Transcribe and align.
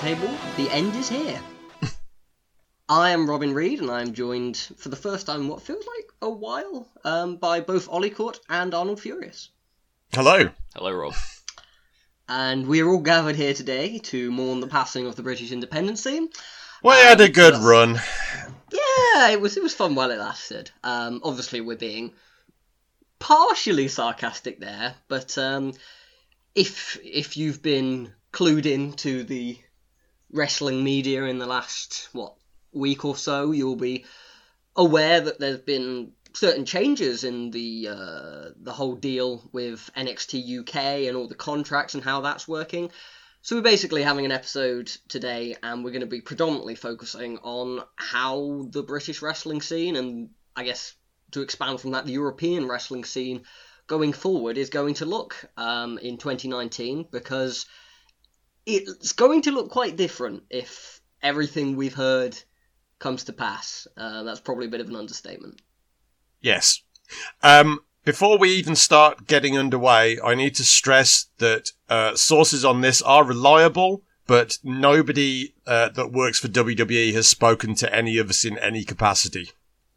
Brit 0.00 0.18
Roundtable. 0.18 0.56
The 0.56 0.70
end 0.70 0.94
is 0.96 1.08
here. 1.08 1.40
I 2.88 3.10
am 3.10 3.28
Robin 3.28 3.54
Reed, 3.54 3.80
and 3.80 3.90
I'm 3.90 4.12
joined 4.12 4.56
for 4.56 4.88
the 4.88 4.96
first 4.96 5.26
time 5.26 5.42
in 5.42 5.48
what 5.48 5.62
feels 5.62 5.84
like 5.86 6.10
a 6.22 6.30
while 6.30 6.88
um, 7.04 7.36
by 7.36 7.60
both 7.60 7.88
Ollie 7.88 8.10
Court 8.10 8.38
and 8.48 8.74
Arnold 8.74 9.00
Furious. 9.00 9.50
Hello. 10.12 10.50
Hello, 10.74 10.92
Rob. 10.92 11.14
And 12.28 12.66
we 12.66 12.80
are 12.80 12.88
all 12.88 13.00
gathered 13.00 13.36
here 13.36 13.54
today 13.54 13.98
to 13.98 14.30
mourn 14.30 14.60
the 14.60 14.66
passing 14.66 15.06
of 15.06 15.16
the 15.16 15.22
British 15.22 15.52
independence 15.52 16.02
scene. 16.02 16.28
We 16.82 16.92
had 16.92 17.20
a 17.20 17.28
good 17.28 17.54
yes. 17.54 17.62
run. 17.62 18.00
Yeah, 18.72 19.30
it 19.30 19.40
was 19.40 19.56
it 19.56 19.62
was 19.62 19.74
fun 19.74 19.94
while 19.94 20.10
it 20.10 20.18
lasted. 20.18 20.70
Um, 20.84 21.20
obviously, 21.24 21.60
we're 21.60 21.76
being 21.76 22.12
partially 23.18 23.88
sarcastic 23.88 24.60
there, 24.60 24.94
but 25.08 25.36
um, 25.38 25.72
if 26.54 26.98
if 27.02 27.36
you've 27.36 27.62
been 27.62 28.12
clued 28.32 28.66
in 28.66 28.92
to 28.92 29.24
the 29.24 29.58
wrestling 30.32 30.84
media 30.84 31.24
in 31.24 31.38
the 31.38 31.46
last 31.46 32.08
what 32.12 32.34
week 32.72 33.04
or 33.04 33.16
so, 33.16 33.52
you'll 33.52 33.76
be 33.76 34.04
aware 34.76 35.20
that 35.20 35.40
there's 35.40 35.60
been 35.60 36.12
certain 36.34 36.64
changes 36.64 37.24
in 37.24 37.50
the 37.50 37.88
uh, 37.90 38.44
the 38.60 38.72
whole 38.72 38.94
deal 38.94 39.48
with 39.52 39.90
NXT 39.96 40.60
UK 40.60 41.08
and 41.08 41.16
all 41.16 41.28
the 41.28 41.34
contracts 41.34 41.94
and 41.94 42.04
how 42.04 42.20
that's 42.20 42.46
working. 42.46 42.90
So 43.42 43.56
we're 43.56 43.62
basically 43.62 44.02
having 44.02 44.24
an 44.24 44.32
episode 44.32 44.88
today, 45.08 45.56
and 45.62 45.84
we're 45.84 45.92
going 45.92 46.00
to 46.00 46.06
be 46.06 46.20
predominantly 46.20 46.74
focusing 46.74 47.38
on 47.38 47.82
how 47.96 48.66
the 48.70 48.82
British 48.82 49.22
wrestling 49.22 49.60
scene, 49.60 49.96
and 49.96 50.30
I 50.56 50.64
guess 50.64 50.94
to 51.32 51.42
expand 51.42 51.80
from 51.80 51.92
that, 51.92 52.04
the 52.04 52.12
European 52.12 52.66
wrestling 52.68 53.04
scene 53.04 53.42
going 53.86 54.12
forward 54.12 54.58
is 54.58 54.70
going 54.70 54.94
to 54.94 55.06
look 55.06 55.36
um, 55.56 55.98
in 55.98 56.18
2019, 56.18 57.06
because 57.10 57.66
it's 58.68 59.12
going 59.12 59.42
to 59.42 59.50
look 59.50 59.70
quite 59.70 59.96
different 59.96 60.42
if 60.50 61.00
everything 61.22 61.74
we've 61.74 61.94
heard 61.94 62.38
comes 62.98 63.24
to 63.24 63.32
pass. 63.32 63.86
Uh, 63.96 64.22
that's 64.22 64.40
probably 64.40 64.66
a 64.66 64.70
bit 64.70 64.80
of 64.80 64.88
an 64.88 64.96
understatement. 64.96 65.62
Yes. 66.40 66.82
Um, 67.42 67.80
before 68.04 68.38
we 68.38 68.50
even 68.50 68.76
start 68.76 69.26
getting 69.26 69.56
underway, 69.56 70.18
I 70.22 70.34
need 70.34 70.54
to 70.56 70.64
stress 70.64 71.26
that 71.38 71.72
uh, 71.88 72.14
sources 72.14 72.64
on 72.64 72.82
this 72.82 73.00
are 73.02 73.24
reliable, 73.24 74.02
but 74.26 74.58
nobody 74.62 75.54
uh, 75.66 75.88
that 75.90 76.12
works 76.12 76.38
for 76.38 76.48
WWE 76.48 77.14
has 77.14 77.26
spoken 77.26 77.74
to 77.76 77.94
any 77.94 78.18
of 78.18 78.28
us 78.28 78.44
in 78.44 78.58
any 78.58 78.84
capacity. 78.84 79.50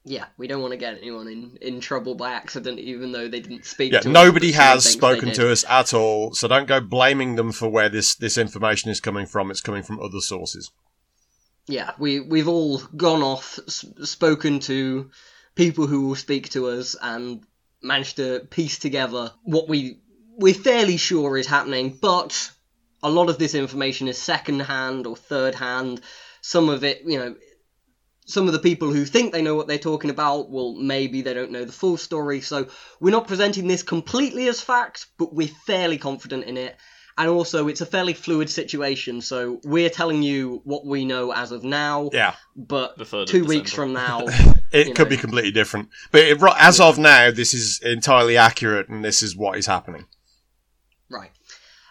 Yeah, 0.03 0.25
we 0.37 0.47
don't 0.47 0.61
want 0.61 0.71
to 0.71 0.77
get 0.77 0.97
anyone 0.97 1.27
in, 1.27 1.57
in 1.61 1.79
trouble 1.79 2.15
by 2.15 2.31
accident, 2.31 2.79
even 2.79 3.11
though 3.11 3.27
they 3.27 3.39
didn't 3.39 3.65
speak 3.65 3.93
Yeah, 3.93 3.99
to 3.99 4.09
nobody 4.09 4.51
someone 4.51 4.67
has 4.71 4.83
spoken 4.85 5.31
to 5.33 5.51
us 5.51 5.63
at 5.69 5.93
all, 5.93 6.33
so 6.33 6.47
don't 6.47 6.67
go 6.67 6.79
blaming 6.81 7.35
them 7.35 7.51
for 7.51 7.69
where 7.69 7.87
this, 7.87 8.15
this 8.15 8.37
information 8.37 8.89
is 8.89 8.99
coming 8.99 9.27
from. 9.27 9.51
It's 9.51 9.61
coming 9.61 9.83
from 9.83 9.99
other 9.99 10.19
sources. 10.19 10.71
Yeah, 11.67 11.91
we, 11.99 12.19
we've 12.19 12.47
all 12.47 12.79
gone 12.79 13.21
off, 13.21 13.59
s- 13.67 13.85
spoken 14.03 14.59
to 14.61 15.11
people 15.53 15.85
who 15.85 16.07
will 16.07 16.15
speak 16.15 16.49
to 16.49 16.69
us, 16.69 16.95
and 16.99 17.43
managed 17.83 18.15
to 18.15 18.47
piece 18.49 18.79
together 18.79 19.31
what 19.43 19.69
we, 19.69 19.99
we're 20.35 20.53
fairly 20.55 20.97
sure 20.97 21.37
is 21.37 21.45
happening, 21.45 21.95
but 22.01 22.51
a 23.03 23.09
lot 23.09 23.29
of 23.29 23.37
this 23.37 23.53
information 23.53 24.07
is 24.07 24.17
second 24.17 24.61
hand 24.61 25.05
or 25.05 25.15
third 25.15 25.53
hand. 25.53 26.01
Some 26.41 26.69
of 26.69 26.83
it, 26.83 27.03
you 27.05 27.19
know, 27.19 27.35
some 28.25 28.47
of 28.47 28.53
the 28.53 28.59
people 28.59 28.91
who 28.93 29.03
think 29.05 29.33
they 29.33 29.41
know 29.41 29.55
what 29.55 29.67
they're 29.67 29.77
talking 29.77 30.09
about, 30.09 30.49
well, 30.49 30.73
maybe 30.75 31.21
they 31.21 31.33
don't 31.33 31.51
know 31.51 31.65
the 31.65 31.71
full 31.71 31.97
story. 31.97 32.41
So 32.41 32.67
we're 32.99 33.11
not 33.11 33.27
presenting 33.27 33.67
this 33.67 33.83
completely 33.83 34.47
as 34.47 34.61
fact, 34.61 35.07
but 35.17 35.33
we're 35.33 35.49
fairly 35.65 35.97
confident 35.97 36.45
in 36.45 36.57
it. 36.57 36.77
And 37.17 37.29
also, 37.29 37.67
it's 37.67 37.81
a 37.81 37.85
fairly 37.85 38.13
fluid 38.13 38.49
situation. 38.49 39.21
So 39.21 39.59
we're 39.63 39.89
telling 39.89 40.23
you 40.23 40.61
what 40.63 40.85
we 40.85 41.03
know 41.03 41.31
as 41.33 41.51
of 41.51 41.63
now, 41.63 42.09
Yeah. 42.13 42.35
but 42.55 42.97
The 42.97 43.05
third 43.05 43.27
two 43.27 43.43
weeks 43.45 43.73
from 43.73 43.93
now, 43.93 44.25
It 44.71 44.95
could 44.95 45.07
know. 45.07 45.15
be 45.15 45.17
completely 45.17 45.51
different. 45.51 45.89
But 46.11 46.21
it, 46.21 46.41
as 46.57 46.79
of 46.79 46.97
now, 46.97 47.29
this 47.31 47.53
is 47.53 47.81
entirely 47.83 48.37
accurate 48.37 48.87
and 48.87 49.03
this 49.03 49.21
is 49.23 49.35
what 49.35 49.57
is 49.57 49.65
happening. 49.65 50.05
Right. 51.09 51.31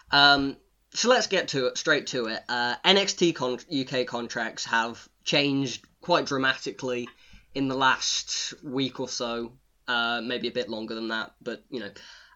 Um, 0.09 0.57
so 0.93 1.07
let's 1.09 1.27
get 1.27 1.49
to 1.49 1.67
it, 1.67 1.77
straight 1.77 2.07
to 2.07 2.25
it. 2.25 2.41
Uh, 2.49 2.75
NXT 2.83 3.35
con- 3.35 3.59
UK 3.71 4.07
contracts 4.07 4.65
have 4.65 5.07
changed 5.23 5.85
quite 6.01 6.25
dramatically 6.25 7.07
in 7.53 7.67
the 7.67 7.75
last 7.75 8.53
week 8.63 8.99
or 8.99 9.07
so, 9.07 9.53
uh, 9.87 10.21
maybe 10.23 10.47
a 10.47 10.51
bit 10.51 10.69
longer 10.69 10.95
than 10.95 11.09
that, 11.09 11.33
but 11.41 11.63
you 11.69 11.79
know. 11.79 11.91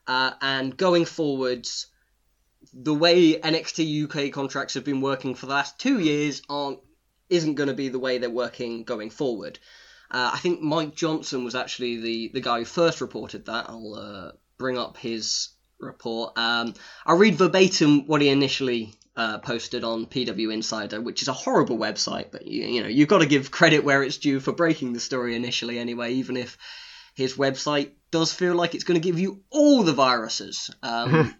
Uh, 0.08 0.32
and 0.42 0.78
going 0.78 1.04
forwards, 1.04 1.88
the 2.74 2.94
way 2.94 3.40
NXT 3.40 4.04
UK 4.04 4.32
contracts 4.32 4.76
have 4.76 4.84
been 4.84 5.02
working 5.02 5.34
for 5.34 5.48
the 5.48 5.54
last 5.54 5.80
two 5.80 6.00
years 6.00 6.42
aren't 6.48 6.80
isn't 7.30 7.56
going 7.56 7.70
to 7.70 7.74
be 7.74 7.90
the 7.90 8.00
way 8.00 8.18
they're 8.20 8.30
working 8.30 8.84
going 8.84 9.10
forward. 9.10 9.58
Uh, 10.12 10.32
I 10.34 10.38
think 10.38 10.62
Mike 10.62 10.96
Johnson 10.96 11.44
was 11.44 11.56
actually 11.56 12.00
the, 12.00 12.32
the 12.34 12.42
guy 12.42 12.60
who 12.60 12.66
first 12.66 13.02
reported 13.02 13.46
that. 13.46 13.66
I'll 13.68 13.96
uh, 13.96 14.32
bring 14.60 14.78
up 14.78 14.98
his 14.98 15.50
report. 15.86 16.38
Um, 16.38 16.74
I'll 17.06 17.18
read 17.18 17.36
verbatim 17.36 18.08
what 18.08 18.22
he 18.22 18.30
initially 18.30 18.94
uh, 19.16 19.40
posted 19.40 19.84
on 19.84 20.06
PW 20.06 20.54
Insider, 20.54 21.00
which 21.00 21.22
is 21.22 21.28
a 21.28 21.34
horrible 21.34 21.78
website, 21.78 22.32
but 22.32 22.46
you, 22.46 22.66
you 22.66 22.82
know 22.82 22.90
you've 22.90 23.08
got 23.08 23.20
to 23.20 23.26
give 23.26 23.52
credit 23.52 23.84
where 23.84 24.04
it's 24.04 24.18
due 24.18 24.40
for 24.40 24.52
breaking 24.52 24.94
the 24.94 25.00
story 25.00 25.36
initially, 25.36 25.80
anyway. 25.80 26.14
Even 26.14 26.38
if 26.38 26.58
his 27.16 27.36
website 27.36 27.92
does 28.12 28.34
feel 28.34 28.56
like 28.56 28.76
it's 28.76 28.84
going 28.84 29.00
to 29.00 29.08
give 29.08 29.20
you 29.20 29.42
all 29.50 29.84
the 29.84 29.94
viruses. 29.94 30.70
Um, 30.84 31.36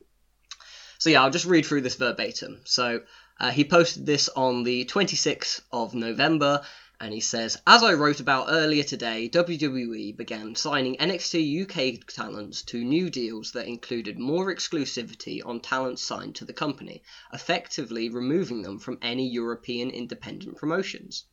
so 1.00 1.10
yeah, 1.10 1.24
I'll 1.24 1.32
just 1.32 1.46
read 1.46 1.66
through 1.66 1.82
this 1.82 1.96
verbatim. 1.96 2.62
So 2.64 3.02
uh, 3.40 3.52
he 3.52 3.66
posted 3.66 4.06
this 4.06 4.30
on 4.30 4.64
the 4.64 4.86
26th 4.86 5.62
of 5.72 5.94
November, 5.94 6.62
and 7.00 7.14
he 7.14 7.20
says, 7.20 7.58
As 7.68 7.84
I 7.84 7.94
wrote 7.94 8.22
about 8.22 8.48
earlier 8.50 8.84
today, 8.84 9.28
WWE 9.28 10.16
began 10.16 10.56
signing 10.56 10.96
NXT 10.96 11.64
UK 11.64 12.08
talents 12.08 12.62
to 12.64 12.84
new 12.84 13.10
deals 13.10 13.52
that 13.52 13.68
included 13.68 14.18
more 14.18 14.54
exclusivity 14.54 15.46
on 15.46 15.60
talents 15.60 16.02
signed 16.02 16.36
to 16.36 16.46
the 16.46 16.54
company, 16.54 17.04
effectively 17.34 18.08
removing 18.08 18.62
them 18.62 18.80
from 18.80 18.98
any 19.02 19.30
European 19.30 19.90
independent 19.90 20.58
promotions. 20.58 21.26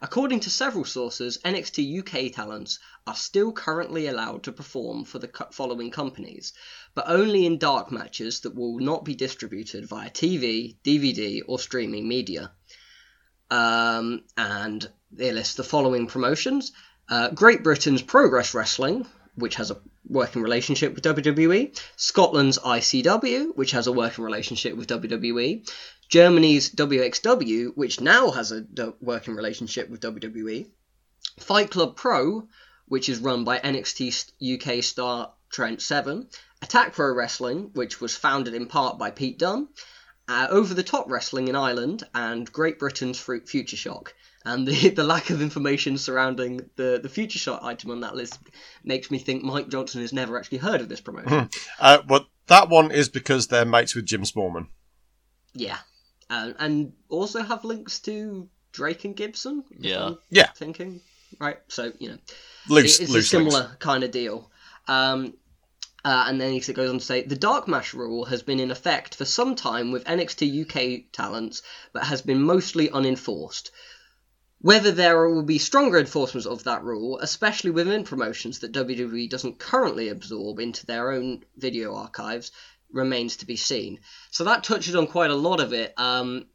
According 0.00 0.40
to 0.40 0.50
several 0.50 0.86
sources, 0.86 1.36
NXT 1.44 1.98
UK 1.98 2.32
talents 2.34 2.78
are 3.06 3.14
still 3.14 3.52
currently 3.52 4.06
allowed 4.06 4.44
to 4.44 4.52
perform 4.52 5.04
for 5.04 5.18
the 5.18 5.30
following 5.52 5.90
companies, 5.90 6.54
but 6.94 7.04
only 7.08 7.44
in 7.44 7.58
dark 7.58 7.92
matches 7.92 8.40
that 8.40 8.54
will 8.54 8.78
not 8.78 9.04
be 9.04 9.14
distributed 9.14 9.86
via 9.86 10.08
TV, 10.08 10.78
DVD, 10.82 11.42
or 11.46 11.58
streaming 11.58 12.08
media. 12.08 12.52
Um, 13.50 14.22
and 14.36 14.88
they 15.10 15.32
list 15.32 15.56
the 15.56 15.64
following 15.64 16.06
promotions. 16.06 16.72
Uh, 17.08 17.30
Great 17.30 17.62
Britain's 17.62 18.02
Progress 18.02 18.54
Wrestling, 18.54 19.06
which 19.34 19.54
has 19.56 19.70
a 19.70 19.78
working 20.08 20.42
relationship 20.42 20.94
with 20.94 21.04
WWE, 21.04 21.78
Scotland's 21.96 22.58
ICW, 22.58 23.56
which 23.56 23.70
has 23.70 23.86
a 23.86 23.92
working 23.92 24.24
relationship 24.24 24.76
with 24.76 24.88
WWE, 24.88 25.68
Germany's 26.08 26.70
WXW, 26.70 27.76
which 27.76 28.00
now 28.00 28.30
has 28.30 28.52
a 28.52 28.64
working 29.00 29.34
relationship 29.34 29.88
with 29.88 30.00
WWE, 30.00 30.66
Fight 31.38 31.70
Club 31.70 31.96
Pro, 31.96 32.48
which 32.86 33.08
is 33.08 33.18
run 33.20 33.44
by 33.44 33.58
NXT 33.58 34.32
UK 34.54 34.82
star 34.82 35.32
Trent 35.50 35.80
Seven, 35.80 36.28
Attack 36.62 36.94
Pro 36.94 37.14
Wrestling, 37.14 37.70
which 37.74 38.00
was 38.00 38.16
founded 38.16 38.54
in 38.54 38.66
part 38.66 38.98
by 38.98 39.10
Pete 39.10 39.38
Dunne, 39.38 39.68
uh, 40.28 40.46
Over 40.50 40.74
the 40.74 40.82
Top 40.82 41.10
Wrestling 41.10 41.48
in 41.48 41.56
Ireland, 41.56 42.04
and 42.14 42.50
Great 42.52 42.78
Britain's 42.78 43.18
Fruit 43.18 43.48
Future 43.48 43.76
Shock. 43.76 44.14
And 44.44 44.66
the, 44.66 44.88
the 44.96 45.04
lack 45.04 45.30
of 45.30 45.42
information 45.42 45.98
surrounding 45.98 46.60
the, 46.76 47.00
the 47.02 47.08
Future 47.08 47.38
Shock 47.38 47.62
item 47.62 47.90
on 47.90 48.00
that 48.00 48.14
list 48.14 48.38
makes 48.84 49.10
me 49.10 49.18
think 49.18 49.42
Mike 49.42 49.68
Johnson 49.68 50.00
has 50.00 50.12
never 50.12 50.38
actually 50.38 50.58
heard 50.58 50.80
of 50.80 50.88
this 50.88 51.00
promotion. 51.00 51.48
Uh, 51.80 51.98
but 52.06 52.26
that 52.46 52.68
one 52.68 52.90
is 52.90 53.08
because 53.08 53.48
they're 53.48 53.64
mates 53.66 53.94
with 53.94 54.06
Jim 54.06 54.22
Smallman. 54.22 54.68
yeah. 55.54 55.78
Uh, 56.30 56.52
and 56.58 56.92
also 57.08 57.42
have 57.42 57.64
links 57.64 58.00
to 58.00 58.46
Drake 58.72 59.06
and 59.06 59.16
Gibson. 59.16 59.64
Yeah. 59.78 60.10
Yeah. 60.28 60.48
Thinking. 60.56 61.00
Right. 61.40 61.56
So, 61.68 61.90
you 61.98 62.10
know. 62.10 62.18
Loose, 62.68 63.00
It- 63.00 63.04
it's 63.04 63.14
a 63.14 63.22
similar 63.22 63.60
links. 63.60 63.76
kind 63.78 64.04
of 64.04 64.10
deal. 64.10 64.50
Um, 64.88 65.32
uh, 66.04 66.24
and 66.28 66.40
then 66.40 66.52
he 66.52 66.72
goes 66.72 66.90
on 66.90 66.98
to 66.98 67.04
say 67.04 67.22
the 67.22 67.36
dark 67.36 67.66
match 67.66 67.92
rule 67.92 68.24
has 68.26 68.42
been 68.42 68.60
in 68.60 68.70
effect 68.70 69.14
for 69.14 69.24
some 69.24 69.56
time 69.56 69.90
with 69.90 70.04
NXT 70.04 70.64
UK 70.64 71.12
talents, 71.12 71.62
but 71.92 72.04
has 72.04 72.22
been 72.22 72.42
mostly 72.42 72.88
unenforced. 72.90 73.70
Whether 74.60 74.90
there 74.90 75.28
will 75.28 75.42
be 75.42 75.58
stronger 75.58 75.98
enforcement 75.98 76.46
of 76.46 76.64
that 76.64 76.82
rule, 76.82 77.18
especially 77.20 77.70
within 77.70 78.04
promotions 78.04 78.60
that 78.60 78.72
WWE 78.72 79.28
doesn't 79.30 79.58
currently 79.58 80.08
absorb 80.08 80.58
into 80.58 80.86
their 80.86 81.12
own 81.12 81.44
video 81.56 81.94
archives, 81.94 82.50
remains 82.90 83.36
to 83.36 83.46
be 83.46 83.56
seen. 83.56 84.00
So 84.30 84.44
that 84.44 84.64
touches 84.64 84.94
on 84.94 85.06
quite 85.06 85.30
a 85.30 85.36
lot 85.36 85.60
of 85.60 85.72
it. 85.72 85.94
Um, 85.96 86.46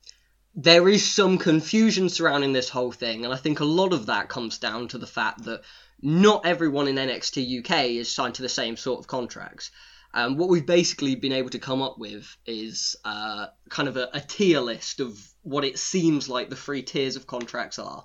there 0.55 0.87
is 0.87 1.09
some 1.09 1.37
confusion 1.37 2.09
surrounding 2.09 2.53
this 2.53 2.69
whole 2.69 2.91
thing, 2.91 3.25
and 3.25 3.33
I 3.33 3.37
think 3.37 3.59
a 3.59 3.65
lot 3.65 3.93
of 3.93 4.07
that 4.07 4.29
comes 4.29 4.57
down 4.57 4.89
to 4.89 4.97
the 4.97 5.07
fact 5.07 5.45
that 5.45 5.61
not 6.03 6.45
everyone 6.45 6.89
in 6.89 6.95
NXT 6.95 7.59
UK 7.59 7.85
is 7.85 8.13
signed 8.13 8.35
to 8.35 8.41
the 8.41 8.49
same 8.49 8.75
sort 8.75 8.99
of 8.99 9.07
contracts. 9.07 9.71
Um, 10.13 10.37
what 10.37 10.49
we've 10.49 10.65
basically 10.65 11.15
been 11.15 11.31
able 11.31 11.49
to 11.51 11.59
come 11.59 11.81
up 11.81 11.97
with 11.97 12.35
is 12.45 12.97
uh, 13.05 13.47
kind 13.69 13.87
of 13.87 13.95
a, 13.95 14.09
a 14.13 14.19
tier 14.19 14.59
list 14.59 14.99
of 14.99 15.17
what 15.41 15.63
it 15.63 15.79
seems 15.79 16.27
like 16.27 16.49
the 16.49 16.57
three 16.57 16.83
tiers 16.83 17.15
of 17.15 17.25
contracts 17.25 17.79
are. 17.79 18.03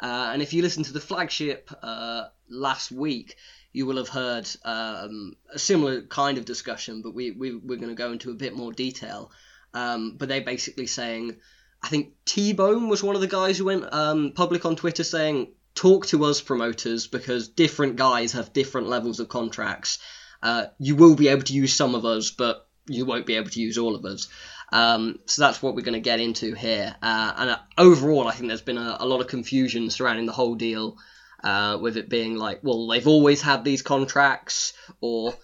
Uh, 0.00 0.30
and 0.32 0.40
if 0.40 0.52
you 0.52 0.62
listen 0.62 0.84
to 0.84 0.92
the 0.92 1.00
flagship 1.00 1.68
uh, 1.82 2.28
last 2.48 2.92
week, 2.92 3.36
you 3.72 3.86
will 3.86 3.96
have 3.96 4.08
heard 4.08 4.48
um, 4.64 5.34
a 5.52 5.58
similar 5.58 6.02
kind 6.02 6.38
of 6.38 6.44
discussion, 6.44 7.02
but 7.02 7.12
we, 7.12 7.32
we, 7.32 7.56
we're 7.56 7.76
going 7.76 7.88
to 7.88 7.94
go 7.94 8.12
into 8.12 8.30
a 8.30 8.34
bit 8.34 8.56
more 8.56 8.72
detail. 8.72 9.32
Um, 9.74 10.16
but 10.16 10.28
they're 10.28 10.42
basically 10.42 10.86
saying, 10.86 11.36
I 11.82 11.88
think 11.88 12.12
T 12.24 12.52
Bone 12.52 12.88
was 12.88 13.02
one 13.02 13.16
of 13.16 13.20
the 13.20 13.26
guys 13.26 13.58
who 13.58 13.64
went 13.64 13.92
um, 13.92 14.32
public 14.34 14.64
on 14.64 14.76
Twitter 14.76 15.02
saying, 15.04 15.48
talk 15.74 16.06
to 16.06 16.24
us 16.24 16.40
promoters 16.40 17.06
because 17.06 17.48
different 17.48 17.96
guys 17.96 18.32
have 18.32 18.52
different 18.52 18.88
levels 18.88 19.20
of 19.20 19.28
contracts. 19.28 19.98
Uh, 20.42 20.66
you 20.78 20.96
will 20.96 21.14
be 21.14 21.28
able 21.28 21.42
to 21.42 21.54
use 21.54 21.74
some 21.74 21.94
of 21.94 22.04
us, 22.04 22.30
but 22.30 22.66
you 22.86 23.04
won't 23.04 23.26
be 23.26 23.36
able 23.36 23.50
to 23.50 23.60
use 23.60 23.78
all 23.78 23.94
of 23.94 24.04
us. 24.04 24.28
Um, 24.72 25.18
so 25.26 25.42
that's 25.42 25.62
what 25.62 25.74
we're 25.74 25.82
going 25.82 25.94
to 25.94 26.00
get 26.00 26.20
into 26.20 26.54
here. 26.54 26.94
Uh, 27.02 27.32
and 27.36 27.50
uh, 27.50 27.58
overall, 27.78 28.26
I 28.26 28.32
think 28.32 28.48
there's 28.48 28.62
been 28.62 28.78
a, 28.78 28.96
a 29.00 29.06
lot 29.06 29.20
of 29.20 29.28
confusion 29.28 29.90
surrounding 29.90 30.26
the 30.26 30.32
whole 30.32 30.54
deal, 30.54 30.96
uh, 31.44 31.78
with 31.80 31.96
it 31.96 32.08
being 32.08 32.36
like, 32.36 32.60
well, 32.62 32.86
they've 32.86 33.06
always 33.06 33.42
had 33.42 33.64
these 33.64 33.82
contracts, 33.82 34.72
or 35.00 35.34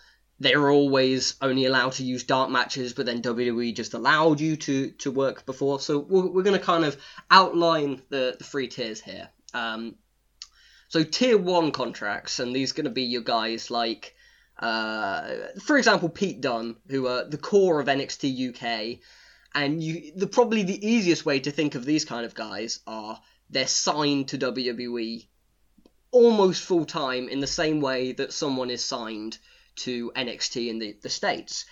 they're 0.41 0.71
always 0.71 1.35
only 1.43 1.67
allowed 1.67 1.93
to 1.93 2.05
use 2.05 2.25
dark 2.25 2.51
matches, 2.51 2.93
but 2.95 3.07
then 3.07 3.23
WWE 3.23 3.75
just 3.75 3.95
allowed 3.95 4.41
you 4.41 4.57
to, 4.57 4.91
to 4.93 5.11
work 5.11 5.45
before. 5.45 5.81
So 5.81 5.99
we're, 5.99 6.27
we're 6.27 6.43
going 6.43 6.59
to 6.59 6.65
kind 6.65 6.85
of 6.85 6.97
outline 7.31 8.03
the, 8.09 8.37
the 8.39 8.45
three 8.45 8.69
tiers 8.69 9.01
here. 9.01 9.29
Um, 9.53 9.97
so 10.89 11.05
tier 11.05 11.39
one 11.39 11.71
contracts, 11.71 12.39
and 12.39 12.55
these 12.55 12.73
are 12.73 12.75
going 12.75 12.85
to 12.85 12.91
be 12.91 13.03
your 13.03 13.23
guys 13.23 13.71
like, 13.71 14.15
uh, 14.59 15.29
for 15.63 15.77
example, 15.77 16.09
Pete 16.09 16.41
Dunne, 16.41 16.77
who 16.89 17.07
are 17.07 17.25
the 17.25 17.39
core 17.39 17.81
of 17.81 17.87
NXT 17.87 18.51
UK, 18.51 18.99
and 19.55 19.83
you 19.83 20.13
the 20.15 20.27
probably 20.27 20.63
the 20.63 20.87
easiest 20.87 21.25
way 21.25 21.41
to 21.41 21.51
think 21.51 21.75
of 21.75 21.85
these 21.85 22.05
kind 22.05 22.25
of 22.27 22.35
guys 22.35 22.81
are 22.87 23.21
they're 23.51 23.67
signed 23.67 24.29
to 24.29 24.39
WWE 24.39 25.27
almost 26.11 26.63
full 26.63 26.85
time 26.85 27.29
in 27.29 27.41
the 27.41 27.47
same 27.47 27.81
way 27.81 28.13
that 28.13 28.33
someone 28.33 28.71
is 28.71 28.85
signed 28.85 29.39
to 29.77 30.11
NXT 30.17 30.69
in 30.69 30.79
the, 30.79 30.97
the 31.03 31.09
States. 31.09 31.65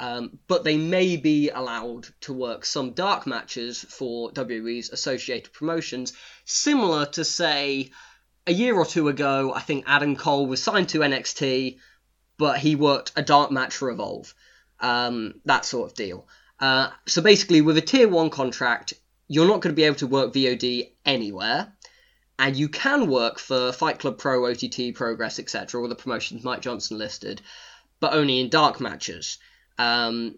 Um, 0.00 0.40
but 0.48 0.64
they 0.64 0.76
may 0.76 1.16
be 1.16 1.50
allowed 1.50 2.08
to 2.22 2.32
work 2.32 2.64
some 2.64 2.92
dark 2.92 3.28
matches 3.28 3.84
for 3.88 4.32
WWE's 4.32 4.90
associated 4.90 5.52
promotions, 5.52 6.12
similar 6.44 7.06
to, 7.06 7.24
say, 7.24 7.90
a 8.46 8.52
year 8.52 8.76
or 8.76 8.84
two 8.84 9.08
ago, 9.08 9.52
I 9.54 9.60
think 9.60 9.84
Adam 9.86 10.16
Cole 10.16 10.46
was 10.46 10.62
signed 10.62 10.90
to 10.90 11.00
NXT, 11.00 11.78
but 12.36 12.58
he 12.58 12.74
worked 12.76 13.12
a 13.16 13.22
dark 13.22 13.50
match 13.50 13.76
for 13.76 13.90
Evolve. 13.90 14.34
Um, 14.80 15.40
that 15.44 15.64
sort 15.64 15.90
of 15.90 15.96
deal. 15.96 16.28
Uh, 16.60 16.90
so 17.06 17.22
basically, 17.22 17.60
with 17.60 17.78
a 17.78 17.80
tier 17.80 18.08
1 18.08 18.30
contract, 18.30 18.94
you're 19.28 19.46
not 19.46 19.60
going 19.60 19.72
to 19.72 19.76
be 19.76 19.84
able 19.84 19.96
to 19.96 20.06
work 20.06 20.32
VOD 20.32 20.92
anywhere 21.04 21.72
and 22.38 22.56
you 22.56 22.68
can 22.68 23.08
work 23.08 23.38
for 23.38 23.72
Fight 23.72 23.98
Club 23.98 24.18
Pro, 24.18 24.46
OTT, 24.50 24.94
Progress, 24.94 25.38
etc., 25.38 25.80
all 25.80 25.88
the 25.88 25.94
promotions 25.94 26.44
Mike 26.44 26.62
Johnson 26.62 26.98
listed, 26.98 27.40
but 28.00 28.12
only 28.12 28.40
in 28.40 28.48
dark 28.48 28.80
matches. 28.80 29.38
Um, 29.78 30.36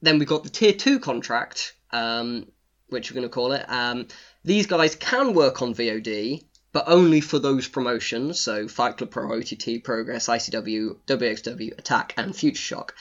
then 0.00 0.18
we've 0.18 0.28
got 0.28 0.44
the 0.44 0.50
Tier 0.50 0.72
2 0.72 1.00
contract, 1.00 1.74
um, 1.90 2.46
which 2.88 3.10
we're 3.10 3.16
going 3.16 3.28
to 3.28 3.34
call 3.34 3.52
it. 3.52 3.64
Um, 3.68 4.06
these 4.44 4.66
guys 4.66 4.94
can 4.94 5.34
work 5.34 5.62
on 5.62 5.74
VOD, 5.74 6.44
but 6.72 6.84
only 6.86 7.20
for 7.20 7.38
those 7.38 7.68
promotions, 7.68 8.40
so 8.40 8.68
Fight 8.68 8.96
Club 8.96 9.10
Pro, 9.10 9.36
OTT, 9.36 9.82
Progress, 9.84 10.28
ICW, 10.28 10.96
WXW, 11.06 11.78
Attack, 11.78 12.14
and 12.16 12.34
Future 12.34 12.60
Shock. 12.60 12.94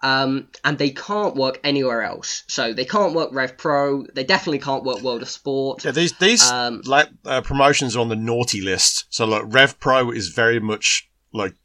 Um, 0.00 0.48
and 0.64 0.78
they 0.78 0.90
can't 0.90 1.34
work 1.34 1.58
anywhere 1.64 2.02
else. 2.02 2.44
So 2.46 2.72
they 2.72 2.84
can't 2.84 3.14
work 3.14 3.30
Rev 3.32 3.58
Pro. 3.58 4.06
They 4.14 4.22
definitely 4.22 4.60
can't 4.60 4.84
work 4.84 5.02
World 5.02 5.22
of 5.22 5.28
Sport. 5.28 5.84
Yeah, 5.84 5.90
these 5.90 6.12
these 6.18 6.48
Um, 6.48 6.82
like 6.84 7.08
uh, 7.24 7.40
promotions 7.40 7.96
are 7.96 8.00
on 8.00 8.08
the 8.08 8.14
naughty 8.16 8.60
list. 8.60 9.06
So 9.10 9.24
like 9.26 9.42
Rev 9.46 9.80
Pro 9.80 10.12
is 10.12 10.28
very 10.28 10.60
much 10.60 11.10
like 11.32 11.56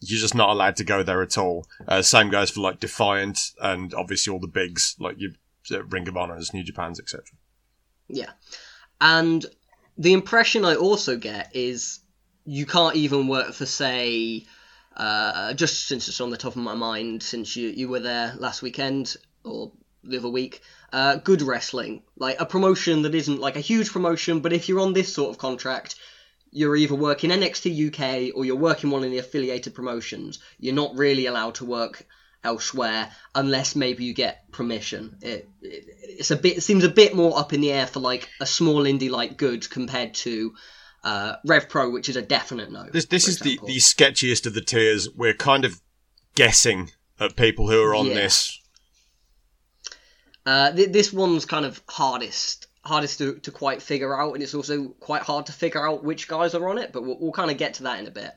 you're 0.00 0.20
just 0.20 0.34
not 0.34 0.50
allowed 0.50 0.76
to 0.76 0.84
go 0.84 1.02
there 1.02 1.22
at 1.22 1.38
all. 1.38 1.66
Uh, 1.88 2.02
same 2.02 2.28
goes 2.28 2.50
for 2.50 2.60
like 2.60 2.80
Defiant 2.80 3.38
and 3.60 3.94
obviously 3.94 4.32
all 4.32 4.40
the 4.40 4.48
bigs 4.48 4.96
like 4.98 5.18
you 5.18 5.32
Ring 5.70 6.08
of 6.08 6.16
Honors, 6.16 6.52
New 6.52 6.64
Japan's, 6.64 7.00
etc. 7.00 7.24
Yeah. 8.08 8.30
And 9.00 9.44
the 9.98 10.12
impression 10.12 10.64
I 10.64 10.76
also 10.76 11.16
get 11.16 11.54
is 11.54 12.00
you 12.44 12.66
can't 12.66 12.96
even 12.96 13.28
work 13.28 13.52
for, 13.52 13.66
say, 13.66 14.46
uh, 14.96 15.54
just 15.54 15.86
since 15.86 16.08
it's 16.08 16.20
on 16.20 16.30
the 16.30 16.36
top 16.36 16.56
of 16.56 16.62
my 16.62 16.74
mind, 16.74 17.22
since 17.22 17.56
you, 17.56 17.68
you 17.68 17.88
were 17.88 18.00
there 18.00 18.34
last 18.38 18.62
weekend 18.62 19.16
or 19.44 19.72
the 20.04 20.18
other 20.18 20.28
week, 20.28 20.62
uh, 20.92 21.16
good 21.16 21.42
wrestling. 21.42 22.02
Like 22.16 22.40
a 22.40 22.46
promotion 22.46 23.02
that 23.02 23.14
isn't 23.14 23.40
like 23.40 23.56
a 23.56 23.60
huge 23.60 23.92
promotion, 23.92 24.40
but 24.40 24.52
if 24.52 24.68
you're 24.68 24.80
on 24.80 24.92
this 24.92 25.12
sort 25.12 25.30
of 25.30 25.38
contract, 25.38 25.94
you're 26.50 26.76
either 26.76 26.94
working 26.94 27.30
NXT 27.30 27.88
UK 27.88 28.36
or 28.36 28.44
you're 28.44 28.56
working 28.56 28.90
one 28.90 29.04
of 29.04 29.10
the 29.10 29.18
affiliated 29.18 29.74
promotions. 29.74 30.38
You're 30.58 30.74
not 30.74 30.96
really 30.96 31.26
allowed 31.26 31.54
to 31.56 31.64
work 31.64 32.06
elsewhere 32.44 33.10
unless 33.34 33.76
maybe 33.76 34.04
you 34.04 34.14
get 34.14 34.50
permission. 34.52 35.16
It, 35.20 35.48
it 35.60 35.84
it's 36.02 36.30
a 36.30 36.36
bit 36.36 36.58
it 36.58 36.60
seems 36.62 36.84
a 36.84 36.88
bit 36.88 37.14
more 37.14 37.38
up 37.38 37.52
in 37.52 37.60
the 37.60 37.72
air 37.72 37.86
for 37.86 38.00
like 38.00 38.28
a 38.40 38.46
small 38.46 38.82
indie 38.84 39.10
like 39.10 39.36
Good 39.36 39.68
compared 39.70 40.14
to 40.14 40.52
uh, 41.04 41.36
Rev 41.44 41.68
Pro, 41.68 41.90
which 41.90 42.08
is 42.08 42.16
a 42.16 42.22
definite 42.22 42.70
no. 42.70 42.86
This 42.92 43.06
this 43.06 43.28
is 43.28 43.38
the, 43.38 43.58
the 43.66 43.76
sketchiest 43.76 44.46
of 44.46 44.54
the 44.54 44.60
tiers. 44.60 45.08
We're 45.14 45.34
kind 45.34 45.64
of 45.64 45.80
guessing 46.34 46.90
at 47.20 47.36
people 47.36 47.68
who 47.70 47.82
are 47.82 47.94
on 47.94 48.06
Yeah. 48.06 48.14
this. 48.14 48.58
Uh, 50.44 50.72
th- 50.72 50.90
this 50.92 51.12
one's 51.12 51.44
kind 51.44 51.64
of 51.64 51.80
hardest 51.88 52.66
hardest 52.84 53.18
to, 53.18 53.34
to 53.40 53.52
quite 53.52 53.80
figure 53.80 54.20
out, 54.20 54.34
and 54.34 54.42
it's 54.42 54.54
also 54.54 54.88
quite 54.98 55.22
hard 55.22 55.46
to 55.46 55.52
figure 55.52 55.86
out 55.86 56.02
which 56.02 56.26
guys 56.26 56.52
are 56.54 56.68
on 56.68 56.78
it. 56.78 56.92
But 56.92 57.02
we'll, 57.04 57.18
we'll 57.20 57.32
kind 57.32 57.50
of 57.50 57.56
get 57.56 57.74
to 57.74 57.84
that 57.84 58.00
in 58.00 58.06
a 58.06 58.10
bit. 58.10 58.32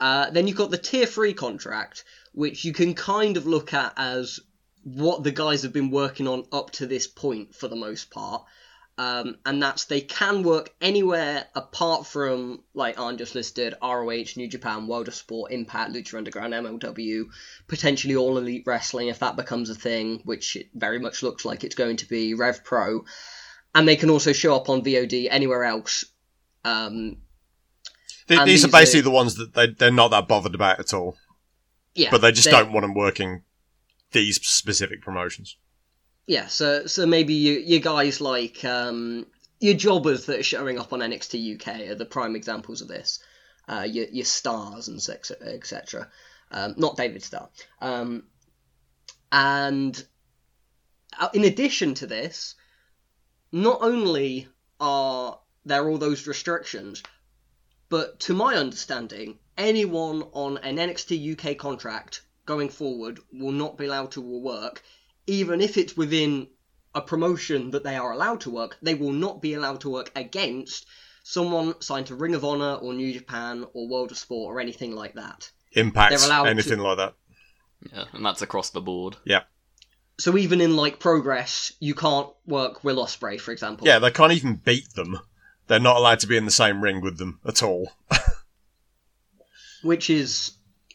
Uh, 0.00 0.30
then 0.30 0.46
you've 0.46 0.56
got 0.56 0.70
the 0.70 0.78
tier 0.78 1.06
three 1.06 1.34
contract, 1.34 2.04
which 2.32 2.64
you 2.64 2.72
can 2.72 2.94
kind 2.94 3.36
of 3.36 3.46
look 3.46 3.72
at 3.74 3.92
as 3.96 4.40
what 4.84 5.22
the 5.22 5.30
guys 5.30 5.62
have 5.62 5.72
been 5.72 5.90
working 5.90 6.26
on 6.26 6.44
up 6.52 6.70
to 6.72 6.86
this 6.86 7.06
point 7.06 7.54
for 7.54 7.68
the 7.68 7.76
most 7.76 8.10
part. 8.10 8.42
Um, 8.98 9.38
and 9.46 9.62
that's 9.62 9.86
they 9.86 10.02
can 10.02 10.42
work 10.42 10.74
anywhere 10.80 11.46
apart 11.54 12.06
from 12.06 12.62
like 12.74 13.00
I'm 13.00 13.16
just 13.16 13.34
listed 13.34 13.74
ROH, 13.82 14.36
New 14.36 14.48
Japan, 14.48 14.86
World 14.86 15.08
of 15.08 15.14
Sport, 15.14 15.50
Impact, 15.50 15.92
Lucha 15.92 16.18
Underground, 16.18 16.52
MLW, 16.52 17.24
potentially 17.68 18.16
All 18.16 18.36
Elite 18.36 18.64
Wrestling 18.66 19.08
if 19.08 19.20
that 19.20 19.36
becomes 19.36 19.70
a 19.70 19.74
thing, 19.74 20.20
which 20.24 20.56
it 20.56 20.68
very 20.74 20.98
much 20.98 21.22
looks 21.22 21.46
like 21.46 21.64
it's 21.64 21.74
going 21.74 21.96
to 21.96 22.06
be 22.06 22.34
Rev 22.34 22.62
Pro, 22.64 23.04
and 23.74 23.88
they 23.88 23.96
can 23.96 24.10
also 24.10 24.32
show 24.32 24.54
up 24.54 24.68
on 24.68 24.82
VOD 24.82 25.28
anywhere 25.30 25.64
else. 25.64 26.04
Um, 26.62 27.16
these 28.26 28.38
are 28.38 28.44
these 28.44 28.64
are- 28.66 28.68
basically 28.68 29.00
the 29.00 29.10
ones 29.10 29.36
that 29.36 29.54
they 29.54 29.68
they're 29.68 29.90
not 29.90 30.10
that 30.10 30.28
bothered 30.28 30.54
about 30.54 30.78
at 30.80 30.92
all. 30.92 31.16
Yeah, 31.94 32.10
But 32.10 32.20
they 32.22 32.32
just 32.32 32.48
don't 32.48 32.72
want 32.72 32.84
them 32.84 32.94
working 32.94 33.42
these 34.12 34.36
specific 34.46 35.02
promotions. 35.02 35.56
Yeah, 36.26 36.46
so 36.46 36.86
so 36.86 37.06
maybe 37.06 37.34
you 37.34 37.54
you 37.58 37.80
guys 37.80 38.20
like 38.20 38.64
um, 38.64 39.26
your 39.60 39.74
jobbers 39.74 40.26
that 40.26 40.40
are 40.40 40.44
showing 40.44 40.78
up 40.78 40.92
on 40.92 41.00
NXT 41.00 41.56
UK 41.60 41.90
are 41.90 41.94
the 41.94 42.06
prime 42.06 42.36
examples 42.36 42.80
of 42.80 42.88
this. 42.88 43.18
Uh, 43.68 43.86
your 43.88 44.06
your 44.06 44.24
stars 44.24 44.88
and 44.88 45.00
etc. 45.42 46.08
Um, 46.50 46.74
not 46.76 46.96
David 46.96 47.22
Starr. 47.22 47.48
Um, 47.80 48.24
and 49.30 50.04
uh, 51.18 51.28
in 51.32 51.44
addition 51.44 51.94
to 51.94 52.06
this, 52.06 52.54
not 53.50 53.78
only 53.82 54.48
are 54.80 55.38
there 55.64 55.88
all 55.88 55.98
those 55.98 56.26
restrictions, 56.26 57.02
but 57.88 58.20
to 58.20 58.34
my 58.34 58.54
understanding, 58.56 59.38
anyone 59.56 60.22
on 60.32 60.58
an 60.58 60.76
NXT 60.76 61.32
UK 61.32 61.56
contract 61.58 62.22
going 62.46 62.68
forward 62.68 63.20
will 63.32 63.52
not 63.52 63.78
be 63.78 63.86
allowed 63.86 64.12
to 64.12 64.20
work, 64.20 64.82
even 65.26 65.60
if 65.60 65.76
it's 65.76 65.96
within 65.96 66.48
a 66.94 67.00
promotion 67.00 67.70
that 67.70 67.84
they 67.84 67.96
are 67.96 68.12
allowed 68.12 68.40
to 68.42 68.50
work. 68.50 68.76
They 68.82 68.94
will 68.94 69.12
not 69.12 69.40
be 69.40 69.54
allowed 69.54 69.80
to 69.82 69.90
work 69.90 70.10
against 70.14 70.86
someone 71.22 71.80
signed 71.80 72.06
to 72.06 72.14
Ring 72.14 72.34
of 72.34 72.44
Honor 72.44 72.74
or 72.74 72.92
New 72.92 73.12
Japan 73.12 73.64
or 73.72 73.88
World 73.88 74.10
of 74.10 74.18
Sport 74.18 74.54
or 74.54 74.60
anything 74.60 74.94
like 74.94 75.14
that. 75.14 75.50
Impact, 75.72 76.12
anything 76.46 76.78
to- 76.78 76.82
like 76.82 76.98
that. 76.98 77.14
Yeah, 77.92 78.04
and 78.12 78.24
that's 78.24 78.42
across 78.42 78.70
the 78.70 78.80
board. 78.80 79.16
Yeah. 79.24 79.42
So 80.18 80.36
even 80.36 80.60
in 80.60 80.76
like 80.76 81.00
progress, 81.00 81.72
you 81.80 81.94
can't 81.94 82.28
work 82.46 82.84
Will 82.84 83.04
Ospreay, 83.04 83.40
for 83.40 83.50
example. 83.50 83.86
Yeah, 83.86 83.98
they 83.98 84.10
can't 84.10 84.32
even 84.32 84.56
beat 84.56 84.92
them. 84.94 85.18
They're 85.66 85.80
not 85.80 85.96
allowed 85.96 86.20
to 86.20 86.26
be 86.26 86.36
in 86.36 86.44
the 86.44 86.50
same 86.50 86.82
ring 86.82 87.00
with 87.00 87.18
them 87.18 87.40
at 87.44 87.62
all. 87.62 87.90
which 89.82 90.10
is 90.10 90.52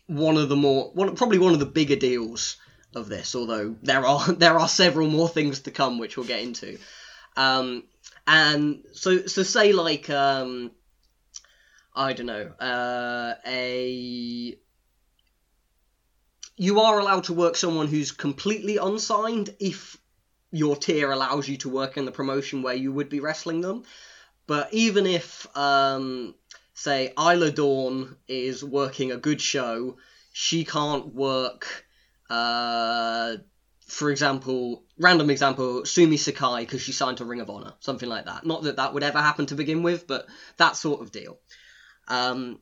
one 0.07 0.37
of 0.37 0.49
the 0.49 0.55
more 0.55 0.91
one 0.93 1.15
probably 1.15 1.39
one 1.39 1.53
of 1.53 1.59
the 1.59 1.65
bigger 1.65 1.95
deals 1.95 2.57
of 2.95 3.09
this 3.09 3.35
although 3.35 3.75
there 3.83 4.05
are 4.05 4.31
there 4.33 4.57
are 4.57 4.67
several 4.67 5.07
more 5.07 5.29
things 5.29 5.61
to 5.61 5.71
come 5.71 5.99
which 5.99 6.17
we'll 6.17 6.25
get 6.25 6.41
into. 6.41 6.77
Um 7.35 7.83
and 8.25 8.83
so 8.93 9.25
so 9.27 9.43
say 9.43 9.71
like 9.71 10.09
um 10.09 10.71
i 11.95 12.13
don't 12.13 12.25
know 12.25 12.47
uh 12.59 13.35
a 13.45 14.57
you 16.57 16.79
are 16.79 16.99
allowed 16.99 17.25
to 17.25 17.33
work 17.33 17.55
someone 17.55 17.87
who's 17.87 18.11
completely 18.11 18.77
unsigned 18.77 19.55
if 19.59 19.97
your 20.51 20.75
tier 20.75 21.11
allows 21.11 21.47
you 21.47 21.57
to 21.57 21.69
work 21.69 21.97
in 21.97 22.05
the 22.05 22.11
promotion 22.11 22.63
where 22.63 22.73
you 22.73 22.91
would 22.91 23.09
be 23.09 23.19
wrestling 23.19 23.61
them. 23.61 23.83
But 24.47 24.73
even 24.73 25.05
if 25.05 25.45
um 25.55 26.35
say 26.77 27.11
Isla 27.17 27.49
Dawn 27.49 28.15
is 28.27 28.63
working 28.63 29.11
a 29.11 29.17
good 29.17 29.41
show, 29.41 29.97
she 30.31 30.63
can't 30.63 31.11
work, 31.15 31.85
uh, 32.29 33.37
for 33.87 34.11
example, 34.11 34.83
random 34.99 35.31
example, 35.31 35.85
Sumi 35.85 36.17
Sakai 36.17 36.59
because 36.59 36.83
she 36.83 36.91
signed 36.91 37.17
to 37.17 37.25
Ring 37.25 37.41
of 37.41 37.49
Honor, 37.49 37.73
something 37.79 38.07
like 38.07 38.25
that. 38.25 38.45
Not 38.45 38.61
that 38.63 38.75
that 38.75 38.93
would 38.93 39.01
ever 39.01 39.19
happen 39.19 39.47
to 39.47 39.55
begin 39.55 39.81
with, 39.81 40.05
but 40.05 40.27
that 40.57 40.75
sort 40.75 41.01
of 41.01 41.11
deal. 41.11 41.39
Um, 42.07 42.59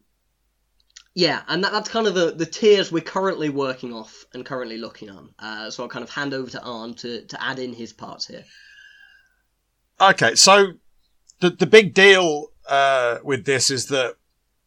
yeah, 1.13 1.41
and 1.49 1.65
that, 1.65 1.73
that's 1.73 1.89
kind 1.89 2.07
of 2.07 2.15
the, 2.15 2.31
the 2.31 2.45
tiers 2.45 2.93
we're 2.93 3.01
currently 3.01 3.49
working 3.49 3.91
off 3.91 4.25
and 4.33 4.45
currently 4.45 4.77
looking 4.77 5.09
on. 5.09 5.33
Uh, 5.37 5.69
so 5.69 5.83
I'll 5.83 5.89
kind 5.89 6.03
of 6.03 6.09
hand 6.09 6.33
over 6.33 6.49
to 6.51 6.61
Arn 6.61 6.93
to, 6.95 7.25
to 7.25 7.43
add 7.43 7.59
in 7.59 7.73
his 7.73 7.91
parts 7.91 8.27
here. 8.27 8.45
Okay, 9.99 10.35
so 10.35 10.67
the 11.41 11.49
the 11.49 11.65
big 11.65 11.93
deal 11.93 12.51
uh, 12.67 13.19
with 13.23 13.45
this 13.45 13.69
is 13.69 13.87
that 13.87 14.15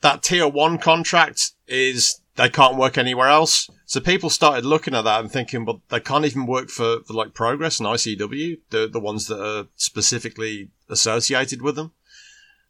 that 0.00 0.23
tier 0.23 0.49
one 0.49 0.78
contract 0.78 1.52
is 1.67 2.21
they 2.37 2.49
can't 2.49 2.76
work 2.76 2.97
anywhere 2.97 3.28
else. 3.28 3.69
So 3.85 4.00
people 4.00 4.31
started 4.31 4.64
looking 4.64 4.95
at 4.95 5.02
that 5.02 5.21
and 5.21 5.31
thinking, 5.31 5.64
well, 5.64 5.83
they 5.88 5.99
can't 5.99 6.25
even 6.25 6.47
work 6.47 6.69
for, 6.69 7.00
for 7.00 7.12
like 7.12 7.35
Progress 7.35 7.81
and 7.81 7.88
ICW, 7.88 8.59
the 8.71 8.88
the 8.88 9.00
ones 9.00 9.26
that 9.26 9.45
are 9.45 9.67
specifically 9.76 10.71
associated 10.88 11.62
with 11.62 11.76
them. 11.76 11.93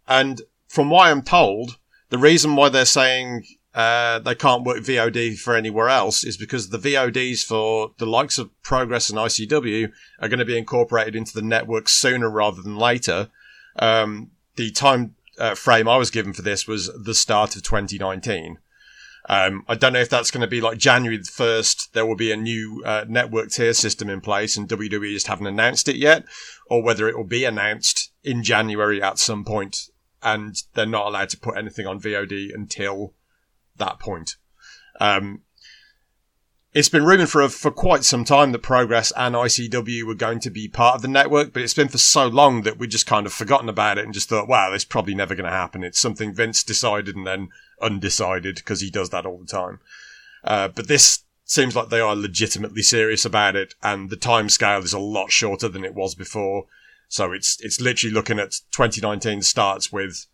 And 0.07 0.43
from 0.67 0.91
what 0.91 1.09
I'm 1.09 1.23
told, 1.23 1.77
the 2.09 2.19
reason 2.19 2.57
why 2.57 2.71
they're 2.71 2.87
saying 2.87 3.45
uh, 3.75 4.19
they 4.21 4.35
can't 4.35 4.65
work 4.65 4.79
VOD 4.79 5.39
for 5.39 5.55
anywhere 5.55 5.89
else 5.89 6.25
is 6.25 6.37
because 6.37 6.71
the 6.71 6.79
VODs 6.79 7.45
for 7.45 7.93
the 7.99 8.07
likes 8.07 8.39
of 8.39 8.51
Progress 8.63 9.11
and 9.11 9.19
ICW 9.19 9.93
are 10.21 10.29
going 10.29 10.39
to 10.39 10.45
be 10.45 10.59
incorporated 10.59 11.15
into 11.15 11.35
the 11.35 11.43
network 11.43 11.89
sooner 11.89 12.31
rather 12.31 12.63
than 12.63 12.77
later. 12.77 13.29
Um, 13.79 14.31
the 14.57 14.71
time 14.71 15.15
uh, 15.39 15.55
frame 15.55 15.89
I 15.89 15.97
was 15.97 16.11
given 16.11 16.33
for 16.33 16.43
this 16.43 16.67
was 16.67 16.91
the 16.95 17.15
start 17.15 17.57
of 17.57 17.63
2019. 17.63 18.59
Um, 19.29 19.65
I 19.69 19.75
don't 19.75 19.93
know 19.93 20.01
if 20.01 20.09
that's 20.09 20.31
going 20.31 20.41
to 20.41 20.47
be 20.47 20.61
like 20.61 20.79
January 20.79 21.19
the 21.19 21.25
1st, 21.25 21.91
there 21.93 22.07
will 22.07 22.17
be 22.17 22.33
a 22.33 22.37
new 22.37 22.83
uh, 22.85 23.05
network 23.07 23.51
tier 23.51 23.75
system 23.75 24.09
in 24.09 24.23
place 24.23 24.57
and 24.57 24.69
WWE 24.69 25.13
just 25.13 25.27
haven't 25.27 25.47
announced 25.47 25.87
it 25.89 25.97
yet, 25.97 26.25
or 26.71 26.83
whether 26.83 27.09
it 27.09 27.17
will 27.17 27.25
be 27.25 27.45
announced 27.45 28.11
in 28.25 28.43
January 28.43 29.03
at 29.03 29.19
some 29.19 29.45
point 29.45 29.91
and 30.23 30.63
they're 30.75 30.87
not 30.87 31.07
allowed 31.07 31.29
to 31.29 31.39
put 31.39 31.57
anything 31.57 31.87
on 31.87 32.01
VOD 32.01 32.55
until 32.55 33.15
that 33.77 33.99
point. 33.99 34.37
Um, 35.01 35.43
it's 36.75 36.89
been 36.89 37.05
rumored 37.05 37.31
for 37.31 37.49
for 37.49 37.71
quite 37.71 38.05
some 38.05 38.25
time 38.25 38.53
that 38.53 38.63
Progress 38.63 39.13
and 39.17 39.35
ICW 39.35 40.05
were 40.05 40.15
going 40.15 40.39
to 40.41 40.51
be 40.51 40.69
part 40.69 40.97
of 40.97 41.03
the 41.03 41.09
network, 41.09 41.53
but 41.53 41.63
it's 41.63 41.75
been 41.75 41.89
for 41.89 41.99
so 41.99 42.27
long 42.27 42.63
that 42.63 42.79
we 42.79 42.87
just 42.87 43.07
kind 43.07 43.27
of 43.27 43.33
forgotten 43.33 43.69
about 43.69 43.99
it 43.99 44.05
and 44.05 44.15
just 44.15 44.29
thought, 44.29 44.49
wow, 44.49 44.73
it's 44.73 44.85
probably 44.85 45.15
never 45.15 45.35
going 45.35 45.47
to 45.49 45.51
happen. 45.51 45.83
It's 45.83 45.99
something 45.99 46.35
Vince 46.35 46.63
decided 46.63 47.17
and 47.17 47.27
then 47.27 47.49
undecided 47.81 48.57
because 48.57 48.81
he 48.81 48.91
does 48.91 49.11
that 49.11 49.25
all 49.25 49.39
the 49.39 49.47
time. 49.47 49.81
Uh, 50.45 50.69
but 50.69 50.89
this 50.89 51.25
seems 51.45 51.75
like 51.75 51.89
they 51.89 52.01
are 52.01 52.15
legitimately 52.15 52.83
serious 52.83 53.25
about 53.25 53.57
it, 53.57 53.75
and 53.83 54.11
the 54.11 54.17
time 54.17 54.49
scale 54.51 54.83
is 54.83 54.93
a 54.93 54.99
lot 54.99 55.33
shorter 55.33 55.69
than 55.69 55.85
it 55.85 55.95
was 55.95 56.15
before. 56.15 56.67
So 57.09 57.33
it's 57.33 57.59
it's 57.61 57.81
literally 57.81 58.13
looking 58.13 58.39
at 58.39 58.61
2019 58.73 59.41
starts 59.41 59.91
with 59.91 60.27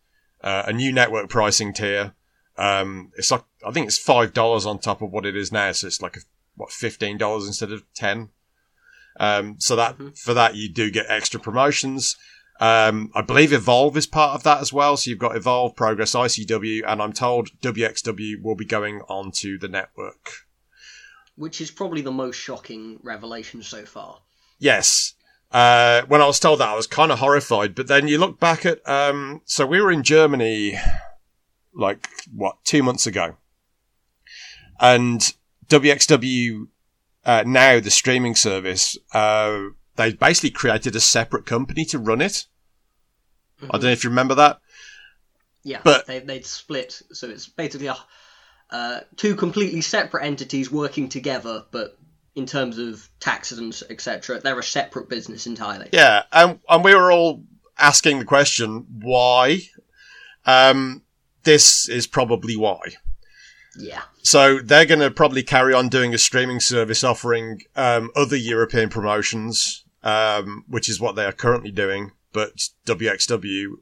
uh, 0.43 0.65
a 0.67 0.73
new 0.73 0.93
network 0.93 1.29
pricing 1.29 1.73
tier. 1.73 2.15
Um, 2.57 3.13
it's 3.17 3.31
like 3.31 3.45
I 3.67 3.71
think 3.73 3.87
it's 3.87 3.99
five 3.99 4.33
dollars 4.33 4.67
on 4.67 4.79
top 4.79 5.03
of 5.03 5.11
what 5.11 5.27
it 5.27 5.37
is 5.37 5.51
now, 5.53 5.73
so 5.73 5.87
it's 5.87 6.03
like 6.03 6.17
a, 6.17 6.21
what 6.57 6.71
fifteen 6.71 7.17
dollars 7.19 7.47
instead 7.47 7.73
of 7.73 7.83
ten. 7.95 8.31
Um, 9.21 9.57
so 9.61 9.77
that 9.77 9.97
Mhm. 9.99 10.19
for 10.19 10.35
that 10.35 10.55
you 10.57 10.69
do 10.73 10.91
get 10.91 11.07
extra 11.09 11.39
promotions. 11.41 12.17
Um, 12.61 13.11
I 13.15 13.21
believe 13.23 13.53
Evolve 13.53 13.97
is 13.97 14.07
part 14.07 14.35
of 14.37 14.43
that 14.45 14.61
as 14.61 14.73
well. 14.73 14.97
So 14.97 15.11
you've 15.11 15.19
got 15.19 15.37
Evolve, 15.37 15.75
Progress, 15.75 16.15
ICW, 16.15 16.83
and 16.87 17.03
I'm 17.03 17.13
told 17.13 17.51
WXW 17.61 18.43
will 18.43 18.55
be 18.55 18.65
going 18.65 19.01
onto 19.09 19.59
the 19.59 19.69
network. 19.69 20.31
Which 21.37 21.61
is 21.61 21.73
probably 21.73 22.01
the 22.01 22.13
most 22.13 22.37
shocking 22.37 23.01
revelation 23.03 23.63
so 23.63 23.85
far. 23.85 24.21
Yes. 24.61 25.15
Uh, 25.51 26.03
when 26.07 26.21
I 26.23 26.27
was 26.27 26.39
told 26.39 26.61
that, 26.61 26.69
I 26.69 26.77
was 26.77 26.87
kind 26.87 27.11
of 27.11 27.19
horrified. 27.19 27.75
But 27.75 27.89
then 27.89 28.07
you 28.07 28.19
look 28.19 28.39
back 28.39 28.65
at, 28.65 28.89
um, 28.89 29.43
so 29.45 29.67
we 29.67 29.81
were 29.81 29.91
in 29.91 30.05
Germany, 30.05 30.79
like, 31.75 32.09
what, 32.33 32.65
two 32.65 32.83
months 32.85 33.07
ago. 33.07 33.37
And 34.85 35.33
WXW, 35.69 36.69
uh, 37.25 37.45
now 37.47 37.81
the 37.81 37.91
streaming 37.91 38.35
service, 38.35 38.99
uh, 39.15 39.69
they 39.97 40.13
basically 40.13 40.51
created 40.51 40.95
a 40.95 41.01
separate 41.01 41.47
company 41.47 41.87
to 41.87 41.99
run 41.99 42.21
it. 42.21 42.47
I 43.63 43.67
don't 43.79 43.85
know 43.85 43.91
if 43.91 44.05
you 44.05 44.11
remember 44.11 44.35
that. 44.35 44.61
Yeah, 45.63 45.81
But- 45.83 46.07
they, 46.07 46.19
they'd 46.19 46.45
split, 46.45 47.01
so 47.13 47.31
it's 47.31 47.49
basically 47.49 47.87
a, 47.87 47.97
uh, 48.69 49.01
two 49.17 49.35
completely 49.37 49.81
separate 49.81 50.27
entities 50.27 50.71
working 50.71 51.09
together, 51.09 51.65
but 51.71 51.97
in 52.35 52.45
terms 52.45 52.77
of 52.77 53.09
taxes 53.21 53.59
and 53.59 53.83
etc., 53.89 54.41
they're 54.41 54.59
a 54.59 54.63
separate 54.63 55.09
business 55.09 55.47
entirely. 55.47 55.89
Yeah, 55.93 56.25
and 56.31 56.61
and 56.69 56.85
we 56.85 56.95
were 56.95 57.11
all 57.11 57.45
asking 57.79 58.19
the 58.19 58.25
question 58.27 58.87
why. 59.01 59.61
Um, 60.45 61.03
this 61.45 61.89
is 61.89 62.07
probably 62.07 62.57
why. 62.57 62.81
Yeah. 63.77 64.03
So 64.23 64.59
they're 64.59 64.87
going 64.87 65.01
to 65.01 65.11
probably 65.11 65.43
carry 65.43 65.75
on 65.75 65.89
doing 65.89 66.15
a 66.15 66.19
streaming 66.19 66.61
service 66.61 67.05
offering 67.05 67.61
um, 67.77 68.11
other 68.17 68.37
European 68.37 68.89
promotions, 68.89 69.85
um, 70.03 70.65
which 70.69 70.89
is 70.89 71.01
what 71.01 71.17
they 71.17 71.25
are 71.25 71.33
currently 71.33 71.71
doing. 71.71 72.13
But 72.33 72.69
WXW 72.87 73.75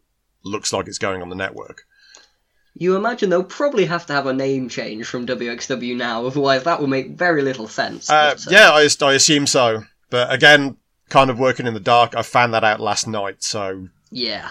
looks 0.45 0.73
like 0.73 0.89
it's 0.89 0.99
going 0.99 1.23
on 1.23 1.29
the 1.29 1.37
network. 1.37 1.83
You 2.75 2.97
imagine 2.97 3.29
they'll 3.29 3.45
probably 3.45 3.85
have 3.85 4.07
to 4.07 4.15
have 4.15 4.27
a 4.27 4.33
name 4.33 4.69
change 4.69 5.07
from 5.07 5.27
WXW 5.27 5.95
now, 5.95 6.27
otherwise 6.27 6.65
that 6.65 6.81
will 6.81 6.87
make 6.87 7.11
very 7.11 7.43
little 7.43 7.69
sense. 7.69 8.09
Uh, 8.11 8.35
uh, 8.35 8.51
yeah, 8.51 8.71
I, 8.71 8.89
I 9.05 9.13
assume 9.13 9.47
so. 9.47 9.85
But 10.09 10.33
again, 10.33 10.77
kind 11.11 11.29
of 11.31 11.39
working 11.39 11.67
in 11.67 11.75
the 11.75 11.81
dark. 11.81 12.17
I 12.17 12.23
found 12.23 12.55
that 12.55 12.65
out 12.65 12.81
last 12.81 13.07
night, 13.07 13.43
so 13.43 13.89
Yeah. 14.11 14.51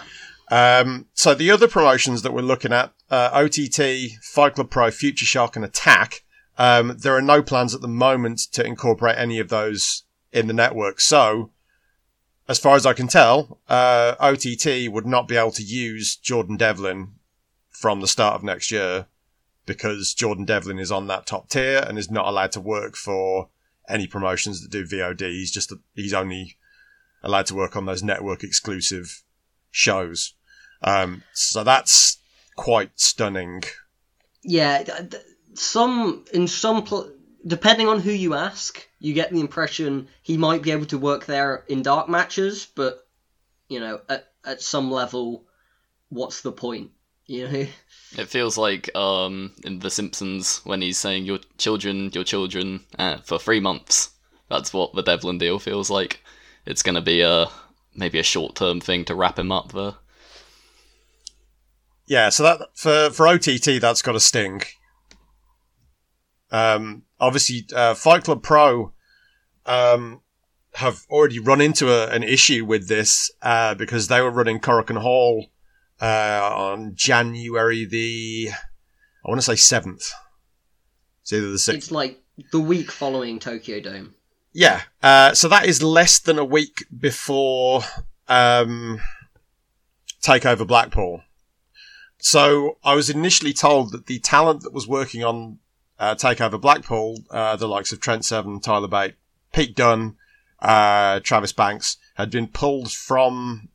Um, 0.52 1.08
so 1.14 1.34
the 1.34 1.50
other 1.50 1.68
promotions 1.68 2.22
that 2.22 2.34
we're 2.34 2.42
looking 2.42 2.74
at, 2.74 2.94
uh, 3.12 3.30
OTT, 3.34 4.24
Fight 4.24 4.56
Club 4.56 4.72
Pro, 4.72 4.90
Future 4.90 5.26
Shock, 5.26 5.56
and 5.56 5.66
Attack. 5.66 6.24
Um, 6.58 6.96
there 6.98 7.16
are 7.16 7.22
no 7.22 7.44
plans 7.44 7.76
at 7.76 7.82
the 7.82 7.88
moment 7.88 8.40
to 8.54 8.66
incorporate 8.66 9.18
any 9.18 9.38
of 9.40 9.50
those 9.50 10.04
in 10.32 10.48
the 10.48 10.54
network. 10.54 11.02
So, 11.02 11.52
as 12.48 12.58
far 12.58 12.76
as 12.76 12.86
I 12.86 12.94
can 12.94 13.08
tell, 13.08 13.60
uh, 13.68 14.16
OTT 14.20 14.90
would 14.90 15.06
not 15.06 15.28
be 15.28 15.36
able 15.36 15.52
to 15.52 15.64
use 15.64 16.16
Jordan 16.16 16.58
Devlin 16.58 17.14
from 17.70 18.00
the 18.00 18.08
start 18.08 18.36
of 18.36 18.44
next 18.44 18.72
year 18.72 19.08
because 19.66 20.14
Jordan 20.14 20.46
Devlin 20.46 20.80
is 20.80 20.92
on 20.92 21.08
that 21.08 21.26
top 21.26 21.50
tier 21.50 21.84
and 21.88 21.98
is 21.98 22.10
not 22.10 22.28
allowed 22.28 22.52
to 22.54 22.62
work 22.62 22.96
for 22.96 23.50
any 23.90 24.08
promotions 24.08 24.62
that 24.62 24.72
do 24.72 24.86
VOD. 24.86 25.22
He's 25.22 25.52
just, 25.52 25.74
he's 25.94 26.14
only 26.14 26.58
allowed 27.24 27.46
to 27.48 27.56
work 27.56 27.76
on 27.76 27.86
those 27.86 28.04
network 28.04 28.44
exclusive 28.44 29.24
shows. 29.70 30.34
Um, 30.82 31.24
so 31.34 31.64
that's 31.64 32.18
quite 32.62 32.92
stunning. 32.96 33.64
Yeah, 34.44 34.84
th- 34.84 35.10
th- 35.10 35.24
some 35.56 36.26
in 36.32 36.48
some 36.48 36.84
pl- 36.84 37.12
depending 37.46 37.88
on 37.88 38.00
who 38.00 38.12
you 38.12 38.36
ask, 38.36 38.88
you 39.00 39.16
get 39.16 39.32
the 39.32 39.40
impression 39.40 40.08
he 40.22 40.38
might 40.38 40.62
be 40.62 40.70
able 40.70 40.86
to 40.86 41.00
work 41.00 41.26
there 41.26 41.66
in 41.68 41.82
dark 41.82 42.08
matches, 42.08 42.68
but 42.76 43.08
you 43.68 43.80
know, 43.80 44.00
at 44.08 44.28
at 44.46 44.62
some 44.62 44.92
level, 44.92 45.48
what's 46.10 46.42
the 46.42 46.52
point? 46.52 46.92
You 47.26 47.48
know. 47.48 47.68
It 48.18 48.28
feels 48.28 48.58
like 48.58 48.94
um, 48.94 49.54
in 49.64 49.80
The 49.80 49.90
Simpsons 49.90 50.60
when 50.66 50.82
he's 50.82 50.98
saying 50.98 51.24
your 51.24 51.40
children, 51.58 52.12
your 52.14 52.26
children 52.26 52.82
uh, 53.00 53.20
for 53.20 53.40
three 53.40 53.62
months. 53.62 54.10
That's 54.50 54.74
what 54.74 54.94
the 54.94 55.02
Devlin 55.02 55.38
deal 55.38 55.60
feels 55.60 55.90
like. 55.90 56.22
It's 56.66 56.84
going 56.84 56.96
to 56.96 57.02
be 57.02 57.22
a 57.22 57.48
maybe 57.96 58.20
a 58.20 58.24
short 58.24 58.56
term 58.56 58.82
thing 58.82 59.06
to 59.06 59.16
wrap 59.16 59.40
him 59.40 59.50
up 59.50 59.72
there. 59.72 59.94
Yeah, 62.12 62.28
so 62.28 62.44
that 62.44 62.60
for 62.74 63.10
for 63.10 63.26
OTT 63.26 63.80
that's 63.80 64.02
got 64.02 64.18
a 64.18 64.20
sting. 64.20 64.64
Um, 66.52 67.04
obviously, 67.22 67.66
uh, 67.74 67.94
Fight 67.94 68.26
Club 68.26 68.44
Pro 68.44 68.92
um, 69.66 70.20
have 70.74 71.06
already 71.10 71.40
run 71.40 71.62
into 71.62 71.90
a, 71.90 72.10
an 72.10 72.22
issue 72.22 72.66
with 72.66 72.90
this 72.90 73.32
uh, 73.42 73.76
because 73.76 74.10
they 74.10 74.20
were 74.20 74.30
running 74.30 74.60
Korakuen 74.60 74.98
Hall 74.98 75.52
uh, 76.02 76.52
on 76.54 76.96
January 76.96 77.86
the 77.86 78.50
I 79.26 79.30
want 79.30 79.40
to 79.40 79.46
say 79.46 79.56
seventh. 79.56 80.12
It's 81.22 81.32
either 81.32 81.50
the 81.50 81.60
sixth. 81.60 81.78
It's 81.78 81.92
like 81.92 82.22
the 82.52 82.60
week 82.60 82.92
following 82.92 83.40
Tokyo 83.40 83.80
Dome. 83.80 84.16
Yeah. 84.52 84.82
Uh, 85.02 85.34
so 85.34 85.48
that 85.48 85.66
is 85.66 85.82
less 85.82 86.20
than 86.20 86.38
a 86.38 86.44
week 86.44 86.84
before 87.00 87.84
um, 88.28 89.00
Takeover 90.22 90.68
Blackpool. 90.68 91.22
So 92.24 92.78
I 92.84 92.94
was 92.94 93.10
initially 93.10 93.52
told 93.52 93.92
that 93.92 94.06
the 94.06 94.20
talent 94.20 94.62
that 94.62 94.74
was 94.74 94.88
working 94.88 95.24
on 95.24 95.58
uh, 96.00 96.14
Takeover 96.14 96.62
Blackpool, 96.62 97.24
uh, 97.32 97.56
the 97.56 97.68
likes 97.68 97.92
of 97.92 98.00
Trent 98.00 98.24
Seven, 98.24 98.60
Tyler 98.60 98.88
Bate, 98.88 99.16
Pete 99.52 99.76
Dunne, 99.76 100.18
uh, 100.60 101.20
Travis 101.22 101.52
Banks, 101.52 101.98
had 102.14 102.30
been 102.30 102.48
pulled 102.48 102.92
from 102.92 103.70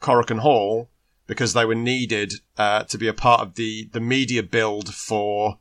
Korakuen 0.00 0.38
Hall 0.38 0.88
because 1.26 1.54
they 1.54 1.64
were 1.64 1.74
needed 1.74 2.34
uh, 2.56 2.84
to 2.84 2.98
be 2.98 3.08
a 3.08 3.12
part 3.12 3.40
of 3.40 3.56
the 3.56 3.88
the 3.92 4.00
media 4.00 4.44
build 4.44 4.94
for 4.94 5.58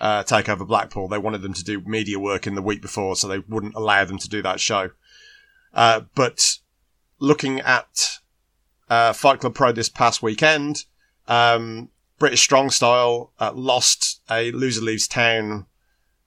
uh, 0.00 0.24
Takeover 0.24 0.66
Blackpool. 0.66 1.06
They 1.06 1.18
wanted 1.18 1.42
them 1.42 1.54
to 1.54 1.64
do 1.64 1.80
media 1.82 2.18
work 2.18 2.48
in 2.48 2.56
the 2.56 2.62
week 2.62 2.82
before, 2.82 3.14
so 3.14 3.28
they 3.28 3.38
wouldn't 3.38 3.76
allow 3.76 4.04
them 4.04 4.18
to 4.18 4.28
do 4.28 4.42
that 4.42 4.58
show. 4.58 4.90
Uh, 5.72 6.00
but 6.16 6.58
looking 7.20 7.60
at 7.60 8.18
uh, 8.90 9.12
Fight 9.12 9.38
Club 9.38 9.54
Pro 9.54 9.70
this 9.70 9.88
past 9.88 10.20
weekend, 10.20 10.84
um, 11.28 11.90
British 12.18 12.42
Strong 12.42 12.70
Style 12.70 13.32
uh, 13.38 13.52
lost 13.54 14.20
a 14.30 14.50
Loser 14.52 14.82
Leaves 14.82 15.08
Town, 15.08 15.66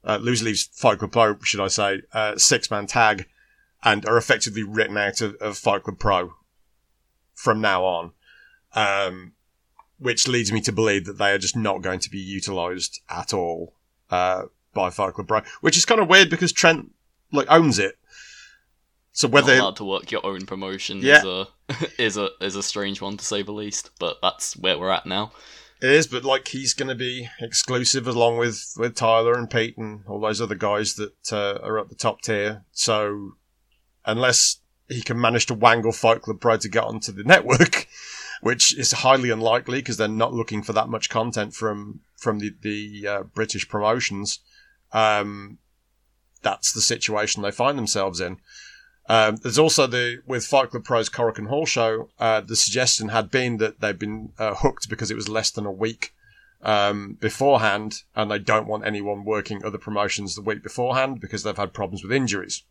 uh, 0.03 0.17
Loser 0.17 0.45
Leaves 0.45 0.69
Fight 0.73 0.99
Club 0.99 1.11
Pro, 1.11 1.37
should 1.43 1.59
I 1.61 1.67
say, 1.67 2.01
uh, 2.13 2.37
six 2.37 2.69
man 2.69 2.87
tag, 2.87 3.27
and 3.83 4.05
are 4.05 4.17
effectively 4.17 4.63
written 4.63 4.97
out 4.97 5.21
of, 5.21 5.35
of 5.35 5.57
Fight 5.57 5.83
Club 5.83 5.99
Pro 5.99 6.33
from 7.33 7.61
now 7.61 7.83
on 7.83 8.11
um, 8.73 9.33
which 9.97 10.27
leads 10.27 10.51
me 10.51 10.61
to 10.61 10.71
believe 10.71 11.05
that 11.05 11.17
they 11.17 11.31
are 11.31 11.37
just 11.37 11.55
not 11.55 11.81
going 11.81 11.99
to 11.99 12.09
be 12.09 12.19
utilised 12.19 13.01
at 13.09 13.33
all 13.33 13.73
uh, 14.09 14.43
by 14.73 14.89
Fight 14.89 15.13
Club 15.13 15.27
Pro, 15.27 15.41
which 15.61 15.77
is 15.77 15.85
kind 15.85 16.01
of 16.01 16.09
weird 16.09 16.29
because 16.29 16.51
Trent 16.51 16.91
like 17.31 17.47
owns 17.49 17.79
it. 17.79 17.97
So 19.11 19.27
whether 19.27 19.55
Not 19.55 19.61
allowed 19.61 19.75
to 19.77 19.85
work 19.85 20.11
your 20.11 20.25
own 20.25 20.45
promotion 20.45 20.99
Yeah. 21.01 21.19
is 21.19 21.25
a 21.25 21.47
is 22.01 22.17
a 22.17 22.29
is 22.41 22.55
a 22.55 22.63
strange 22.63 23.01
one 23.01 23.17
to 23.17 23.25
say 23.25 23.41
the 23.41 23.51
least. 23.51 23.89
But 23.99 24.17
that's 24.21 24.55
where 24.55 24.77
we're 24.77 24.91
at 24.91 25.05
now. 25.05 25.31
it 25.81 25.89
is, 25.89 26.07
but 26.07 26.23
like 26.23 26.47
he's 26.49 26.73
going 26.73 26.89
to 26.89 26.95
be 26.95 27.27
exclusive 27.41 28.07
along 28.07 28.37
with 28.37 28.73
with 28.77 28.95
Tyler 28.95 29.33
and 29.33 29.49
Pete 29.49 29.77
and 29.77 30.03
all 30.07 30.19
those 30.19 30.39
other 30.41 30.55
guys 30.55 30.93
that 30.95 31.33
uh, 31.33 31.59
are 31.63 31.79
at 31.79 31.89
the 31.89 31.95
top 31.95 32.21
tier. 32.21 32.63
So 32.71 33.31
unless 34.05 34.57
he 34.87 35.01
can 35.01 35.19
manage 35.19 35.45
to 35.47 35.53
wangle 35.53 35.91
Fight 35.91 36.21
Club 36.21 36.39
Pro 36.39 36.57
to 36.57 36.69
get 36.69 36.83
onto 36.83 37.11
the 37.11 37.23
network, 37.23 37.87
which 38.41 38.75
is 38.77 38.91
highly 38.91 39.29
unlikely 39.29 39.79
because 39.79 39.97
they're 39.97 40.07
not 40.07 40.33
looking 40.33 40.63
for 40.63 40.73
that 40.73 40.89
much 40.89 41.09
content 41.09 41.53
from 41.53 42.01
from 42.15 42.39
the 42.39 42.51
the 42.61 43.07
uh, 43.07 43.23
British 43.23 43.67
promotions. 43.67 44.39
Um, 44.91 45.57
that's 46.41 46.71
the 46.71 46.81
situation 46.81 47.41
they 47.43 47.51
find 47.51 47.77
themselves 47.77 48.19
in. 48.21 48.37
Um, 49.09 49.37
there's 49.37 49.57
also 49.57 49.87
the 49.87 50.21
with 50.27 50.45
Fight 50.45 50.69
Club 50.69 50.83
Pro's 50.83 51.09
Korakuen 51.09 51.47
Hall 51.47 51.65
show. 51.65 52.09
Uh, 52.19 52.41
the 52.41 52.55
suggestion 52.55 53.09
had 53.09 53.31
been 53.31 53.57
that 53.57 53.81
they've 53.81 53.97
been 53.97 54.33
uh, 54.37 54.53
hooked 54.53 54.87
because 54.87 55.09
it 55.09 55.15
was 55.15 55.27
less 55.27 55.49
than 55.49 55.65
a 55.65 55.71
week 55.71 56.13
um, 56.61 57.17
beforehand, 57.19 58.03
and 58.15 58.29
they 58.29 58.37
don't 58.37 58.67
want 58.67 58.85
anyone 58.85 59.25
working 59.25 59.65
other 59.65 59.79
promotions 59.79 60.35
the 60.35 60.41
week 60.43 60.61
beforehand 60.61 61.19
because 61.19 61.41
they've 61.41 61.57
had 61.57 61.73
problems 61.73 62.03
with 62.03 62.11
injuries. 62.11 62.63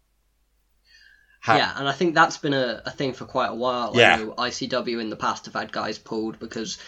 Yeah, 1.46 1.72
and 1.76 1.88
I 1.88 1.92
think 1.92 2.14
that's 2.14 2.36
been 2.36 2.52
a, 2.52 2.82
a 2.84 2.90
thing 2.90 3.14
for 3.14 3.24
quite 3.24 3.48
a 3.50 3.54
while. 3.54 3.92
Yeah. 3.94 4.14
I 4.14 4.16
know 4.18 4.32
ICW 4.32 5.00
in 5.00 5.08
the 5.08 5.16
past 5.16 5.46
have 5.46 5.54
had 5.54 5.72
guys 5.72 5.98
pulled 5.98 6.38
because 6.38 6.78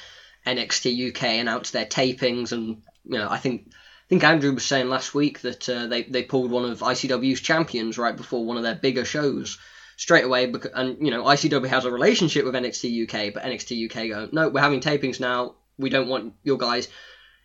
NXT 0.47 1.11
UK 1.11 1.23
announced 1.41 1.73
their 1.73 1.87
tapings, 1.87 2.53
and 2.53 2.83
you 3.05 3.19
know 3.19 3.29
I 3.29 3.39
think 3.39 3.73
think 4.11 4.25
Andrew 4.25 4.53
was 4.53 4.66
saying 4.66 4.88
last 4.88 5.14
week 5.14 5.40
that 5.42 5.68
uh, 5.68 5.87
they 5.87 6.03
they 6.03 6.25
pulled 6.25 6.51
one 6.51 6.68
of 6.68 6.81
ICW's 6.81 7.40
champions 7.40 7.96
right 7.96 8.16
before 8.16 8.44
one 8.44 8.57
of 8.57 8.64
their 8.64 8.75
bigger 8.75 9.05
shows 9.05 9.57
straight 9.96 10.25
away. 10.25 10.46
Because, 10.46 10.73
and 10.75 10.99
you 11.01 11.12
know 11.12 11.25
ICW 11.25 11.68
has 11.68 11.85
a 11.85 11.92
relationship 11.92 12.44
with 12.44 12.55
NXT 12.55 13.05
UK, 13.05 13.33
but 13.33 13.44
NXT 13.44 13.87
UK 13.88 14.09
go 14.09 14.29
no, 14.33 14.49
we're 14.49 14.61
having 14.61 14.81
tapings 14.81 15.20
now. 15.20 15.55
We 15.79 15.90
don't 15.90 16.09
want 16.09 16.35
your 16.42 16.59
guys. 16.59 16.88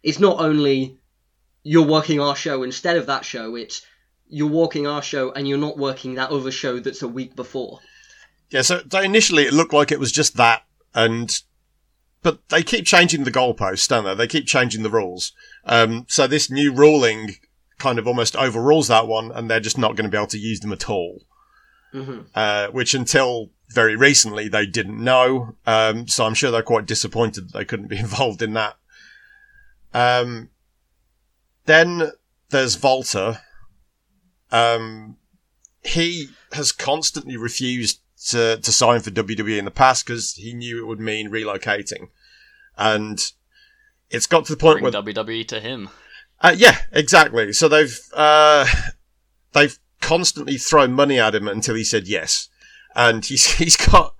It's 0.01 0.19
not 0.19 0.39
only 0.39 0.97
you're 1.61 1.85
working 1.85 2.19
our 2.19 2.35
show 2.35 2.63
instead 2.63 2.97
of 2.97 3.05
that 3.05 3.25
show. 3.25 3.55
It's 3.55 3.85
you're 4.27 4.49
working 4.49 4.87
our 4.87 5.03
show 5.03 5.31
and 5.31 5.47
you're 5.47 5.59
not 5.59 5.77
working 5.77 6.15
that 6.15 6.31
other 6.31 6.51
show 6.51 6.79
that's 6.79 7.03
a 7.03 7.07
week 7.07 7.35
before. 7.35 7.79
Yeah, 8.49 8.63
so, 8.63 8.81
initially 8.91 9.43
it 9.43 9.53
looked 9.53 9.73
like 9.73 9.91
it 9.91 9.99
was 9.99 10.11
just 10.11 10.37
that, 10.37 10.63
and 10.95 11.31
but 12.23 12.49
they 12.49 12.63
keep 12.63 12.87
changing 12.87 13.23
the 13.23 13.31
goalposts, 13.31 13.87
don't 13.87 14.03
they? 14.03 14.15
They 14.15 14.27
keep 14.27 14.47
changing 14.47 14.81
the 14.81 14.89
rules. 14.89 15.31
Um, 15.65 16.05
so 16.07 16.27
this 16.27 16.49
new 16.49 16.73
ruling 16.73 17.35
kind 17.77 17.99
of 17.99 18.07
almost 18.07 18.35
overrules 18.35 18.87
that 18.87 19.07
one, 19.07 19.31
and 19.31 19.49
they're 19.49 19.59
just 19.59 19.77
not 19.77 19.95
going 19.95 20.05
to 20.05 20.11
be 20.11 20.17
able 20.17 20.27
to 20.27 20.37
use 20.37 20.59
them 20.59 20.73
at 20.73 20.89
all. 20.89 21.23
hmm 21.91 22.21
Uh, 22.33 22.67
which 22.67 22.93
until 22.93 23.49
very 23.69 23.95
recently 23.95 24.47
they 24.47 24.65
didn't 24.65 25.03
know. 25.03 25.55
Um, 25.65 26.07
so 26.07 26.25
I'm 26.25 26.33
sure 26.33 26.51
they're 26.51 26.61
quite 26.61 26.85
disappointed 26.85 27.49
that 27.49 27.57
they 27.57 27.65
couldn't 27.65 27.87
be 27.87 27.97
involved 28.07 28.41
in 28.41 28.53
that. 28.53 28.75
Um, 29.93 30.49
then 31.65 32.11
there's 32.49 32.81
Walter. 32.81 33.41
Um, 34.51 35.17
he 35.83 36.29
has 36.51 36.71
constantly 36.71 37.37
refused 37.37 38.01
to, 38.27 38.57
to 38.57 38.71
sign 38.71 39.01
for 39.01 39.11
WWE 39.11 39.57
in 39.57 39.65
the 39.65 39.71
past 39.71 40.05
because 40.05 40.33
he 40.33 40.53
knew 40.53 40.79
it 40.79 40.87
would 40.87 40.99
mean 40.99 41.29
relocating. 41.29 42.09
And 42.77 43.19
it's 44.09 44.27
got 44.27 44.45
to 44.45 44.53
the 44.53 44.57
point 44.57 44.81
Bring 44.81 44.93
where 44.93 45.03
WWE 45.03 45.47
to 45.49 45.59
him. 45.59 45.89
uh, 46.41 46.55
yeah, 46.55 46.77
exactly. 46.91 47.53
So 47.53 47.67
they've 47.67 47.97
uh, 48.13 48.65
they've 49.53 49.77
constantly 50.01 50.57
thrown 50.57 50.93
money 50.93 51.19
at 51.19 51.35
him 51.35 51.47
until 51.47 51.75
he 51.75 51.83
said 51.83 52.07
yes, 52.07 52.49
and 52.95 53.25
he's 53.25 53.45
he's 53.57 53.77
got 53.77 54.15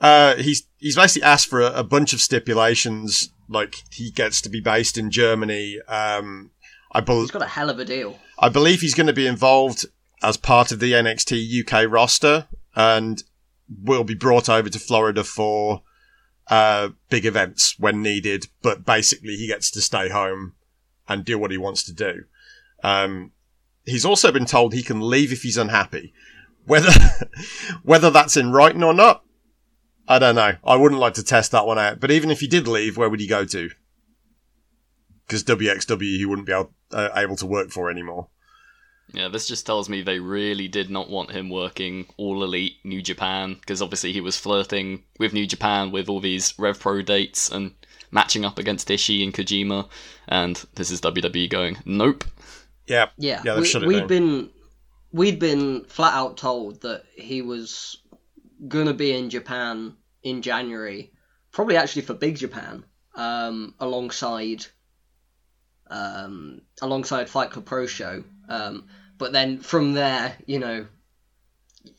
uh, 0.00 0.36
he's 0.36 0.66
he's 0.78 0.96
basically 0.96 1.26
asked 1.26 1.48
for 1.48 1.60
a, 1.60 1.72
a 1.72 1.84
bunch 1.84 2.12
of 2.12 2.20
stipulations, 2.20 3.30
like 3.48 3.76
he 3.92 4.10
gets 4.10 4.40
to 4.42 4.48
be 4.48 4.60
based 4.60 4.96
in 4.96 5.10
Germany. 5.10 5.78
Um, 5.88 6.50
I 6.92 7.00
bel 7.00 7.20
He's 7.20 7.30
got 7.30 7.42
a 7.42 7.46
hell 7.46 7.70
of 7.70 7.78
a 7.78 7.84
deal. 7.84 8.18
I 8.38 8.48
believe 8.48 8.80
he's 8.80 8.94
going 8.94 9.06
to 9.06 9.12
be 9.12 9.26
involved 9.26 9.86
as 10.22 10.36
part 10.36 10.72
of 10.72 10.80
the 10.80 10.92
NXT 10.92 11.64
UK 11.64 11.90
roster 11.90 12.48
and 12.74 13.22
will 13.82 14.04
be 14.04 14.14
brought 14.14 14.48
over 14.48 14.68
to 14.68 14.78
Florida 14.78 15.24
for 15.24 15.82
uh, 16.50 16.90
big 17.08 17.24
events 17.24 17.76
when 17.78 18.02
needed. 18.02 18.48
But 18.60 18.84
basically, 18.84 19.36
he 19.36 19.46
gets 19.46 19.70
to 19.70 19.80
stay 19.80 20.10
home 20.10 20.54
and 21.08 21.24
do 21.24 21.38
what 21.38 21.50
he 21.50 21.58
wants 21.58 21.82
to 21.84 21.92
do. 21.94 22.24
Um, 22.82 23.32
he's 23.84 24.04
also 24.04 24.30
been 24.32 24.46
told 24.46 24.74
he 24.74 24.82
can 24.82 25.00
leave 25.00 25.32
if 25.32 25.42
he's 25.42 25.56
unhappy. 25.56 26.12
Whether 26.66 26.92
whether 27.82 28.10
that's 28.10 28.36
in 28.36 28.52
writing 28.52 28.82
or 28.82 28.92
not, 28.92 29.24
I 30.08 30.18
don't 30.18 30.34
know. 30.34 30.56
I 30.64 30.76
wouldn't 30.76 31.00
like 31.00 31.14
to 31.14 31.22
test 31.22 31.52
that 31.52 31.66
one 31.66 31.78
out. 31.78 32.00
But 32.00 32.10
even 32.10 32.30
if 32.30 32.40
he 32.40 32.46
did 32.46 32.68
leave, 32.68 32.96
where 32.96 33.08
would 33.08 33.20
he 33.20 33.26
go 33.26 33.44
to? 33.44 33.70
Because 35.26 35.44
WXW 35.44 36.16
he 36.16 36.26
wouldn't 36.26 36.46
be 36.46 36.52
able, 36.52 36.74
uh, 36.92 37.10
able 37.14 37.36
to 37.36 37.46
work 37.46 37.70
for 37.70 37.90
anymore. 37.90 38.28
Yeah, 39.12 39.28
this 39.28 39.48
just 39.48 39.66
tells 39.66 39.88
me 39.88 40.02
they 40.02 40.20
really 40.20 40.68
did 40.68 40.90
not 40.90 41.10
want 41.10 41.32
him 41.32 41.50
working 41.50 42.06
all 42.16 42.44
elite 42.44 42.76
New 42.84 43.02
Japan 43.02 43.54
because 43.54 43.82
obviously 43.82 44.12
he 44.12 44.20
was 44.20 44.38
flirting 44.38 45.02
with 45.18 45.32
New 45.32 45.46
Japan 45.46 45.90
with 45.90 46.08
all 46.08 46.20
these 46.20 46.54
Rev 46.58 46.78
Pro 46.78 47.02
dates 47.02 47.50
and 47.50 47.74
matching 48.10 48.44
up 48.44 48.58
against 48.58 48.88
Ishii 48.88 49.22
and 49.22 49.34
Kojima, 49.34 49.88
and 50.28 50.64
this 50.74 50.90
is 50.90 51.00
WWE 51.00 51.48
going, 51.50 51.78
nope. 51.84 52.24
Yeah, 52.86 53.06
Yeah, 53.16 53.42
Yeah, 53.44 53.54
they've 53.54 53.62
we, 53.62 53.68
shut 53.68 53.82
it 53.82 53.86
we'd 53.86 53.98
down. 54.00 54.08
been 54.08 54.50
we'd 55.12 55.38
been 55.38 55.84
flat 55.84 56.14
out 56.14 56.36
told 56.36 56.82
that 56.82 57.04
he 57.16 57.42
was 57.42 57.98
gonna 58.68 58.94
be 58.94 59.12
in 59.12 59.30
Japan 59.30 59.96
in 60.22 60.42
January, 60.42 61.12
probably 61.52 61.76
actually 61.76 62.02
for 62.02 62.14
Big 62.14 62.36
Japan, 62.36 62.84
um, 63.14 63.74
alongside 63.80 64.66
um, 65.88 66.62
alongside 66.80 67.28
Fight 67.28 67.50
Club 67.50 67.64
Pro 67.64 67.86
show. 67.86 68.22
Um, 68.48 68.86
but 69.20 69.32
then 69.32 69.58
from 69.58 69.92
there, 69.92 70.34
you 70.46 70.58
know, 70.58 70.86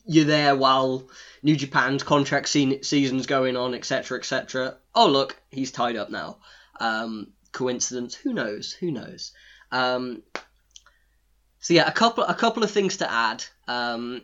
you're 0.04 0.24
there 0.24 0.56
while 0.56 1.08
New 1.40 1.54
Japan's 1.56 2.02
contract 2.02 2.48
se- 2.48 2.82
season's 2.82 3.26
going 3.26 3.56
on, 3.56 3.74
etc., 3.74 4.18
etc. 4.18 4.76
Oh 4.92 5.08
look, 5.08 5.40
he's 5.50 5.70
tied 5.70 5.96
up 5.96 6.10
now. 6.10 6.38
Um, 6.80 7.28
coincidence? 7.52 8.16
Who 8.16 8.34
knows? 8.34 8.72
Who 8.72 8.90
knows? 8.90 9.32
Um, 9.70 10.24
so 11.60 11.74
yeah, 11.74 11.86
a 11.86 11.92
couple 11.92 12.24
a 12.24 12.34
couple 12.34 12.64
of 12.64 12.72
things 12.72 12.96
to 12.96 13.10
add. 13.10 13.44
Um, 13.68 14.22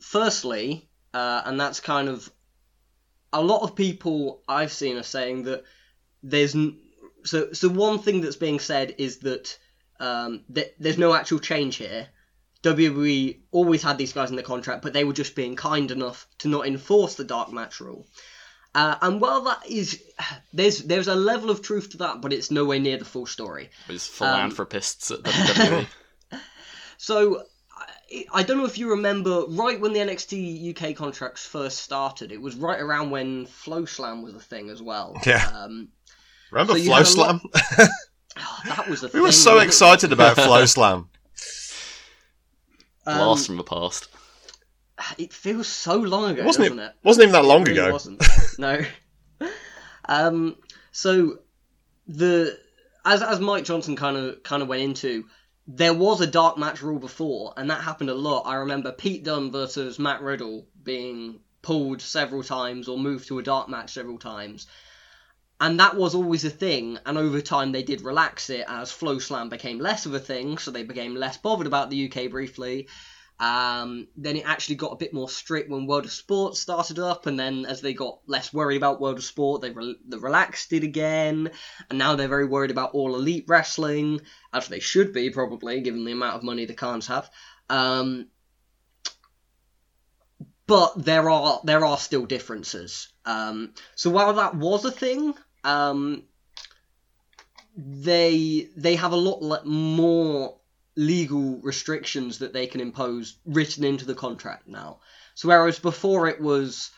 firstly, 0.00 0.88
uh, 1.14 1.42
and 1.44 1.58
that's 1.58 1.78
kind 1.78 2.08
of 2.08 2.28
a 3.32 3.40
lot 3.40 3.62
of 3.62 3.76
people 3.76 4.42
I've 4.48 4.72
seen 4.72 4.96
are 4.96 5.04
saying 5.04 5.44
that 5.44 5.62
there's 6.24 6.56
n- 6.56 6.80
so 7.24 7.52
so 7.52 7.68
one 7.68 8.00
thing 8.00 8.22
that's 8.22 8.36
being 8.36 8.58
said 8.58 8.96
is 8.98 9.18
that 9.18 9.56
um, 10.02 10.44
th- 10.54 10.74
there's 10.78 10.98
no 10.98 11.14
actual 11.14 11.38
change 11.38 11.76
here. 11.76 12.08
WWE 12.62 13.40
always 13.50 13.82
had 13.82 13.96
these 13.98 14.12
guys 14.12 14.30
in 14.30 14.36
the 14.36 14.42
contract, 14.42 14.82
but 14.82 14.92
they 14.92 15.04
were 15.04 15.12
just 15.12 15.34
being 15.34 15.56
kind 15.56 15.90
enough 15.90 16.26
to 16.38 16.48
not 16.48 16.66
enforce 16.66 17.14
the 17.16 17.24
dark 17.24 17.52
match 17.52 17.80
rule. 17.80 18.06
Uh, 18.74 18.96
and 19.02 19.20
while 19.20 19.42
that 19.42 19.66
is, 19.68 20.02
there's 20.52 20.78
there's 20.84 21.08
a 21.08 21.14
level 21.14 21.50
of 21.50 21.60
truth 21.60 21.90
to 21.90 21.96
that, 21.98 22.20
but 22.22 22.32
it's 22.32 22.50
nowhere 22.50 22.78
near 22.78 22.96
the 22.98 23.04
full 23.04 23.26
story. 23.26 23.70
There's 23.88 24.06
philanthropists 24.06 25.10
at 25.10 25.22
WWE. 25.22 25.86
So 26.98 27.42
I, 27.76 28.24
I 28.32 28.42
don't 28.44 28.58
know 28.58 28.64
if 28.64 28.78
you 28.78 28.90
remember, 28.90 29.42
right 29.48 29.80
when 29.80 29.92
the 29.92 29.98
NXT 29.98 30.70
UK 30.76 30.94
contracts 30.94 31.44
first 31.44 31.78
started, 31.78 32.30
it 32.30 32.40
was 32.40 32.54
right 32.54 32.80
around 32.80 33.10
when 33.10 33.46
FloSlam 33.46 34.22
was 34.22 34.36
a 34.36 34.40
thing 34.40 34.70
as 34.70 34.80
well. 34.80 35.16
Yeah. 35.26 35.44
Um, 35.52 35.88
Remember 36.52 36.74
So 36.74 36.84
Flow 36.84 36.94
had 36.94 37.16
lot- 37.16 37.40
Slam? 37.40 37.88
that 38.66 38.88
was 38.88 39.02
a 39.02 39.06
we 39.06 39.10
thing. 39.12 39.22
were 39.22 39.32
so 39.32 39.58
excited 39.58 40.12
about 40.12 40.36
Flow 40.36 40.64
Slam. 40.66 41.08
Um, 43.06 43.18
Blast 43.18 43.46
from 43.46 43.56
the 43.56 43.64
past. 43.64 44.08
It 45.18 45.32
feels 45.32 45.66
so 45.66 45.96
long 45.96 46.30
ago, 46.30 46.44
Wasn't 46.44 46.64
it- 46.66 46.68
doesn't 46.70 46.84
it? 46.84 46.92
Wasn't 47.02 47.22
even 47.22 47.32
that 47.32 47.44
long 47.44 47.62
It 47.62 47.68
really 47.68 47.80
ago. 47.80 47.92
wasn't. 47.92 48.22
no. 48.58 48.80
Um. 50.08 50.56
So 50.90 51.38
the 52.08 52.58
as 53.04 53.22
as 53.22 53.38
Mike 53.38 53.64
Johnson 53.64 53.94
kind 53.94 54.16
of 54.16 54.42
kind 54.42 54.60
of 54.62 54.68
went 54.68 54.82
into, 54.82 55.26
there 55.68 55.94
was 55.94 56.20
a 56.20 56.26
dark 56.26 56.58
match 56.58 56.82
rule 56.82 56.98
before, 56.98 57.54
and 57.56 57.70
that 57.70 57.82
happened 57.82 58.10
a 58.10 58.14
lot. 58.14 58.42
I 58.42 58.56
remember 58.56 58.90
Pete 58.90 59.22
Dunne 59.24 59.52
versus 59.52 60.00
Matt 60.00 60.20
Riddle 60.20 60.66
being 60.82 61.38
pulled 61.62 62.02
several 62.02 62.42
times 62.42 62.88
or 62.88 62.98
moved 62.98 63.28
to 63.28 63.38
a 63.38 63.42
dark 63.44 63.68
match 63.68 63.92
several 63.92 64.18
times. 64.18 64.66
And 65.62 65.78
that 65.78 65.94
was 65.94 66.16
always 66.16 66.44
a 66.44 66.50
thing, 66.50 66.98
and 67.06 67.16
over 67.16 67.40
time 67.40 67.70
they 67.70 67.84
did 67.84 68.00
relax 68.00 68.50
it 68.50 68.64
as 68.66 68.90
FloSlam 68.90 69.48
became 69.48 69.78
less 69.78 70.06
of 70.06 70.12
a 70.12 70.18
thing, 70.18 70.58
so 70.58 70.72
they 70.72 70.82
became 70.82 71.14
less 71.14 71.36
bothered 71.36 71.68
about 71.68 71.88
the 71.88 72.10
UK 72.10 72.32
briefly. 72.32 72.88
Um, 73.38 74.08
then 74.16 74.34
it 74.34 74.44
actually 74.44 74.74
got 74.74 74.90
a 74.90 74.96
bit 74.96 75.14
more 75.14 75.28
strict 75.28 75.70
when 75.70 75.86
World 75.86 76.04
of 76.04 76.10
Sport 76.10 76.56
started 76.56 76.98
up, 76.98 77.26
and 77.26 77.38
then 77.38 77.64
as 77.64 77.80
they 77.80 77.94
got 77.94 78.18
less 78.26 78.52
worried 78.52 78.76
about 78.76 79.00
World 79.00 79.18
of 79.18 79.24
Sport, 79.24 79.62
they, 79.62 79.70
re- 79.70 80.00
they 80.04 80.16
relaxed 80.16 80.72
it 80.72 80.82
again, 80.82 81.52
and 81.88 81.96
now 81.96 82.16
they're 82.16 82.26
very 82.26 82.46
worried 82.46 82.72
about 82.72 82.94
All 82.94 83.14
Elite 83.14 83.44
Wrestling, 83.46 84.20
as 84.52 84.66
they 84.66 84.80
should 84.80 85.12
be 85.12 85.30
probably, 85.30 85.80
given 85.80 86.04
the 86.04 86.10
amount 86.10 86.34
of 86.34 86.42
money 86.42 86.66
the 86.66 86.74
Khans 86.74 87.06
have. 87.06 87.30
Um, 87.70 88.26
but 90.66 91.04
there 91.04 91.30
are 91.30 91.60
there 91.62 91.84
are 91.84 91.98
still 91.98 92.26
differences. 92.26 93.12
Um, 93.24 93.74
so 93.94 94.10
while 94.10 94.34
that 94.34 94.56
was 94.56 94.84
a 94.84 94.90
thing, 94.90 95.34
um, 95.64 96.24
they 97.76 98.68
they 98.76 98.96
have 98.96 99.12
a 99.12 99.16
lot 99.16 99.66
more 99.66 100.56
legal 100.94 101.58
restrictions 101.62 102.40
that 102.40 102.52
they 102.52 102.66
can 102.66 102.80
impose 102.80 103.38
written 103.46 103.84
into 103.84 104.04
the 104.04 104.14
contract 104.14 104.68
now. 104.68 105.00
So 105.34 105.48
whereas 105.48 105.78
before 105.78 106.28
it 106.28 106.40
was 106.40 106.90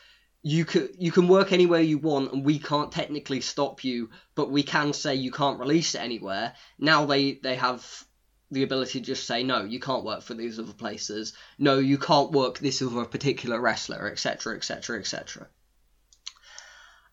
you 0.42 0.64
could 0.64 0.90
you 0.98 1.12
can 1.12 1.29
work 1.29 1.53
anywhere 1.53 1.81
you 1.81 1.98
want 1.98 2.33
and 2.33 2.44
we 2.44 2.59
can't 2.59 2.92
technically 2.92 3.40
stop 3.40 3.85
you, 3.85 4.11
but 4.35 4.50
we 4.50 4.62
can 4.62 4.92
say 4.92 5.14
you 5.14 5.31
can't 5.31 5.61
release 5.61 5.94
it 5.94 6.00
anywhere. 6.00 6.55
Now 6.79 7.07
they 7.07 7.35
they 7.35 7.57
have 7.57 8.05
the 8.50 8.62
ability 8.62 9.00
to 9.00 9.07
just 9.07 9.27
say 9.27 9.42
no, 9.42 9.64
you 9.64 9.81
can't 9.81 10.05
work 10.05 10.22
for 10.22 10.35
these 10.35 10.59
other 10.59 10.72
places. 10.72 11.35
No, 11.59 11.79
you 11.79 11.98
can't 11.98 12.31
work 12.33 12.59
this 12.59 12.83
other 12.83 13.05
particular 13.05 13.61
wrestler, 13.61 14.11
etc., 14.11 14.57
etc., 14.57 14.98
etc. 14.98 15.48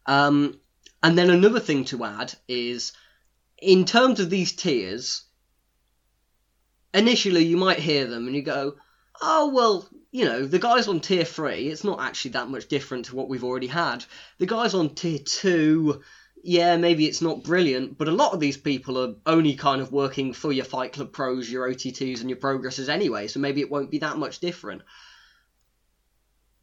Um, 0.06 0.60
and 1.04 1.18
then 1.18 1.30
another 1.30 1.60
thing 1.60 1.86
to 1.86 2.04
add 2.06 2.34
is, 2.48 2.94
in 3.58 3.86
terms 3.86 4.20
of 4.20 4.30
these 4.30 4.54
tiers, 4.54 5.24
initially 6.94 7.46
you 7.46 7.58
might 7.58 7.80
hear 7.80 8.08
them 8.08 8.28
and 8.28 8.36
you 8.36 8.42
go, 8.42 8.76
oh, 9.22 9.52
well, 9.54 9.88
you 10.12 10.26
know, 10.26 10.46
the 10.46 10.60
guys 10.60 10.88
on 10.88 11.00
tier 11.00 11.24
3, 11.24 11.68
it's 11.70 11.84
not 11.84 12.02
actually 12.02 12.32
that 12.32 12.50
much 12.50 12.68
different 12.68 13.06
to 13.06 13.16
what 13.16 13.30
we've 13.30 13.44
already 13.44 13.68
had. 13.68 14.04
The 14.40 14.46
guys 14.46 14.74
on 14.74 14.94
tier 14.94 15.20
2, 15.20 16.02
yeah, 16.44 16.78
maybe 16.78 17.06
it's 17.06 17.22
not 17.22 17.44
brilliant, 17.44 17.98
but 17.98 18.08
a 18.08 18.14
lot 18.14 18.34
of 18.34 18.40
these 18.40 18.58
people 18.58 18.98
are 19.00 19.16
only 19.26 19.56
kind 19.56 19.82
of 19.82 19.92
working 19.92 20.34
for 20.34 20.52
your 20.52 20.66
Fight 20.66 20.94
Club 20.94 21.12
pros, 21.12 21.50
your 21.50 21.70
OTTs, 21.70 22.22
and 22.22 22.30
your 22.30 22.40
progressors 22.40 22.90
anyway, 22.90 23.28
so 23.28 23.40
maybe 23.40 23.62
it 23.62 23.72
won't 23.72 23.92
be 23.92 24.00
that 24.00 24.18
much 24.18 24.40
different. 24.40 24.82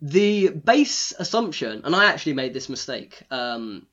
The 0.01 0.48
base 0.48 1.12
assumption, 1.18 1.83
and 1.85 1.94
I 1.94 2.07
actually 2.07 2.35
made 2.35 2.55
this 2.55 2.68
mistake 2.68 3.22
um, 3.31 3.87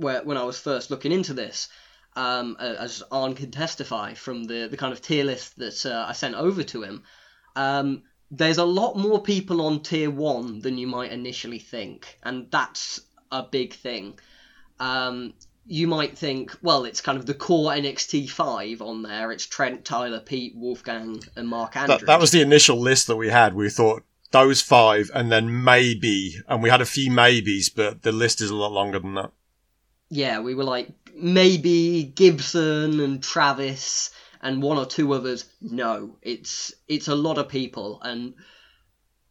where, 0.00 0.22
when 0.22 0.36
I 0.36 0.44
was 0.44 0.58
first 0.58 0.90
looking 0.90 1.12
into 1.12 1.34
this, 1.34 1.68
um, 2.16 2.56
as 2.58 3.02
Arn 3.10 3.34
can 3.34 3.50
testify 3.50 4.14
from 4.14 4.44
the, 4.44 4.68
the 4.68 4.76
kind 4.76 4.92
of 4.92 5.00
tier 5.00 5.24
list 5.24 5.56
that 5.58 5.86
uh, 5.86 6.06
I 6.08 6.12
sent 6.12 6.34
over 6.34 6.62
to 6.62 6.82
him, 6.82 7.02
um, 7.56 8.02
there's 8.30 8.58
a 8.58 8.64
lot 8.64 8.96
more 8.96 9.22
people 9.22 9.60
on 9.62 9.80
tier 9.80 10.10
one 10.10 10.60
than 10.60 10.78
you 10.78 10.86
might 10.86 11.12
initially 11.12 11.58
think, 11.58 12.18
and 12.22 12.50
that's 12.50 13.00
a 13.32 13.42
big 13.42 13.74
thing. 13.74 14.18
Um, 14.78 15.34
you 15.66 15.86
might 15.86 16.16
think, 16.18 16.56
well, 16.62 16.84
it's 16.84 17.00
kind 17.00 17.18
of 17.18 17.26
the 17.26 17.34
core 17.34 17.70
NXT 17.72 18.30
five 18.30 18.82
on 18.82 19.02
there. 19.02 19.30
It's 19.30 19.46
Trent, 19.46 19.84
Tyler, 19.84 20.20
Pete, 20.20 20.54
Wolfgang, 20.56 21.22
and 21.36 21.48
Mark 21.48 21.76
Andrews. 21.76 22.00
That, 22.00 22.06
that 22.06 22.20
was 22.20 22.30
the 22.32 22.40
initial 22.40 22.78
list 22.78 23.06
that 23.06 23.16
we 23.16 23.28
had. 23.28 23.54
We 23.54 23.68
thought 23.68 24.02
those 24.32 24.62
five, 24.62 25.10
and 25.14 25.30
then 25.30 25.62
maybe, 25.64 26.36
and 26.48 26.62
we 26.62 26.70
had 26.70 26.80
a 26.80 26.86
few 26.86 27.10
maybes, 27.10 27.68
but 27.68 28.02
the 28.02 28.12
list 28.12 28.40
is 28.40 28.50
a 28.50 28.56
lot 28.56 28.72
longer 28.72 28.98
than 28.98 29.14
that. 29.14 29.32
Yeah, 30.10 30.40
we 30.40 30.54
were 30.54 30.64
like 30.64 30.88
maybe 31.14 32.02
Gibson 32.04 33.00
and 33.00 33.22
Travis 33.22 34.10
and 34.42 34.62
one 34.62 34.76
or 34.76 34.86
two 34.86 35.12
others. 35.12 35.44
No, 35.60 36.16
it's 36.20 36.72
it's 36.88 37.08
a 37.08 37.14
lot 37.14 37.38
of 37.38 37.48
people, 37.48 38.00
and 38.02 38.34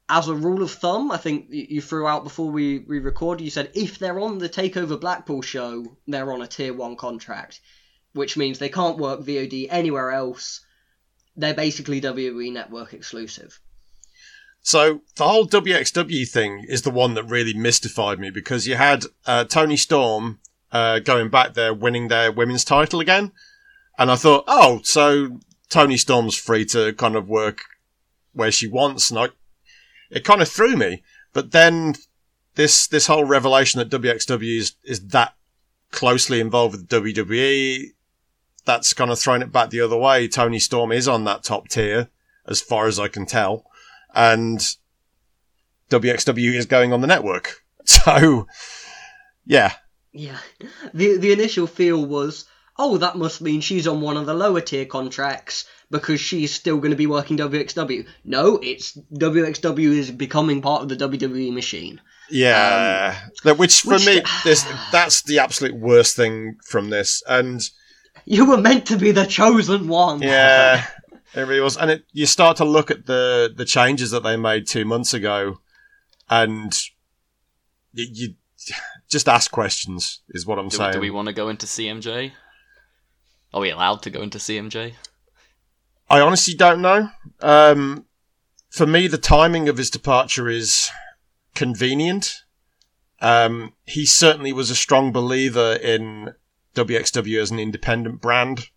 as 0.08 0.28
a 0.28 0.34
rule 0.34 0.64
of 0.64 0.72
thumb, 0.72 1.12
I 1.12 1.18
think 1.18 1.48
you 1.50 1.82
threw 1.82 2.08
out 2.08 2.24
before 2.24 2.50
we 2.52 2.80
we 2.80 3.00
recorded. 3.00 3.44
You 3.44 3.52
said 3.52 3.72
if 3.76 4.00
they're 4.00 4.20
on 4.20 4.40
the 4.40 4.50
Takeover 4.50 5.00
Blackpool 5.00 5.42
show, 5.42 5.98
they're 6.08 6.32
on 6.32 6.42
a 6.42 6.48
tier 6.48 6.74
one 6.74 6.96
contract, 6.96 7.60
which 8.14 8.38
means 8.38 8.58
they 8.58 8.70
can't 8.70 8.98
work 8.98 9.22
VOD 9.22 9.68
anywhere 9.70 10.12
else. 10.12 10.66
They're 11.36 11.54
basically 11.54 12.02
WWE 12.02 12.52
Network 12.52 12.94
exclusive. 12.94 13.60
So 14.62 15.02
the 15.16 15.28
whole 15.28 15.48
WXW 15.48 16.28
thing 16.28 16.66
is 16.68 16.82
the 16.82 16.92
one 16.92 17.14
that 17.14 17.24
really 17.24 17.54
mystified 17.54 18.20
me 18.20 18.30
because 18.30 18.68
you 18.68 18.76
had 18.76 19.06
uh, 19.26 19.46
Toni 19.46 19.78
Storm 19.78 20.40
uh, 20.72 21.00
going 21.00 21.30
back 21.30 21.54
there, 21.54 21.74
winning 21.74 22.08
their 22.08 22.32
women's 22.32 22.64
title 22.64 23.00
again, 23.00 23.32
and 23.98 24.12
I 24.12 24.16
thought, 24.16 24.44
oh, 24.48 24.82
so 24.84 25.40
Toni 25.70 25.98
Storm's 25.98 26.36
free 26.36 26.66
to 26.66 26.94
kind 26.94 27.16
of 27.16 27.28
work 27.28 27.62
where 28.34 28.52
she 28.52 28.68
wants, 28.68 29.10
and 29.10 29.20
I, 29.20 29.28
it 30.10 30.24
kind 30.24 30.42
of 30.42 30.50
threw 30.50 30.76
me. 30.76 31.04
But 31.34 31.52
then 31.52 31.96
this 32.56 32.88
this 32.88 33.08
whole 33.08 33.26
revelation 33.26 33.80
that 33.80 33.90
WXW 33.90 34.58
is 34.58 34.76
is 34.84 35.08
that 35.08 35.34
closely 35.92 36.40
involved 36.40 36.76
with 36.76 36.88
WWE, 36.88 37.88
that's 38.66 38.94
kind 38.94 39.12
of 39.12 39.20
thrown 39.20 39.42
it 39.42 39.52
back 39.52 39.70
the 39.70 39.82
other 39.82 39.98
way. 39.98 40.28
Toni 40.28 40.60
Storm 40.60 40.92
is 40.92 41.08
on 41.08 41.24
that 41.26 41.44
top 41.44 41.68
tier, 41.68 42.10
as 42.48 42.62
far 42.62 42.88
as 42.88 43.00
I 43.00 43.08
can 43.08 43.26
tell 43.26 43.66
and 44.14 44.60
WXW 45.90 46.54
is 46.54 46.66
going 46.66 46.94
on 46.94 47.02
the 47.02 47.08
network. 47.08 47.64
So, 47.86 48.46
yeah, 49.46 49.74
Yeah. 50.14 50.38
The 50.94 51.18
the 51.18 51.32
initial 51.32 51.68
feel 51.68 52.04
was, 52.06 52.46
oh, 52.78 52.98
that 52.98 53.16
must 53.18 53.42
mean 53.42 53.62
she's 53.62 53.88
on 53.88 54.02
one 54.02 54.18
of 54.18 54.26
the 54.26 54.34
lower 54.34 54.62
tier 54.62 54.86
contracts 54.86 55.66
because 55.92 56.20
she's 56.22 56.54
still 56.54 56.78
going 56.78 56.92
to 56.92 56.98
be 56.98 57.08
working 57.08 57.38
WXW. 57.38 58.08
No, 58.24 58.58
it's 58.62 58.98
WXW 59.14 59.80
is 59.98 60.12
becoming 60.12 60.62
part 60.62 60.82
of 60.84 60.90
the 60.90 60.96
WWE 60.96 61.52
machine. 61.54 62.00
yeah. 62.30 63.16
Um, 63.26 63.32
that- 63.44 63.58
which 63.58 63.82
for 63.82 63.96
which- 63.96 64.06
me, 64.06 64.22
this 64.44 64.66
that's 64.92 65.22
the 65.24 65.40
absolute 65.40 65.76
worst 65.76 66.16
thing 66.16 66.58
from 66.66 66.90
this. 66.90 67.22
And 67.28 67.62
You 68.26 68.46
were 68.46 68.58
meant 68.62 68.86
to 68.88 68.98
be 68.98 69.12
the 69.12 69.26
chosen 69.26 69.88
one. 69.88 70.22
yeah, 70.22 70.86
it 71.36 71.42
really 71.42 71.60
was. 71.62 71.78
And 71.78 71.92
it, 71.92 72.04
you 72.14 72.26
start 72.26 72.58
to 72.58 72.66
look 72.66 72.90
at 72.92 73.06
the 73.06 73.52
the 73.56 73.66
changes 73.66 74.12
that 74.12 74.24
they 74.24 74.38
made 74.38 74.68
two 74.68 74.86
months 74.86 75.14
ago, 75.14 75.60
and 76.30 76.72
you 77.94 78.36
just 79.10 79.28
ask 79.28 79.52
questions. 79.52 80.22
Is 80.30 80.46
what 80.46 80.60
I'm 80.60 80.70
Do, 80.70 80.78
saying. 80.78 80.94
do 80.94 81.00
we 81.00 81.10
want 81.10 81.28
to 81.28 81.34
go 81.34 81.50
into 81.50 81.66
CMJ? 81.66 82.32
Are 83.54 83.62
we 83.62 83.72
allowed 83.72 84.02
to 84.04 84.10
go 84.10 84.22
into 84.22 84.38
CMJ? 84.38 84.94
I 86.10 86.22
honestly 86.22 86.54
don't 86.54 86.82
know. 86.82 87.10
Um, 87.42 88.06
for 88.70 88.86
me, 88.86 89.08
the 89.08 89.18
timing 89.18 89.68
of 89.70 89.78
his 89.78 89.90
departure 89.90 90.48
is 90.48 90.90
convenient. 91.56 92.44
Um, 93.22 93.74
he 93.86 94.06
certainly 94.06 94.54
was 94.54 94.70
a 94.70 94.76
strong 94.76 95.12
believer 95.12 95.74
in 95.74 96.34
WXW 96.76 97.42
as 97.42 97.52
an 97.52 97.60
independent 97.60 98.22
brand. 98.22 98.70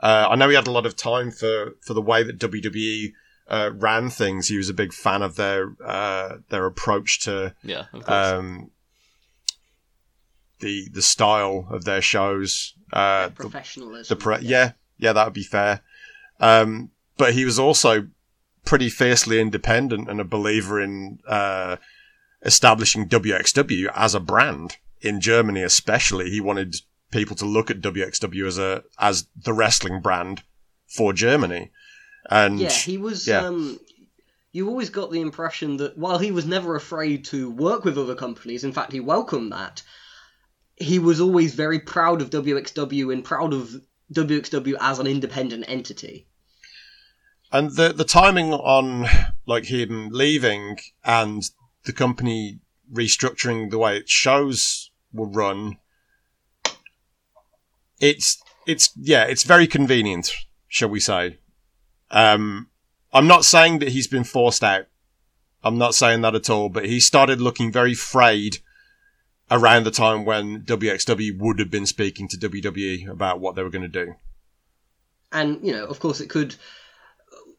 Uh, 0.00 0.26
I 0.30 0.36
know 0.36 0.48
he 0.48 0.54
had 0.54 0.66
a 0.66 0.72
lot 0.72 0.86
of 0.86 0.96
time 0.96 1.30
for, 1.30 1.72
for 1.80 1.94
the 1.94 2.02
way 2.02 2.22
that 2.22 2.38
WWE 2.38 3.12
uh, 3.48 3.70
ran 3.74 4.10
things. 4.10 4.48
He 4.48 4.56
was 4.56 4.68
a 4.68 4.74
big 4.74 4.92
fan 4.92 5.22
of 5.22 5.36
their 5.36 5.74
uh, 5.84 6.36
their 6.50 6.66
approach 6.66 7.20
to 7.20 7.54
Yeah, 7.62 7.84
of 7.92 8.08
um, 8.08 8.70
the 10.60 10.88
the 10.92 11.02
style 11.02 11.66
of 11.70 11.84
their 11.84 12.02
shows. 12.02 12.74
Uh, 12.92 13.28
the, 13.28 13.34
Professionalism. 13.34 14.16
the 14.16 14.22
pre- 14.22 14.40
yeah, 14.46 14.72
yeah, 14.98 15.12
that 15.12 15.24
would 15.24 15.34
be 15.34 15.42
fair. 15.42 15.82
Um, 16.40 16.90
but 17.16 17.34
he 17.34 17.44
was 17.44 17.58
also 17.58 18.08
pretty 18.64 18.88
fiercely 18.88 19.40
independent 19.40 20.08
and 20.10 20.20
a 20.20 20.24
believer 20.24 20.80
in 20.80 21.18
uh, 21.26 21.76
establishing 22.42 23.08
WXW 23.08 23.90
as 23.94 24.14
a 24.14 24.20
brand 24.20 24.76
in 25.00 25.20
Germany, 25.20 25.62
especially. 25.62 26.30
He 26.30 26.40
wanted 26.40 26.76
people 27.10 27.36
to 27.36 27.44
look 27.46 27.70
at 27.70 27.80
WXW 27.80 28.46
as 28.46 28.58
a 28.58 28.82
as 28.98 29.26
the 29.36 29.52
wrestling 29.52 30.00
brand 30.00 30.42
for 30.86 31.12
Germany. 31.12 31.70
And 32.30 32.58
Yeah, 32.58 32.70
he 32.70 32.98
was. 32.98 33.26
yeah. 33.26 33.46
Um, 33.46 33.78
you 34.52 34.68
always 34.68 34.88
got 34.90 35.10
the 35.10 35.20
impression 35.20 35.76
that 35.76 35.98
while 35.98 36.18
he 36.18 36.30
was 36.30 36.46
never 36.46 36.76
afraid 36.76 37.26
to 37.26 37.50
work 37.50 37.84
with 37.84 37.98
other 37.98 38.14
companies, 38.14 38.64
in 38.64 38.72
fact, 38.72 38.92
he 38.92 39.00
welcomed 39.00 39.52
that. 39.52 39.82
He 40.76 40.98
was 40.98 41.20
always 41.20 41.54
very 41.54 41.80
proud 41.80 42.20
of 42.20 42.30
WXW 42.30 43.12
and 43.12 43.24
proud 43.24 43.54
of 43.54 43.80
WXW 44.12 44.76
as 44.80 44.98
an 44.98 45.06
independent 45.06 45.64
entity. 45.68 46.26
And 47.52 47.70
the 47.70 47.92
the 47.92 48.04
timing 48.04 48.52
on 48.52 49.08
like 49.46 49.66
him 49.66 50.10
leaving 50.10 50.78
and 51.04 51.42
the 51.84 51.92
company 51.92 52.60
restructuring 52.92 53.70
the 53.70 53.78
way 53.78 53.96
its 53.96 54.10
shows 54.10 54.90
will 55.12 55.30
run, 55.30 55.78
it's 58.00 58.42
it's 58.66 58.90
yeah, 58.96 59.24
it's 59.24 59.44
very 59.44 59.66
convenient, 59.66 60.32
shall 60.68 60.88
we 60.88 61.00
say. 61.00 61.38
Um, 62.10 62.68
I'm 63.12 63.26
not 63.26 63.44
saying 63.44 63.78
that 63.78 63.88
he's 63.88 64.08
been 64.08 64.24
forced 64.24 64.62
out. 64.62 64.86
I'm 65.62 65.78
not 65.78 65.94
saying 65.94 66.20
that 66.20 66.34
at 66.34 66.50
all, 66.50 66.68
but 66.68 66.86
he 66.86 67.00
started 67.00 67.40
looking 67.40 67.72
very 67.72 67.94
frayed 67.94 68.58
around 69.50 69.84
the 69.84 69.90
time 69.90 70.24
when 70.24 70.62
WXW 70.62 71.38
would 71.38 71.58
have 71.58 71.70
been 71.70 71.86
speaking 71.86 72.28
to 72.28 72.36
WWE 72.36 73.08
about 73.08 73.40
what 73.40 73.54
they 73.54 73.62
were 73.62 73.70
going 73.70 73.82
to 73.90 74.04
do. 74.06 74.14
And, 75.32 75.64
you 75.66 75.72
know, 75.72 75.84
of 75.86 76.00
course, 76.00 76.20
it 76.20 76.28
could. 76.30 76.54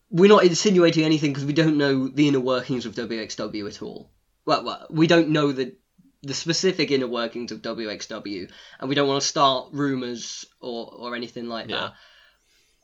We're 0.09 0.29
not 0.29 0.45
insinuating 0.45 1.03
anything 1.03 1.31
because 1.31 1.45
we 1.45 1.53
don't 1.53 1.77
know 1.77 2.07
the 2.07 2.27
inner 2.29 2.39
workings 2.39 2.85
of 2.85 2.95
WXW 2.95 3.67
at 3.67 3.81
all. 3.81 4.09
Well, 4.45 4.63
well, 4.63 4.87
we 4.89 5.07
don't 5.07 5.29
know 5.29 5.51
the 5.51 5.75
the 6.23 6.33
specific 6.33 6.89
inner 6.91 7.07
workings 7.07 7.51
of 7.51 7.61
WXW, 7.61 8.49
and 8.79 8.89
we 8.89 8.95
don't 8.95 9.07
want 9.07 9.21
to 9.21 9.27
start 9.27 9.69
rumors 9.73 10.45
or 10.61 10.89
or 10.93 11.15
anything 11.15 11.47
like 11.47 11.69
Yeah. 11.69 11.79
that. 11.79 11.93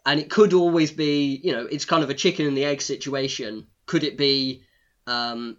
And 0.06 0.20
it 0.20 0.30
could 0.30 0.54
always 0.54 0.92
be, 0.92 1.40
you 1.42 1.54
know, 1.54 1.66
it's 1.66 1.86
kind 1.86 2.04
of 2.04 2.10
a 2.10 2.14
chicken 2.14 2.46
and 2.46 2.58
the 2.58 2.66
egg 2.66 2.82
situation. 2.82 3.68
Could 3.86 4.04
it 4.04 4.18
be 4.18 4.64
um, 5.08 5.58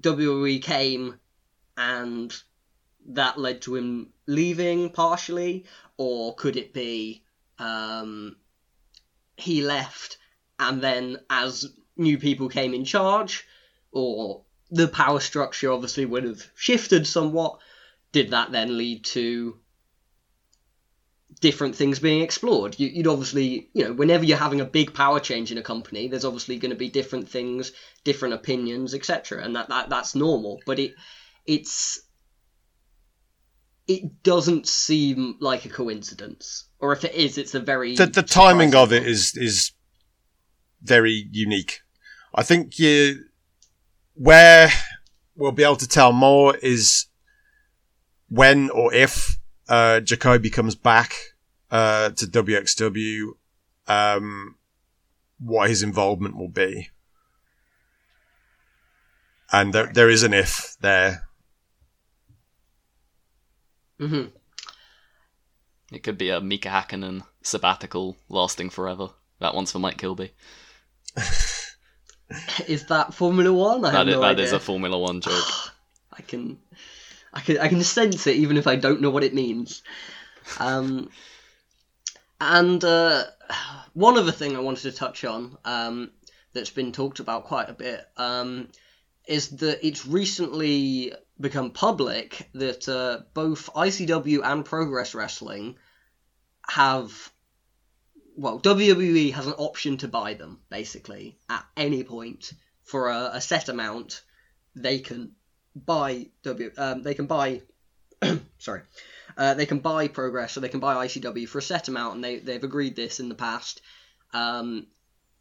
WWE 0.00 0.60
came 0.60 1.18
and 1.76 2.34
that 3.06 3.38
led 3.38 3.62
to 3.62 3.74
him 3.76 4.12
leaving 4.26 4.90
partially, 4.90 5.64
or 5.96 6.34
could 6.34 6.56
it 6.56 6.72
be 6.72 7.22
um, 7.58 8.36
he 9.36 9.62
left 9.62 10.18
and 10.58 10.82
then 10.82 11.18
as 11.28 11.66
new 11.96 12.18
people 12.18 12.48
came 12.48 12.74
in 12.74 12.84
charge, 12.84 13.44
or 13.90 14.42
the 14.70 14.88
power 14.88 15.20
structure 15.20 15.70
obviously 15.70 16.06
would 16.06 16.24
have 16.24 16.42
shifted 16.54 17.06
somewhat? 17.06 17.58
Did 18.12 18.30
that 18.30 18.52
then 18.52 18.76
lead 18.76 19.04
to 19.06 19.58
different 21.40 21.74
things 21.74 21.98
being 21.98 22.22
explored? 22.22 22.78
You, 22.78 22.88
you'd 22.88 23.06
obviously, 23.06 23.68
you 23.72 23.84
know, 23.84 23.92
whenever 23.92 24.24
you're 24.24 24.36
having 24.36 24.60
a 24.60 24.66
big 24.66 24.94
power 24.94 25.18
change 25.18 25.50
in 25.50 25.58
a 25.58 25.62
company, 25.62 26.08
there's 26.08 26.24
obviously 26.24 26.58
going 26.58 26.70
to 26.70 26.76
be 26.76 26.88
different 26.88 27.28
things, 27.28 27.72
different 28.04 28.34
opinions, 28.34 28.94
etc., 28.94 29.42
and 29.42 29.56
that, 29.56 29.68
that 29.68 29.88
that's 29.88 30.14
normal. 30.14 30.60
But 30.66 30.78
it 30.78 30.92
it's 31.46 32.02
it 33.88 34.22
doesn't 34.22 34.66
seem 34.66 35.36
like 35.40 35.64
a 35.64 35.68
coincidence, 35.68 36.68
or 36.78 36.92
if 36.92 37.04
it 37.04 37.14
is, 37.14 37.36
it's 37.38 37.54
a 37.54 37.60
very 37.60 37.96
the, 37.96 38.06
the 38.06 38.22
timing 38.22 38.74
of 38.74 38.92
it 38.92 39.06
is 39.06 39.36
is 39.36 39.72
very 40.82 41.28
unique. 41.30 41.80
I 42.34 42.42
think 42.42 42.78
you 42.78 43.24
where 44.14 44.70
we'll 45.36 45.52
be 45.52 45.64
able 45.64 45.76
to 45.76 45.88
tell 45.88 46.12
more 46.12 46.56
is 46.56 47.06
when 48.28 48.70
or 48.70 48.92
if 48.94 49.38
uh, 49.68 50.00
Jakobi 50.02 50.52
comes 50.52 50.74
back 50.74 51.14
uh, 51.70 52.10
to 52.10 52.26
WXW, 52.26 53.32
um, 53.88 54.56
what 55.38 55.68
his 55.68 55.82
involvement 55.82 56.36
will 56.36 56.48
be, 56.48 56.90
and 59.50 59.72
there, 59.72 59.90
there 59.92 60.08
is 60.08 60.22
an 60.22 60.32
if 60.32 60.76
there. 60.80 61.24
Mhm. 64.02 64.32
It 65.92 66.02
could 66.02 66.18
be 66.18 66.30
a 66.30 66.40
Mika 66.40 66.68
Hakkinen 66.68 67.22
sabbatical 67.42 68.16
lasting 68.28 68.70
forever. 68.70 69.10
That 69.38 69.54
one's 69.54 69.70
for 69.72 69.78
Mike 69.78 69.98
Kilby. 69.98 70.32
Is 72.66 72.86
that 72.86 73.12
Formula 73.14 73.52
One? 73.52 73.84
I 73.84 73.90
have 73.90 74.06
That 74.06 74.08
is, 74.08 74.14
no 74.14 74.20
that 74.22 74.30
idea. 74.32 74.44
is 74.46 74.52
a 74.52 74.60
Formula 74.60 74.98
One 74.98 75.20
joke. 75.26 75.44
I 76.12 76.22
can, 76.22 76.58
I 77.32 77.40
can, 77.40 77.58
I 77.58 77.68
can 77.68 77.82
sense 77.84 78.26
it 78.26 78.36
even 78.36 78.56
if 78.56 78.66
I 78.66 78.76
don't 78.76 79.00
know 79.02 79.10
what 79.10 79.24
it 79.24 79.34
means. 79.34 79.82
Um, 80.58 81.10
and 82.40 82.82
uh, 82.82 83.24
one 83.92 84.16
other 84.18 84.32
thing 84.32 84.56
I 84.56 84.60
wanted 84.60 84.82
to 84.82 84.92
touch 84.92 85.24
on 85.24 85.56
um, 85.64 86.10
that's 86.54 86.70
been 86.70 86.92
talked 86.92 87.20
about 87.20 87.44
quite 87.44 87.68
a 87.68 87.74
bit 87.74 88.04
um, 88.16 88.68
is 89.28 89.50
that 89.58 89.86
it's 89.86 90.06
recently 90.06 91.12
become 91.42 91.70
public 91.70 92.48
that 92.54 92.88
uh, 92.88 93.24
both 93.34 93.68
ICW 93.74 94.40
and 94.42 94.64
Progress 94.64 95.14
Wrestling 95.14 95.76
have. 96.68 97.30
Well, 98.34 98.60
WWE 98.60 99.34
has 99.34 99.46
an 99.46 99.52
option 99.52 99.98
to 99.98 100.08
buy 100.08 100.34
them, 100.34 100.60
basically, 100.70 101.36
at 101.50 101.66
any 101.76 102.02
point 102.02 102.54
for 102.84 103.10
a, 103.10 103.32
a 103.34 103.40
set 103.42 103.68
amount. 103.68 104.22
They 104.74 105.00
can 105.00 105.32
buy 105.76 106.28
W. 106.44 106.70
Um, 106.78 107.02
they 107.02 107.14
can 107.14 107.26
buy. 107.26 107.60
sorry, 108.58 108.82
uh, 109.36 109.54
they 109.54 109.66
can 109.66 109.80
buy 109.80 110.08
Progress 110.08 110.56
or 110.56 110.60
they 110.60 110.70
can 110.70 110.80
buy 110.80 111.06
ICW 111.06 111.46
for 111.46 111.58
a 111.58 111.62
set 111.62 111.88
amount, 111.88 112.14
and 112.14 112.24
they 112.24 112.38
they've 112.38 112.64
agreed 112.64 112.96
this 112.96 113.20
in 113.20 113.28
the 113.28 113.34
past. 113.34 113.82
Um, 114.32 114.86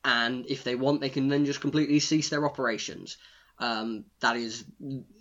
and 0.03 0.45
if 0.47 0.63
they 0.63 0.75
want, 0.75 0.99
they 0.99 1.09
can 1.09 1.27
then 1.27 1.45
just 1.45 1.61
completely 1.61 1.99
cease 1.99 2.29
their 2.29 2.45
operations. 2.45 3.17
Um, 3.61 4.05
that 4.21 4.35
is 4.35 4.65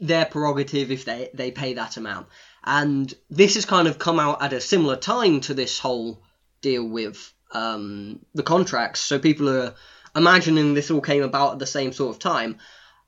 their 0.00 0.24
prerogative 0.24 0.90
if 0.90 1.04
they 1.04 1.28
they 1.34 1.50
pay 1.50 1.74
that 1.74 1.98
amount. 1.98 2.26
And 2.64 3.12
this 3.28 3.54
has 3.54 3.66
kind 3.66 3.86
of 3.86 3.98
come 3.98 4.18
out 4.18 4.42
at 4.42 4.52
a 4.54 4.60
similar 4.60 4.96
time 4.96 5.42
to 5.42 5.54
this 5.54 5.78
whole 5.78 6.22
deal 6.62 6.88
with 6.88 7.32
um, 7.52 8.20
the 8.34 8.42
contracts. 8.42 9.00
So 9.00 9.18
people 9.18 9.48
are 9.48 9.74
imagining 10.16 10.74
this 10.74 10.90
all 10.90 11.00
came 11.00 11.22
about 11.22 11.52
at 11.52 11.58
the 11.58 11.66
same 11.66 11.92
sort 11.92 12.14
of 12.14 12.18
time. 12.18 12.58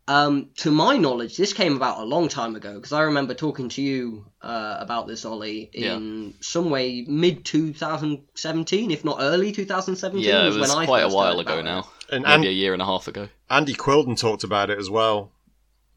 Um, 0.08 0.50
to 0.56 0.72
my 0.72 0.96
knowledge, 0.96 1.36
this 1.36 1.52
came 1.52 1.76
about 1.76 2.00
a 2.00 2.04
long 2.04 2.28
time 2.28 2.56
ago 2.56 2.74
because 2.74 2.92
I 2.92 3.02
remember 3.02 3.34
talking 3.34 3.68
to 3.70 3.82
you 3.82 4.26
uh, 4.42 4.76
about 4.80 5.06
this, 5.06 5.24
Ollie, 5.24 5.70
in 5.72 6.34
some 6.40 6.70
way 6.70 7.04
mid 7.06 7.44
2017, 7.44 8.90
if 8.90 9.04
not 9.04 9.18
early 9.20 9.52
2017. 9.52 10.28
Yeah, 10.28 10.42
it 10.42 10.46
was 10.46 10.58
was 10.58 10.74
when 10.74 10.86
quite 10.86 11.04
a 11.04 11.08
while 11.08 11.38
ago 11.38 11.62
now. 11.62 11.80
it. 11.80 11.86
And, 12.16 12.24
Maybe 12.24 12.34
and 12.34 12.44
a 12.44 12.52
year 12.52 12.72
and 12.72 12.82
a 12.82 12.84
half 12.84 13.06
ago. 13.06 13.28
Andy 13.52 13.74
Quildan 13.74 14.18
talked 14.18 14.42
about 14.44 14.70
it 14.70 14.78
as 14.78 14.88
well. 14.90 15.32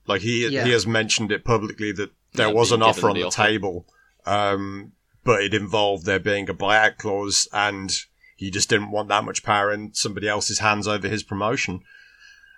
Like 0.08 0.22
he 0.22 0.48
Yeah. 0.48 0.66
he 0.66 0.72
has 0.72 0.86
mentioned 0.86 1.32
it 1.32 1.44
publicly 1.46 1.92
that 1.94 2.12
there 2.34 2.48
Yeah, 2.48 2.54
was 2.54 2.72
an 2.72 2.84
offer 2.84 3.10
on 3.10 3.16
the 3.16 3.22
the, 3.22 3.28
offer. 3.28 3.44
table, 3.44 3.88
um, 4.26 4.92
but 5.24 5.42
it 5.42 5.54
involved 5.54 6.06
there 6.06 6.20
being 6.20 6.50
a 6.50 6.54
buyout 6.54 6.98
clause, 6.98 7.48
and 7.54 7.98
he 8.36 8.52
just 8.52 8.70
didn't 8.70 8.92
want 8.92 9.08
that 9.10 9.24
much 9.24 9.42
power 9.44 9.72
in 9.72 9.94
somebody 9.94 10.28
else's 10.28 10.60
hands 10.60 10.88
over 10.88 11.08
his 11.08 11.24
promotion. 11.24 11.80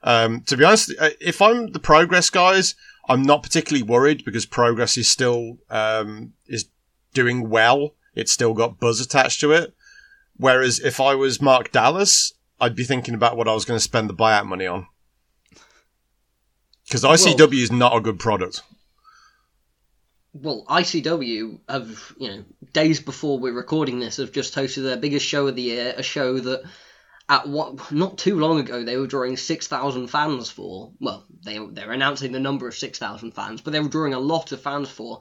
Um, 0.03 0.41
to 0.41 0.57
be 0.57 0.63
honest, 0.63 0.91
uh, 0.99 1.11
if 1.21 1.41
I'm 1.41 1.67
the 1.71 1.79
Progress 1.79 2.29
guys, 2.29 2.75
I'm 3.07 3.21
not 3.21 3.43
particularly 3.43 3.83
worried 3.83 4.25
because 4.25 4.45
Progress 4.45 4.97
is 4.97 5.09
still 5.09 5.59
um, 5.69 6.33
is 6.47 6.65
doing 7.13 7.49
well. 7.49 7.93
It's 8.15 8.31
still 8.31 8.53
got 8.53 8.79
buzz 8.79 8.99
attached 8.99 9.39
to 9.41 9.51
it. 9.51 9.75
Whereas 10.35 10.79
if 10.79 10.99
I 10.99 11.15
was 11.15 11.41
Mark 11.41 11.71
Dallas, 11.71 12.33
I'd 12.59 12.75
be 12.75 12.83
thinking 12.83 13.13
about 13.13 13.37
what 13.37 13.47
I 13.47 13.53
was 13.53 13.65
going 13.65 13.77
to 13.77 13.83
spend 13.83 14.09
the 14.09 14.13
buyout 14.13 14.45
money 14.45 14.65
on. 14.65 14.87
Because 16.85 17.03
ICW 17.03 17.61
is 17.61 17.71
not 17.71 17.95
a 17.95 18.01
good 18.01 18.17
product. 18.17 18.61
well, 20.33 20.63
ICW 20.69 21.59
have, 21.67 22.13
you 22.17 22.29
know, 22.29 22.43
days 22.73 22.99
before 22.99 23.39
we're 23.39 23.53
recording 23.53 23.99
this, 23.99 24.17
have 24.17 24.31
just 24.31 24.55
hosted 24.55 24.83
their 24.83 24.97
biggest 24.97 25.25
show 25.25 25.47
of 25.47 25.55
the 25.55 25.63
year, 25.63 25.93
a 25.97 26.03
show 26.03 26.39
that 26.39 26.63
at 27.29 27.47
what 27.47 27.91
not 27.91 28.17
too 28.17 28.39
long 28.39 28.59
ago 28.59 28.83
they 28.83 28.95
were 28.95 29.07
drawing 29.07 29.35
6,000 29.35 30.07
fans 30.07 30.49
for. 30.49 30.91
Well, 30.99 31.25
they 31.43 31.59
they're 31.71 31.91
announcing 31.91 32.31
the 32.31 32.39
number 32.39 32.67
of 32.67 32.75
6,000 32.75 33.31
fans, 33.31 33.61
but 33.61 33.73
they 33.73 33.79
were 33.79 33.89
drawing 33.89 34.13
a 34.13 34.19
lot 34.19 34.51
of 34.51 34.61
fans 34.61 34.89
for. 34.89 35.19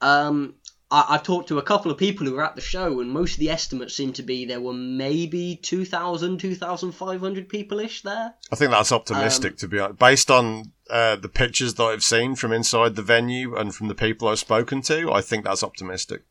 Um, 0.00 0.54
I, 0.90 1.04
I've 1.10 1.22
talked 1.22 1.48
to 1.48 1.58
a 1.58 1.62
couple 1.62 1.90
of 1.90 1.98
people 1.98 2.26
who 2.26 2.34
were 2.34 2.44
at 2.44 2.54
the 2.54 2.60
show, 2.60 3.00
and 3.00 3.10
most 3.10 3.34
of 3.34 3.38
the 3.38 3.50
estimates 3.50 3.94
seem 3.94 4.12
to 4.14 4.22
be 4.22 4.44
there 4.44 4.60
were 4.60 4.72
maybe 4.72 5.56
2,000, 5.62 6.38
2,500 6.38 7.48
people 7.48 7.80
ish 7.80 8.02
there. 8.02 8.34
I 8.52 8.56
think 8.56 8.70
that's 8.70 8.92
optimistic, 8.92 9.52
Um, 9.52 9.56
to 9.58 9.68
be 9.68 9.78
honest. 9.78 9.98
Based 9.98 10.30
on 10.30 10.72
uh, 10.90 11.16
the 11.16 11.28
pictures 11.28 11.74
that 11.74 11.84
I've 11.84 12.02
seen 12.04 12.36
from 12.36 12.52
inside 12.52 12.96
the 12.96 13.02
venue 13.02 13.56
and 13.56 13.74
from 13.74 13.88
the 13.88 13.94
people 13.94 14.28
I've 14.28 14.38
spoken 14.38 14.82
to, 14.82 15.12
I 15.12 15.20
think 15.20 15.44
that's 15.44 15.62
optimistic. 15.62 16.22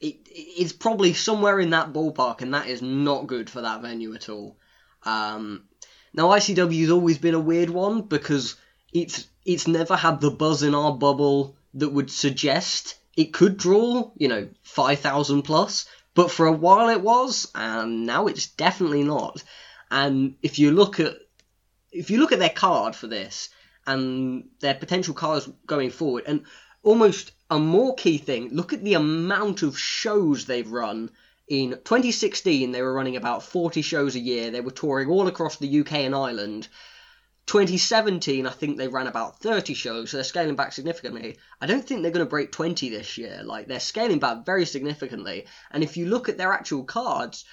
it, 0.00 0.16
it's 0.30 0.72
probably 0.72 1.12
somewhere 1.14 1.60
in 1.60 1.70
that 1.70 1.92
ballpark, 1.92 2.42
and 2.42 2.52
that 2.54 2.66
is 2.68 2.82
not 2.82 3.26
good 3.26 3.48
for 3.48 3.62
that 3.62 3.80
venue 3.80 4.14
at 4.14 4.28
all. 4.28 4.58
Um, 5.04 5.64
now, 6.12 6.28
ICW's 6.28 6.90
always 6.90 7.18
been 7.18 7.34
a 7.34 7.40
weird 7.40 7.70
one 7.70 8.02
because 8.02 8.56
it's 8.92 9.26
it's 9.44 9.66
never 9.66 9.96
had 9.96 10.20
the 10.20 10.30
buzz 10.30 10.62
in 10.62 10.74
our 10.74 10.92
bubble 10.92 11.56
that 11.74 11.90
would 11.90 12.10
suggest 12.10 12.96
it 13.16 13.32
could 13.32 13.56
draw, 13.56 14.10
you 14.16 14.28
know, 14.28 14.48
five 14.62 15.00
thousand 15.00 15.42
plus. 15.42 15.86
But 16.14 16.30
for 16.30 16.46
a 16.46 16.52
while 16.52 16.88
it 16.90 17.00
was, 17.00 17.50
and 17.54 18.06
now 18.06 18.28
it's 18.28 18.46
definitely 18.46 19.02
not. 19.02 19.42
And 19.90 20.36
if 20.42 20.58
you 20.58 20.70
look 20.70 21.00
at 21.00 21.16
if 21.90 22.10
you 22.10 22.18
look 22.18 22.32
at 22.32 22.38
their 22.38 22.50
card 22.50 22.94
for 22.96 23.06
this 23.06 23.48
and 23.86 24.48
their 24.60 24.74
potential 24.74 25.14
cards 25.14 25.48
going 25.66 25.90
forward, 25.90 26.24
and 26.26 26.44
almost 26.82 27.32
a 27.50 27.58
more 27.58 27.94
key 27.94 28.18
thing, 28.18 28.48
look 28.50 28.72
at 28.72 28.82
the 28.82 28.94
amount 28.94 29.62
of 29.62 29.78
shows 29.78 30.44
they've 30.44 30.70
run. 30.70 31.10
In 31.46 31.70
2016, 31.70 32.72
they 32.72 32.80
were 32.80 32.94
running 32.94 33.16
about 33.16 33.42
40 33.42 33.82
shows 33.82 34.14
a 34.14 34.20
year. 34.20 34.50
They 34.50 34.62
were 34.62 34.70
touring 34.70 35.10
all 35.10 35.28
across 35.28 35.56
the 35.56 35.80
UK 35.80 35.92
and 35.92 36.14
Ireland. 36.14 36.68
2017, 37.46 38.46
I 38.46 38.50
think 38.50 38.78
they 38.78 38.88
ran 38.88 39.06
about 39.06 39.40
30 39.40 39.74
shows, 39.74 40.10
so 40.10 40.16
they're 40.16 40.24
scaling 40.24 40.56
back 40.56 40.72
significantly. 40.72 41.38
I 41.60 41.66
don't 41.66 41.86
think 41.86 42.02
they're 42.02 42.10
going 42.10 42.24
to 42.24 42.30
break 42.30 42.52
20 42.52 42.88
this 42.88 43.18
year. 43.18 43.42
Like, 43.44 43.66
they're 43.66 43.80
scaling 43.80 44.18
back 44.18 44.46
very 44.46 44.64
significantly. 44.64 45.46
And 45.70 45.82
if 45.82 45.96
you 45.96 46.06
look 46.06 46.28
at 46.28 46.38
their 46.38 46.52
actual 46.52 46.84
cards, 46.84 47.44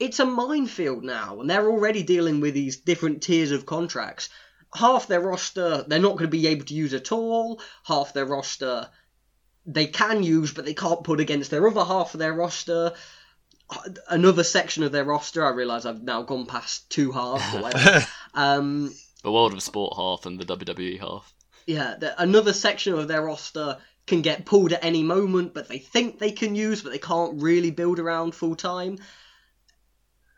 it's 0.00 0.18
a 0.18 0.26
minefield 0.26 1.04
now, 1.04 1.40
and 1.40 1.48
they're 1.48 1.70
already 1.70 2.02
dealing 2.02 2.40
with 2.40 2.54
these 2.54 2.78
different 2.78 3.22
tiers 3.22 3.52
of 3.52 3.66
contracts. 3.66 4.28
Half 4.74 5.06
their 5.06 5.20
roster 5.20 5.84
they're 5.86 5.98
not 6.00 6.12
going 6.12 6.24
to 6.24 6.28
be 6.28 6.46
able 6.48 6.64
to 6.64 6.74
use 6.74 6.94
at 6.94 7.12
all. 7.12 7.60
Half 7.84 8.14
their 8.14 8.24
roster 8.24 8.88
they 9.64 9.86
can 9.86 10.22
use, 10.22 10.52
but 10.52 10.64
they 10.64 10.74
can't 10.74 11.04
put 11.04 11.20
against 11.20 11.50
their 11.50 11.68
other 11.68 11.84
half 11.84 12.14
of 12.14 12.18
their 12.18 12.32
roster. 12.32 12.94
Another 14.08 14.42
section 14.42 14.82
of 14.82 14.92
their 14.92 15.04
roster, 15.04 15.46
I 15.46 15.50
realise 15.50 15.84
I've 15.84 16.02
now 16.02 16.22
gone 16.22 16.46
past 16.46 16.90
two 16.90 17.12
halves. 17.12 17.54
Or 17.54 17.62
whatever. 17.62 18.06
um, 18.34 18.92
The 19.22 19.32
World 19.32 19.52
of 19.52 19.62
Sport 19.62 19.94
half 19.96 20.26
and 20.26 20.38
the 20.38 20.44
WWE 20.44 21.00
half. 21.00 21.32
yeah, 21.66 21.94
the, 21.98 22.20
another 22.20 22.52
section 22.52 22.94
of 22.94 23.08
their 23.08 23.22
roster 23.22 23.78
can 24.06 24.22
get 24.22 24.44
pulled 24.44 24.72
at 24.72 24.84
any 24.84 25.02
moment, 25.02 25.54
but 25.54 25.68
they 25.68 25.78
think 25.78 26.18
they 26.18 26.32
can 26.32 26.54
use, 26.54 26.82
but 26.82 26.90
they 26.90 26.98
can't 26.98 27.40
really 27.40 27.70
build 27.70 27.98
around 27.98 28.34
full 28.34 28.56
time. 28.56 28.98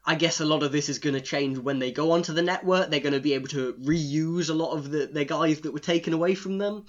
I 0.04 0.16
guess 0.16 0.40
a 0.40 0.44
lot 0.44 0.62
of 0.62 0.70
this 0.70 0.90
is 0.90 0.98
going 0.98 1.14
to 1.14 1.20
change 1.20 1.56
when 1.56 1.78
they 1.78 1.90
go 1.90 2.10
onto 2.10 2.34
the 2.34 2.42
network. 2.42 2.90
They're 2.90 3.00
going 3.00 3.14
to 3.14 3.20
be 3.20 3.32
able 3.32 3.48
to 3.48 3.72
reuse 3.82 4.50
a 4.50 4.54
lot 4.54 4.76
of 4.76 4.90
the, 4.90 5.06
their 5.06 5.24
guys 5.24 5.62
that 5.62 5.72
were 5.72 5.78
taken 5.78 6.12
away 6.12 6.34
from 6.34 6.58
them. 6.58 6.84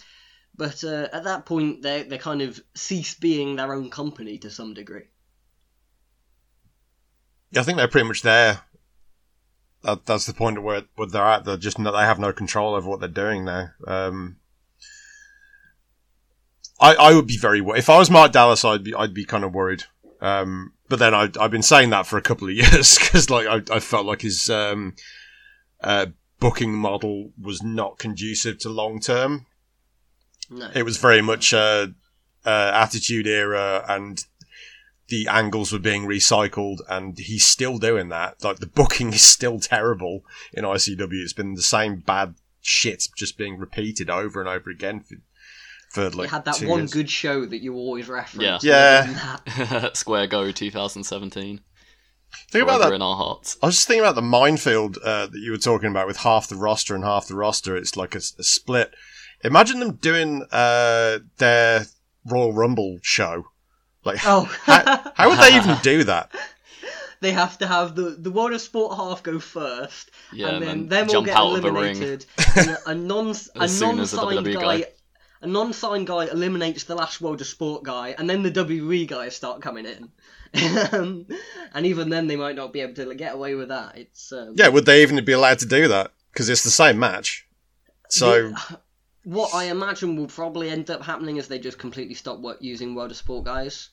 But 0.58 0.84
uh, 0.84 1.08
at 1.14 1.24
that 1.24 1.46
point, 1.46 1.82
they 1.82 2.04
they 2.04 2.18
kind 2.18 2.42
of 2.42 2.62
cease 2.76 3.14
being 3.14 3.56
their 3.56 3.74
own 3.74 3.90
company 3.90 4.38
to 4.40 4.50
some 4.50 4.74
degree. 4.74 5.08
Yeah, 7.52 7.62
I 7.62 7.64
think 7.64 7.78
they're 7.78 7.88
pretty 7.88 8.08
much 8.08 8.22
there. 8.22 8.62
That, 9.86 10.08
that's 10.08 10.26
the 10.26 10.34
point 10.34 10.64
where, 10.64 10.82
where 10.96 11.08
they're 11.08 11.24
at. 11.24 11.46
They're 11.46 11.58
just 11.58 11.78
no, 11.78 11.92
they 11.92 12.00
have 12.00 12.18
no 12.20 12.34
control 12.34 12.74
over 12.74 12.90
what 12.90 13.00
they're 13.00 13.10
doing 13.10 13.46
now. 13.46 13.70
Um, 13.88 14.38
I 16.80 16.96
I 16.96 17.14
would 17.14 17.28
be 17.28 17.38
very 17.38 17.60
if 17.60 17.90
I 17.90 18.00
was 18.00 18.10
Mark 18.10 18.32
Dallas, 18.32 18.66
I'd 18.66 18.84
be 18.84 18.96
I'd 18.96 19.14
be 19.14 19.26
kind 19.26 19.44
of 19.44 19.54
worried. 19.54 19.84
Um, 20.22 20.74
but 20.90 20.98
then 20.98 21.14
I 21.14 21.30
I've 21.40 21.52
been 21.52 21.62
saying 21.62 21.92
that 21.92 22.08
for 22.08 22.18
a 22.18 22.22
couple 22.22 22.48
of 22.48 22.54
years 22.56 22.98
because 22.98 23.30
like 23.30 23.46
I 23.46 23.62
I 23.76 23.80
felt 23.80 24.08
like 24.08 24.24
his 24.24 24.50
um, 24.50 24.96
uh, 25.82 26.08
booking 26.40 26.74
model 26.74 27.32
was 27.40 27.62
not 27.62 28.00
conducive 28.00 28.58
to 28.60 28.70
long 28.70 29.00
term. 29.00 29.46
No. 30.50 30.70
It 30.74 30.84
was 30.84 30.98
very 30.98 31.22
much 31.22 31.54
uh, 31.54 31.88
uh, 32.44 32.72
attitude 32.74 33.28
era, 33.28 33.86
and 33.88 34.24
the 35.08 35.28
angles 35.28 35.72
were 35.72 35.80
being 35.80 36.06
recycled, 36.06 36.80
and 36.90 37.18
he's 37.18 37.46
still 37.46 37.78
doing 37.78 38.10
that. 38.10 38.44
Like 38.44 38.58
the 38.60 38.66
booking 38.68 39.14
is 39.14 39.22
still 39.22 39.60
terrible 39.60 40.24
in 40.54 40.64
ICW. 40.66 41.22
It's 41.24 41.34
been 41.34 41.54
the 41.54 41.62
same 41.62 41.98
bad 41.98 42.36
shit 42.62 43.08
just 43.16 43.38
being 43.38 43.58
repeated 43.60 44.10
over 44.10 44.40
and 44.40 44.50
over 44.50 44.70
again 44.72 45.02
for, 45.02 45.16
for 45.92 46.10
like 46.10 46.30
you 46.30 46.32
had 46.36 46.46
that 46.46 46.56
two 46.56 46.68
one 46.68 46.80
years. 46.80 46.94
good 46.94 47.10
show 47.10 47.46
that 47.46 47.62
you 47.62 47.76
always 47.76 48.08
reference. 48.10 48.64
Yeah. 48.64 49.06
Other 49.06 49.12
than 49.58 49.82
that- 49.82 49.98
Square 49.98 50.28
Go 50.28 50.52
2017. 50.52 51.62
Think 52.52 52.64
about 52.64 52.82
that. 52.82 52.92
in 52.92 53.02
our 53.02 53.16
hearts. 53.16 53.58
I 53.64 53.68
was 53.68 53.76
just 53.76 53.88
thinking 53.88 54.02
about 54.04 54.16
the 54.16 54.22
minefield 54.22 54.98
uh, 55.04 55.28
that 55.28 55.40
you 55.40 55.52
were 55.52 55.58
talking 55.58 55.90
about 55.90 56.06
with 56.08 56.18
half 56.18 56.48
the 56.50 56.56
roster 56.58 56.94
and 56.96 57.04
half 57.06 57.28
the 57.28 57.36
roster. 57.36 57.78
It's 57.78 57.96
like 57.96 58.14
a, 58.14 58.18
a 58.18 58.44
split. 58.44 58.94
Imagine 59.44 59.80
them 59.80 59.94
doing 59.96 60.46
uh, 60.52 61.20
their 61.38 61.86
Royal 62.26 62.52
Rumble 62.52 62.98
show. 63.04 63.46
Like, 64.06 64.20
Oh, 64.26 64.44
how, 64.64 65.12
how 65.16 65.30
would 65.30 65.40
they 65.40 65.56
even 65.58 65.78
do 65.84 66.04
that? 66.06 66.32
they 67.22 67.32
have 67.32 67.58
to 67.58 67.66
have 67.68 67.96
the 67.96 68.12
the 68.20 68.30
World 68.30 68.54
of 68.54 68.62
Sport 68.62 68.96
half 68.98 69.24
go 69.24 69.40
first, 69.40 70.12
Yeah, 70.32 70.50
and 70.50 70.62
then 70.64 70.70
and 70.70 70.90
them 70.90 71.10
all 71.10 71.24
get 71.24 71.36
out 71.36 71.56
of 71.56 71.62
the 71.64 71.72
ring. 71.72 71.98
eliminated. 71.98 72.26
a 72.86 72.94
non 72.94 73.28
a 73.56 73.64
As 73.64 73.78
soon 73.78 74.00
as 74.00 74.12
the 74.12 74.18
non-signed 74.22 74.54
guy, 74.54 74.82
guy- 74.82 74.88
a 75.42 75.48
non-signed 75.48 76.08
guy 76.08 76.26
eliminates 76.26 76.84
the 76.84 76.96
last 76.96 77.22
World 77.22 77.42
of 77.42 77.48
Sport 77.48 77.84
guy, 77.84 78.16
and 78.18 78.30
then 78.30 78.44
the 78.44 78.52
WWE 78.52 79.08
guys 79.08 79.36
start 79.36 79.62
coming 79.62 79.86
in. 79.86 80.10
Um, 80.94 81.26
and 81.74 81.86
even 81.86 82.10
then, 82.10 82.28
they 82.28 82.36
might 82.38 82.56
not 82.56 82.72
be 82.74 82.80
able 82.82 82.94
to 82.96 83.14
get 83.16 83.34
away 83.34 83.56
with 83.56 83.70
that. 83.70 83.98
It's 83.98 84.32
um, 84.32 84.54
Yeah, 84.56 84.70
would 84.70 84.86
they 84.86 85.02
even 85.02 85.24
be 85.26 85.34
allowed 85.34 85.60
to 85.60 85.66
do 85.66 85.88
that? 85.90 86.12
Because 86.32 86.48
it's 86.50 86.64
the 86.64 86.70
same 86.72 86.98
match. 87.00 87.48
So, 88.10 88.50
the- 88.50 88.80
what 89.24 89.54
I 89.56 89.66
imagine 89.66 90.16
will 90.16 90.28
probably 90.28 90.70
end 90.70 90.90
up 90.92 91.04
happening 91.04 91.38
is 91.38 91.48
they 91.48 91.60
just 91.60 91.78
completely 91.80 92.14
stop 92.14 92.40
work 92.40 92.58
using 92.62 92.94
World 92.96 93.12
of 93.12 93.18
Sport 93.18 93.46
guys. 93.46 93.90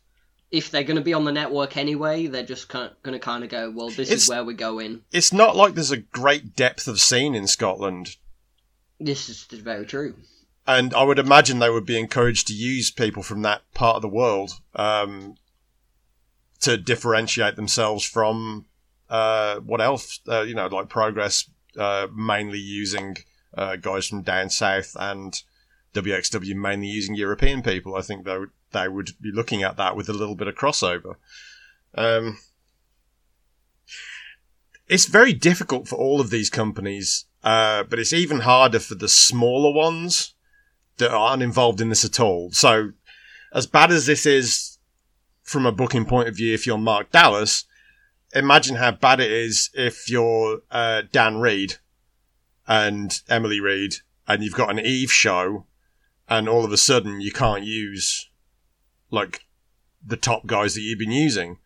If 0.52 0.70
they're 0.70 0.84
going 0.84 0.96
to 0.98 1.02
be 1.02 1.14
on 1.14 1.24
the 1.24 1.32
network 1.32 1.76
anyway, 1.76 2.26
they're 2.28 2.44
just 2.44 2.68
going 2.68 2.90
to 3.04 3.18
kind 3.18 3.42
of 3.42 3.50
go, 3.50 3.70
well, 3.74 3.88
this 3.88 4.10
It's- 4.10 4.24
is 4.24 4.28
where 4.28 4.44
we're 4.44 4.52
going. 4.52 5.02
it's 5.10 5.32
not 5.32 5.56
like 5.56 5.74
there's 5.74 5.90
a 5.90 5.96
great 5.96 6.54
depth 6.54 6.86
of 6.86 7.00
scene 7.00 7.34
in 7.34 7.46
Scotland. 7.46 8.16
This 9.00 9.28
is 9.28 9.42
very 9.44 9.86
true. 9.86 10.14
And 10.66 10.94
I 10.94 11.02
would 11.02 11.18
imagine 11.18 11.58
they 11.58 11.70
would 11.70 11.86
be 11.86 11.98
encouraged 11.98 12.46
to 12.48 12.54
use 12.54 12.90
people 12.92 13.22
from 13.24 13.42
that 13.42 13.62
part 13.74 13.96
of 13.96 14.02
the 14.02 14.08
world 14.08 14.52
um, 14.76 15.34
to 16.60 16.76
differentiate 16.76 17.56
themselves 17.56 18.04
from 18.04 18.66
uh, 19.10 19.56
what 19.60 19.80
else, 19.80 20.20
uh, 20.28 20.42
you 20.42 20.54
know, 20.54 20.66
like 20.68 20.88
Progress, 20.88 21.50
uh, 21.76 22.06
mainly 22.14 22.58
using 22.60 23.16
uh, 23.56 23.76
guys 23.76 24.06
from 24.06 24.22
down 24.22 24.50
south 24.50 24.94
and 25.00 25.42
WXW 25.94 26.54
mainly 26.54 26.86
using 26.88 27.14
European 27.16 27.62
people. 27.62 27.96
I 27.96 28.02
think 28.02 28.24
they 28.24 28.38
would, 28.38 28.50
they 28.72 28.88
would 28.88 29.10
be 29.20 29.30
looking 29.32 29.62
at 29.62 29.76
that 29.76 29.96
with 29.96 30.08
a 30.08 30.14
little 30.14 30.34
bit 30.34 30.48
of 30.48 30.54
crossover. 30.54 31.16
Um, 31.94 32.38
it's 34.88 35.06
very 35.06 35.32
difficult 35.32 35.88
for 35.88 35.96
all 35.96 36.20
of 36.20 36.30
these 36.30 36.50
companies, 36.50 37.26
uh, 37.42 37.84
but 37.84 37.98
it's 37.98 38.12
even 38.12 38.40
harder 38.40 38.78
for 38.78 38.94
the 38.94 39.08
smaller 39.08 39.74
ones 39.74 40.34
that 40.98 41.10
aren't 41.10 41.42
involved 41.42 41.80
in 41.80 41.88
this 41.88 42.04
at 42.04 42.20
all. 42.20 42.50
So, 42.52 42.92
as 43.54 43.66
bad 43.66 43.90
as 43.90 44.06
this 44.06 44.26
is 44.26 44.78
from 45.42 45.66
a 45.66 45.72
booking 45.72 46.04
point 46.04 46.28
of 46.28 46.36
view, 46.36 46.54
if 46.54 46.66
you're 46.66 46.78
Mark 46.78 47.10
Dallas, 47.10 47.64
imagine 48.34 48.76
how 48.76 48.92
bad 48.92 49.20
it 49.20 49.30
is 49.30 49.70
if 49.74 50.08
you're 50.10 50.60
uh, 50.70 51.02
Dan 51.10 51.38
Read 51.38 51.74
and 52.66 53.20
Emily 53.28 53.60
Read, 53.60 53.96
and 54.26 54.42
you've 54.42 54.54
got 54.54 54.70
an 54.70 54.78
Eve 54.78 55.10
show, 55.10 55.66
and 56.28 56.48
all 56.48 56.64
of 56.64 56.72
a 56.72 56.76
sudden 56.76 57.20
you 57.20 57.32
can't 57.32 57.64
use 57.64 58.30
like 59.12 59.46
the 60.04 60.16
top 60.16 60.46
guys 60.46 60.74
that 60.74 60.80
you've 60.80 60.98
been 60.98 61.12
using 61.12 61.58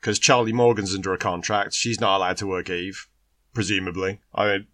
because 0.00 0.18
Charlie 0.18 0.52
Morgan's 0.52 0.94
under 0.94 1.12
a 1.12 1.18
contract. 1.18 1.74
She's 1.74 2.00
not 2.00 2.16
allowed 2.16 2.38
to 2.38 2.46
work 2.46 2.70
Eve, 2.70 3.08
presumably. 3.52 4.20
I 4.34 4.46
mean, 4.46 4.66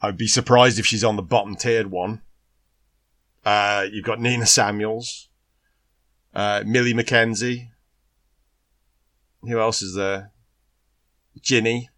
I'd 0.00 0.16
be 0.16 0.26
surprised 0.26 0.78
if 0.78 0.86
she's 0.86 1.04
on 1.04 1.16
the 1.16 1.22
bottom 1.22 1.54
tiered 1.54 1.90
one. 1.90 2.22
Uh, 3.44 3.86
you've 3.92 4.04
got 4.04 4.20
Nina 4.20 4.46
Samuels, 4.46 5.28
uh, 6.34 6.62
Millie 6.66 6.94
McKenzie. 6.94 7.68
Who 9.42 9.60
else 9.60 9.82
is 9.82 9.94
there? 9.94 10.32
Jinny, 11.40 11.90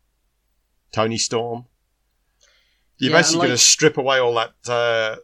Toni 0.93 1.19
Storm. 1.19 1.67
You're 2.97 3.13
Yeah, 3.13 3.19
basically 3.19 3.41
and 3.41 3.49
going 3.49 3.59
to 3.59 3.59
strip 3.59 3.99
away 3.99 4.19
all 4.19 4.35
that 4.35 4.55
uh, 4.67 5.17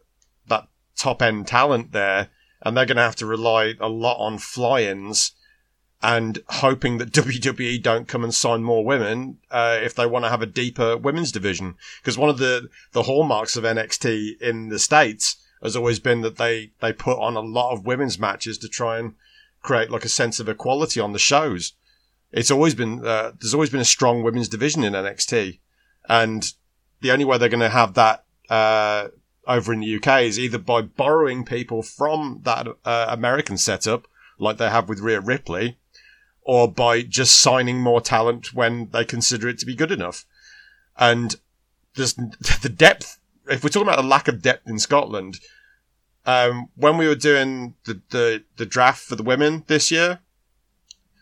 that 0.49 0.68
top 0.97 1.22
end 1.22 1.47
talent 1.47 1.93
there, 1.93 2.28
and 2.63 2.77
they're 2.77 2.87
going 2.87 2.97
to 2.97 3.03
have 3.03 3.17
to 3.17 3.27
rely 3.27 3.75
a 3.81 3.89
lot 3.89 4.19
on 4.19 4.39
fly-ins 4.39 5.33
and 6.03 6.43
hoping 6.49 6.99
that 6.99 7.13
WWE 7.13 7.83
don't 7.83 8.09
come 8.09 8.25
and 8.25 8.35
sign 8.35 8.63
more 8.63 8.85
women 8.85 9.39
uh, 9.51 9.79
if 9.83 9.95
they 9.95 10.07
want 10.07 10.25
to 10.25 10.31
have 10.31 10.43
a 10.43 10.47
deeper 10.47 10.97
women's 10.97 11.33
division. 11.33 11.75
Because 12.01 12.19
one 12.19 12.31
of 12.31 12.39
the 12.39 12.69
the 12.93 13.05
hallmarks 13.05 13.57
of 13.57 13.65
NXT 13.65 14.41
in 14.41 14.69
the 14.69 14.79
states 14.79 15.37
has 15.63 15.77
always 15.77 16.01
been 16.01 16.23
that 16.23 16.37
they 16.37 16.73
they 16.81 16.93
put 16.93 17.19
on 17.19 17.37
a 17.37 17.41
lot 17.41 17.73
of 17.73 17.87
women's 17.87 18.19
matches 18.19 18.59
to 18.59 18.69
try 18.69 18.99
and 18.99 19.15
create 19.63 19.91
like 19.91 20.05
a 20.05 20.09
sense 20.09 20.41
of 20.41 20.49
equality 20.49 21.01
on 21.01 21.13
the 21.13 21.19
shows. 21.19 21.75
It's 22.33 22.51
always 22.51 22.75
been 22.75 23.05
uh, 23.07 23.33
there's 23.41 23.55
always 23.55 23.71
been 23.71 23.81
a 23.81 23.85
strong 23.85 24.23
women's 24.23 24.49
division 24.49 24.85
in 24.85 24.93
NXT, 24.93 25.59
and 26.09 26.53
the 27.01 27.11
only 27.11 27.25
way 27.25 27.39
they're 27.39 27.49
going 27.49 27.61
to 27.61 27.69
have 27.69 27.95
that 27.95 28.25
uh, 28.49 29.09
over 29.51 29.73
in 29.73 29.81
the 29.81 29.97
UK 29.97 30.23
is 30.23 30.39
either 30.39 30.59
by 30.59 30.81
borrowing 30.81 31.45
people 31.45 31.83
from 31.83 32.41
that 32.45 32.69
uh, 32.85 33.07
American 33.09 33.59
setup, 33.59 34.07
like 34.39 34.57
they 34.57 34.71
have 34.71 34.89
with 34.89 35.01
Rhea 35.01 35.21
Ripley, 35.21 35.77
or 36.43 36.71
by 36.71 37.03
just 37.03 37.41
signing 37.41 37.81
more 37.81 38.01
talent 38.01 38.55
when 38.55 38.89
they 38.93 39.05
consider 39.05 39.49
it 39.49 39.59
to 39.59 39.67
be 39.67 39.75
good 39.75 39.91
enough. 39.91 40.25
And 40.97 41.35
there's 41.97 42.15
the 42.63 42.73
depth. 42.75 43.19
If 43.49 43.65
we're 43.65 43.71
talking 43.71 43.89
about 43.89 44.01
the 44.01 44.07
lack 44.09 44.29
of 44.29 44.41
depth 44.41 44.69
in 44.69 44.79
Scotland, 44.79 45.41
um, 46.25 46.69
when 46.77 46.97
we 46.97 47.09
were 47.09 47.17
doing 47.17 47.75
the, 47.85 48.01
the, 48.11 48.45
the 48.57 48.67
draft 48.67 49.03
for 49.03 49.17
the 49.17 49.25
women 49.25 49.65
this 49.67 49.91
year, 49.91 50.21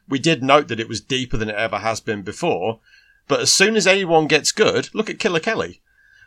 we 0.07 0.19
did 0.19 0.43
note 0.43 0.69
that 0.69 0.81
it 0.81 0.89
was 0.89 1.01
deeper 1.01 1.39
than 1.39 1.49
it 1.49 1.55
ever 1.55 1.79
has 1.79 2.01
been 2.01 2.23
before. 2.23 2.81
But 3.27 3.41
as 3.41 3.53
soon 3.53 3.75
as 3.75 3.87
anyone 3.87 4.27
gets 4.27 4.53
good, 4.53 4.91
look 4.95 5.09
at 5.09 5.19
Killer 5.19 5.41
Kelly. 5.41 5.81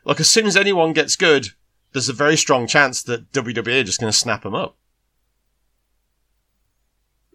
Like 0.04 0.20
as 0.20 0.30
soon 0.30 0.48
as 0.48 0.58
anyone 0.58 0.94
gets 0.94 1.16
good, 1.16 1.50
there's 1.94 2.10
a 2.10 2.14
very 2.14 2.38
strong 2.38 2.68
chance 2.68 3.04
that 3.04 3.32
WWE 3.32 3.82
are 3.82 3.84
just 3.84 4.00
going 4.00 4.12
to 4.12 4.18
snap 4.18 4.44
them 4.44 4.56
up. 4.56 4.78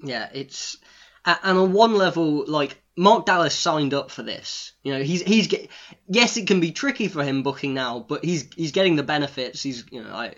Yeah, 0.03 0.29
it's 0.33 0.79
and 1.25 1.59
on 1.59 1.73
one 1.73 1.95
level, 1.95 2.45
like 2.47 2.81
Mark 2.97 3.27
Dallas 3.27 3.55
signed 3.55 3.95
up 3.95 4.11
for 4.11 4.23
this. 4.23 4.73
You 4.83 4.95
know, 4.95 5.03
he's 5.03 5.23
he's 5.23 5.49
get, 5.49 5.69
yes, 6.09 6.37
it 6.37 6.47
can 6.47 6.61
be 6.61 6.73
tricky 6.73 7.09
for 7.09 7.25
him 7.25 7.43
booking 7.43 7.75
now, 7.75 8.01
but 8.01 8.25
he's 8.25 8.49
he's 8.55 8.73
getting 8.73 8.97
the 8.97 9.03
benefits. 9.03 9.63
He's 9.63 9.85
you 9.91 10.03
know, 10.03 10.11
I 10.11 10.35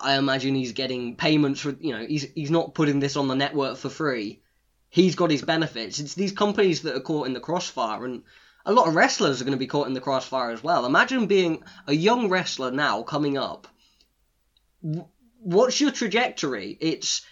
I 0.00 0.16
imagine 0.16 0.54
he's 0.54 0.72
getting 0.72 1.16
payments 1.16 1.60
for 1.60 1.70
you 1.80 1.92
know, 1.92 2.04
he's 2.04 2.24
he's 2.34 2.50
not 2.50 2.74
putting 2.74 3.00
this 3.00 3.16
on 3.16 3.28
the 3.28 3.34
network 3.34 3.78
for 3.78 3.88
free. 3.88 4.42
He's 4.90 5.14
got 5.14 5.30
his 5.30 5.42
benefits. 5.42 5.98
It's 6.00 6.14
these 6.14 6.32
companies 6.32 6.82
that 6.82 6.94
are 6.94 7.00
caught 7.00 7.26
in 7.26 7.32
the 7.32 7.40
crossfire, 7.40 8.04
and 8.04 8.22
a 8.64 8.72
lot 8.72 8.88
of 8.88 8.94
wrestlers 8.94 9.40
are 9.40 9.44
going 9.44 9.52
to 9.52 9.58
be 9.58 9.66
caught 9.66 9.86
in 9.88 9.94
the 9.94 10.00
crossfire 10.00 10.50
as 10.50 10.62
well. 10.62 10.86
Imagine 10.86 11.26
being 11.26 11.62
a 11.86 11.92
young 11.94 12.28
wrestler 12.28 12.70
now 12.70 13.02
coming 13.02 13.36
up. 13.36 13.66
What's 15.40 15.80
your 15.80 15.90
trajectory? 15.90 16.76
It's 16.80 17.22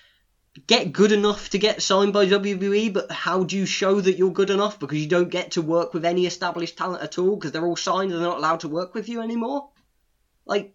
get 0.66 0.93
good 0.93 1.12
enough 1.12 1.51
to 1.51 1.59
get 1.59 1.83
signed 1.83 2.12
by 2.12 2.26
WWE, 2.26 2.93
but 2.93 3.11
how 3.12 3.45
do 3.45 3.57
you 3.57 3.66
show 3.66 4.01
that 4.01 4.16
you're 4.16 4.33
good 4.33 4.51
enough? 4.51 4.81
Because 4.81 4.99
you 4.99 5.09
don't 5.09 5.28
get 5.31 5.53
to 5.53 5.62
work 5.62 5.95
with 5.95 6.05
any 6.05 6.26
established 6.26 6.76
talent 6.76 7.03
at 7.03 7.18
all 7.18 7.37
because 7.37 7.53
they're 7.53 7.66
all 7.66 7.76
signed 7.76 8.11
and 8.12 8.20
they're 8.20 8.28
not 8.28 8.39
allowed 8.39 8.61
to 8.61 8.68
work 8.68 8.95
with 8.95 9.09
you 9.09 9.20
anymore. 9.20 9.68
Like, 10.45 10.74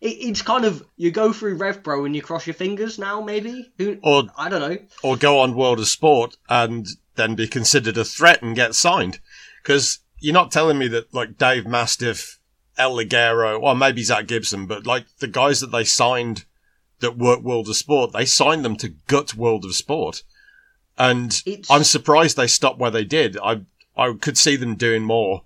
it, 0.00 0.08
it's 0.08 0.40
kind 0.42 0.64
of 0.64 0.82
you 0.96 1.10
go 1.10 1.32
through 1.34 1.58
RevPro 1.58 2.06
and 2.06 2.16
you 2.16 2.22
cross 2.22 2.46
your 2.46 2.54
fingers 2.54 2.98
now, 2.98 3.20
maybe. 3.20 3.70
Who, 3.76 3.98
Or 4.02 4.24
I 4.36 4.48
don't 4.48 4.60
know. 4.62 4.78
or 5.02 5.16
go 5.18 5.40
on 5.40 5.54
World 5.54 5.78
of 5.80 5.88
Sport 5.88 6.36
and 6.48 6.86
then 7.16 7.34
be 7.34 7.46
considered 7.48 7.96
a 7.96 8.04
threat 8.04 8.42
and 8.42 8.56
get 8.56 8.74
signed. 8.74 9.20
Because 9.62 9.98
you're 10.18 10.32
not 10.34 10.50
telling 10.50 10.78
me 10.78 10.88
that 10.88 11.12
like 11.14 11.38
Dave 11.38 11.66
Mastiff, 11.66 12.38
El 12.78 12.96
Ligero, 12.96 13.60
or 13.60 13.74
maybe 13.74 14.02
Zach 14.02 14.26
Gibson, 14.26 14.66
but 14.66 14.86
like 14.86 15.06
the 15.18 15.26
guys 15.28 15.60
that 15.60 15.72
they 15.72 15.84
signed 15.84 16.44
that 17.00 17.18
work 17.18 17.40
World 17.42 17.68
of 17.68 17.76
Sport, 17.76 18.12
they 18.12 18.24
signed 18.24 18.64
them 18.64 18.76
to 18.76 18.88
gut 19.08 19.34
World 19.34 19.64
of 19.64 19.74
Sport. 19.74 20.22
And 20.98 21.42
It's- 21.46 21.70
I'm 21.70 21.84
surprised 21.84 22.36
they 22.36 22.46
stopped 22.46 22.78
where 22.78 22.90
they 22.90 23.04
did. 23.04 23.36
I 23.38 23.62
I 23.96 24.14
could 24.18 24.38
see 24.38 24.56
them 24.56 24.76
doing 24.76 25.02
more. 25.02 25.44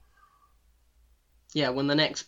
Yeah, 1.52 1.70
when 1.70 1.88
the 1.88 1.94
next 1.96 2.26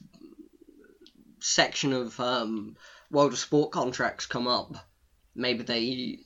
section 1.41 1.93
of 1.93 2.19
um, 2.19 2.77
World 3.11 3.33
of 3.33 3.39
Sport 3.39 3.71
contracts 3.71 4.27
come 4.27 4.49
up, 4.49 4.75
maybe 5.35 5.63
they 5.63 6.19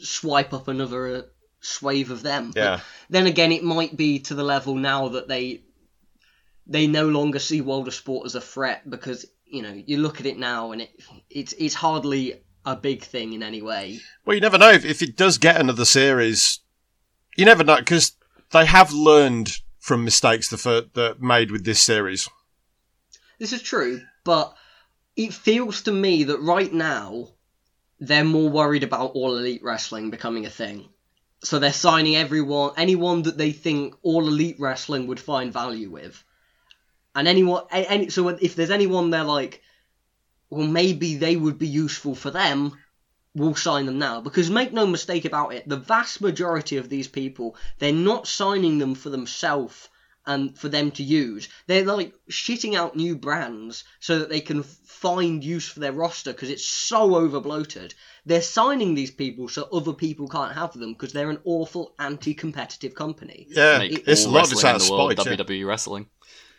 swipe 0.00 0.52
up 0.54 0.68
another 0.68 1.26
swathe 1.60 2.10
of 2.10 2.22
them. 2.22 2.52
But 2.52 2.60
Yeah. 2.60 2.80
then 3.10 3.26
again, 3.26 3.52
it 3.52 3.64
might 3.64 3.96
be 3.96 4.20
to 4.20 4.34
the 4.34 4.44
level 4.44 4.74
now 4.74 5.08
that 5.08 5.28
they 5.28 5.62
they 6.66 6.86
no 6.86 7.08
longer 7.08 7.38
see 7.38 7.62
World 7.62 7.88
of 7.88 7.94
Sport 7.94 8.26
as 8.26 8.34
a 8.34 8.40
threat 8.40 8.88
because 8.88 9.24
you 9.46 9.62
know 9.62 9.82
you 9.86 9.98
look 9.98 10.20
at 10.20 10.26
it 10.26 10.38
now 10.38 10.72
and 10.72 10.82
it 10.82 10.90
it's 11.30 11.54
it's 11.54 11.74
hardly 11.74 12.42
a 12.66 12.76
big 12.76 13.02
thing 13.02 13.32
in 13.32 13.42
any 13.42 13.62
way. 13.62 14.00
Well, 14.24 14.34
you 14.34 14.40
never 14.40 14.58
know 14.58 14.70
if, 14.70 14.84
if 14.84 15.00
it 15.00 15.16
does 15.16 15.38
get 15.38 15.60
another 15.60 15.86
series. 15.86 16.60
You 17.36 17.46
never 17.46 17.64
know 17.64 17.76
because 17.76 18.12
they 18.50 18.66
have 18.66 18.92
learned 18.92 19.58
from 19.78 20.04
mistakes 20.04 20.48
that 20.50 20.58
fir- 20.58 20.88
that 20.94 21.20
made 21.20 21.50
with 21.50 21.64
this 21.64 21.80
series. 21.80 22.28
This 23.38 23.52
is 23.52 23.62
true, 23.62 24.02
but 24.24 24.54
it 25.16 25.32
feels 25.32 25.82
to 25.82 25.92
me 25.92 26.24
that 26.24 26.40
right 26.40 26.72
now 26.72 27.28
they're 28.00 28.24
more 28.24 28.50
worried 28.50 28.82
about 28.82 29.12
all 29.12 29.36
elite 29.36 29.62
wrestling 29.62 30.10
becoming 30.10 30.44
a 30.44 30.50
thing. 30.50 30.88
So 31.44 31.58
they're 31.58 31.72
signing 31.72 32.16
everyone, 32.16 32.72
anyone 32.76 33.22
that 33.22 33.38
they 33.38 33.52
think 33.52 33.94
all 34.02 34.26
elite 34.26 34.56
wrestling 34.58 35.06
would 35.06 35.20
find 35.20 35.52
value 35.52 35.90
with, 35.90 36.24
and 37.14 37.28
anyone, 37.28 37.64
any. 37.70 38.10
So 38.10 38.28
if 38.28 38.56
there's 38.56 38.70
anyone 38.70 39.10
they're 39.10 39.24
like, 39.24 39.62
well, 40.50 40.66
maybe 40.66 41.16
they 41.16 41.36
would 41.36 41.58
be 41.58 41.68
useful 41.68 42.14
for 42.14 42.30
them. 42.30 42.76
We'll 43.34 43.54
sign 43.54 43.86
them 43.86 43.98
now 43.98 44.20
because 44.20 44.50
make 44.50 44.72
no 44.72 44.86
mistake 44.86 45.24
about 45.24 45.54
it, 45.54 45.68
the 45.68 45.76
vast 45.76 46.20
majority 46.20 46.78
of 46.78 46.88
these 46.88 47.06
people, 47.06 47.54
they're 47.78 47.92
not 47.92 48.26
signing 48.26 48.78
them 48.78 48.96
for 48.96 49.10
themselves 49.10 49.88
and 50.28 50.56
for 50.56 50.68
them 50.68 50.90
to 50.92 51.02
use. 51.02 51.48
They're 51.66 51.84
like 51.84 52.12
shitting 52.30 52.74
out 52.74 52.94
new 52.94 53.16
brands 53.16 53.82
so 53.98 54.18
that 54.20 54.28
they 54.28 54.42
can 54.42 54.62
find 54.62 55.42
use 55.42 55.66
for 55.66 55.80
their 55.80 55.92
roster 55.92 56.32
because 56.32 56.50
it's 56.50 56.66
so 56.66 57.16
over 57.16 57.40
bloated. 57.40 57.94
They're 58.26 58.42
signing 58.42 58.94
these 58.94 59.10
people 59.10 59.48
so 59.48 59.68
other 59.72 59.94
people 59.94 60.28
can't 60.28 60.54
have 60.54 60.74
them 60.74 60.92
because 60.92 61.14
they're 61.14 61.30
an 61.30 61.40
awful 61.44 61.94
anti-competitive 61.98 62.94
company. 62.94 63.46
Yeah, 63.48 63.78
Make 63.78 64.06
it's 64.06 64.26
a 64.26 64.28
lot 64.28 64.46
of 64.46 64.52
it's 64.52 64.64
out 64.64 64.76
of 64.76 64.82
in 64.82 64.92
world 64.92 65.12
spite. 65.18 65.38
WWE 65.38 65.66
wrestling. 65.66 66.10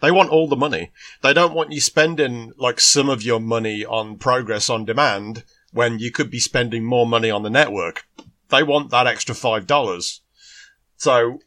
They 0.02 0.12
want 0.12 0.32
all 0.32 0.48
the 0.48 0.56
money. 0.56 0.92
They 1.22 1.34
don't 1.34 1.54
want 1.54 1.72
you 1.72 1.80
spending 1.80 2.54
like 2.58 2.80
some 2.80 3.08
of 3.08 3.22
your 3.22 3.40
money 3.40 3.86
on 3.86 4.18
progress 4.18 4.70
on 4.70 4.86
demand 4.86 5.44
when 5.72 6.00
you 6.00 6.12
could 6.12 6.32
be 6.32 6.40
spending 6.40 6.84
more 6.84 7.06
money 7.06 7.30
on 7.30 7.44
the 7.44 7.50
network. 7.52 8.06
They 8.50 8.64
want 8.64 8.90
that 8.90 9.06
extra 9.06 9.36
five 9.36 9.68
dollars. 9.68 10.22
So 10.98 11.40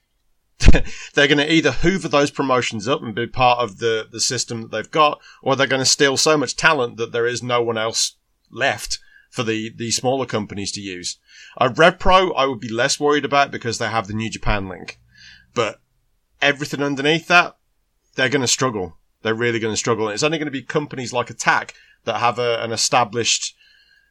they're 1.15 1.29
going 1.29 1.39
to 1.39 1.53
either 1.53 1.73
hoover 1.73 2.09
those 2.09 2.31
promotions 2.31 2.89
up 2.89 3.03
and 3.03 3.15
be 3.15 3.27
part 3.27 3.59
of 3.59 3.79
the, 3.79 4.07
the 4.11 4.21
system 4.21 4.63
that 4.63 4.71
they've 4.71 4.91
got, 4.91 5.21
or 5.43 5.57
they're 5.57 5.67
going 5.67 5.83
to 5.83 5.87
steal 5.87 6.17
so 6.17 6.37
much 6.37 6.57
talent 6.57 6.97
that 6.97 7.13
there 7.13 7.27
is 7.27 7.43
no 7.43 7.63
one 7.63 7.79
else 7.79 8.17
left 8.51 8.99
for 9.31 9.43
the, 9.43 9.73
the 9.77 9.91
smaller 9.91 10.27
companies 10.27 10.73
to 10.73 10.81
use. 10.81 11.19
Uh, 11.57 11.69
RevPro, 11.71 12.33
I 12.37 12.47
would 12.47 12.61
be 12.61 12.69
less 12.69 13.01
worried 13.01 13.25
about 13.25 13.51
because 13.51 13.79
they 13.79 13.89
have 13.89 14.07
the 14.07 14.15
New 14.15 14.31
Japan 14.31 14.69
link. 14.69 15.01
But 15.55 15.81
everything 16.41 16.83
underneath 16.83 17.29
that, 17.29 17.57
they're 18.15 18.29
going 18.29 18.43
to 18.43 18.49
struggle. 18.49 18.99
They're 19.23 19.35
really 19.35 19.59
going 19.59 19.73
to 19.73 19.79
struggle. 19.79 20.07
And 20.07 20.15
it's 20.15 20.23
only 20.23 20.39
going 20.39 20.47
to 20.47 20.51
be 20.53 20.63
companies 20.63 21.13
like 21.13 21.31
Attack 21.31 21.75
that 22.05 22.19
have 22.19 22.39
a, 22.39 22.63
an 22.63 22.73
established 22.73 23.57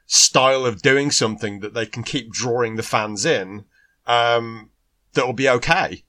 style 0.08 0.66
of 0.66 0.82
doing 0.82 1.12
something 1.12 1.60
that 1.60 1.74
they 1.74 1.86
can 1.86 2.04
keep 2.04 2.32
drawing 2.32 2.76
the 2.76 2.84
fans 2.84 3.26
in, 3.26 3.66
um, 4.08 4.72
that 5.14 5.26
will 5.26 5.34
be 5.34 5.50
okay. 5.50 6.04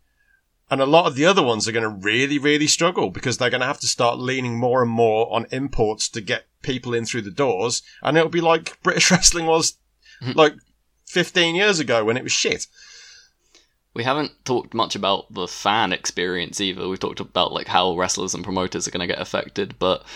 And 0.73 0.81
a 0.81 0.87
lot 0.87 1.05
of 1.05 1.16
the 1.16 1.27
other 1.27 1.43
ones 1.43 1.68
are 1.68 1.73
going 1.73 1.83
to 1.83 1.91
really, 1.91 2.39
really 2.39 2.66
struggle 2.66 3.11
because 3.11 3.37
they're 3.37 3.51
going 3.51 3.61
to 3.61 3.66
have 3.66 3.81
to 3.81 3.87
start 3.87 4.18
leaning 4.18 4.59
more 4.59 4.81
and 4.81 4.91
more 4.91 5.31
on 5.31 5.45
imports 5.53 6.09
to 6.09 6.23
get 6.23 6.47
people 6.62 6.95
in 6.95 7.05
through 7.05 7.20
the 7.20 7.31
doors. 7.31 7.83
And 8.03 8.16
it'll 8.16 8.31
be 8.31 8.41
like 8.41 8.83
British 8.83 9.11
wrestling 9.11 9.45
was 9.45 9.77
mm-hmm. 10.23 10.33
like 10.33 10.55
15 11.09 11.55
years 11.55 11.79
ago 11.79 12.07
when 12.07 12.16
it 12.16 12.23
was 12.23 12.33
shit. 12.33 12.68
We 13.93 14.05
haven't 14.05 14.47
talked 14.47 14.73
much 14.73 14.97
about 14.97 15.35
the 15.35 15.47
fan 15.47 15.93
experience 15.93 16.59
either. 16.59 16.89
We've 16.89 16.99
talked 16.99 17.20
about 17.20 17.53
like 17.53 17.68
how 17.68 17.95
wrestlers 17.95 18.33
and 18.33 18.43
promoters 18.43 18.89
are 18.89 18.93
going 18.93 19.07
to 19.07 19.14
get 19.14 19.20
affected, 19.20 19.79
but 19.79 20.07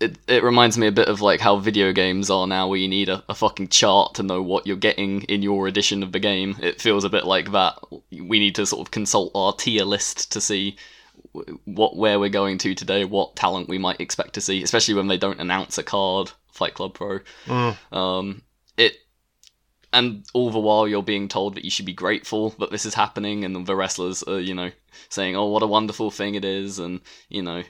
it 0.00 0.18
it 0.28 0.42
reminds 0.42 0.78
me 0.78 0.86
a 0.86 0.92
bit 0.92 1.08
of 1.08 1.20
like 1.20 1.40
how 1.40 1.56
video 1.56 1.92
games 1.92 2.30
are 2.30 2.46
now, 2.46 2.68
where 2.68 2.78
you 2.78 2.88
need 2.88 3.08
a, 3.08 3.24
a 3.28 3.34
fucking 3.34 3.68
chart 3.68 4.14
to 4.14 4.22
know 4.22 4.42
what 4.42 4.66
you're 4.66 4.76
getting 4.76 5.22
in 5.22 5.42
your 5.42 5.66
edition 5.66 6.02
of 6.02 6.12
the 6.12 6.20
game. 6.20 6.56
It 6.60 6.80
feels 6.80 7.04
a 7.04 7.10
bit 7.10 7.24
like 7.24 7.52
that. 7.52 7.78
We 8.10 8.38
need 8.38 8.54
to 8.56 8.66
sort 8.66 8.86
of 8.86 8.90
consult 8.90 9.32
our 9.34 9.52
tier 9.52 9.84
list 9.84 10.32
to 10.32 10.40
see 10.40 10.76
what 11.64 11.96
where 11.96 12.18
we're 12.18 12.28
going 12.28 12.58
to 12.58 12.74
today, 12.74 13.04
what 13.04 13.36
talent 13.36 13.68
we 13.68 13.78
might 13.78 14.00
expect 14.00 14.34
to 14.34 14.40
see, 14.40 14.62
especially 14.62 14.94
when 14.94 15.08
they 15.08 15.18
don't 15.18 15.40
announce 15.40 15.78
a 15.78 15.82
card. 15.82 16.30
Fight 16.52 16.74
Club 16.74 16.94
Pro. 16.94 17.20
Um, 17.92 18.42
it 18.76 18.96
and 19.92 20.24
all 20.34 20.50
the 20.50 20.58
while 20.58 20.86
you're 20.86 21.02
being 21.02 21.28
told 21.28 21.54
that 21.54 21.64
you 21.64 21.70
should 21.70 21.86
be 21.86 21.92
grateful 21.92 22.50
that 22.58 22.70
this 22.70 22.84
is 22.84 22.94
happening 22.94 23.44
and 23.44 23.66
the 23.66 23.76
wrestlers 23.76 24.22
are 24.24 24.40
you 24.40 24.54
know 24.54 24.70
saying 25.08 25.34
oh 25.36 25.46
what 25.46 25.62
a 25.62 25.66
wonderful 25.66 26.10
thing 26.10 26.34
it 26.34 26.44
is 26.44 26.78
and 26.78 27.00
you 27.28 27.42
know 27.42 27.62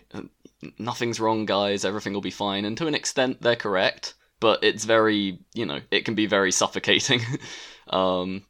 nothing's 0.79 1.21
wrong 1.21 1.47
guys 1.47 1.85
everything 1.85 2.13
will 2.13 2.21
be 2.21 2.31
fine 2.31 2.65
and 2.65 2.77
to 2.77 2.87
an 2.87 2.95
extent 2.95 3.41
they're 3.41 3.55
correct 3.57 4.15
but 4.41 4.63
it's 4.65 4.85
very 4.85 5.39
you 5.55 5.65
know 5.65 5.81
it 5.91 6.05
can 6.05 6.15
be 6.15 6.27
very 6.27 6.51
suffocating 6.51 7.21
um 7.91 8.43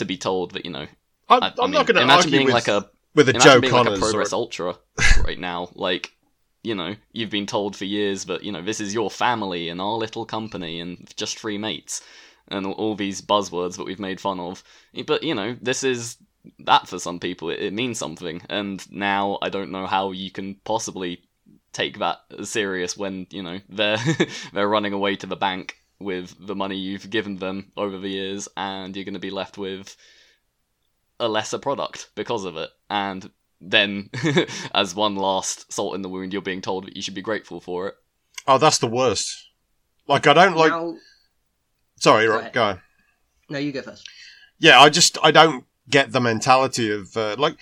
to 0.00 0.04
be 0.04 0.16
told 0.16 0.52
that 0.52 0.64
you 0.64 0.72
know. 0.72 0.86
I, 1.28 1.36
I, 1.36 1.46
I'm 1.46 1.52
I 1.60 1.64
mean, 1.64 1.70
not 1.72 1.86
going 1.86 1.96
to 1.96 2.02
imagine 2.02 2.10
argue 2.18 2.30
being 2.32 2.44
with, 2.46 2.54
like 2.54 2.68
a 2.68 2.90
with 3.14 3.28
a 3.28 3.32
Joe 3.34 3.60
being 3.60 3.72
like 3.72 3.82
a 3.82 3.84
Connors. 3.84 3.98
or- 3.98 4.10
Progress 4.10 4.32
Ultra 4.32 4.76
right 5.24 5.38
now. 5.38 5.68
Like, 5.74 6.12
you 6.62 6.74
know, 6.74 6.96
you've 7.12 7.30
been 7.30 7.46
told 7.46 7.76
for 7.76 7.84
years, 7.84 8.24
that, 8.24 8.42
you 8.42 8.50
know, 8.50 8.62
this 8.62 8.80
is 8.80 8.92
your 8.92 9.10
family 9.10 9.68
and 9.68 9.80
our 9.80 9.94
little 9.94 10.26
company 10.26 10.80
and 10.80 11.08
just 11.16 11.38
three 11.38 11.58
mates 11.58 12.02
and 12.50 12.66
all, 12.66 12.72
all 12.72 12.94
these 12.94 13.20
buzzwords 13.20 13.76
that 13.76 13.84
we've 13.84 14.00
made 14.00 14.20
fun 14.20 14.40
of. 14.40 14.62
But 15.06 15.22
you 15.22 15.34
know, 15.34 15.56
this 15.60 15.84
is 15.84 16.16
that 16.60 16.88
for 16.88 16.98
some 16.98 17.20
people. 17.20 17.50
It, 17.50 17.60
it 17.60 17.72
means 17.72 17.98
something, 17.98 18.42
and 18.48 18.90
now 18.90 19.38
I 19.42 19.48
don't 19.48 19.70
know 19.70 19.86
how 19.86 20.12
you 20.12 20.30
can 20.30 20.56
possibly 20.64 21.22
take 21.72 21.98
that 22.00 22.18
serious 22.42 22.96
when 22.96 23.26
you 23.30 23.42
know 23.42 23.60
they're 23.68 23.98
they're 24.52 24.68
running 24.68 24.92
away 24.92 25.16
to 25.16 25.26
the 25.26 25.36
bank 25.36 25.76
with 25.98 26.34
the 26.40 26.56
money 26.56 26.76
you've 26.76 27.10
given 27.10 27.36
them 27.36 27.72
over 27.76 27.98
the 27.98 28.08
years, 28.08 28.48
and 28.56 28.96
you're 28.96 29.04
going 29.04 29.14
to 29.14 29.20
be 29.20 29.30
left 29.30 29.58
with 29.58 29.96
a 31.18 31.28
lesser 31.28 31.58
product 31.58 32.08
because 32.14 32.44
of 32.46 32.56
it. 32.56 32.70
And 32.88 33.30
then, 33.60 34.08
as 34.74 34.94
one 34.94 35.16
last 35.16 35.70
salt 35.70 35.94
in 35.94 36.02
the 36.02 36.08
wound, 36.08 36.32
you're 36.32 36.40
being 36.40 36.62
told 36.62 36.86
that 36.86 36.96
you 36.96 37.02
should 37.02 37.14
be 37.14 37.20
grateful 37.20 37.60
for 37.60 37.88
it. 37.88 37.94
oh, 38.46 38.56
that's 38.56 38.78
the 38.78 38.86
worst. 38.86 39.50
Like 40.08 40.26
I 40.26 40.32
don't 40.32 40.56
like. 40.56 40.72
now, 40.72 40.96
sorry, 42.00 42.26
Go 42.26 42.34
right, 42.40 42.52
go 42.52 42.62
on. 42.64 42.80
no, 43.48 43.58
you 43.58 43.70
go 43.72 43.82
first. 43.82 44.08
Yeah, 44.58 44.80
I 44.80 44.88
just 44.90 45.16
I 45.22 45.30
don't 45.30 45.64
get 45.88 46.10
the 46.12 46.20
mentality 46.20 46.90
of 46.90 47.16
uh, 47.16 47.36
like. 47.38 47.56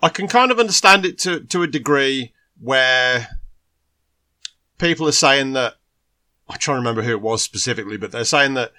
I 0.00 0.08
can 0.08 0.28
kind 0.28 0.50
of 0.50 0.58
understand 0.58 1.04
it 1.04 1.18
to 1.18 1.40
to 1.40 1.62
a 1.62 1.66
degree 1.66 2.32
where 2.60 3.28
people 4.78 5.06
are 5.08 5.12
saying 5.12 5.52
that 5.52 5.74
I'm 6.48 6.58
trying 6.58 6.76
to 6.76 6.80
remember 6.80 7.02
who 7.02 7.10
it 7.10 7.20
was 7.20 7.42
specifically, 7.42 7.96
but 7.96 8.12
they're 8.12 8.24
saying 8.24 8.54
that 8.54 8.72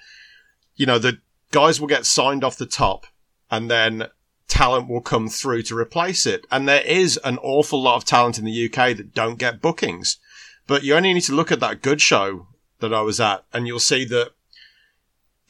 you 0.76 0.86
know 0.86 0.98
the 0.98 1.18
guys 1.52 1.80
will 1.80 1.88
get 1.88 2.06
signed 2.06 2.42
off 2.44 2.56
the 2.56 2.66
top, 2.66 3.06
and 3.50 3.70
then 3.70 4.08
talent 4.48 4.88
will 4.88 5.00
come 5.00 5.28
through 5.28 5.62
to 5.62 5.76
replace 5.78 6.26
it. 6.26 6.44
And 6.50 6.68
there 6.68 6.82
is 6.82 7.18
an 7.24 7.38
awful 7.38 7.80
lot 7.80 7.96
of 7.96 8.04
talent 8.04 8.38
in 8.38 8.44
the 8.44 8.64
UK 8.66 8.96
that 8.96 9.14
don't 9.14 9.38
get 9.38 9.60
bookings, 9.62 10.18
but 10.66 10.82
you 10.82 10.94
only 10.94 11.14
need 11.14 11.20
to 11.22 11.34
look 11.34 11.52
at 11.52 11.60
that 11.60 11.82
good 11.82 12.00
show 12.00 12.48
that 12.80 12.94
I 12.94 13.00
was 13.02 13.20
at, 13.20 13.44
and 13.52 13.66
you'll 13.66 13.78
see 13.78 14.04
that 14.06 14.30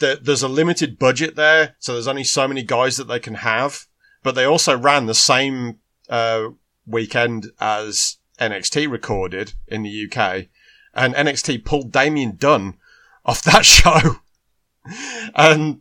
there's 0.01 0.43
a 0.43 0.49
limited 0.49 0.99
budget 0.99 1.37
there, 1.37 1.77
so 1.79 1.93
there's 1.93 2.09
only 2.09 2.25
so 2.25 2.49
many 2.49 2.63
guys 2.63 2.97
that 2.97 3.09
they 3.09 3.21
can 3.21 3.35
have. 3.35 3.87
But 4.23 4.35
they 4.35 4.45
also 4.45 4.77
ran 4.77 5.07
the 5.07 5.15
same 5.15 5.79
uh, 6.09 6.49
weekend 6.87 7.47
as 7.61 8.19
NXT 8.39 8.91
recorded 8.91 9.55
in 9.67 9.83
the 9.83 10.07
UK, 10.07 10.47
and 10.95 11.15
NXT 11.15 11.65
pulled 11.65 11.93
Damien 11.93 12.37
Dunn 12.37 12.77
off 13.25 13.43
that 13.45 13.65
show, 13.65 14.17
and 15.35 15.81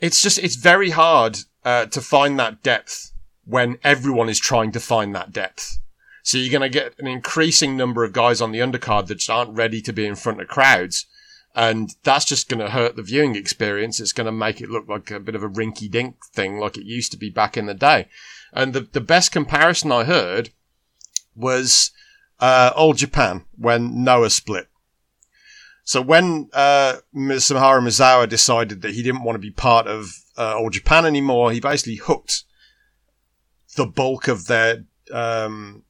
it's 0.00 0.20
just 0.20 0.38
it's 0.38 0.56
very 0.56 0.90
hard 0.90 1.38
uh, 1.64 1.86
to 1.86 2.00
find 2.00 2.38
that 2.38 2.62
depth 2.62 3.12
when 3.44 3.78
everyone 3.82 4.28
is 4.28 4.38
trying 4.38 4.72
to 4.72 4.80
find 4.80 5.14
that 5.14 5.32
depth. 5.32 5.78
So 6.22 6.38
you're 6.38 6.52
going 6.52 6.62
to 6.62 6.78
get 6.78 6.94
an 6.98 7.06
increasing 7.06 7.76
number 7.76 8.04
of 8.04 8.12
guys 8.12 8.40
on 8.40 8.52
the 8.52 8.60
undercard 8.60 9.08
that 9.08 9.28
aren't 9.28 9.56
ready 9.56 9.80
to 9.82 9.92
be 9.92 10.06
in 10.06 10.14
front 10.14 10.40
of 10.40 10.48
crowds. 10.48 11.06
And 11.54 11.94
that's 12.02 12.24
just 12.24 12.48
going 12.48 12.60
to 12.60 12.70
hurt 12.70 12.96
the 12.96 13.02
viewing 13.02 13.36
experience. 13.36 14.00
It's 14.00 14.12
going 14.12 14.26
to 14.26 14.32
make 14.32 14.60
it 14.60 14.70
look 14.70 14.88
like 14.88 15.10
a 15.10 15.20
bit 15.20 15.34
of 15.34 15.42
a 15.42 15.48
rinky 15.48 15.90
dink 15.90 16.24
thing 16.32 16.58
like 16.58 16.78
it 16.78 16.86
used 16.86 17.12
to 17.12 17.18
be 17.18 17.28
back 17.28 17.56
in 17.56 17.66
the 17.66 17.74
day. 17.74 18.08
And 18.52 18.72
the, 18.72 18.80
the 18.80 19.00
best 19.00 19.32
comparison 19.32 19.92
I 19.92 20.04
heard 20.04 20.50
was, 21.34 21.90
uh, 22.40 22.70
All 22.76 22.94
Japan 22.94 23.44
when 23.58 24.02
Noah 24.02 24.30
split. 24.30 24.68
So 25.84 26.00
when, 26.00 26.48
uh, 26.52 26.98
Mitsuharu 27.14 27.82
Misawa 27.82 28.28
decided 28.28 28.80
that 28.82 28.94
he 28.94 29.02
didn't 29.02 29.24
want 29.24 29.34
to 29.34 29.40
be 29.40 29.50
part 29.50 29.86
of, 29.86 30.12
uh, 30.38 30.56
All 30.56 30.70
Japan 30.70 31.04
anymore, 31.04 31.50
he 31.50 31.60
basically 31.60 31.96
hooked 31.96 32.44
the 33.74 33.86
bulk 33.86 34.28
of 34.28 34.46
their, 34.46 34.84
um, 35.10 35.82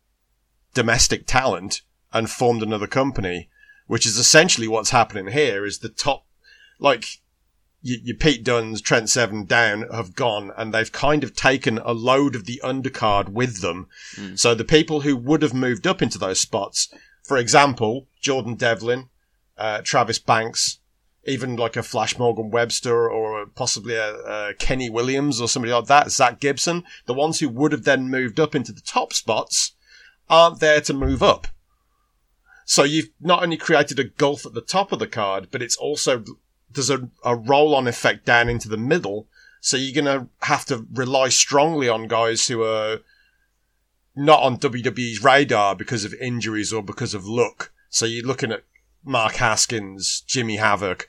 domestic 0.74 1.26
talent 1.26 1.82
and 2.12 2.30
formed 2.30 2.62
another 2.62 2.86
company 2.86 3.48
which 3.92 4.06
is 4.06 4.16
essentially 4.16 4.66
what's 4.66 4.88
happening 4.88 5.28
here 5.28 5.66
is 5.66 5.80
the 5.80 5.88
top, 5.90 6.24
like, 6.78 7.20
your, 7.82 7.98
your 8.02 8.16
Pete 8.16 8.42
Dunne's, 8.42 8.80
Trent 8.80 9.10
Seven 9.10 9.44
down 9.44 9.86
have 9.92 10.14
gone 10.14 10.50
and 10.56 10.72
they've 10.72 10.90
kind 10.90 11.22
of 11.22 11.34
taken 11.34 11.76
a 11.76 11.92
load 11.92 12.34
of 12.34 12.46
the 12.46 12.60
undercard 12.64 13.28
with 13.28 13.60
them. 13.60 13.88
Mm. 14.16 14.38
So 14.38 14.54
the 14.54 14.64
people 14.64 15.02
who 15.02 15.14
would 15.14 15.42
have 15.42 15.52
moved 15.52 15.86
up 15.86 16.00
into 16.00 16.16
those 16.16 16.40
spots, 16.40 16.88
for 17.22 17.36
example, 17.36 18.06
Jordan 18.20 18.54
Devlin, 18.54 19.10
uh, 19.58 19.82
Travis 19.84 20.18
Banks, 20.18 20.78
even 21.24 21.56
like 21.56 21.76
a 21.76 21.82
Flash 21.82 22.18
Morgan 22.18 22.50
Webster 22.50 23.10
or 23.10 23.44
possibly 23.44 23.94
a, 23.94 24.14
a 24.14 24.54
Kenny 24.54 24.88
Williams 24.88 25.38
or 25.38 25.48
somebody 25.48 25.74
like 25.74 25.86
that, 25.86 26.10
Zach 26.10 26.40
Gibson, 26.40 26.84
the 27.04 27.12
ones 27.12 27.40
who 27.40 27.48
would 27.50 27.72
have 27.72 27.84
then 27.84 28.08
moved 28.08 28.40
up 28.40 28.54
into 28.54 28.72
the 28.72 28.80
top 28.80 29.12
spots 29.12 29.72
aren't 30.32 30.60
there 30.60 30.80
to 30.80 30.94
move 30.94 31.22
up. 31.22 31.46
So 32.64 32.84
you've 32.84 33.10
not 33.20 33.42
only 33.42 33.58
created 33.58 33.98
a 33.98 34.04
gulf 34.04 34.46
at 34.46 34.54
the 34.54 34.62
top 34.62 34.90
of 34.90 34.98
the 34.98 35.06
card, 35.06 35.48
but 35.50 35.62
it's 35.62 35.76
also 35.76 36.24
there's 36.70 36.90
a, 36.90 37.08
a 37.22 37.36
roll 37.36 37.74
on 37.74 37.86
effect 37.86 38.24
down 38.24 38.48
into 38.48 38.68
the 38.68 38.78
middle. 38.78 39.28
So 39.60 39.76
you're 39.76 40.02
going 40.02 40.18
to 40.18 40.28
have 40.46 40.64
to 40.66 40.86
rely 40.92 41.28
strongly 41.28 41.88
on 41.88 42.08
guys 42.08 42.48
who 42.48 42.64
are 42.64 43.00
not 44.16 44.42
on 44.42 44.56
WWE's 44.56 45.22
radar 45.22 45.76
because 45.76 46.04
of 46.04 46.14
injuries 46.14 46.72
or 46.72 46.82
because 46.82 47.12
of 47.12 47.26
luck. 47.26 47.70
So 47.90 48.06
you're 48.06 48.26
looking 48.26 48.52
at 48.52 48.64
Mark 49.04 49.34
Haskins, 49.34 50.22
Jimmy 50.26 50.56
Havoc, 50.56 51.08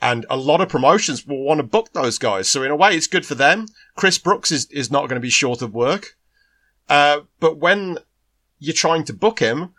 and 0.00 0.26
a 0.28 0.36
lot 0.36 0.60
of 0.60 0.68
promotions 0.68 1.24
will 1.26 1.44
want 1.44 1.58
to 1.58 1.64
book 1.64 1.92
those 1.92 2.18
guys. 2.18 2.50
So 2.50 2.62
in 2.64 2.70
a 2.70 2.76
way, 2.76 2.96
it's 2.96 3.06
good 3.06 3.24
for 3.24 3.34
them. 3.36 3.66
Chris 3.94 4.18
Brooks 4.18 4.50
is, 4.50 4.66
is 4.66 4.90
not 4.90 5.08
going 5.08 5.16
to 5.16 5.20
be 5.20 5.30
short 5.30 5.62
of 5.62 5.74
work. 5.74 6.16
Uh, 6.88 7.20
but 7.38 7.58
when 7.58 7.98
you're 8.58 8.74
trying 8.74 9.04
to 9.04 9.12
book 9.12 9.40
him, 9.40 9.74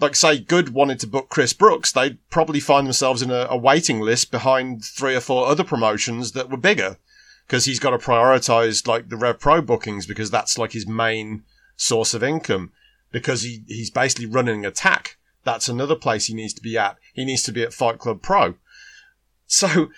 like 0.00 0.14
say 0.14 0.38
Good 0.38 0.70
wanted 0.70 1.00
to 1.00 1.06
book 1.06 1.28
Chris 1.28 1.52
Brooks, 1.52 1.92
they'd 1.92 2.18
probably 2.30 2.60
find 2.60 2.86
themselves 2.86 3.22
in 3.22 3.30
a, 3.30 3.46
a 3.50 3.56
waiting 3.56 4.00
list 4.00 4.30
behind 4.30 4.84
three 4.84 5.14
or 5.14 5.20
four 5.20 5.46
other 5.46 5.64
promotions 5.64 6.32
that 6.32 6.50
were 6.50 6.56
bigger. 6.56 6.98
Because 7.46 7.64
he's 7.64 7.80
got 7.80 7.90
to 7.90 7.98
prioritize 7.98 8.86
like 8.86 9.08
the 9.08 9.16
Rev 9.16 9.40
Pro 9.40 9.62
bookings 9.62 10.06
because 10.06 10.30
that's 10.30 10.58
like 10.58 10.72
his 10.72 10.86
main 10.86 11.44
source 11.76 12.12
of 12.12 12.22
income. 12.22 12.72
Because 13.10 13.42
he, 13.42 13.62
he's 13.66 13.90
basically 13.90 14.26
running 14.26 14.66
attack. 14.66 15.16
That's 15.44 15.68
another 15.68 15.96
place 15.96 16.26
he 16.26 16.34
needs 16.34 16.52
to 16.54 16.62
be 16.62 16.76
at. 16.76 16.98
He 17.14 17.24
needs 17.24 17.42
to 17.44 17.52
be 17.52 17.62
at 17.62 17.72
Fight 17.72 17.98
Club 17.98 18.20
Pro. 18.20 18.54
So 19.46 19.88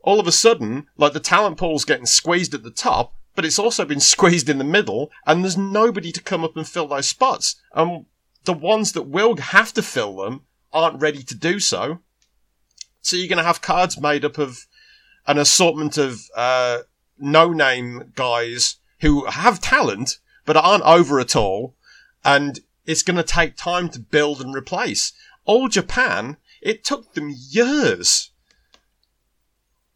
all 0.00 0.18
of 0.18 0.26
a 0.26 0.32
sudden, 0.32 0.86
like 0.96 1.12
the 1.12 1.20
talent 1.20 1.58
pool's 1.58 1.84
getting 1.84 2.06
squeezed 2.06 2.54
at 2.54 2.62
the 2.62 2.70
top, 2.70 3.12
but 3.36 3.44
it's 3.44 3.58
also 3.58 3.84
been 3.84 4.00
squeezed 4.00 4.48
in 4.48 4.58
the 4.58 4.64
middle, 4.64 5.10
and 5.26 5.44
there's 5.44 5.56
nobody 5.56 6.10
to 6.10 6.22
come 6.22 6.42
up 6.42 6.56
and 6.56 6.66
fill 6.66 6.88
those 6.88 7.08
spots. 7.08 7.56
And 7.72 8.06
the 8.44 8.52
ones 8.52 8.92
that 8.92 9.02
will 9.02 9.36
have 9.36 9.72
to 9.74 9.82
fill 9.82 10.16
them 10.16 10.42
aren't 10.72 11.00
ready 11.00 11.22
to 11.22 11.34
do 11.34 11.60
so. 11.60 12.00
So 13.02 13.16
you're 13.16 13.28
going 13.28 13.38
to 13.38 13.44
have 13.44 13.62
cards 13.62 14.00
made 14.00 14.24
up 14.24 14.38
of 14.38 14.66
an 15.26 15.38
assortment 15.38 15.96
of 15.98 16.22
uh, 16.34 16.78
no-name 17.18 18.12
guys 18.16 18.76
who 19.00 19.26
have 19.26 19.60
talent 19.60 20.18
but 20.44 20.56
aren't 20.56 20.84
over 20.84 21.20
at 21.20 21.36
all, 21.36 21.74
and 22.24 22.60
it's 22.86 23.02
going 23.02 23.16
to 23.16 23.22
take 23.22 23.56
time 23.56 23.88
to 23.90 24.00
build 24.00 24.40
and 24.40 24.54
replace. 24.54 25.12
All 25.44 25.68
Japan, 25.68 26.36
it 26.62 26.84
took 26.84 27.14
them 27.14 27.34
years. 27.50 28.30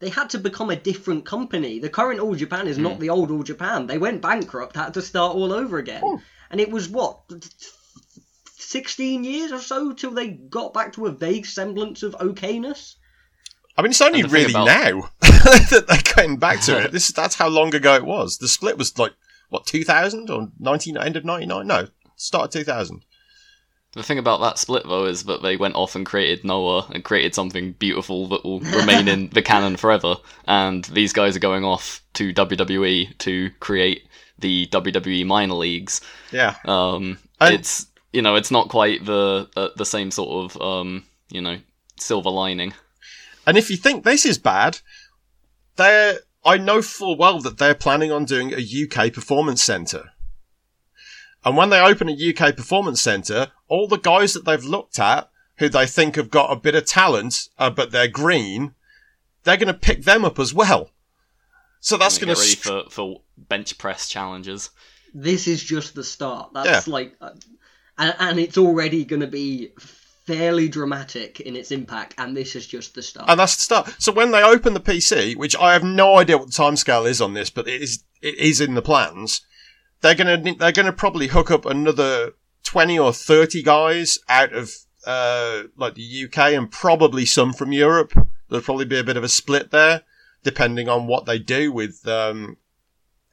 They 0.01 0.09
had 0.09 0.29
to 0.31 0.39
become 0.39 0.69
a 0.71 0.75
different 0.75 1.25
company. 1.25 1.79
The 1.79 1.89
current 1.89 2.19
All 2.19 2.35
Japan 2.35 2.67
is 2.67 2.75
Hmm. 2.77 2.83
not 2.83 2.99
the 2.99 3.09
old 3.09 3.31
All 3.31 3.43
Japan. 3.43 3.87
They 3.87 3.97
went 3.99 4.21
bankrupt, 4.21 4.75
had 4.75 4.95
to 4.95 5.01
start 5.01 5.35
all 5.35 5.53
over 5.53 5.77
again. 5.77 6.01
Oh. 6.03 6.19
And 6.49 6.59
it 6.59 6.69
was 6.71 6.89
what? 6.89 7.19
16 8.57 9.23
years 9.23 9.51
or 9.51 9.59
so 9.59 9.93
till 9.93 10.11
they 10.11 10.27
got 10.27 10.73
back 10.73 10.93
to 10.93 11.05
a 11.05 11.11
vague 11.11 11.45
semblance 11.45 12.03
of 12.03 12.13
okayness? 12.15 12.95
I 13.77 13.81
mean, 13.81 13.91
it's 13.91 14.01
only 14.01 14.21
And 14.21 14.29
the 14.29 14.33
thing 14.33 14.41
really 14.47 14.53
about- 14.53 14.65
now 14.65 15.09
that 15.21 15.85
they're 15.87 16.13
getting 16.15 16.37
back 16.37 16.61
to 16.61 16.77
it. 16.85 16.91
This 16.91 17.09
that's 17.09 17.35
how 17.35 17.47
long 17.47 17.73
ago 17.73 17.95
it 17.95 18.05
was. 18.05 18.37
The 18.37 18.47
split 18.47 18.77
was 18.77 18.97
like 18.97 19.13
what 19.49 19.65
2000 19.65 20.29
or 20.29 20.49
19 20.59 20.97
end 20.97 21.15
of 21.15 21.25
99? 21.25 21.67
No, 21.67 21.87
start 22.15 22.45
of 22.45 22.51
2000. 22.51 23.03
The 23.93 24.03
thing 24.03 24.17
about 24.19 24.39
that 24.39 24.57
split, 24.57 24.83
though, 24.87 25.05
is 25.05 25.25
that 25.25 25.41
they 25.41 25.57
went 25.57 25.75
off 25.75 25.95
and 25.95 26.05
created 26.05 26.45
Noah 26.45 26.87
and 26.93 27.03
created 27.03 27.35
something 27.35 27.73
beautiful 27.73 28.27
that 28.29 28.45
will 28.45 28.59
remain 28.79 29.07
in 29.09 29.29
the 29.31 29.41
canon 29.41 29.75
forever. 29.75 30.15
And 30.45 30.85
these 30.85 31.11
guys 31.11 31.35
are 31.35 31.39
going 31.41 31.65
off 31.65 32.01
to 32.13 32.33
WWE 32.33 33.17
to 33.19 33.49
create 33.59 34.07
the 34.39 34.67
WWE 34.71 35.25
minor 35.25 35.55
leagues. 35.55 35.99
Yeah, 36.31 36.55
Um, 36.65 37.19
And- 37.39 37.55
it's 37.55 37.87
you 38.13 38.21
know, 38.21 38.35
it's 38.35 38.51
not 38.51 38.67
quite 38.69 39.05
the 39.05 39.49
uh, 39.55 39.69
the 39.77 39.85
same 39.85 40.11
sort 40.11 40.51
of 40.51 40.61
um, 40.61 41.05
you 41.29 41.39
know 41.41 41.59
silver 41.97 42.29
lining. 42.29 42.73
and 43.47 43.57
if 43.57 43.69
you 43.69 43.77
think 43.77 44.03
this 44.03 44.25
is 44.25 44.37
bad, 44.37 44.79
they're 45.75 46.19
I 46.43 46.57
know 46.57 46.81
full 46.81 47.15
well 47.17 47.39
that 47.41 47.57
they're 47.57 47.75
planning 47.75 48.11
on 48.11 48.25
doing 48.25 48.53
a 48.53 48.57
UK 48.57 49.13
performance 49.13 49.61
centre. 49.63 50.11
And 51.43 51.57
when 51.57 51.69
they 51.69 51.79
open 51.79 52.09
a 52.09 52.13
UK 52.13 52.55
performance 52.55 53.01
centre, 53.01 53.51
all 53.71 53.87
the 53.87 53.97
guys 53.97 54.33
that 54.33 54.43
they've 54.43 54.65
looked 54.65 54.99
at, 54.99 55.29
who 55.57 55.69
they 55.69 55.87
think 55.87 56.17
have 56.17 56.29
got 56.29 56.51
a 56.51 56.57
bit 56.57 56.75
of 56.75 56.85
talent, 56.85 57.47
uh, 57.57 57.69
but 57.69 57.91
they're 57.91 58.09
green, 58.09 58.75
they're 59.43 59.55
going 59.55 59.73
to 59.73 59.73
pick 59.73 60.03
them 60.03 60.25
up 60.25 60.37
as 60.39 60.53
well. 60.53 60.91
So 61.79 61.95
that's 61.95 62.17
going 62.17 62.35
to 62.35 62.39
ready 62.39 62.55
for, 62.55 62.83
for 62.89 63.21
bench 63.37 63.77
press 63.77 64.09
challenges. 64.09 64.71
This 65.13 65.47
is 65.47 65.63
just 65.63 65.95
the 65.95 66.03
start. 66.03 66.51
That's 66.53 66.87
like, 66.87 67.15
uh, 67.21 67.31
and, 67.97 68.13
and 68.19 68.39
it's 68.39 68.57
already 68.57 69.05
going 69.05 69.21
to 69.21 69.27
be 69.27 69.69
fairly 70.25 70.67
dramatic 70.67 71.39
in 71.39 71.55
its 71.55 71.71
impact, 71.71 72.13
and 72.17 72.35
this 72.35 72.57
is 72.57 72.67
just 72.67 72.93
the 72.93 73.01
start. 73.01 73.29
and 73.29 73.39
that's 73.39 73.55
the 73.55 73.61
start. 73.61 73.95
So 73.99 74.11
when 74.11 74.31
they 74.31 74.43
open 74.43 74.73
the 74.73 74.81
PC, 74.81 75.37
which 75.37 75.55
I 75.55 75.71
have 75.71 75.83
no 75.83 76.17
idea 76.17 76.37
what 76.37 76.47
the 76.47 76.53
timescale 76.53 77.09
is 77.09 77.21
on 77.21 77.35
this, 77.35 77.49
but 77.49 77.69
it 77.69 77.81
is 77.81 78.03
it 78.21 78.35
is 78.35 78.59
in 78.59 78.75
the 78.75 78.81
plans. 78.81 79.41
They're 80.01 80.15
gonna 80.15 80.37
they're 80.37 80.71
gonna 80.71 80.93
probably 80.93 81.27
hook 81.27 81.49
up 81.49 81.65
another 81.65 82.33
twenty 82.63 82.97
or 82.97 83.13
thirty 83.13 83.63
guys 83.63 84.19
out 84.29 84.53
of 84.53 84.71
uh, 85.05 85.63
like 85.75 85.95
the 85.95 86.25
UK 86.25 86.53
and 86.53 86.71
probably 86.71 87.25
some 87.25 87.53
from 87.53 87.71
Europe. 87.71 88.13
There'll 88.49 88.63
probably 88.63 88.85
be 88.85 88.99
a 88.99 89.03
bit 89.03 89.17
of 89.17 89.23
a 89.23 89.29
split 89.29 89.71
there, 89.71 90.03
depending 90.43 90.89
on 90.89 91.07
what 91.07 91.25
they 91.25 91.39
do 91.39 91.71
with 91.71 92.07
um, 92.07 92.57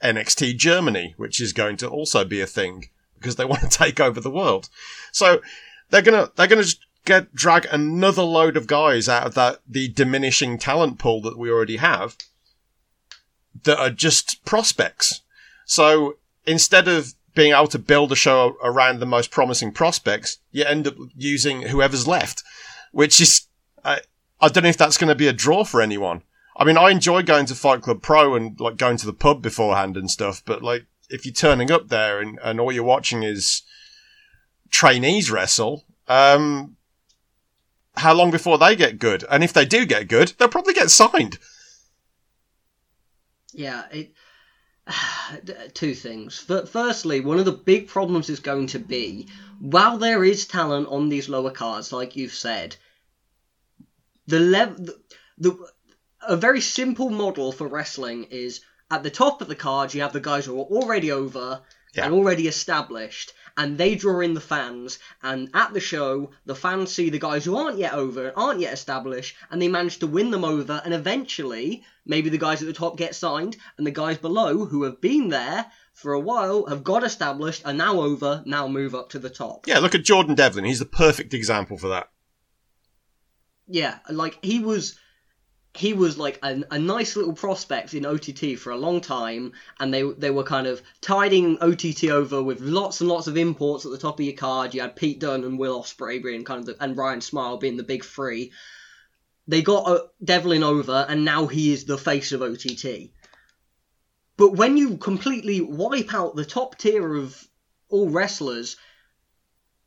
NXT 0.02 0.56
Germany, 0.56 1.14
which 1.16 1.40
is 1.40 1.52
going 1.52 1.76
to 1.78 1.88
also 1.88 2.24
be 2.24 2.40
a 2.40 2.46
thing 2.46 2.86
because 3.18 3.36
they 3.36 3.44
want 3.46 3.62
to 3.62 3.68
take 3.68 4.00
over 4.00 4.20
the 4.20 4.30
world. 4.30 4.68
So 5.12 5.40
they're 5.90 6.02
gonna 6.02 6.30
they're 6.36 6.46
gonna 6.46 6.64
get 7.04 7.34
drag 7.34 7.66
another 7.66 8.22
load 8.22 8.56
of 8.56 8.66
guys 8.66 9.08
out 9.08 9.26
of 9.26 9.34
that 9.34 9.60
the 9.66 9.88
diminishing 9.88 10.58
talent 10.58 10.98
pool 10.98 11.22
that 11.22 11.38
we 11.38 11.50
already 11.50 11.78
have 11.78 12.16
that 13.64 13.78
are 13.78 13.90
just 13.90 14.44
prospects. 14.44 15.22
So 15.64 16.18
instead 16.46 16.88
of 16.88 17.14
being 17.34 17.52
able 17.52 17.68
to 17.68 17.78
build 17.78 18.12
a 18.12 18.16
show 18.16 18.56
around 18.62 18.98
the 18.98 19.06
most 19.06 19.30
promising 19.30 19.72
prospects, 19.72 20.38
you 20.50 20.64
end 20.64 20.86
up 20.86 20.96
using 21.16 21.62
whoever's 21.62 22.06
left, 22.06 22.42
which 22.92 23.20
is 23.20 23.46
I 23.84 24.00
I 24.40 24.48
don't 24.48 24.64
know 24.64 24.70
if 24.70 24.76
that's 24.76 24.98
going 24.98 25.08
to 25.08 25.14
be 25.14 25.28
a 25.28 25.32
draw 25.32 25.64
for 25.64 25.80
anyone. 25.80 26.22
I 26.56 26.64
mean, 26.64 26.76
I 26.76 26.90
enjoy 26.90 27.22
going 27.22 27.46
to 27.46 27.54
Fight 27.54 27.82
Club 27.82 28.02
Pro 28.02 28.34
and 28.34 28.58
like 28.58 28.76
going 28.76 28.96
to 28.98 29.06
the 29.06 29.12
pub 29.12 29.42
beforehand 29.42 29.96
and 29.96 30.10
stuff, 30.10 30.42
but 30.44 30.62
like 30.62 30.86
if 31.08 31.24
you're 31.24 31.32
turning 31.32 31.70
up 31.70 31.88
there 31.88 32.20
and, 32.20 32.38
and 32.42 32.60
all 32.60 32.72
you're 32.72 32.84
watching 32.84 33.22
is 33.22 33.62
trainees 34.70 35.30
wrestle, 35.30 35.84
um, 36.08 36.76
how 37.96 38.14
long 38.14 38.30
before 38.30 38.58
they 38.58 38.76
get 38.76 38.98
good? 38.98 39.24
And 39.30 39.42
if 39.44 39.52
they 39.52 39.64
do 39.64 39.86
get 39.86 40.08
good, 40.08 40.34
they'll 40.38 40.48
probably 40.48 40.74
get 40.74 40.90
signed. 40.90 41.38
Yeah, 43.52 43.84
it. 43.90 44.12
Two 45.74 45.94
things. 45.94 46.38
Firstly, 46.38 47.20
one 47.20 47.38
of 47.38 47.44
the 47.44 47.52
big 47.52 47.88
problems 47.88 48.30
is 48.30 48.40
going 48.40 48.68
to 48.68 48.78
be 48.78 49.28
while 49.60 49.98
there 49.98 50.24
is 50.24 50.46
talent 50.46 50.88
on 50.88 51.08
these 51.08 51.28
lower 51.28 51.50
cards, 51.50 51.92
like 51.92 52.16
you've 52.16 52.34
said, 52.34 52.76
the 54.26 54.38
level, 54.40 54.84
the, 54.84 54.98
the 55.38 55.58
a 56.26 56.36
very 56.36 56.60
simple 56.60 57.10
model 57.10 57.52
for 57.52 57.66
wrestling 57.66 58.24
is 58.24 58.60
at 58.90 59.02
the 59.02 59.10
top 59.10 59.40
of 59.40 59.48
the 59.48 59.54
card 59.54 59.94
you 59.94 60.00
have 60.02 60.12
the 60.12 60.20
guys 60.20 60.44
who 60.46 60.58
are 60.58 60.64
already 60.64 61.12
over 61.12 61.60
Yeah. 61.94 62.04
and 62.04 62.14
already 62.14 62.46
established, 62.48 63.32
and 63.58 63.76
they 63.76 63.96
draw 63.96 64.20
in 64.20 64.32
the 64.32 64.40
fans. 64.40 65.00
And 65.22 65.50
at 65.52 65.74
the 65.74 65.80
show, 65.80 66.30
the 66.46 66.54
fans 66.54 66.92
see 66.92 67.10
the 67.10 67.18
guys 67.18 67.44
who 67.44 67.56
aren't 67.56 67.76
yet 67.76 67.92
over 67.92 68.32
aren't 68.36 68.60
yet 68.60 68.72
established, 68.72 69.36
and 69.50 69.60
they 69.60 69.68
manage 69.68 69.98
to 69.98 70.06
win 70.06 70.30
them 70.30 70.44
over. 70.44 70.80
And 70.84 70.94
eventually, 70.94 71.82
maybe 72.06 72.30
the 72.30 72.38
guys 72.38 72.62
at 72.62 72.68
the 72.68 72.72
top 72.72 72.96
get 72.96 73.16
signed, 73.16 73.56
and 73.76 73.86
the 73.86 73.90
guys 73.90 74.16
below 74.16 74.64
who 74.64 74.84
have 74.84 75.00
been 75.00 75.28
there 75.28 75.66
for 75.92 76.12
a 76.12 76.20
while 76.20 76.66
have 76.66 76.84
got 76.84 77.02
established, 77.02 77.66
are 77.66 77.72
now 77.72 78.00
over, 78.00 78.44
now 78.46 78.68
move 78.68 78.94
up 78.94 79.10
to 79.10 79.18
the 79.18 79.28
top. 79.28 79.66
Yeah, 79.66 79.80
look 79.80 79.96
at 79.96 80.04
Jordan 80.04 80.36
Devlin. 80.36 80.64
He's 80.64 80.78
the 80.78 80.86
perfect 80.86 81.34
example 81.34 81.76
for 81.76 81.88
that. 81.88 82.08
Yeah, 83.66 83.98
like 84.08 84.38
he 84.42 84.60
was 84.60 84.96
he 85.78 85.92
was 85.92 86.18
like 86.18 86.40
a, 86.42 86.60
a 86.72 86.78
nice 86.78 87.14
little 87.14 87.32
prospect 87.32 87.94
in 87.94 88.04
OTT 88.04 88.58
for 88.58 88.70
a 88.70 88.76
long 88.76 89.00
time, 89.00 89.52
and 89.78 89.94
they 89.94 90.02
they 90.02 90.30
were 90.30 90.42
kind 90.42 90.66
of 90.66 90.82
tiding 91.00 91.56
OTT 91.60 92.06
over 92.06 92.42
with 92.42 92.60
lots 92.60 93.00
and 93.00 93.08
lots 93.08 93.28
of 93.28 93.36
imports 93.36 93.84
at 93.84 93.92
the 93.92 93.98
top 93.98 94.18
of 94.18 94.26
your 94.26 94.34
card. 94.34 94.74
You 94.74 94.80
had 94.80 94.96
Pete 94.96 95.20
Dunne 95.20 95.44
and 95.44 95.56
Will 95.56 95.80
Ospreay 95.80 96.20
being 96.20 96.44
kind 96.44 96.58
of 96.60 96.66
the, 96.66 96.82
and 96.82 96.96
Ryan 96.96 97.20
Smile 97.20 97.58
being 97.58 97.76
the 97.76 97.84
big 97.84 98.04
three. 98.04 98.50
They 99.46 99.62
got 99.62 99.86
uh, 99.86 100.00
Devlin 100.22 100.64
over, 100.64 101.06
and 101.08 101.24
now 101.24 101.46
he 101.46 101.72
is 101.72 101.84
the 101.84 101.96
face 101.96 102.32
of 102.32 102.42
OTT. 102.42 103.10
But 104.36 104.54
when 104.54 104.76
you 104.76 104.96
completely 104.96 105.60
wipe 105.60 106.12
out 106.12 106.34
the 106.34 106.44
top 106.44 106.76
tier 106.76 107.14
of 107.14 107.46
all 107.88 108.10
wrestlers, 108.10 108.76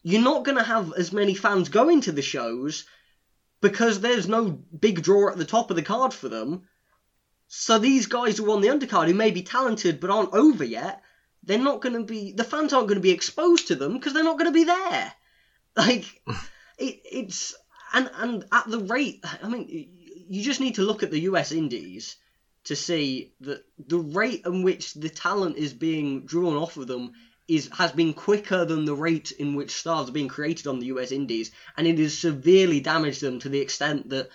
you're 0.04 0.22
not 0.22 0.46
going 0.46 0.58
to 0.58 0.64
have 0.64 0.94
as 0.94 1.12
many 1.12 1.36
fans 1.36 1.68
going 1.68 2.00
to 2.02 2.14
the 2.14 2.22
shows 2.22 2.86
because 3.62 4.00
there's 4.00 4.28
no 4.28 4.50
big 4.50 5.04
draw 5.04 5.30
at 5.30 5.38
the 5.38 5.46
top 5.46 5.70
of 5.70 5.76
the 5.76 5.84
card 5.84 6.14
for 6.14 6.28
them. 6.28 6.64
So 7.48 7.78
these 7.78 8.08
guys 8.08 8.38
who 8.38 8.48
are 8.48 8.56
on 8.56 8.62
the 8.62 8.70
undercard 8.70 9.08
who 9.08 9.14
may 9.14 9.32
be 9.32 9.44
talented 9.44 10.00
but 10.00 10.10
aren't 10.10 10.34
over 10.34 10.64
yet, 10.64 11.02
they're 11.44 11.58
not 11.58 11.82
going 11.82 11.96
to 11.96 12.04
be 12.04 12.32
the 12.32 12.44
fans 12.44 12.74
aren't 12.74 12.88
going 12.88 12.98
to 12.98 13.02
be 13.02 13.12
exposed 13.12 13.68
to 13.68 13.76
them 13.76 13.94
because 13.94 14.14
they're 14.14 14.24
not 14.24 14.38
going 14.38 14.52
to 14.52 14.60
be 14.60 14.66
there. 14.66 15.14
Like 15.74 16.22
it, 16.78 17.00
it's 17.06 17.56
and 17.94 18.12
and 18.18 18.44
at 18.52 18.70
the 18.70 18.80
rate, 18.80 19.24
I 19.42 19.48
mean, 19.48 19.88
you 20.28 20.44
just 20.44 20.60
need 20.60 20.76
to 20.76 20.82
look 20.82 21.02
at 21.02 21.12
the 21.12 21.22
U.S. 21.22 21.54
Indies 21.54 22.18
to 22.66 22.76
see 22.76 23.34
that 23.40 23.64
the 23.80 24.00
rate 24.00 24.42
in 24.46 24.64
which 24.64 24.94
the 24.94 25.08
talent 25.08 25.56
is 25.56 25.74
being 25.74 26.26
drawn 26.26 26.58
off 26.58 26.76
of 26.76 26.88
them 26.88 27.14
is 27.48 27.70
has 27.78 27.92
been 27.92 28.14
quicker 28.14 28.66
than 28.66 28.86
the 28.86 28.96
rate 28.96 29.32
in 29.32 29.56
which 29.56 29.72
stars 29.72 30.10
are 30.10 30.14
being 30.14 30.28
created 30.28 30.68
on 30.68 30.80
the 30.80 30.88
US 30.88 31.12
Indies, 31.12 31.52
and 31.78 31.88
it 31.88 31.98
has 32.00 32.18
severely 32.18 32.80
damaged 32.80 33.22
them 33.22 33.40
to 33.40 33.50
the 33.50 33.60
extent 33.60 34.10
that 34.10 34.30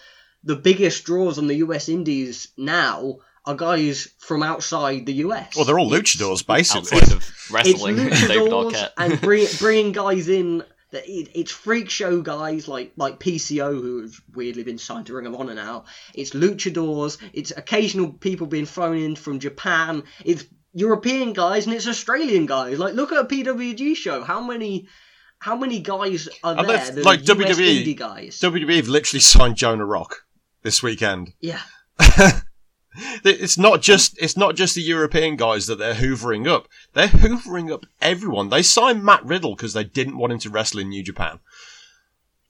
the 0.44 0.56
biggest 0.56 1.04
draws 1.04 1.38
on 1.38 1.46
the 1.46 1.56
US 1.56 1.88
Indies 1.88 2.48
now 2.56 3.18
are 3.44 3.54
guys 3.54 4.08
from 4.18 4.42
outside 4.42 5.06
the 5.06 5.14
US. 5.14 5.54
Well, 5.56 5.64
they're 5.64 5.78
all 5.78 5.90
luchadors, 5.90 6.44
basically. 6.46 6.98
Outside 6.98 7.12
of 7.16 7.18
It's 7.18 7.50
wrestling, 7.50 7.96
David 7.96 8.12
luchadors 8.12 8.72
Arquette. 8.72 8.90
and 8.96 9.20
bring, 9.20 9.46
bringing 9.58 9.92
guys 9.92 10.28
in. 10.28 10.64
That 10.92 11.08
it, 11.08 11.30
it's 11.34 11.50
freak 11.50 11.90
show 11.90 12.22
guys 12.22 12.68
like 12.68 12.92
like 12.96 13.18
PCO 13.18 13.72
who 13.72 14.02
have 14.02 14.20
weirdly 14.32 14.62
been 14.62 14.78
signed 14.78 15.06
to 15.06 15.14
Ring 15.14 15.26
of 15.26 15.34
Honor 15.34 15.54
now. 15.54 15.84
It's 16.14 16.30
luchadors. 16.30 17.18
It's 17.32 17.50
occasional 17.50 18.12
people 18.12 18.46
being 18.46 18.66
thrown 18.66 18.96
in 18.96 19.16
from 19.16 19.40
Japan. 19.40 20.04
It's 20.24 20.44
European 20.76 21.32
guys 21.32 21.64
and 21.66 21.74
it's 21.74 21.88
Australian 21.88 22.44
guys. 22.44 22.78
Like 22.78 22.94
look 22.94 23.10
at 23.10 23.18
a 23.18 23.24
PWG 23.24 23.96
show. 23.96 24.22
How 24.22 24.40
many 24.40 24.86
how 25.38 25.56
many 25.56 25.80
guys 25.80 26.28
are 26.44 26.54
And 26.58 26.68
there? 26.68 26.78
they've- 26.78 26.94
that 26.96 27.04
like 27.04 27.20
are 27.20 27.22
US 27.42 27.56
WWE 27.58 27.84
indie 27.84 27.96
guys. 27.96 28.38
WWE 28.40 28.76
have 28.76 28.88
literally 28.88 29.20
signed 29.20 29.56
Jonah 29.56 29.86
Rock 29.86 30.26
this 30.62 30.82
weekend. 30.82 31.32
yeah. 31.40 31.60
It's 33.24 33.58
not 33.58 33.82
just 33.82 34.16
it's 34.22 34.36
not 34.38 34.56
just 34.56 34.74
the 34.74 34.80
European 34.80 35.36
guys 35.36 35.66
that 35.66 35.76
they're 35.78 35.94
hoovering 35.94 36.46
up. 36.48 36.66
They're 36.94 37.08
hoovering 37.08 37.70
up 37.72 37.84
everyone. 38.00 38.48
They 38.48 38.62
signed 38.62 39.04
Matt 39.04 39.24
Riddle 39.24 39.54
because 39.54 39.74
they 39.74 39.84
didn't 39.84 40.16
want 40.16 40.32
him 40.32 40.38
to 40.40 40.50
wrestle 40.50 40.80
in 40.80 40.88
New 40.88 41.02
Japan. 41.02 41.40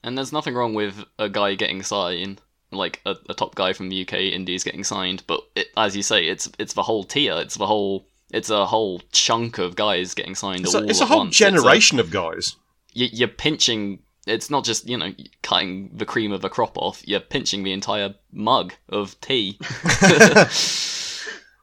And 0.05 0.17
there's 0.17 0.33
nothing 0.33 0.55
wrong 0.55 0.73
with 0.75 1.05
a 1.19 1.29
guy 1.29 1.57
getting 1.57 1.83
signed, 1.83 2.41
like 2.71 3.01
a, 3.05 3.17
a 3.29 3.35
top 3.35 3.57
guy 3.57 3.73
from 3.73 3.89
the 3.89 4.03
UK 4.03 4.15
Indies 4.15 4.63
getting 4.63 4.85
signed. 4.85 5.25
But 5.27 5.41
it, 5.57 5.67
as 5.77 5.97
you 5.97 6.03
say, 6.05 6.27
it's 6.29 6.49
it's 6.61 6.75
the 6.75 6.83
whole 6.85 7.03
tier. 7.03 7.35
It's 7.39 7.57
the 7.57 7.67
whole 7.67 8.07
it's 8.33 8.51
a 8.51 8.67
whole 8.67 9.01
chunk 9.13 9.59
of 9.59 9.77
guys 9.77 10.15
getting 10.15 10.35
signed 10.35 10.61
It's 10.65 10.75
all 10.75 10.83
a, 10.83 10.87
it's 10.87 11.01
a 11.01 11.07
whole 11.07 11.19
once. 11.19 11.31
It's 11.33 11.41
a- 11.41 11.45
generation 11.51 12.01
of 12.01 12.11
guys. 12.11 12.57
you, 12.93 13.09
you're 13.13 13.29
pinching. 13.29 14.01
It's 14.27 14.51
not 14.51 14.65
just 14.65 14.89
you 14.89 14.97
know 14.97 15.13
cutting 15.43 15.91
the 15.95 16.05
cream 16.05 16.33
of 16.33 16.45
a 16.45 16.49
crop 16.49 16.77
off. 16.77 17.07
You're 17.07 17.21
pinching 17.21 17.63
the 17.63 17.73
entire 17.73 18.15
mug 18.33 18.75
of 18.89 19.21
tea. 19.21 19.59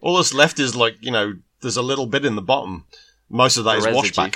All 0.01 0.15
that's 0.17 0.33
left 0.33 0.59
is 0.59 0.75
like 0.75 0.95
you 1.01 1.11
know, 1.11 1.33
there's 1.61 1.77
a 1.77 1.81
little 1.81 2.05
bit 2.05 2.25
in 2.25 2.35
the 2.35 2.41
bottom. 2.41 2.85
Most 3.29 3.57
of 3.57 3.63
that 3.65 3.77
is 3.77 3.83
The 3.85 3.91
washback. 3.91 4.35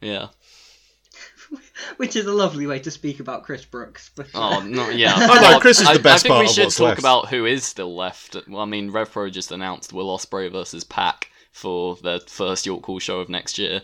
yeah. 0.00 0.28
Which 1.98 2.16
is 2.16 2.26
a 2.26 2.32
lovely 2.32 2.66
way 2.66 2.78
to 2.80 2.90
speak 2.90 3.20
about 3.20 3.42
Chris 3.44 3.64
Brooks. 3.64 4.10
But, 4.16 4.28
Oh 4.34 4.60
no, 4.60 4.88
yeah. 4.90 5.14
Oh, 5.16 5.38
no, 5.40 5.60
Chris 5.60 5.78
is 5.80 5.86
the 5.86 5.92
I, 5.94 5.98
best 5.98 6.24
I 6.24 6.28
think 6.28 6.34
part 6.34 6.46
we 6.46 6.52
should 6.52 6.70
talk 6.70 6.80
left. 6.88 6.98
about 7.00 7.28
who 7.28 7.44
is 7.44 7.64
still 7.64 7.94
left. 7.94 8.36
Well, 8.48 8.62
I 8.62 8.64
mean, 8.64 8.90
RevPro 8.90 9.30
just 9.30 9.52
announced 9.52 9.92
Will 9.92 10.16
Ospreay 10.16 10.50
versus 10.50 10.82
Pac 10.84 11.30
for 11.54 11.94
their 11.96 12.18
first 12.18 12.66
York 12.66 12.84
Hall 12.84 12.98
show 12.98 13.20
of 13.20 13.28
next 13.28 13.58
year. 13.58 13.80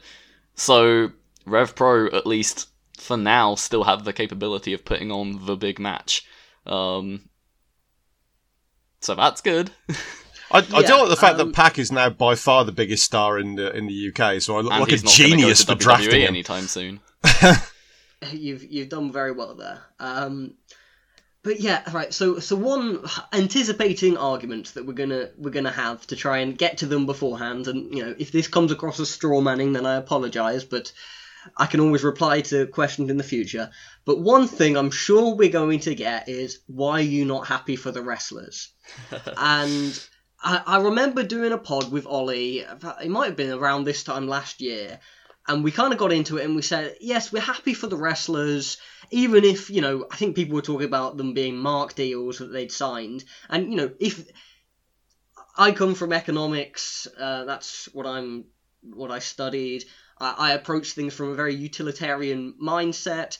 So 0.54 1.12
RevPro, 1.46 2.12
at 2.12 2.26
least 2.26 2.68
for 2.98 3.16
now, 3.16 3.54
still 3.54 3.84
have 3.84 4.04
the 4.04 4.12
capability 4.12 4.72
of 4.74 4.84
putting 4.84 5.12
on 5.12 5.46
the 5.46 5.56
big 5.56 5.78
match. 5.78 6.26
Um, 6.66 7.28
so 9.00 9.14
that's 9.14 9.40
good. 9.40 9.70
I, 10.50 10.58
I 10.58 10.80
Yeah, 10.80 10.80
do 10.82 10.96
like 10.98 11.08
the 11.10 11.16
fact 11.16 11.38
um, 11.38 11.46
that 11.48 11.54
Pac 11.54 11.78
is 11.78 11.92
now 11.92 12.10
by 12.10 12.34
far 12.34 12.64
the 12.64 12.72
biggest 12.72 13.04
star 13.04 13.38
in 13.38 13.54
the 13.54 13.74
in 13.74 13.86
the 13.86 14.12
UK. 14.12 14.42
So 14.42 14.56
I 14.56 14.62
look 14.62 14.72
like 14.72 14.88
a 14.88 14.90
he's 14.90 15.04
not 15.04 15.16
gonna 15.16 15.30
genius 15.30 15.64
go 15.64 15.72
for 15.74 15.78
to 15.78 15.84
drafting 15.84 16.10
WWE 16.10 16.22
him. 16.22 16.28
anytime 16.28 16.64
soon. 16.64 17.00
you've 18.32 18.64
you've 18.64 18.88
done 18.88 19.12
very 19.12 19.30
well 19.30 19.54
there. 19.54 19.78
Um, 20.00 20.54
but 21.42 21.60
yeah, 21.60 21.82
right. 21.92 22.12
So 22.12 22.38
so 22.38 22.56
one 22.56 23.04
anticipating 23.32 24.16
argument 24.16 24.74
that 24.74 24.86
we're 24.86 24.92
gonna 24.92 25.30
we're 25.38 25.50
gonna 25.50 25.70
have 25.70 26.06
to 26.08 26.16
try 26.16 26.38
and 26.38 26.56
get 26.56 26.78
to 26.78 26.86
them 26.86 27.06
beforehand, 27.06 27.66
and 27.66 27.94
you 27.94 28.04
know 28.04 28.14
if 28.18 28.32
this 28.32 28.48
comes 28.48 28.72
across 28.72 29.00
as 29.00 29.10
straw 29.10 29.40
manning, 29.40 29.72
then 29.72 29.86
I 29.86 29.96
apologise. 29.96 30.64
But 30.64 30.92
I 31.56 31.66
can 31.66 31.80
always 31.80 32.04
reply 32.04 32.42
to 32.42 32.66
questions 32.66 33.10
in 33.10 33.16
the 33.16 33.24
future. 33.24 33.70
But 34.04 34.20
one 34.20 34.46
thing 34.46 34.76
I'm 34.76 34.90
sure 34.90 35.34
we're 35.34 35.48
going 35.48 35.80
to 35.80 35.94
get 35.94 36.28
is 36.28 36.60
why 36.66 36.98
are 36.98 37.00
you 37.00 37.24
not 37.24 37.46
happy 37.46 37.76
for 37.76 37.90
the 37.90 38.02
wrestlers? 38.02 38.68
and 39.36 40.08
I, 40.42 40.62
I 40.66 40.80
remember 40.82 41.22
doing 41.22 41.52
a 41.52 41.58
pod 41.58 41.90
with 41.90 42.06
Ollie. 42.06 42.58
It 42.58 43.08
might 43.08 43.26
have 43.26 43.36
been 43.36 43.52
around 43.52 43.84
this 43.84 44.04
time 44.04 44.28
last 44.28 44.60
year, 44.60 45.00
and 45.48 45.64
we 45.64 45.70
kind 45.70 45.92
of 45.92 45.98
got 45.98 46.12
into 46.12 46.36
it 46.36 46.44
and 46.44 46.54
we 46.54 46.62
said, 46.62 46.96
yes, 47.00 47.32
we're 47.32 47.40
happy 47.40 47.74
for 47.74 47.86
the 47.86 47.96
wrestlers, 47.96 48.76
even 49.10 49.44
if 49.44 49.70
you 49.70 49.80
know, 49.80 50.06
I 50.10 50.16
think 50.16 50.36
people 50.36 50.54
were 50.54 50.62
talking 50.62 50.86
about 50.86 51.16
them 51.16 51.34
being 51.34 51.56
mark 51.56 51.94
deals 51.94 52.38
that 52.38 52.52
they'd 52.52 52.72
signed, 52.72 53.24
and 53.48 53.70
you 53.70 53.76
know, 53.76 53.90
if 53.98 54.24
I 55.56 55.72
come 55.72 55.94
from 55.94 56.12
economics, 56.12 57.08
uh, 57.18 57.44
that's 57.44 57.86
what 57.92 58.06
I'm, 58.06 58.44
what 58.82 59.10
I 59.10 59.18
studied. 59.18 59.84
I, 60.18 60.34
I 60.38 60.52
approach 60.52 60.92
things 60.92 61.14
from 61.14 61.30
a 61.30 61.34
very 61.34 61.54
utilitarian 61.54 62.54
mindset 62.62 63.38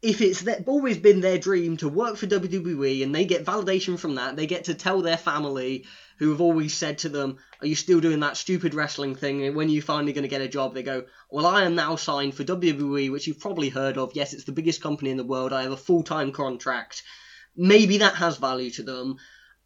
if 0.00 0.20
it's 0.20 0.46
always 0.66 0.96
been 0.98 1.20
their 1.20 1.38
dream 1.38 1.76
to 1.78 1.88
work 1.88 2.16
for 2.16 2.26
WWE 2.26 3.02
and 3.02 3.14
they 3.14 3.24
get 3.24 3.44
validation 3.44 3.98
from 3.98 4.14
that, 4.14 4.36
they 4.36 4.46
get 4.46 4.64
to 4.64 4.74
tell 4.74 5.02
their 5.02 5.16
family 5.16 5.86
who 6.18 6.30
have 6.30 6.40
always 6.40 6.74
said 6.74 6.98
to 6.98 7.08
them, 7.08 7.38
Are 7.60 7.66
you 7.66 7.74
still 7.74 8.00
doing 8.00 8.20
that 8.20 8.36
stupid 8.36 8.74
wrestling 8.74 9.14
thing? 9.14 9.44
And 9.44 9.56
when 9.56 9.68
are 9.68 9.72
you 9.72 9.82
finally 9.82 10.12
going 10.12 10.22
to 10.22 10.28
get 10.28 10.40
a 10.40 10.48
job? 10.48 10.74
They 10.74 10.82
go, 10.82 11.04
Well, 11.30 11.46
I 11.46 11.64
am 11.64 11.74
now 11.74 11.96
signed 11.96 12.34
for 12.34 12.44
WWE, 12.44 13.10
which 13.10 13.26
you've 13.26 13.40
probably 13.40 13.68
heard 13.68 13.98
of. 13.98 14.12
Yes, 14.14 14.32
it's 14.32 14.44
the 14.44 14.52
biggest 14.52 14.82
company 14.82 15.10
in 15.10 15.16
the 15.16 15.24
world. 15.24 15.52
I 15.52 15.62
have 15.62 15.72
a 15.72 15.76
full 15.76 16.02
time 16.02 16.32
contract. 16.32 17.02
Maybe 17.56 17.98
that 17.98 18.14
has 18.14 18.36
value 18.36 18.70
to 18.72 18.82
them 18.82 19.18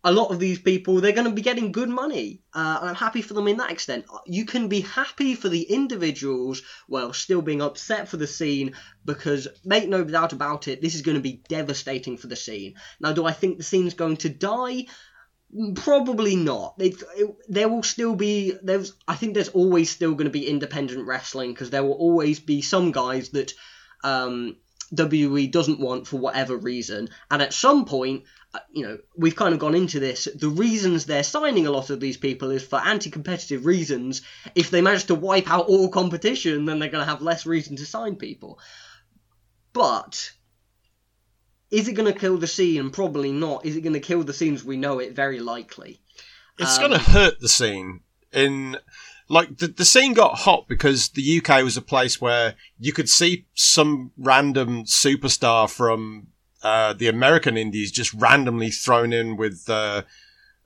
a 0.04 0.12
lot 0.12 0.30
of 0.30 0.40
these 0.40 0.58
people 0.58 1.00
they're 1.00 1.12
going 1.12 1.28
to 1.28 1.32
be 1.32 1.42
getting 1.42 1.70
good 1.70 1.88
money 1.88 2.42
uh, 2.54 2.78
and 2.80 2.90
i'm 2.90 2.94
happy 2.94 3.22
for 3.22 3.34
them 3.34 3.46
in 3.46 3.58
that 3.58 3.70
extent 3.70 4.04
you 4.26 4.44
can 4.44 4.68
be 4.68 4.80
happy 4.80 5.34
for 5.34 5.48
the 5.48 5.62
individuals 5.62 6.62
while 6.86 7.12
still 7.12 7.42
being 7.42 7.62
upset 7.62 8.08
for 8.08 8.16
the 8.16 8.26
scene 8.26 8.74
because 9.04 9.46
make 9.64 9.88
no 9.88 10.02
doubt 10.02 10.32
about 10.32 10.68
it 10.68 10.80
this 10.80 10.94
is 10.94 11.02
going 11.02 11.16
to 11.16 11.22
be 11.22 11.42
devastating 11.48 12.16
for 12.16 12.26
the 12.26 12.36
scene 12.36 12.74
now 13.00 13.12
do 13.12 13.24
i 13.24 13.32
think 13.32 13.58
the 13.58 13.64
scene's 13.64 13.94
going 13.94 14.16
to 14.16 14.28
die 14.28 14.86
probably 15.74 16.34
not 16.34 16.74
it, 16.78 16.94
there 17.48 17.68
will 17.68 17.82
still 17.82 18.14
be 18.14 18.54
there's 18.62 18.94
i 19.06 19.14
think 19.14 19.34
there's 19.34 19.50
always 19.50 19.90
still 19.90 20.12
going 20.12 20.24
to 20.24 20.30
be 20.30 20.48
independent 20.48 21.06
wrestling 21.06 21.52
because 21.52 21.68
there 21.68 21.82
will 21.82 21.92
always 21.92 22.40
be 22.40 22.62
some 22.62 22.90
guys 22.90 23.28
that 23.30 23.52
um, 24.04 24.56
WWE 24.94 25.50
doesn't 25.50 25.80
want 25.80 26.06
for 26.06 26.18
whatever 26.18 26.56
reason. 26.56 27.08
And 27.30 27.40
at 27.40 27.54
some 27.54 27.84
point, 27.86 28.24
uh, 28.52 28.58
you 28.70 28.86
know, 28.86 28.98
we've 29.16 29.36
kind 29.36 29.54
of 29.54 29.60
gone 29.60 29.74
into 29.74 30.00
this. 30.00 30.28
The 30.34 30.48
reasons 30.48 31.06
they're 31.06 31.22
signing 31.22 31.66
a 31.66 31.70
lot 31.70 31.88
of 31.88 32.00
these 32.00 32.18
people 32.18 32.50
is 32.50 32.62
for 32.62 32.78
anti-competitive 32.78 33.64
reasons. 33.64 34.20
If 34.54 34.70
they 34.70 34.82
manage 34.82 35.04
to 35.04 35.14
wipe 35.14 35.50
out 35.50 35.66
all 35.66 35.88
competition, 35.88 36.66
then 36.66 36.78
they're 36.78 36.90
going 36.90 37.04
to 37.04 37.10
have 37.10 37.22
less 37.22 37.46
reason 37.46 37.76
to 37.76 37.86
sign 37.86 38.16
people. 38.16 38.58
But 39.72 40.32
is 41.72 41.88
it 41.88 41.94
going 41.94 42.12
to 42.12 42.18
kill 42.18 42.36
the 42.36 42.46
scene? 42.46 42.90
Probably 42.90 43.32
not. 43.32 43.64
Is 43.64 43.76
it 43.76 43.80
going 43.80 43.94
to 43.94 44.00
kill 44.00 44.22
the 44.22 44.34
scenes? 44.34 44.62
we 44.62 44.76
know 44.76 44.98
it? 44.98 45.16
Very 45.16 45.40
likely. 45.40 46.00
It's 46.58 46.78
um, 46.78 46.88
going 46.88 47.00
to 47.00 47.10
hurt 47.10 47.40
the 47.40 47.48
scene 47.48 48.00
in 48.30 48.76
like 49.28 49.56
the, 49.58 49.68
the 49.68 49.84
scene 49.84 50.12
got 50.12 50.40
hot 50.40 50.68
because 50.68 51.08
the 51.10 51.38
UK 51.38 51.64
was 51.64 51.78
a 51.78 51.82
place 51.82 52.20
where 52.20 52.54
you 52.78 52.92
could 52.92 53.08
see 53.08 53.46
some 53.54 54.12
random 54.18 54.84
superstar 54.84 55.68
from 55.68 56.26
uh, 56.62 56.92
the 56.92 57.08
American 57.08 57.56
indies 57.56 57.90
just 57.90 58.12
randomly 58.12 58.70
thrown 58.70 59.12
in 59.12 59.36
with 59.36 59.64
uh, 59.68 60.02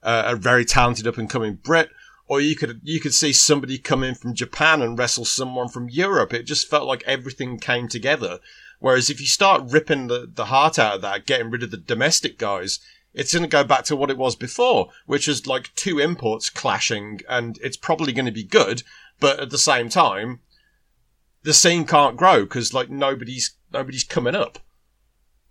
a 0.02 0.34
very 0.34 0.64
talented 0.64 1.06
up 1.06 1.18
and 1.18 1.30
coming 1.30 1.54
Brit, 1.54 1.90
or 2.26 2.40
you 2.40 2.56
could 2.56 2.80
you 2.82 2.98
could 2.98 3.14
see 3.14 3.32
somebody 3.32 3.78
come 3.78 4.02
in 4.02 4.16
from 4.16 4.34
Japan 4.34 4.82
and 4.82 4.98
wrestle 4.98 5.24
someone 5.24 5.68
from 5.68 5.88
Europe. 5.88 6.34
It 6.34 6.42
just 6.42 6.68
felt 6.68 6.88
like 6.88 7.04
everything 7.06 7.58
came 7.58 7.86
together. 7.86 8.40
Whereas 8.86 9.10
if 9.10 9.20
you 9.20 9.26
start 9.26 9.64
ripping 9.66 10.06
the, 10.06 10.30
the 10.32 10.44
heart 10.44 10.78
out 10.78 10.94
of 10.94 11.02
that, 11.02 11.26
getting 11.26 11.50
rid 11.50 11.64
of 11.64 11.72
the 11.72 11.76
domestic 11.76 12.38
guys, 12.38 12.78
it's 13.12 13.32
going 13.32 13.42
to 13.42 13.48
go 13.48 13.64
back 13.64 13.82
to 13.86 13.96
what 13.96 14.10
it 14.10 14.16
was 14.16 14.36
before, 14.36 14.90
which 15.06 15.26
is 15.26 15.44
like 15.44 15.74
two 15.74 15.98
imports 15.98 16.50
clashing, 16.50 17.20
and 17.28 17.58
it's 17.64 17.76
probably 17.76 18.12
going 18.12 18.26
to 18.26 18.30
be 18.30 18.44
good, 18.44 18.84
but 19.18 19.40
at 19.40 19.50
the 19.50 19.58
same 19.58 19.88
time, 19.88 20.38
the 21.42 21.52
scene 21.52 21.84
can't 21.84 22.16
grow 22.16 22.44
because 22.44 22.72
like 22.72 22.88
nobody's 22.88 23.56
nobody's 23.72 24.04
coming 24.04 24.36
up 24.36 24.60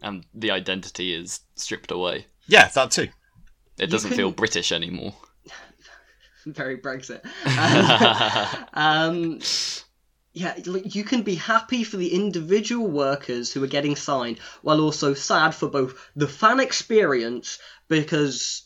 and 0.01 0.25
the 0.33 0.51
identity 0.51 1.13
is 1.13 1.41
stripped 1.55 1.91
away. 1.91 2.27
Yeah, 2.47 2.69
that 2.69 2.91
too. 2.91 3.09
It 3.77 3.87
doesn't 3.87 4.11
can... 4.11 4.17
feel 4.17 4.31
British 4.31 4.71
anymore. 4.71 5.13
Very 6.45 6.77
Brexit. 6.77 7.19
um, 8.73 9.41
yeah, 10.35 10.57
you 10.57 11.05
can 11.05 11.21
be 11.21 11.35
happy 11.35 11.85
for 11.85 11.95
the 11.95 12.13
individual 12.13 12.87
workers 12.87 13.53
who 13.53 13.63
are 13.63 13.67
getting 13.67 13.95
signed, 13.95 14.39
while 14.61 14.81
also 14.81 15.13
sad 15.13 15.55
for 15.55 15.69
both 15.69 15.97
the 16.13 16.27
fan 16.27 16.59
experience 16.59 17.57
because 17.87 18.63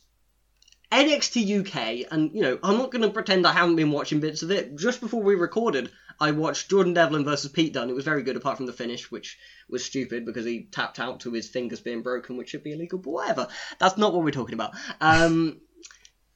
NXT 0.92 1.60
UK, 1.60 2.12
and 2.12 2.34
you 2.34 2.42
know, 2.42 2.58
I'm 2.64 2.80
not 2.80 2.92
going 2.92 3.04
to 3.04 3.12
pretend 3.12 3.46
I 3.46 3.54
haven't 3.54 3.76
been 3.76 3.92
watching 3.92 4.20
bits 4.20 4.42
of 4.42 4.50
it. 4.50 4.76
Just 4.78 5.00
before 5.00 5.22
we 5.22 5.36
recorded, 5.36 5.92
I 6.20 6.32
watched 6.32 6.72
Jordan 6.72 6.96
Devlin 6.96 7.24
versus 7.24 7.52
Pete 7.52 7.74
Dunne. 7.74 7.92
It 7.92 7.96
was 7.96 8.04
very 8.04 8.24
good, 8.24 8.36
apart 8.36 8.58
from 8.58 8.66
the 8.66 8.74
finish, 8.74 9.12
which 9.12 9.38
was 9.70 9.86
stupid 9.86 10.26
because 10.26 10.46
he 10.46 10.64
tapped 10.72 11.00
out 11.00 11.20
to 11.20 11.32
his 11.32 11.48
fingers 11.50 11.82
being 11.82 12.02
broken, 12.02 12.36
which 12.36 12.50
should 12.50 12.64
be 12.64 12.74
illegal. 12.74 12.98
But 12.98 13.12
whatever, 13.12 13.48
that's 13.78 13.96
not 13.96 14.12
what 14.12 14.24
we're 14.24 14.32
talking 14.32 14.56
about. 14.56 14.74
Um, 15.00 15.62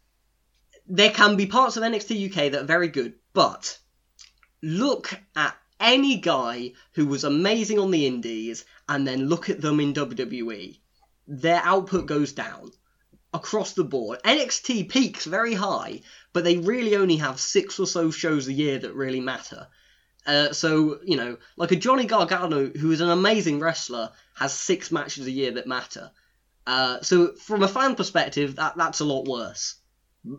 there 0.88 1.10
can 1.10 1.38
be 1.38 1.48
parts 1.48 1.76
of 1.76 1.82
NXT 1.82 2.30
UK 2.30 2.52
that 2.52 2.62
are 2.62 2.66
very 2.66 2.90
good, 2.90 3.16
but 3.34 3.80
look 4.64 5.14
at 5.36 5.56
any 5.80 6.16
guy 6.16 6.72
who 6.94 7.06
was 7.06 7.26
amazing 7.26 7.78
on 7.78 7.92
the 7.92 8.08
Indies 8.08 8.64
and 8.88 9.06
then 9.06 9.28
look 9.28 9.50
at 9.50 9.62
them 9.62 9.80
in 9.80 9.94
WWE. 9.94 10.80
Their 11.28 11.62
output 11.64 12.06
goes 12.06 12.32
down 12.32 12.72
across 13.34 13.74
the 13.74 13.84
board. 13.84 14.20
NXT 14.24 14.90
peaks 14.90 15.26
very 15.26 15.54
high, 15.54 16.02
but 16.32 16.44
they 16.44 16.58
really 16.58 16.96
only 16.96 17.18
have 17.18 17.40
six 17.40 17.80
or 17.80 17.86
so 17.86 18.10
shows 18.10 18.48
a 18.48 18.54
year 18.54 18.80
that 18.80 18.94
really 18.94 19.20
matter. 19.20 19.68
Uh, 20.26 20.54
so, 20.54 21.00
you 21.04 21.18
know, 21.18 21.38
like 21.58 21.72
a 21.72 21.76
Johnny 21.76 22.06
Gargano, 22.06 22.68
who 22.70 22.92
is 22.92 23.02
an 23.02 23.10
amazing 23.10 23.60
wrestler, 23.60 24.12
has 24.36 24.54
six 24.54 24.92
matches 24.92 25.28
a 25.28 25.32
year 25.32 25.52
that 25.52 25.68
matter. 25.68 26.12
Uh, 26.66 27.02
so, 27.02 27.34
from 27.34 27.64
a 27.64 27.68
fan 27.68 27.96
perspective, 27.96 28.56
that 28.56 28.78
that's 28.78 29.02
a 29.02 29.06
lot 29.06 29.26
worse. 29.28 29.76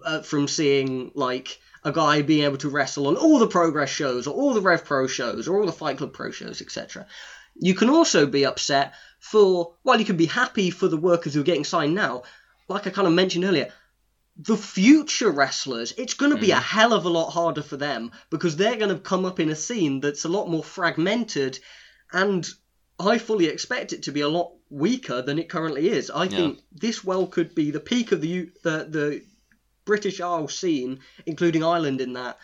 Uh, 0.03 0.23
from 0.23 0.49
seeing, 0.49 1.11
like, 1.15 1.61
a 1.85 1.93
guy 1.93 2.23
being 2.23 2.45
able 2.45 2.57
to 2.59 2.71
wrestle 2.71 3.09
on 3.09 3.17
all 3.17 3.39
the 3.39 3.47
Progress 3.47 3.91
shows, 3.91 4.27
or 4.27 4.35
all 4.35 4.55
the 4.55 4.61
Rev 4.61 4.85
Pro 4.85 5.07
shows, 5.07 5.49
or 5.49 5.59
all 5.59 5.67
the 5.67 5.73
Fight 5.73 5.99
Club 5.99 6.13
Pro 6.13 6.31
shows, 6.31 6.63
etc. 6.63 7.07
You 7.55 7.75
can 7.75 7.91
also 7.91 8.27
be 8.27 8.47
upset 8.47 8.95
for, 9.19 9.75
while 9.83 9.99
you 9.99 10.07
can 10.07 10.17
be 10.17 10.27
happy 10.27 10.71
for 10.71 10.89
the 10.89 10.97
workers 10.97 11.35
who 11.35 11.41
are 11.41 11.45
getting 11.45 11.65
signed 11.65 11.95
now, 11.95 12.23
like 12.69 12.87
I 12.87 12.91
kind 12.91 13.07
of 13.07 13.15
mentioned 13.15 13.45
earlier, 13.45 13.71
the 14.37 14.57
future 14.57 15.31
wrestlers, 15.31 15.93
it's 15.97 16.15
going 16.15 16.33
to 16.33 16.41
be 16.41 16.49
mm. 16.49 16.57
a 16.57 16.61
hell 16.61 16.93
of 16.93 17.05
a 17.05 17.09
lot 17.09 17.31
harder 17.31 17.63
for 17.63 17.77
them 17.77 18.11
because 18.31 18.57
they're 18.57 18.77
going 18.77 18.95
to 18.95 18.99
come 18.99 19.25
up 19.25 19.39
in 19.39 19.51
a 19.51 19.55
scene 19.55 20.01
that's 20.01 20.25
a 20.25 20.29
lot 20.29 20.51
more 20.51 20.65
fragmented 20.65 21.59
and 22.13 22.49
I 22.99 23.19
fully 23.19 23.47
expect 23.47 23.93
it 23.93 24.05
to 24.05 24.13
be 24.13 24.21
a 24.23 24.29
lot 24.29 24.53
weaker 24.71 25.23
than 25.23 25.39
it 25.39 25.49
currently 25.49 25.89
is. 25.89 26.11
I 26.11 26.25
yeah. 26.25 26.31
think 26.31 26.61
this 26.73 27.05
well 27.05 27.27
could 27.27 27.55
be 27.55 27.71
the 27.71 27.81
peak 27.81 28.13
of 28.13 28.21
the 28.21 28.51
the, 28.63 28.87
the 28.89 29.23
British 29.85 30.21
Isle 30.21 30.49
scene, 30.49 31.01
including 31.27 31.65
Ireland 31.65 32.01
in 32.01 32.15
that, 32.15 32.39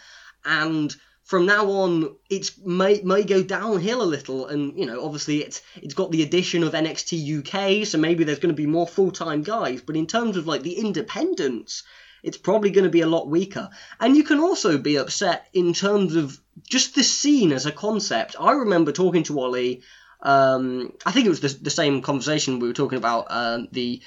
and 0.45 0.95
from 1.24 1.47
now 1.47 1.70
on 1.70 2.16
it's 2.28 2.59
may 2.59 3.01
may 3.03 3.22
go 3.22 3.43
downhill 3.43 4.03
a 4.03 4.05
little. 4.05 4.47
And 4.47 4.78
you 4.78 4.86
know 4.86 5.05
obviously 5.05 5.43
it's 5.43 5.62
it's 5.76 5.95
got 5.95 6.11
the 6.11 6.22
addition 6.22 6.62
of 6.64 6.72
NXT 6.72 7.38
UK 7.38 7.86
so 7.86 7.99
maybe 7.99 8.24
there's 8.24 8.41
going 8.41 8.55
to 8.55 8.62
be 8.62 8.66
more 8.66 8.86
full-time 8.86 9.43
guys. 9.43 9.80
But 9.80 9.97
in 9.97 10.07
terms 10.07 10.36
of 10.36 10.47
like 10.47 10.62
the 10.62 10.78
independents 10.78 11.84
it's 12.22 12.36
probably 12.36 12.70
going 12.70 12.84
to 12.84 12.91
be 12.91 13.01
a 13.01 13.07
lot 13.07 13.30
weaker. 13.30 13.70
And 13.99 14.14
you 14.14 14.24
can 14.24 14.41
also 14.41 14.76
be 14.76 14.97
upset 14.97 15.47
in 15.55 15.72
terms 15.72 16.16
of 16.16 16.38
just 16.68 16.95
the 16.95 17.03
scene 17.03 17.51
as 17.51 17.64
a 17.64 17.72
concept. 17.72 18.36
I 18.38 18.53
remember 18.53 18.93
talking 18.93 19.22
to 19.22 19.41
Ollie 19.41 19.82
um, 20.22 20.93
I 21.07 21.12
think 21.12 21.26
it 21.26 21.30
was 21.30 21.41
the, 21.41 21.49
the 21.62 21.70
same 21.70 22.03
conversation 22.03 22.59
we 22.59 22.68
were 22.68 22.74
talking 22.74 22.99
about 22.99 23.26
uh, 23.30 23.62
the 23.72 24.01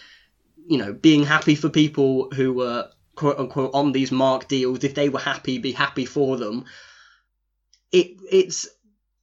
you 0.67 0.77
know 0.77 0.93
being 0.93 1.25
happy 1.25 1.55
for 1.55 1.69
people 1.69 2.29
who 2.31 2.53
were 2.53 2.89
quote 3.15 3.39
unquote 3.39 3.71
on 3.73 3.91
these 3.91 4.11
mark 4.11 4.47
deals 4.47 4.83
if 4.83 4.95
they 4.95 5.09
were 5.09 5.19
happy 5.19 5.57
be 5.57 5.71
happy 5.71 6.05
for 6.05 6.37
them. 6.37 6.65
It 7.91 8.17
it's 8.31 8.67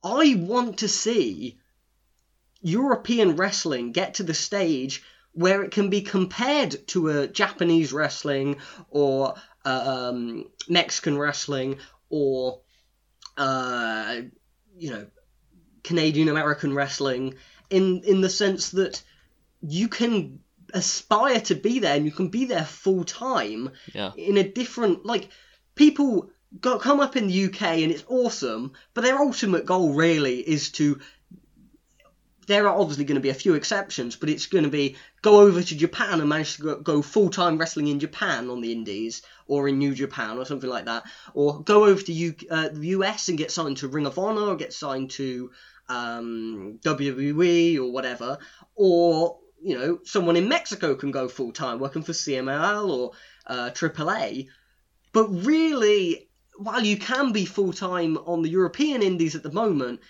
I 0.02 0.34
want 0.38 0.78
to 0.78 0.88
see 0.88 1.58
European 2.62 3.36
wrestling 3.36 3.92
get 3.92 4.14
to 4.14 4.22
the 4.22 4.34
stage 4.34 5.02
where 5.32 5.62
it 5.62 5.70
can 5.70 5.90
be 5.90 6.02
compared 6.02 6.86
to 6.88 7.08
a 7.08 7.28
Japanese 7.28 7.92
wrestling 7.92 8.56
or 8.90 9.34
uh, 9.64 10.10
um, 10.10 10.46
Mexican 10.68 11.18
wrestling 11.18 11.78
or 12.08 12.60
uh, 13.36 14.16
you 14.76 14.90
know 14.90 15.06
Canadian 15.82 16.28
American 16.28 16.74
wrestling 16.74 17.34
in 17.70 18.02
in 18.04 18.20
the 18.20 18.30
sense 18.30 18.70
that 18.70 19.02
you 19.60 19.88
can 19.88 20.40
aspire 20.74 21.40
to 21.40 21.54
be 21.54 21.78
there 21.78 21.96
and 21.96 22.04
you 22.04 22.12
can 22.12 22.28
be 22.28 22.44
there 22.44 22.64
full 22.64 23.04
time 23.04 23.70
yeah. 23.94 24.12
in 24.16 24.36
a 24.36 24.48
different 24.48 25.04
like 25.04 25.28
people 25.74 26.30
got 26.58 26.80
come 26.80 27.00
up 27.00 27.16
in 27.16 27.28
the 27.28 27.44
UK 27.44 27.62
and 27.62 27.92
it's 27.92 28.04
awesome, 28.08 28.72
but 28.94 29.02
their 29.02 29.18
ultimate 29.18 29.66
goal 29.66 29.94
really 29.94 30.38
is 30.40 30.70
to. 30.72 31.00
There 32.46 32.66
are 32.66 32.76
obviously 32.76 33.04
going 33.04 33.14
to 33.14 33.20
be 33.20 33.28
a 33.28 33.34
few 33.34 33.54
exceptions, 33.54 34.16
but 34.16 34.28
it's 34.28 34.46
going 34.46 34.64
to 34.64 34.70
be 34.70 34.96
go 35.22 35.40
over 35.40 35.62
to 35.62 35.76
Japan 35.76 36.18
and 36.18 36.28
manage 36.28 36.56
to 36.56 36.62
go, 36.62 36.80
go 36.80 37.02
full 37.02 37.30
time 37.30 37.58
wrestling 37.58 37.86
in 37.86 38.00
Japan 38.00 38.50
on 38.50 38.60
the 38.60 38.72
Indies 38.72 39.22
or 39.46 39.68
in 39.68 39.78
New 39.78 39.94
Japan 39.94 40.36
or 40.36 40.44
something 40.44 40.68
like 40.68 40.86
that, 40.86 41.04
or 41.32 41.62
go 41.62 41.84
over 41.84 42.02
to 42.02 42.12
U, 42.12 42.34
uh, 42.50 42.70
the 42.72 42.88
US 42.88 43.28
and 43.28 43.38
get 43.38 43.52
signed 43.52 43.76
to 43.78 43.88
Ring 43.88 44.06
of 44.06 44.18
Honor 44.18 44.48
or 44.48 44.56
get 44.56 44.72
signed 44.72 45.10
to 45.12 45.52
um, 45.88 46.80
WWE 46.82 47.78
or 47.78 47.92
whatever, 47.92 48.38
or 48.74 49.38
you 49.62 49.78
know 49.78 49.98
someone 50.04 50.36
in 50.36 50.48
Mexico 50.48 50.94
can 50.94 51.10
go 51.10 51.28
full 51.28 51.52
time 51.52 51.78
working 51.78 52.02
for 52.02 52.12
CMLL 52.12 52.88
or 52.90 53.12
uh, 53.46 53.70
AAA, 53.70 54.48
but 55.12 55.28
really 55.28 56.28
while 56.56 56.84
you 56.84 56.98
can 56.98 57.32
be 57.32 57.46
full 57.46 57.72
time 57.72 58.18
on 58.18 58.42
the 58.42 58.50
European 58.50 59.02
indies 59.02 59.34
at 59.34 59.42
the 59.42 59.50
moment, 59.52 60.00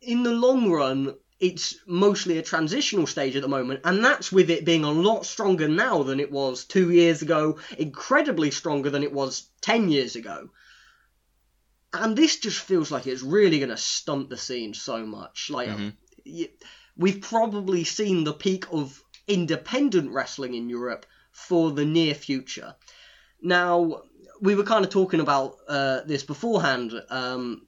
in 0.00 0.24
the 0.24 0.32
long 0.32 0.68
run, 0.70 1.14
it's 1.38 1.76
mostly 1.86 2.38
a 2.38 2.42
transitional 2.42 3.06
stage 3.06 3.36
at 3.36 3.42
the 3.42 3.48
moment, 3.48 3.80
and 3.84 4.04
that's 4.04 4.32
with 4.32 4.50
it 4.50 4.64
being 4.64 4.84
a 4.84 4.90
lot 4.90 5.24
stronger 5.24 5.68
now 5.68 6.02
than 6.02 6.18
it 6.20 6.32
was 6.32 6.64
two 6.64 6.90
years 6.90 7.22
ago, 7.22 7.58
incredibly 7.78 8.50
stronger 8.50 8.90
than 8.90 9.02
it 9.02 9.12
was 9.12 9.48
ten 9.60 9.88
years 9.88 10.16
ago. 10.16 10.50
And 11.92 12.16
this 12.16 12.40
just 12.40 12.60
feels 12.60 12.90
like 12.90 13.06
it's 13.06 13.22
really 13.22 13.58
going 13.58 13.68
to 13.68 13.76
stunt 13.76 14.28
the 14.30 14.36
scene 14.36 14.74
so 14.74 15.06
much. 15.06 15.48
Like, 15.48 15.68
Mhm. 15.68 15.92
We've 16.96 17.20
probably 17.20 17.84
seen 17.84 18.24
the 18.24 18.32
peak 18.32 18.66
of 18.72 19.02
independent 19.26 20.12
wrestling 20.12 20.54
in 20.54 20.68
Europe 20.68 21.06
for 21.32 21.70
the 21.72 21.84
near 21.84 22.14
future. 22.14 22.74
Now, 23.42 24.02
we 24.40 24.54
were 24.54 24.64
kind 24.64 24.84
of 24.84 24.90
talking 24.90 25.20
about 25.20 25.56
uh, 25.68 26.00
this 26.06 26.22
beforehand. 26.22 26.92
Um, 27.10 27.66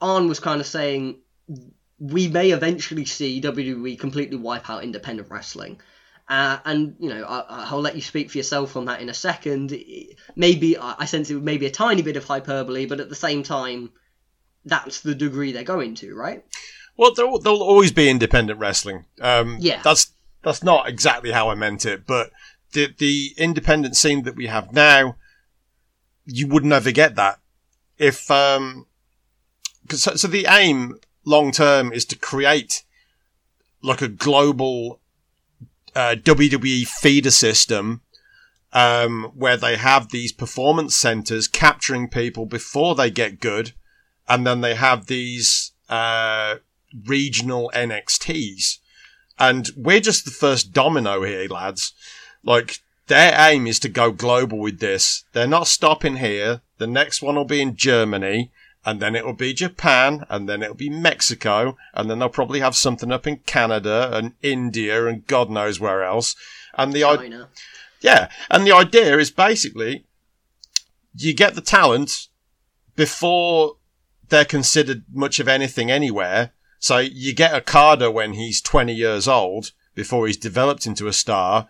Arn 0.00 0.28
was 0.28 0.40
kind 0.40 0.60
of 0.60 0.66
saying 0.66 1.20
we 1.98 2.28
may 2.28 2.50
eventually 2.50 3.04
see 3.04 3.40
WWE 3.40 3.98
completely 3.98 4.36
wipe 4.36 4.68
out 4.68 4.84
independent 4.84 5.30
wrestling. 5.30 5.80
Uh, 6.28 6.58
and 6.64 6.96
you 6.98 7.10
know, 7.10 7.24
I, 7.24 7.66
I'll 7.70 7.80
let 7.80 7.96
you 7.96 8.02
speak 8.02 8.30
for 8.30 8.38
yourself 8.38 8.76
on 8.76 8.86
that 8.86 9.00
in 9.00 9.08
a 9.08 9.14
second. 9.14 9.76
Maybe 10.34 10.76
I 10.76 10.94
I 11.00 11.04
sense 11.04 11.30
it 11.30 11.42
may 11.42 11.58
be 11.58 11.66
a 11.66 11.70
tiny 11.70 12.02
bit 12.02 12.16
of 12.16 12.24
hyperbole, 12.24 12.86
but 12.86 13.00
at 13.00 13.10
the 13.10 13.14
same 13.14 13.42
time, 13.42 13.92
that's 14.64 15.00
the 15.02 15.14
degree 15.14 15.52
they're 15.52 15.64
going 15.64 15.94
to, 15.96 16.14
right? 16.14 16.44
Well, 16.96 17.12
there'll, 17.14 17.40
there'll 17.40 17.62
always 17.62 17.92
be 17.92 18.08
independent 18.08 18.58
wrestling. 18.58 19.06
Um, 19.20 19.56
Yeah. 19.60 19.80
That's 19.82 20.12
that's 20.42 20.62
not 20.62 20.88
exactly 20.88 21.32
how 21.32 21.48
I 21.48 21.54
meant 21.54 21.86
it, 21.86 22.06
but 22.06 22.30
the 22.72 22.94
the 22.98 23.32
independent 23.36 23.96
scene 23.96 24.24
that 24.24 24.36
we 24.36 24.46
have 24.46 24.72
now, 24.72 25.16
you 26.26 26.46
would 26.48 26.64
never 26.64 26.92
get 26.92 27.16
that 27.16 27.38
if 27.98 28.30
um, 28.30 28.86
cause, 29.88 30.02
so, 30.02 30.14
so 30.16 30.28
the 30.28 30.46
aim 30.48 30.98
long 31.24 31.52
term 31.52 31.92
is 31.92 32.04
to 32.06 32.16
create 32.16 32.84
like 33.82 34.02
a 34.02 34.08
global 34.08 35.00
uh, 35.94 36.16
WWE 36.18 36.86
feeder 36.86 37.30
system 37.30 38.02
um, 38.72 39.30
where 39.34 39.56
they 39.56 39.76
have 39.76 40.10
these 40.10 40.32
performance 40.32 40.96
centers 40.96 41.46
capturing 41.46 42.08
people 42.08 42.46
before 42.46 42.94
they 42.94 43.10
get 43.10 43.40
good, 43.40 43.72
and 44.28 44.46
then 44.46 44.60
they 44.60 44.74
have 44.74 45.06
these 45.06 45.72
uh, 45.88 46.56
regional 47.06 47.70
NXTs. 47.74 48.78
And 49.38 49.70
we're 49.76 50.00
just 50.00 50.24
the 50.24 50.30
first 50.30 50.72
domino 50.72 51.22
here, 51.22 51.48
lads. 51.48 51.92
Like, 52.42 52.80
their 53.06 53.34
aim 53.36 53.66
is 53.66 53.78
to 53.80 53.88
go 53.88 54.12
global 54.12 54.58
with 54.58 54.78
this. 54.80 55.24
They're 55.32 55.46
not 55.46 55.66
stopping 55.66 56.16
here. 56.16 56.62
The 56.78 56.86
next 56.86 57.22
one 57.22 57.36
will 57.36 57.44
be 57.44 57.60
in 57.60 57.76
Germany, 57.76 58.50
and 58.84 59.00
then 59.00 59.14
it 59.14 59.24
will 59.24 59.34
be 59.34 59.54
Japan, 59.54 60.24
and 60.28 60.48
then 60.48 60.62
it'll 60.62 60.74
be 60.74 60.90
Mexico, 60.90 61.76
and 61.92 62.08
then 62.08 62.18
they'll 62.18 62.28
probably 62.28 62.60
have 62.60 62.76
something 62.76 63.10
up 63.12 63.26
in 63.26 63.38
Canada 63.38 64.10
and 64.12 64.34
India 64.42 65.06
and 65.06 65.26
God 65.26 65.50
knows 65.50 65.80
where 65.80 66.02
else. 66.02 66.36
And 66.74 66.92
the 66.92 67.48
yeah, 68.00 68.28
and 68.50 68.66
the 68.66 68.72
idea 68.72 69.16
is 69.18 69.30
basically 69.30 70.04
you 71.16 71.32
get 71.32 71.54
the 71.54 71.60
talent 71.60 72.28
before 72.96 73.76
they're 74.28 74.44
considered 74.44 75.04
much 75.12 75.40
of 75.40 75.48
anything 75.48 75.90
anywhere. 75.90 76.52
So 76.84 76.98
you 76.98 77.32
get 77.32 77.54
a 77.54 77.56
Okada 77.60 78.10
when 78.10 78.34
he's 78.34 78.60
20 78.60 78.92
years 78.92 79.26
old 79.26 79.72
before 79.94 80.26
he's 80.26 80.36
developed 80.36 80.86
into 80.86 81.06
a 81.06 81.14
star 81.14 81.66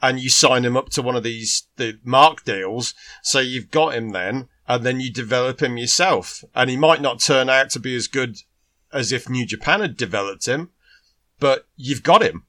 and 0.00 0.20
you 0.20 0.30
sign 0.30 0.64
him 0.64 0.76
up 0.76 0.90
to 0.90 1.02
one 1.02 1.16
of 1.16 1.24
these 1.24 1.64
the 1.74 1.98
mark 2.04 2.44
deals. 2.44 2.94
So 3.20 3.40
you've 3.40 3.72
got 3.72 3.94
him 3.94 4.10
then 4.10 4.48
and 4.68 4.86
then 4.86 5.00
you 5.00 5.12
develop 5.12 5.60
him 5.60 5.76
yourself 5.76 6.44
and 6.54 6.70
he 6.70 6.76
might 6.76 7.00
not 7.00 7.18
turn 7.18 7.50
out 7.50 7.68
to 7.70 7.80
be 7.80 7.96
as 7.96 8.06
good 8.06 8.42
as 8.92 9.10
if 9.10 9.28
New 9.28 9.44
Japan 9.44 9.80
had 9.80 9.96
developed 9.96 10.46
him, 10.46 10.70
but 11.40 11.66
you've 11.74 12.04
got 12.04 12.22
him. 12.22 12.44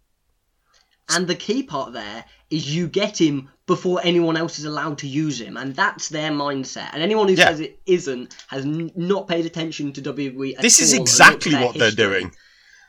And 1.10 1.26
the 1.26 1.34
key 1.34 1.64
part 1.64 1.94
there 1.94 2.26
is 2.52 2.76
you 2.76 2.88
get 2.88 3.20
him 3.20 3.50
before 3.68 4.00
anyone 4.04 4.38
else 4.38 4.60
is 4.60 4.66
allowed 4.66 5.00
to 5.00 5.08
use 5.08 5.42
him, 5.42 5.58
and 5.58 5.76
that's 5.76 6.10
their 6.10 6.30
mindset. 6.32 6.90
And 6.94 7.02
anyone 7.02 7.28
who 7.28 7.34
Yeah. 7.34 7.46
says 7.48 7.60
it 7.62 7.80
isn't 7.86 8.36
has 8.48 8.64
n- 8.66 8.92
not 8.96 9.28
paid 9.28 9.46
attention 9.46 9.92
to 9.94 10.02
WWE. 10.02 10.56
This 10.62 10.80
is 10.80 10.94
exactly 10.94 11.56
what 11.56 11.76
they're 11.78 11.92
doing. 11.92 12.32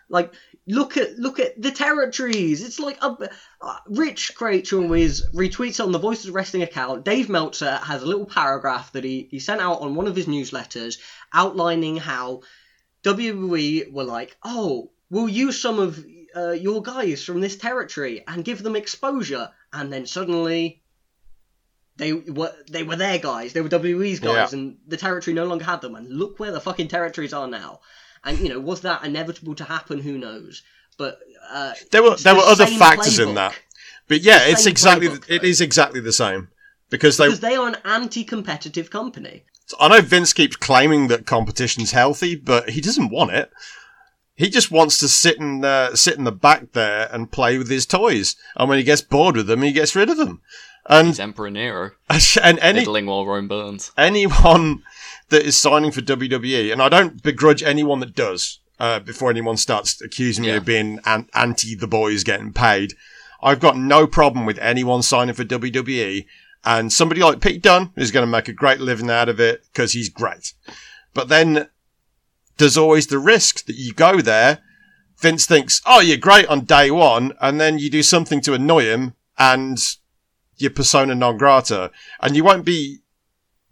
Like, 0.08 0.32
look 0.68 0.96
at 0.96 1.18
look 1.18 1.40
at 1.40 1.60
the 1.60 1.70
territories. 1.70 2.62
It's 2.62 2.78
like 2.78 2.98
uh, 3.00 3.14
uh, 3.60 3.76
Rich 3.88 4.34
Kraetsch 4.36 4.72
always 4.78 5.24
retweets 5.34 5.82
on 5.82 5.92
the 5.92 5.98
Voices 5.98 6.28
of 6.28 6.34
Wrestling 6.34 6.62
account. 6.62 7.04
Dave 7.04 7.28
Meltzer 7.28 7.76
has 7.76 8.02
a 8.02 8.06
little 8.06 8.26
paragraph 8.26 8.92
that 8.92 9.02
he, 9.02 9.28
he 9.30 9.38
sent 9.40 9.60
out 9.60 9.80
on 9.80 9.94
one 9.94 10.06
of 10.06 10.14
his 10.14 10.26
newsletters 10.26 10.98
outlining 11.32 11.96
how 11.96 12.42
WWE 13.04 13.92
were 13.92 14.04
like, 14.04 14.36
oh, 14.44 14.90
we'll 15.10 15.28
use 15.28 15.60
some 15.60 15.78
of 15.78 16.04
uh, 16.36 16.50
your 16.50 16.82
guys 16.82 17.22
from 17.24 17.40
this 17.40 17.56
territory 17.56 18.22
and 18.28 18.44
give 18.44 18.62
them 18.62 18.76
exposure, 18.76 19.50
and 19.76 19.92
then 19.92 20.06
suddenly. 20.06 20.82
They 21.98 22.12
were 22.12 22.52
they 22.70 22.82
were 22.82 22.96
their 22.96 23.18
guys. 23.18 23.54
They 23.54 23.62
were 23.62 23.70
WWE's 23.70 24.20
guys, 24.20 24.52
Yeah. 24.52 24.58
and 24.58 24.76
the 24.86 24.98
territory 24.98 25.32
no 25.34 25.46
longer 25.46 25.64
had 25.64 25.80
them. 25.80 25.94
And 25.94 26.06
look 26.10 26.38
where 26.38 26.52
the 26.52 26.60
fucking 26.60 26.88
territories 26.88 27.32
are 27.32 27.48
now. 27.48 27.80
And 28.22 28.38
you 28.38 28.50
know, 28.50 28.60
was 28.60 28.82
that 28.82 29.02
inevitable 29.02 29.54
to 29.54 29.64
happen? 29.64 30.00
Who 30.00 30.18
knows? 30.18 30.62
But 30.98 31.18
uh, 31.50 31.72
There 31.92 32.02
were 32.02 32.16
there 32.16 32.34
the 32.34 32.40
were 32.40 32.46
other 32.46 32.66
factors 32.66 33.18
in 33.18 33.34
that, 33.36 33.58
but 34.08 34.20
yeah, 34.20 34.40
the 34.44 34.50
it's 34.50 34.66
exactly 34.66 35.08
playbook, 35.08 35.30
it 35.30 35.42
is 35.42 35.62
exactly 35.62 36.00
the 36.00 36.12
same 36.12 36.48
because 36.90 37.16
they. 37.16 37.26
because 37.28 37.40
they 37.40 37.56
are 37.56 37.68
an 37.68 37.78
anti-competitive 37.86 38.90
company. 38.90 39.44
I 39.80 39.88
know 39.88 40.02
Vince 40.02 40.34
keeps 40.34 40.54
claiming 40.56 41.08
that 41.08 41.24
competition's 41.24 41.92
healthy, 41.92 42.36
but 42.36 42.68
he 42.70 42.82
doesn't 42.82 43.08
want 43.08 43.30
it. 43.32 43.50
He 44.36 44.50
just 44.50 44.70
wants 44.70 44.98
to 44.98 45.08
sit 45.08 45.40
and 45.40 45.64
uh, 45.64 45.96
sit 45.96 46.16
in 46.18 46.24
the 46.24 46.32
back 46.32 46.72
there 46.72 47.08
and 47.10 47.32
play 47.32 47.56
with 47.58 47.70
his 47.70 47.86
toys, 47.86 48.36
and 48.54 48.68
when 48.68 48.78
he 48.78 48.84
gets 48.84 49.00
bored 49.02 49.34
with 49.36 49.46
them, 49.46 49.62
he 49.62 49.72
gets 49.72 49.96
rid 49.96 50.10
of 50.10 50.16
them. 50.18 50.42
And 50.88 51.08
He's 51.08 51.18
Emperor 51.20 51.50
Nero, 51.50 51.92
and 52.42 52.58
any 52.60 52.80
fiddling 52.80 53.06
while 53.06 53.26
Rome 53.26 53.48
burns. 53.48 53.92
anyone 53.96 54.82
that 55.30 55.42
is 55.42 55.56
signing 55.60 55.90
for 55.90 56.00
WWE, 56.02 56.70
and 56.72 56.80
I 56.82 56.88
don't 56.88 57.22
begrudge 57.22 57.62
anyone 57.62 57.98
that 58.00 58.14
does, 58.14 58.60
uh, 58.78 59.00
before 59.00 59.30
anyone 59.30 59.56
starts 59.56 60.00
accusing 60.02 60.42
me 60.42 60.50
Yeah. 60.50 60.56
of 60.58 60.64
being 60.64 61.00
an- 61.04 61.28
anti 61.34 61.74
the 61.74 61.88
boys 61.88 62.22
getting 62.22 62.52
paid. 62.52 62.92
I've 63.42 63.58
got 63.60 63.76
no 63.76 64.06
problem 64.06 64.46
with 64.46 64.58
anyone 64.58 65.02
signing 65.02 65.34
for 65.34 65.44
WWE, 65.44 66.26
and 66.64 66.92
somebody 66.92 67.20
like 67.22 67.40
Pete 67.40 67.62
Dunne 67.62 67.90
is 67.96 68.10
going 68.10 68.24
to 68.26 68.30
make 68.30 68.48
a 68.48 68.52
great 68.52 68.80
living 68.80 69.10
out 69.10 69.28
of 69.28 69.40
it 69.40 69.62
because 69.72 69.92
he's 69.92 70.08
great. 70.08 70.52
But 71.14 71.28
then 71.28 71.68
there's 72.58 72.76
always 72.76 73.06
the 73.06 73.18
risk 73.18 73.66
that 73.66 73.76
you 73.76 73.92
go 73.92 74.20
there, 74.20 74.60
Vince 75.18 75.46
thinks, 75.46 75.80
oh, 75.86 76.00
you're 76.00 76.16
great 76.16 76.46
on 76.46 76.64
day 76.64 76.90
one, 76.90 77.32
and 77.40 77.60
then 77.60 77.78
you 77.78 77.90
do 77.90 78.02
something 78.02 78.40
to 78.42 78.54
annoy 78.54 78.84
him, 78.84 79.14
and 79.38 79.78
you're 80.56 80.70
persona 80.70 81.14
non 81.14 81.38
grata, 81.38 81.90
and 82.20 82.36
you 82.36 82.44
won't 82.44 82.64
be 82.64 83.00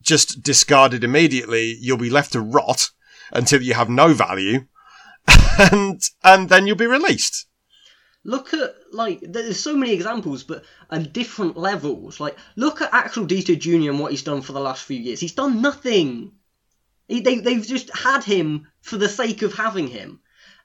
just 0.02 0.42
discarded 0.42 1.04
immediately. 1.04 1.76
You'll 1.80 1.98
be 1.98 2.10
left 2.10 2.32
to 2.32 2.40
rot 2.40 2.90
until 3.32 3.62
you 3.62 3.74
have 3.74 3.88
no 3.90 4.14
value, 4.14 4.66
and 5.58 6.00
and 6.22 6.48
then 6.48 6.66
you'll 6.66 6.76
be 6.76 6.86
released. 6.86 7.46
Look 8.26 8.54
at 8.54 8.74
like 8.90 9.20
there's 9.22 9.60
so 9.60 9.76
many 9.76 9.92
examples, 9.92 10.44
but 10.44 10.64
on 10.88 11.10
different 11.12 11.58
levels. 11.58 12.20
Like 12.20 12.38
look 12.56 12.80
at 12.80 12.92
Axel 12.92 13.26
Dieter 13.26 13.58
Jr. 13.58 13.90
and 13.90 14.00
what 14.00 14.12
he's 14.12 14.22
done 14.22 14.40
for 14.40 14.52
the 14.52 14.60
last 14.60 14.84
few 14.84 14.98
years. 14.98 15.20
He's 15.20 15.32
done 15.32 15.60
nothing. 15.60 16.32
He, 17.06 17.20
they 17.20 17.40
they've 17.40 17.66
just 17.66 17.94
had 17.94 18.24
him 18.24 18.66
for 18.84 18.98
the 18.98 19.08
sake 19.08 19.40
of 19.40 19.54
having 19.54 19.88
him. 19.88 20.20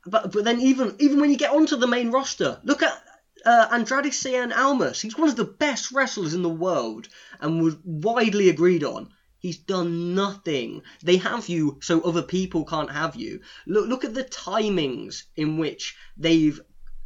But 0.06 0.32
but 0.34 0.44
then 0.44 0.60
even 0.62 0.96
even 1.00 1.20
when 1.20 1.32
you 1.32 1.38
get 1.38 1.52
onto 1.52 1.78
the 1.78 1.88
main 1.88 2.12
roster, 2.12 2.60
look 2.64 2.84
at 2.84 3.02
uh, 3.46 3.68
Andrade 3.72 4.12
Cien 4.12 4.56
Almas. 4.56 5.00
He's 5.00 5.18
one 5.18 5.30
of 5.30 5.38
the 5.38 5.46
best 5.46 5.92
wrestlers 5.92 6.34
in 6.34 6.42
the 6.42 6.50
world 6.50 7.08
and 7.40 7.64
was 7.64 7.78
widely 7.84 8.50
agreed 8.50 8.84
on. 8.84 9.10
He's 9.40 9.58
done 9.58 10.16
nothing. 10.16 10.82
They 11.02 11.16
have 11.18 11.48
you 11.48 11.80
so 11.82 12.02
other 12.02 12.22
people 12.22 12.66
can't 12.66 12.92
have 12.92 13.16
you. 13.16 13.40
Look 13.66 13.88
look 13.88 14.04
at 14.04 14.14
the 14.14 14.26
timings 14.26 15.24
in 15.38 15.58
which 15.58 15.96
they've 16.18 16.60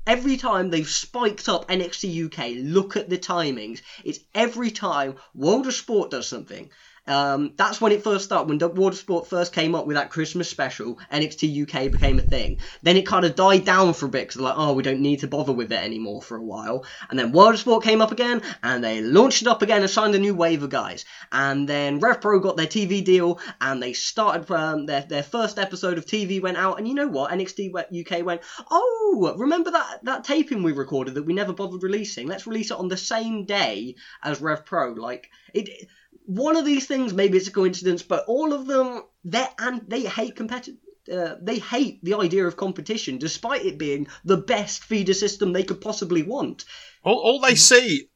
every 0.07 0.38
time 0.38 0.72
they've 0.72 0.89
spiked 0.89 1.47
up 1.47 1.68
NXT 1.68 2.26
UK, 2.26 2.66
look 2.74 2.97
at 2.97 3.09
the 3.09 3.20
timings. 3.20 3.82
It's 4.03 4.20
every 4.34 4.72
time 4.72 5.18
World 5.36 5.68
of 5.68 5.76
Sport 5.76 6.09
does 6.09 6.28
something. 6.28 6.72
Um, 7.06 7.54
that's 7.58 7.82
when 7.82 7.91
it 7.91 8.04
first 8.04 8.26
started. 8.26 8.47
When 8.47 8.76
World 8.76 8.93
of 8.93 8.99
Sport 8.99 9.28
first 9.28 9.54
came 9.54 9.76
up 9.76 9.86
with 9.86 9.95
that 9.95 10.10
Christmas 10.10 10.49
special, 10.49 10.99
NXT 11.12 11.64
UK 11.64 11.91
became 11.91 12.18
a 12.18 12.22
thing. 12.22 12.60
Then 12.82 12.95
it 12.95 13.06
kind 13.06 13.26
of 13.26 13.36
died 13.36 13.66
down 13.66 13.93
for 13.93 14.06
a 14.06 14.10
bit 14.10 14.28
because 14.28 14.41
like, 14.41 14.56
oh, 14.58 14.74
we 14.74 14.84
don't 14.84 15.01
need 15.01 15.20
to 15.20 15.28
bother 15.28 15.51
with 15.51 15.72
it 15.72 15.84
anymore 15.84 16.22
for 16.22 16.38
a 16.38 16.43
while. 16.43 16.86
And 17.10 17.20
then 17.20 17.32
World 17.32 17.58
Sport 17.58 17.84
came 17.84 18.01
up 18.01 18.12
again, 18.12 18.41
and 18.62 18.84
they 18.84 19.01
launched 19.01 19.41
it 19.41 19.47
up 19.47 19.62
again 19.62 19.82
and 19.82 19.89
signed 19.89 20.16
a 20.16 20.20
new 20.20 20.34
wave 20.34 20.64
of 20.64 20.70
guys. 20.70 21.04
And 21.32 21.68
then 21.68 21.99
RevPro 21.99 22.41
got 22.41 22.56
their 22.56 22.68
TV 22.68 23.04
deal, 23.04 23.39
and 23.60 23.84
they 23.84 23.93
started 23.93 24.49
um, 24.51 24.86
their 24.86 25.01
their 25.01 25.24
first 25.24 25.60
episode 25.60 25.97
of 25.97 26.06
TV 26.06 26.41
went 26.41 26.58
out. 26.58 26.78
And 26.78 26.88
you 26.88 26.93
know 26.93 27.08
what? 27.08 27.32
NXT 27.32 27.74
UK 27.74 28.26
went, 28.26 28.41
oh, 28.72 29.36
remember 29.38 29.72
that 29.72 29.99
that 30.04 30.24
taping 30.24 30.64
we 30.64 30.72
recorded 30.72 31.16
that 31.16 31.24
we 31.24 31.34
never 31.34 31.54
bothered 31.54 31.84
releasing? 31.84 32.28
Let's 32.28 32.47
release 32.47 32.72
it 32.72 32.78
on 32.78 32.88
the 32.88 32.97
same 32.97 33.45
day 33.45 33.95
as 34.24 34.39
RevPro. 34.39 34.97
Like 34.97 35.30
it 35.54 35.88
one 36.26 36.55
of 36.55 36.65
these 36.65 36.88
things, 36.88 37.13
maybe 37.13 37.38
it's 37.38 37.47
a 37.47 37.51
coincidence, 37.51 38.01
but 38.03 38.26
all 38.28 38.53
of 38.53 38.67
them, 38.67 39.03
they 39.24 39.45
and 39.59 39.82
they 39.88 40.01
hate 40.01 40.36
competitive. 40.36 40.80
Uh, 41.11 41.36
they 41.41 41.59
hate 41.59 42.01
the 42.03 42.13
idea 42.13 42.47
of 42.47 42.55
competition, 42.55 43.17
despite 43.17 43.65
it 43.65 43.78
being 43.78 44.07
the 44.24 44.38
best 44.38 44.86
feeder 44.86 45.13
system 45.13 45.51
they 45.51 45.63
could 45.63 45.82
possibly 45.82 46.24
want. 46.24 46.63
All, 47.03 47.17
all 47.17 47.39
they 47.41 47.55
see 47.55 48.07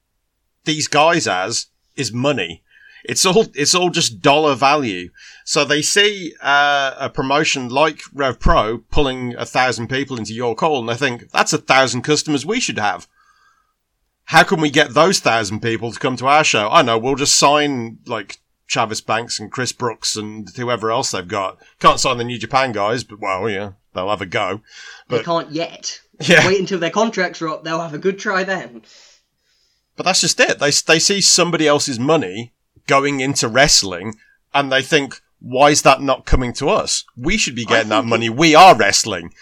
these 0.64 0.88
guys 0.88 1.28
as 1.28 1.68
is 1.98 2.14
money. 2.14 2.64
It's 3.04 3.26
all 3.26 3.48
it's 3.56 3.76
all 3.76 3.90
just 3.90 4.22
dollar 4.22 4.56
value. 4.56 5.10
So 5.44 5.66
they 5.66 5.82
see 5.82 6.34
uh, 6.42 6.96
a 6.98 7.10
promotion 7.10 7.68
like 7.68 8.02
Rev 8.14 8.40
Pro 8.40 8.78
pulling 8.78 9.36
a 9.36 9.46
thousand 9.46 9.90
people 9.90 10.18
into 10.18 10.34
York 10.34 10.62
Hall, 10.62 10.80
and 10.80 10.88
they 10.88 10.96
think 10.96 11.30
that's 11.32 11.54
a 11.54 11.58
thousand 11.58 12.04
customers 12.04 12.46
we 12.46 12.62
should 12.62 12.80
have 12.80 13.08
how 14.28 14.44
can 14.44 14.60
we 14.60 14.70
get 14.70 14.94
those 14.94 15.20
thousand 15.20 15.62
people 15.62 15.92
to 15.92 16.00
come 16.00 16.18
to 16.18 16.28
our 16.28 16.44
show? 16.44 16.70
I 16.70 16.82
know, 16.82 16.98
we'll 16.98 17.16
just 17.16 17.38
sign 17.38 18.00
like 18.06 18.40
Travis 18.68 19.00
Banks 19.00 19.40
and 19.40 19.50
Chris 19.50 19.72
Brooks 19.72 20.18
and 20.18 20.50
whoever 20.50 20.92
else 20.92 21.12
they've 21.12 21.28
got. 21.28 21.58
Can't 21.80 22.00
sign 22.00 22.18
the 22.18 22.26
New 22.26 22.38
Japan 22.38 22.74
guys, 22.74 23.06
but 23.06 23.22
well, 23.22 23.50
yeah, 23.50 23.72
they'll 23.94 24.10
have 24.10 24.22
a 24.22 24.26
go. 24.26 24.62
But, 25.08 25.20
they 25.20 25.24
can't 25.24 25.52
yet. 25.52 26.02
Yeah. 26.20 26.46
Wait 26.46 26.60
until 26.60 26.80
their 26.80 26.90
contracts 26.90 27.42
are 27.42 27.48
up, 27.48 27.64
they'll 27.64 27.80
have 27.80 27.94
a 27.94 28.00
good 28.00 28.20
try 28.20 28.44
then. 28.44 28.82
But 29.96 30.06
that's 30.06 30.22
just 30.22 30.40
it. 30.42 30.60
They, 30.60 30.72
they 30.72 31.00
see 31.00 31.22
somebody 31.22 31.66
else's 31.66 32.00
money 32.00 32.54
going 32.86 33.22
into 33.22 33.48
wrestling 33.48 34.16
and 34.54 34.70
they 34.70 34.82
think, 34.82 35.22
why 35.40 35.70
is 35.70 35.84
that 35.84 36.02
not 36.02 36.26
coming 36.26 36.52
to 36.54 36.68
us? 36.68 37.06
We 37.16 37.38
should 37.38 37.56
be 37.56 37.66
getting 37.66 37.90
that 37.90 38.04
money. 38.06 38.26
It, 38.26 38.36
we 38.36 38.56
are 38.56 38.76
wrestling. 38.76 39.34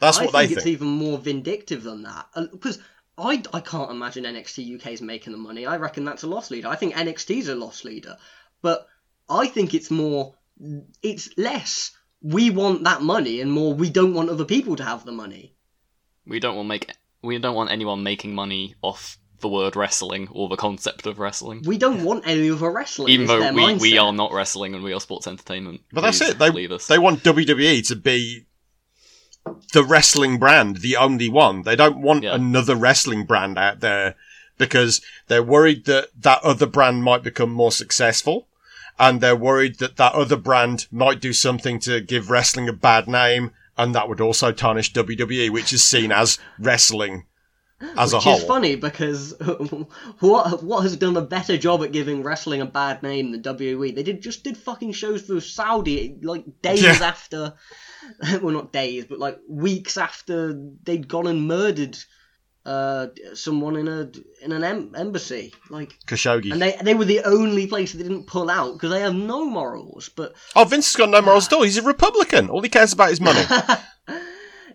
That's 0.00 0.20
what 0.20 0.34
I 0.34 0.42
they 0.42 0.46
think. 0.48 0.58
It's 0.58 0.66
even 0.66 0.88
more 0.88 1.16
vindictive 1.16 1.82
than 1.82 2.02
that. 2.02 2.26
Uh, 2.34 2.46
because 2.52 2.78
I, 3.18 3.42
I 3.52 3.60
can't 3.60 3.90
imagine 3.90 4.24
NXT 4.24 4.76
UK 4.76 4.88
is 4.88 5.02
making 5.02 5.32
the 5.32 5.38
money. 5.38 5.66
I 5.66 5.76
reckon 5.76 6.04
that's 6.04 6.22
a 6.22 6.26
loss 6.26 6.50
leader. 6.50 6.68
I 6.68 6.76
think 6.76 6.94
NXT's 6.94 7.48
a 7.48 7.54
loss 7.54 7.84
leader. 7.84 8.16
But 8.62 8.86
I 9.28 9.46
think 9.46 9.74
it's 9.74 9.90
more, 9.90 10.34
it's 11.02 11.30
less 11.38 11.92
we 12.22 12.50
want 12.50 12.84
that 12.84 13.02
money 13.02 13.40
and 13.40 13.52
more 13.52 13.74
we 13.74 13.90
don't 13.90 14.14
want 14.14 14.30
other 14.30 14.44
people 14.44 14.76
to 14.76 14.84
have 14.84 15.04
the 15.04 15.12
money. 15.12 15.54
We 16.26 16.40
don't 16.40 16.56
want 16.56 16.68
make 16.68 16.90
we 17.22 17.38
don't 17.38 17.54
want 17.54 17.70
anyone 17.70 18.02
making 18.02 18.34
money 18.34 18.74
off 18.82 19.18
the 19.40 19.48
word 19.48 19.76
wrestling 19.76 20.28
or 20.32 20.48
the 20.48 20.56
concept 20.56 21.06
of 21.06 21.18
wrestling. 21.18 21.62
We 21.66 21.78
don't 21.78 22.04
want 22.04 22.26
any 22.26 22.50
other 22.50 22.70
wrestling. 22.70 23.10
Even 23.10 23.26
though 23.26 23.52
we, 23.52 23.62
mindset. 23.62 23.80
we 23.80 23.98
are 23.98 24.12
not 24.12 24.32
wrestling 24.32 24.74
and 24.74 24.82
we 24.82 24.92
are 24.92 25.00
sports 25.00 25.26
entertainment. 25.26 25.82
But 25.92 26.00
that's 26.02 26.20
it. 26.20 26.38
They, 26.38 26.50
they 26.50 26.98
want 26.98 27.22
WWE 27.22 27.86
to 27.88 27.96
be 27.96 28.45
the 29.72 29.84
wrestling 29.84 30.38
brand, 30.38 30.78
the 30.78 30.96
only 30.96 31.28
one. 31.28 31.62
They 31.62 31.76
don't 31.76 32.00
want 32.00 32.24
yeah. 32.24 32.34
another 32.34 32.76
wrestling 32.76 33.24
brand 33.24 33.58
out 33.58 33.80
there 33.80 34.14
because 34.58 35.00
they're 35.28 35.42
worried 35.42 35.84
that 35.84 36.08
that 36.18 36.42
other 36.42 36.66
brand 36.66 37.04
might 37.04 37.22
become 37.22 37.50
more 37.50 37.72
successful 37.72 38.48
and 38.98 39.20
they're 39.20 39.36
worried 39.36 39.78
that 39.78 39.96
that 39.96 40.14
other 40.14 40.36
brand 40.36 40.86
might 40.90 41.20
do 41.20 41.32
something 41.32 41.78
to 41.80 42.00
give 42.00 42.30
wrestling 42.30 42.68
a 42.68 42.72
bad 42.72 43.06
name 43.06 43.50
and 43.76 43.94
that 43.94 44.08
would 44.08 44.20
also 44.20 44.52
tarnish 44.52 44.92
WWE, 44.92 45.50
which 45.50 45.72
is 45.72 45.84
seen 45.84 46.10
as 46.10 46.38
wrestling 46.58 47.24
as 47.96 48.12
Which 48.12 48.20
a 48.26 48.30
whole. 48.30 48.38
is 48.38 48.44
funny 48.44 48.76
because 48.76 49.34
what 50.20 50.62
what 50.62 50.82
has 50.82 50.96
done 50.96 51.16
a 51.16 51.22
better 51.22 51.56
job 51.56 51.82
at 51.82 51.92
giving 51.92 52.22
wrestling 52.22 52.60
a 52.60 52.66
bad 52.66 53.02
name 53.02 53.32
than 53.32 53.42
WWE? 53.42 53.94
They 53.94 54.02
did 54.02 54.22
just 54.22 54.44
did 54.44 54.56
fucking 54.56 54.92
shows 54.92 55.22
for 55.22 55.40
Saudi 55.40 56.16
like 56.22 56.62
days 56.62 56.82
yeah. 56.82 56.92
after 57.02 57.54
well, 58.42 58.54
not 58.54 58.72
days, 58.72 59.04
but 59.04 59.18
like 59.18 59.38
weeks 59.48 59.96
after 59.96 60.54
they'd 60.84 61.08
gone 61.08 61.26
and 61.26 61.46
murdered 61.46 61.96
uh, 62.64 63.08
someone 63.34 63.76
in 63.76 63.88
a 63.88 64.10
in 64.42 64.52
an 64.52 64.64
em- 64.64 64.94
embassy, 64.96 65.54
like 65.70 65.92
Khashoggi, 66.06 66.52
and 66.52 66.60
they 66.60 66.76
they 66.82 66.94
were 66.94 67.04
the 67.04 67.22
only 67.24 67.66
place 67.66 67.92
that 67.92 68.02
didn't 68.02 68.26
pull 68.26 68.50
out 68.50 68.74
because 68.74 68.90
they 68.90 69.00
have 69.00 69.14
no 69.14 69.44
morals. 69.44 70.08
But 70.08 70.34
oh, 70.54 70.64
Vince 70.64 70.86
has 70.86 70.96
got 70.96 71.10
no 71.10 71.22
morals 71.22 71.46
at 71.46 71.52
all. 71.52 71.62
He's 71.62 71.76
a 71.76 71.82
Republican. 71.82 72.48
All 72.48 72.62
he 72.62 72.68
cares 72.68 72.92
about 72.92 73.12
is 73.12 73.20
money. 73.20 73.42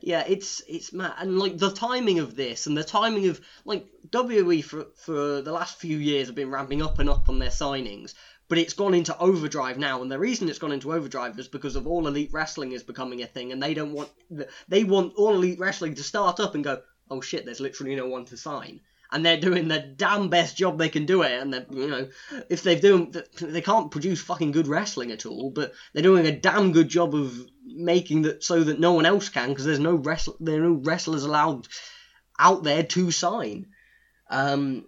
Yeah, 0.02 0.24
it's 0.28 0.62
it's 0.68 0.92
mad, 0.92 1.14
and 1.20 1.40
like 1.40 1.58
the 1.58 1.72
timing 1.72 2.20
of 2.20 2.36
this 2.36 2.68
and 2.68 2.78
the 2.78 2.84
timing 2.84 3.28
of 3.28 3.40
like 3.66 3.88
WWE 4.10 4.64
for 4.64 4.88
for 4.96 5.42
the 5.42 5.52
last 5.52 5.78
few 5.78 5.98
years 5.98 6.28
have 6.28 6.36
been 6.36 6.52
ramping 6.52 6.82
up 6.82 7.00
and 7.00 7.10
up 7.10 7.30
on 7.30 7.40
their 7.40 7.50
signings 7.50 8.14
but 8.52 8.58
it's 8.58 8.74
gone 8.74 8.94
into 8.94 9.18
overdrive 9.18 9.78
now 9.78 10.02
and 10.02 10.12
the 10.12 10.20
reason 10.20 10.50
it's 10.50 10.60
gone 10.60 10.74
into 10.74 10.92
overdrive 10.92 11.40
is 11.40 11.48
because 11.48 11.78
of 11.78 11.88
all 11.88 12.06
elite 12.06 12.34
wrestling 12.34 12.74
is 12.74 12.84
becoming 12.84 13.22
a 13.22 13.26
thing 13.26 13.54
and 13.54 13.64
they 13.64 13.74
don't 13.74 13.94
want 13.94 14.10
they 14.68 14.84
want 14.84 15.14
all 15.16 15.36
elite 15.36 15.58
wrestling 15.58 15.96
to 15.96 16.04
start 16.04 16.38
up 16.42 16.54
and 16.54 16.66
go 16.66 16.82
oh 17.10 17.22
shit 17.22 17.46
there's 17.46 17.62
literally 17.62 17.96
no 17.96 18.08
one 18.08 18.26
to 18.26 18.36
sign. 18.36 18.82
And 19.14 19.26
they're 19.26 19.40
doing 19.40 19.70
the 19.70 19.80
damn 19.80 20.30
best 20.30 20.58
job 20.58 20.78
they 20.78 20.90
can 20.90 21.06
do 21.06 21.22
it 21.22 21.32
and 21.32 21.54
they 21.54 21.66
you 21.70 21.88
know 21.88 22.10
if 22.50 22.62
they've 22.64 22.82
doing 22.82 23.16
they 23.40 23.62
can't 23.62 23.90
produce 23.90 24.22
fucking 24.22 24.52
good 24.52 24.68
wrestling 24.68 25.12
at 25.12 25.26
all 25.26 25.50
but 25.50 25.72
they're 25.94 26.04
doing 26.04 26.26
a 26.26 26.38
damn 26.38 26.74
good 26.74 26.90
job 26.90 27.16
of 27.16 27.34
making 27.76 28.24
that 28.24 28.44
so 28.44 28.64
that 28.64 28.80
no 28.80 28.94
one 28.94 29.06
else 29.06 29.30
can 29.30 29.50
because 29.50 29.66
there's 29.66 29.80
no 29.80 29.96
wrestle 29.96 30.36
there 30.40 30.60
are 30.60 30.70
no 30.70 30.82
wrestlers 30.84 31.24
allowed 31.24 31.68
out 32.40 32.64
there 32.64 32.84
to 32.84 33.12
sign. 33.12 33.68
Um 34.30 34.86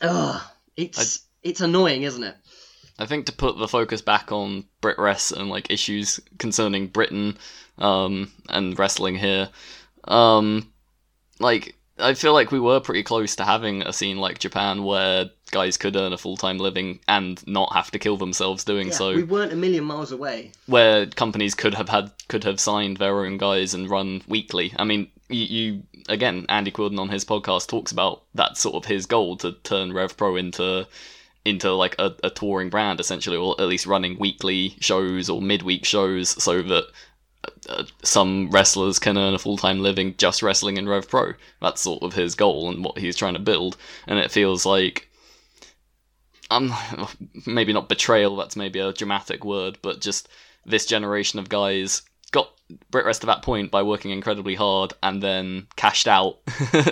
ugh, 0.00 0.42
it's 0.76 1.18
I... 1.18 1.48
it's 1.48 1.60
annoying 1.60 2.02
isn't 2.02 2.24
it? 2.24 2.36
I 3.00 3.06
think 3.06 3.26
to 3.26 3.32
put 3.32 3.56
the 3.56 3.66
focus 3.66 4.02
back 4.02 4.30
on 4.30 4.64
Brit 4.82 4.98
Rest 4.98 5.32
and 5.32 5.48
like 5.48 5.70
issues 5.70 6.20
concerning 6.38 6.88
Britain 6.88 7.38
um, 7.78 8.30
and 8.50 8.78
wrestling 8.78 9.16
here, 9.16 9.48
um, 10.04 10.70
like 11.38 11.74
I 12.00 12.14
feel 12.14 12.32
like 12.32 12.50
we 12.50 12.60
were 12.60 12.80
pretty 12.80 13.02
close 13.02 13.36
to 13.36 13.44
having 13.44 13.82
a 13.82 13.92
scene 13.92 14.18
like 14.18 14.38
Japan 14.38 14.84
where 14.84 15.30
guys 15.50 15.76
could 15.76 15.96
earn 15.96 16.12
a 16.12 16.18
full 16.18 16.36
time 16.36 16.58
living 16.58 17.00
and 17.08 17.44
not 17.46 17.72
have 17.72 17.90
to 17.90 17.98
kill 17.98 18.16
themselves 18.16 18.64
doing 18.64 18.88
yeah, 18.88 18.94
so. 18.94 19.14
We 19.14 19.22
weren't 19.22 19.52
a 19.52 19.56
million 19.56 19.84
miles 19.84 20.12
away. 20.12 20.52
Where 20.66 21.06
companies 21.06 21.54
could 21.54 21.74
have 21.74 21.88
had 21.88 22.10
could 22.28 22.44
have 22.44 22.60
signed 22.60 22.96
their 22.96 23.24
own 23.24 23.38
guys 23.38 23.74
and 23.74 23.90
run 23.90 24.22
weekly. 24.28 24.72
I 24.76 24.84
mean, 24.84 25.08
you, 25.28 25.44
you 25.44 25.82
again, 26.08 26.46
Andy 26.48 26.70
Quildan 26.70 26.98
on 26.98 27.08
his 27.08 27.24
podcast 27.24 27.68
talks 27.68 27.92
about 27.92 28.22
that 28.34 28.56
sort 28.56 28.76
of 28.76 28.84
his 28.84 29.06
goal 29.06 29.36
to 29.38 29.52
turn 29.52 29.92
Rev 29.92 30.16
Pro 30.16 30.36
into 30.36 30.86
into 31.44 31.72
like 31.72 31.94
a, 31.98 32.14
a 32.22 32.30
touring 32.30 32.70
brand 32.70 33.00
essentially, 33.00 33.36
or 33.36 33.56
at 33.60 33.68
least 33.68 33.86
running 33.86 34.18
weekly 34.18 34.76
shows 34.80 35.30
or 35.30 35.40
midweek 35.40 35.84
shows, 35.84 36.30
so 36.42 36.62
that 36.62 36.86
some 38.02 38.50
wrestlers 38.50 38.98
can 38.98 39.18
earn 39.18 39.34
a 39.34 39.38
full 39.38 39.56
time 39.56 39.80
living 39.80 40.14
just 40.16 40.42
wrestling 40.42 40.76
in 40.76 40.88
Rev 40.88 41.08
Pro. 41.08 41.34
That's 41.60 41.80
sort 41.80 42.02
of 42.02 42.14
his 42.14 42.34
goal 42.34 42.70
and 42.70 42.84
what 42.84 42.98
he's 42.98 43.16
trying 43.16 43.34
to 43.34 43.40
build. 43.40 43.76
And 44.06 44.18
it 44.18 44.30
feels 44.30 44.66
like, 44.66 45.10
um, 46.50 46.74
maybe 47.46 47.72
not 47.72 47.88
betrayal. 47.88 48.36
That's 48.36 48.56
maybe 48.56 48.78
a 48.78 48.92
dramatic 48.92 49.44
word, 49.44 49.78
but 49.82 50.00
just 50.00 50.28
this 50.66 50.86
generation 50.86 51.38
of 51.38 51.48
guys 51.48 52.02
got 52.32 52.50
Brit 52.90 53.06
Rest 53.06 53.22
to 53.22 53.26
that 53.26 53.42
point 53.42 53.70
by 53.70 53.82
working 53.82 54.10
incredibly 54.10 54.54
hard 54.54 54.92
and 55.02 55.22
then 55.22 55.66
cashed 55.76 56.08
out, 56.08 56.38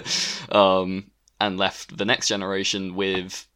um, 0.51 1.11
and 1.41 1.59
left 1.59 1.97
the 1.97 2.05
next 2.05 2.29
generation 2.29 2.95
with 2.95 3.47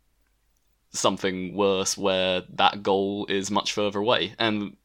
something 0.91 1.55
worse 1.55 1.97
where 1.97 2.43
that 2.51 2.83
goal 2.83 3.27
is 3.29 3.51
much 3.51 3.73
further 3.73 3.99
away. 3.99 4.35
And 4.39 4.77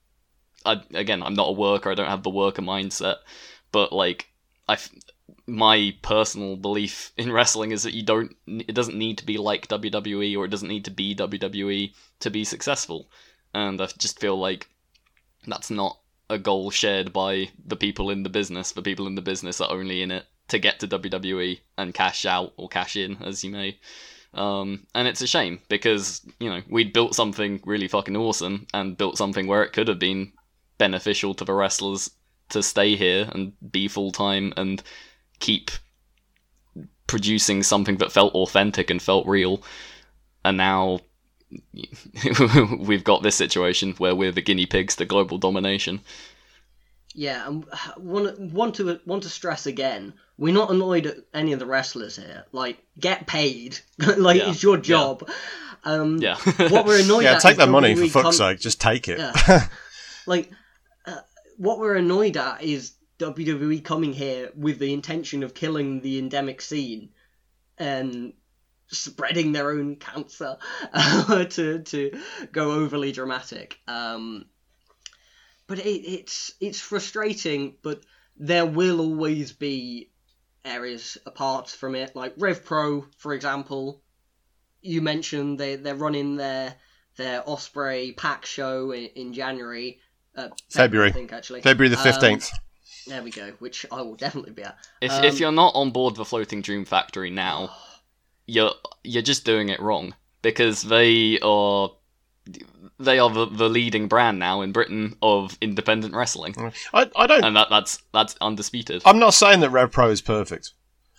I, 0.66 0.82
again, 0.94 1.24
I'm 1.24 1.34
not 1.34 1.50
a 1.50 1.54
worker. 1.54 1.90
I 1.90 1.96
don't 1.96 2.10
have 2.10 2.24
the 2.24 2.30
worker 2.30 2.62
mindset, 2.62 3.18
but 3.72 3.94
like 3.94 4.28
I, 4.68 4.78
my 5.46 5.96
personal 6.02 6.58
belief 6.58 7.12
in 7.18 7.32
wrestling 7.32 7.72
is 7.72 7.84
that 7.84 7.94
you 7.94 8.04
don't. 8.04 8.36
It 8.48 8.76
doesn't 8.76 8.98
need 8.98 9.18
to 9.20 9.26
be 9.26 9.38
like 9.38 9.68
WWE 9.68 10.38
or 10.38 10.46
it 10.46 10.52
doesn't 10.52 10.68
need 10.68 10.86
to 10.86 10.92
be 10.92 11.16
WWE 11.16 11.94
to 12.20 12.30
be 12.30 12.44
successful. 12.44 13.10
And 13.54 13.82
I 13.82 13.88
just 13.98 14.20
feel 14.20 14.38
like 14.38 14.70
that's 15.46 15.70
not 15.70 16.00
a 16.30 16.38
goal 16.38 16.70
shared 16.70 17.14
by 17.14 17.50
the 17.66 17.78
people 17.78 18.10
in 18.10 18.24
the 18.24 18.30
business. 18.30 18.74
The 18.74 18.82
people 18.82 19.08
in 19.08 19.16
the 19.16 19.22
business 19.22 19.62
are 19.62 19.72
only 19.72 20.02
in 20.02 20.12
it 20.12 20.26
to 20.50 20.60
get 20.60 20.80
to 20.80 20.88
WWE 20.88 21.60
and 21.78 21.94
cash 21.94 22.26
out 22.26 22.54
or 22.58 22.68
cash 22.68 22.96
in, 22.96 23.18
as 23.24 23.44
you 23.44 23.52
may. 23.52 23.78
Um, 24.34 24.86
and 24.94 25.08
it's 25.08 25.22
a 25.22 25.28
shame 25.28 25.60
because, 25.70 26.22
you 26.40 26.50
know, 26.50 26.62
we'd 26.70 26.94
built 26.94 27.16
something 27.16 27.62
really 27.66 27.88
fucking 27.88 28.16
awesome 28.16 28.68
and 28.74 28.98
built 28.98 29.18
something 29.18 29.48
where 29.48 29.64
it 29.64 29.74
could 29.74 29.88
have 29.88 30.00
been 30.00 30.34
beneficial 30.78 31.34
to 31.36 31.46
the 31.46 31.54
wrestlers 31.54 32.12
to 32.50 32.64
stay 32.64 32.96
here 32.96 33.30
and 33.34 33.54
be 33.72 33.88
full 33.88 34.12
time 34.12 34.54
and 34.58 34.82
keep 35.40 35.72
producing 37.08 37.64
something 37.64 37.98
that 37.98 38.12
felt 38.12 38.34
authentic 38.36 38.90
and 38.90 39.02
felt 39.02 39.26
real. 39.28 39.62
And 40.46 40.58
now 40.58 41.00
we've 42.80 43.04
got 43.04 43.24
this 43.24 43.36
situation 43.36 43.94
where 43.94 44.16
we're 44.16 44.32
the 44.32 44.42
guinea 44.42 44.66
pigs 44.66 44.96
to 44.98 45.06
global 45.06 45.38
domination. 45.38 46.02
Yeah, 47.14 47.48
and 47.48 47.66
want 47.98 48.40
want 48.40 48.76
to 48.76 49.00
want 49.06 49.24
to 49.24 49.30
stress 49.30 49.66
again. 49.66 50.14
We're 50.38 50.54
not 50.54 50.70
annoyed 50.70 51.08
at 51.08 51.18
any 51.34 51.54
of 51.54 51.60
the 51.60 51.66
wrestlers 51.66 52.16
here. 52.16 52.46
Like, 52.52 52.78
get 53.00 53.26
paid. 53.26 53.80
like, 54.18 54.38
Yeah, 54.38 54.52
it's 54.52 54.62
your 54.62 54.76
yeah. 54.78 54.82
job. 54.84 55.28
Um, 55.84 56.18
Yeah. 56.20 56.36
what 56.70 56.86
we're 56.86 57.02
annoyed 57.04 57.24
Yeah, 57.24 57.32
at 57.32 57.34
Yeah, 57.34 57.40
take 57.40 57.52
is 57.54 57.58
that 57.58 57.70
money 57.70 57.96
for 57.96 58.08
fuck's 58.08 58.38
con- 58.38 58.56
sake. 58.56 58.60
Just 58.60 58.80
take 58.80 59.08
it. 59.08 59.18
Yeah. 59.18 59.68
like 60.28 60.52
what 61.58 61.80
we're 61.80 61.96
annoyed 61.96 62.38
at 62.38 62.64
is 62.64 62.94
WWE 63.20 63.84
coming 63.84 64.14
here 64.14 64.52
with 64.56 64.80
the 64.80 64.94
intention 64.94 65.44
of 65.44 65.54
killing 65.54 66.02
the 66.02 66.20
endemic 66.20 66.62
scene 66.62 67.10
and 67.78 68.34
spreading 68.88 69.52
their 69.52 69.72
own 69.72 69.96
cancer 69.98 70.58
uh, 70.94 71.44
to 71.50 71.80
to 71.80 72.12
go 72.52 72.72
overly 72.72 73.12
dramatic. 73.12 73.80
Um, 73.88 74.46
but 75.66 75.80
it, 75.80 76.06
it's 76.06 76.54
it's 76.60 76.80
frustrating. 76.80 77.76
But 77.82 78.02
there 78.38 78.66
will 78.66 79.02
always 79.02 79.52
be 79.52 80.12
areas 80.64 81.18
apart 81.26 81.70
from 81.70 81.96
it, 81.96 82.16
like 82.16 82.36
Rev 82.38 82.64
Pro, 82.64 83.06
for 83.18 83.34
example. 83.34 84.02
You 84.82 85.02
mentioned 85.02 85.60
they 85.60 85.76
they're 85.76 85.96
running 85.96 86.38
their 86.38 86.76
their 87.18 87.42
Ospreay 87.42 88.16
Pac 88.16 88.46
show 88.46 88.92
in, 88.92 89.06
in 89.16 89.34
January. 89.34 90.00
Uh, 90.38 90.50
February. 90.70 91.10
I 91.10 91.14
think 91.14 91.34
actually 91.34 91.62
February 91.62 91.90
the 91.90 91.98
Um, 91.98 92.04
fifteenth. 92.04 92.52
there 93.08 93.24
we 93.24 93.32
go, 93.32 93.52
which 93.60 93.86
I 93.92 94.02
will 94.02 94.16
definitely 94.16 94.52
be 94.52 94.64
at. 94.64 94.78
If 95.02 95.12
Um, 95.12 95.24
if 95.24 95.40
you're 95.40 95.52
not 95.52 95.74
on 95.76 95.92
board 95.92 96.16
the 96.16 96.26
floating 96.26 96.62
dream 96.62 96.86
factory 96.86 97.30
now, 97.32 97.76
you're 98.46 98.72
you're 99.04 99.24
just 99.24 99.44
doing 99.46 99.70
it 99.70 99.80
wrong 99.82 100.14
because 100.44 100.84
they 100.84 101.40
are 101.42 101.92
they 103.00 103.20
are 103.20 103.30
the, 103.30 103.46
the 103.48 103.68
leading 103.70 104.08
brand 104.08 104.40
now 104.40 104.62
in 104.62 104.72
Britain 104.72 105.16
of 105.22 105.58
independent 105.62 106.14
wrestling, 106.16 106.56
I, 106.94 107.10
I 107.16 107.28
don't. 107.28 107.44
and 107.44 107.56
that 107.56 107.70
that's 107.70 108.02
that's 108.14 108.36
undisputed. 108.42 109.02
I'm 109.06 109.20
not 109.20 109.34
saying 109.34 109.60
that 109.62 109.70
Rev 109.72 109.92
Pro 109.92 110.10
is 110.10 110.22
perfect. 110.22 110.72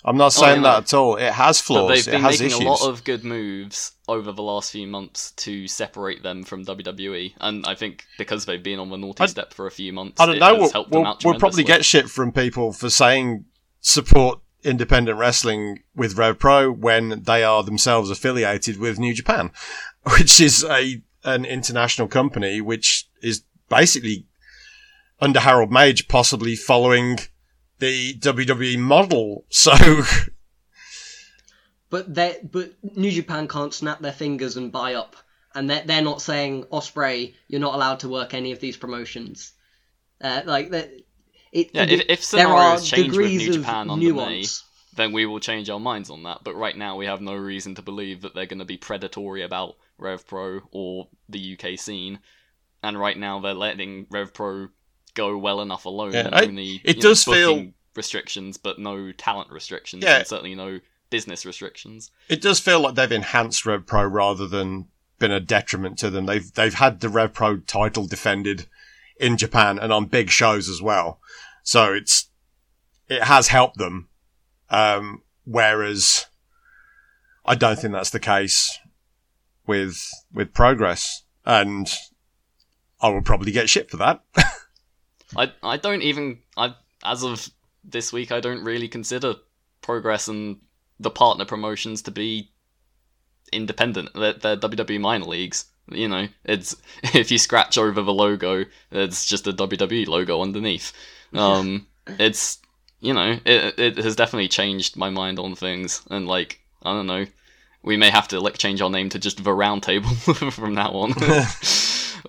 I'm 0.04 0.16
not 0.16 0.26
oh, 0.26 0.42
saying 0.42 0.62
yeah, 0.62 0.74
that 0.74 0.84
at 0.84 0.94
all. 0.94 1.16
It 1.16 1.32
has 1.32 1.60
flaws. 1.60 1.88
they've 1.88 2.08
It 2.08 2.10
been 2.12 2.20
has 2.22 2.40
making 2.40 2.46
issues. 2.46 2.60
a 2.60 2.68
lot 2.68 2.88
of 2.88 3.02
good 3.02 3.24
moves 3.24 3.92
over 4.06 4.30
the 4.30 4.42
last 4.42 4.70
few 4.70 4.86
months 4.86 5.32
to 5.32 5.66
separate 5.66 6.22
them 6.22 6.44
from 6.44 6.64
WWE, 6.64 7.34
and 7.40 7.66
I 7.66 7.74
think 7.74 8.04
because 8.16 8.44
they've 8.44 8.62
been 8.62 8.78
on 8.78 8.90
the 8.90 8.96
naughty 8.96 9.24
I- 9.24 9.26
step 9.26 9.52
for 9.52 9.66
a 9.66 9.70
few 9.70 9.92
months, 9.92 10.20
I 10.20 10.26
don't 10.26 10.38
know. 10.38 10.54
We'll, 10.54 10.70
helped 10.70 10.90
them 10.90 11.00
we'll, 11.00 11.10
out 11.10 11.24
we'll 11.24 11.38
probably 11.38 11.64
get 11.64 11.84
shit 11.84 12.08
from 12.08 12.32
people 12.32 12.72
for 12.72 12.90
saying 12.90 13.44
support 13.80 14.40
independent 14.62 15.18
wrestling 15.18 15.82
with 15.94 16.16
Rev 16.16 16.38
Pro 16.38 16.70
when 16.70 17.22
they 17.22 17.42
are 17.42 17.62
themselves 17.62 18.10
affiliated 18.10 18.78
with 18.78 18.98
New 18.98 19.14
Japan, 19.14 19.50
which 20.18 20.40
is 20.40 20.64
a 20.64 21.02
an 21.24 21.44
international 21.44 22.06
company 22.06 22.60
which 22.60 23.08
is 23.22 23.42
basically 23.68 24.26
under 25.20 25.40
Harold 25.40 25.70
Meij, 25.70 26.06
possibly 26.08 26.54
following 26.54 27.18
the 27.78 28.14
WWE 28.14 28.78
model. 28.78 29.44
So 29.50 29.72
But 31.90 32.14
they 32.14 32.38
but 32.42 32.72
New 32.82 33.10
Japan 33.10 33.48
can't 33.48 33.72
snap 33.72 34.00
their 34.00 34.12
fingers 34.12 34.56
and 34.56 34.70
buy 34.70 34.94
up, 34.94 35.16
and 35.54 35.70
they're 35.70 35.84
they're 35.84 36.02
not 36.02 36.20
saying 36.20 36.64
Ospreay, 36.64 37.34
you're 37.48 37.60
not 37.60 37.74
allowed 37.74 38.00
to 38.00 38.08
work 38.08 38.34
any 38.34 38.52
of 38.52 38.60
these 38.60 38.76
promotions. 38.76 39.52
Uh, 40.20 40.42
like 40.44 40.70
that. 40.70 40.90
It, 41.50 41.70
Yeah, 41.72 41.84
if, 41.84 42.00
if 42.08 42.30
there 42.30 42.48
are 42.48 42.76
scenarios 42.76 42.88
change 42.88 43.06
with 43.06 43.12
degrees 43.12 43.40
New 43.40 43.48
of 43.48 43.54
Japan 43.54 43.90
under 43.90 44.04
Meij, 44.04 44.12
nuance. 44.12 44.64
then 44.96 45.12
we 45.12 45.24
will 45.24 45.40
change 45.40 45.70
our 45.70 45.80
minds 45.80 46.10
on 46.10 46.24
that. 46.24 46.44
But 46.44 46.56
right 46.56 46.76
now, 46.76 46.96
we 46.96 47.06
have 47.06 47.22
no 47.22 47.34
reason 47.34 47.74
to 47.76 47.82
believe 47.82 48.20
that 48.20 48.34
they're 48.34 48.44
going 48.44 48.58
to 48.58 48.66
be 48.66 48.76
predatory 48.76 49.42
about 49.42 49.76
Rev 49.96 50.26
Pro 50.26 50.60
or 50.72 51.08
the 51.30 51.58
UK 51.58 51.78
scene. 51.78 52.18
And 52.82 53.00
right 53.00 53.16
now, 53.16 53.40
they're 53.40 53.54
letting 53.54 54.08
Rev 54.10 54.34
Pro 54.34 54.68
go 55.18 55.36
well 55.36 55.60
enough 55.60 55.84
alone. 55.84 56.12
Yeah, 56.12 56.30
I- 56.32 56.44
only, 56.44 56.80
it 56.84 56.96
you 56.96 57.02
know, 57.02 57.08
does 57.10 57.24
feel- 57.24 57.72
restrictions, 57.96 58.56
but 58.56 58.78
no 58.78 59.10
talent 59.12 59.50
restrictions, 59.50 60.02
Yeah. 60.04 60.18
and 60.18 60.26
certainly 60.26 60.54
no 60.54 60.80
business 61.10 61.44
restrictions. 61.44 62.10
it 62.28 62.40
does 62.40 62.60
feel 62.60 62.80
like 62.80 62.94
they've 62.94 63.10
enhanced 63.12 63.66
Rev 63.66 63.84
Pro 63.86 64.04
rather 64.04 64.46
than 64.46 64.88
been 65.18 65.32
a 65.32 65.40
detriment 65.40 65.98
to 65.98 66.10
them. 66.10 66.26
They've 66.26 66.52
they've 66.54 66.74
had 66.74 67.00
the 67.00 67.08
Rev 67.08 67.32
Pro 67.34 67.56
title 67.58 68.06
defended 68.06 68.66
in 69.18 69.36
Japan 69.36 69.78
and 69.78 69.92
on 69.92 70.04
big 70.06 70.30
shows 70.30 70.68
as 70.68 70.80
well. 70.80 71.18
So 71.64 71.92
it's 71.92 72.28
it 73.08 73.24
has 73.24 73.48
helped 73.48 73.78
them. 73.78 74.08
Um, 74.70 75.22
whereas 75.44 76.26
I 77.44 77.54
don't 77.56 77.78
think 77.78 77.94
that's 77.94 78.10
the 78.10 78.20
case 78.20 78.78
with 79.66 80.08
with 80.32 80.52
Progress, 80.54 81.22
and 81.44 81.90
I 83.00 83.08
will 83.08 83.22
probably 83.22 83.50
get 83.50 83.68
shit 83.70 83.90
for 83.90 83.96
that. 83.96 84.22
I 85.36 85.52
I 85.62 85.76
don't 85.76 86.02
even 86.02 86.38
I 86.56 86.74
as 87.04 87.22
of 87.22 87.48
this 87.84 88.12
week 88.12 88.32
I 88.32 88.40
don't 88.40 88.64
really 88.64 88.88
consider 88.88 89.34
Progress 89.82 90.28
and 90.28 90.58
the 91.00 91.10
partner 91.10 91.44
promotions 91.44 92.02
to 92.02 92.10
be 92.10 92.50
independent. 93.52 94.10
They're, 94.14 94.34
they're 94.34 94.56
WWE 94.56 95.00
minor 95.00 95.24
leagues. 95.24 95.66
You 95.90 96.08
know, 96.08 96.28
it's 96.44 96.76
if 97.14 97.30
you 97.30 97.38
scratch 97.38 97.78
over 97.78 98.02
the 98.02 98.12
logo, 98.12 98.64
it's 98.90 99.24
just 99.24 99.46
a 99.46 99.52
WWE 99.52 100.06
logo 100.06 100.42
underneath. 100.42 100.92
Um, 101.34 101.86
it's 102.06 102.58
you 103.00 103.12
know, 103.12 103.38
it 103.44 103.78
it 103.78 103.96
has 103.98 104.16
definitely 104.16 104.48
changed 104.48 104.96
my 104.96 105.10
mind 105.10 105.38
on 105.38 105.54
things, 105.54 106.00
and 106.10 106.26
like 106.26 106.58
I 106.82 106.94
don't 106.94 107.06
know, 107.06 107.26
we 107.82 107.96
may 107.96 108.10
have 108.10 108.28
to 108.28 108.40
like 108.40 108.58
change 108.58 108.80
our 108.82 108.90
name 108.90 109.08
to 109.10 109.18
just 109.18 109.42
the 109.42 109.52
Round 109.52 109.82
Table 109.82 110.08
from 110.50 110.74
now 110.74 110.90
on. 110.92 111.14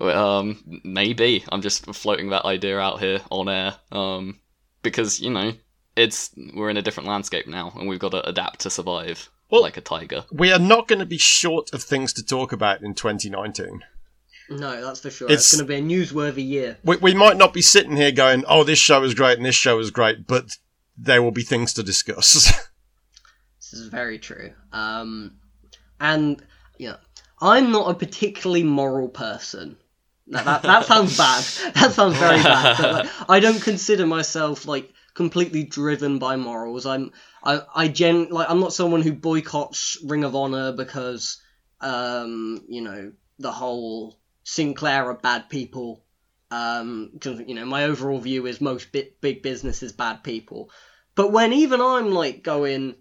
um, 0.00 0.80
maybe 0.84 1.44
I'm 1.50 1.62
just 1.62 1.86
floating 1.94 2.30
that 2.30 2.44
idea 2.44 2.78
out 2.78 3.00
here 3.00 3.20
on 3.30 3.48
air. 3.48 3.74
Um, 3.92 4.38
because 4.82 5.20
you 5.20 5.30
know, 5.30 5.52
it's 5.96 6.30
we're 6.54 6.70
in 6.70 6.76
a 6.76 6.82
different 6.82 7.08
landscape 7.08 7.46
now, 7.46 7.72
and 7.76 7.88
we've 7.88 7.98
got 7.98 8.12
to 8.12 8.26
adapt 8.28 8.60
to 8.60 8.70
survive 8.70 9.28
Well- 9.50 9.62
like 9.62 9.76
a 9.76 9.80
tiger. 9.82 10.24
we 10.32 10.52
are 10.52 10.58
not 10.58 10.88
going 10.88 11.00
to 11.00 11.06
be 11.06 11.18
short 11.18 11.72
of 11.74 11.82
things 11.82 12.12
to 12.14 12.24
talk 12.24 12.52
about 12.52 12.82
in 12.82 12.94
2019. 12.94 13.80
No, 14.48 14.84
that's 14.84 15.00
for 15.00 15.10
sure. 15.10 15.28
It's- 15.28 15.52
It's, 15.52 15.54
going 15.56 15.66
to 15.66 15.68
be 15.68 15.76
a 15.76 15.82
newsworthy 16.04 16.46
year. 16.46 16.78
we, 16.82 16.96
we 16.96 17.14
might 17.14 17.36
not 17.36 17.52
be 17.52 17.62
sitting 17.62 17.96
here 17.96 18.10
going, 18.12 18.44
"Oh, 18.48 18.64
this 18.64 18.78
show 18.78 19.02
is 19.04 19.14
great 19.14 19.36
and 19.36 19.46
this 19.46 19.54
show 19.54 19.78
is 19.78 19.90
great," 19.90 20.26
but 20.26 20.56
there 20.96 21.22
will 21.22 21.30
be 21.30 21.42
things 21.42 21.72
to 21.74 21.82
discuss. 21.82 22.52
This 23.70 23.80
is 23.80 23.88
very 23.88 24.18
true. 24.18 24.52
Um, 24.72 25.32
and 26.00 26.42
you 26.78 26.88
know, 26.88 26.96
I'm 27.40 27.70
not 27.72 27.90
a 27.90 27.94
particularly 27.94 28.62
moral 28.64 29.08
person. 29.08 29.76
Now, 30.26 30.42
that 30.44 30.62
that 30.62 30.84
sounds 30.92 31.16
bad. 31.16 31.44
That 31.74 31.92
sounds 31.92 32.16
very 32.16 32.42
bad. 32.42 32.76
But, 32.78 32.92
like, 32.92 33.08
I 33.28 33.40
don't 33.40 33.60
consider 33.62 34.06
myself 34.06 34.66
like 34.66 34.92
completely 35.14 35.64
driven 35.64 36.18
by 36.18 36.36
morals. 36.36 36.86
I'm 36.86 37.12
I 37.44 37.60
I 37.74 37.88
gen 37.88 38.28
like 38.30 38.48
I'm 38.50 38.60
not 38.60 38.72
someone 38.72 39.02
who 39.02 39.12
boycotts 39.12 39.98
Ring 40.04 40.24
of 40.24 40.34
Honor 40.34 40.72
because 40.72 41.40
um 41.80 42.62
you 42.68 42.80
know 42.82 43.12
the 43.38 43.52
whole 43.52 44.18
Sinclair 44.44 45.06
are 45.10 45.14
bad 45.14 45.48
people. 45.48 46.04
Um, 46.52 47.12
'cause, 47.20 47.40
you 47.46 47.54
know 47.54 47.64
my 47.64 47.84
overall 47.84 48.18
view 48.18 48.46
is 48.46 48.60
most 48.60 48.90
bi- 48.92 49.10
big 49.20 49.42
business 49.42 49.82
is 49.84 49.92
bad 49.92 50.24
people. 50.24 50.70
But 51.14 51.30
when 51.30 51.52
even 51.52 51.80
I'm 51.80 52.10
like 52.12 52.42
going, 52.42 52.96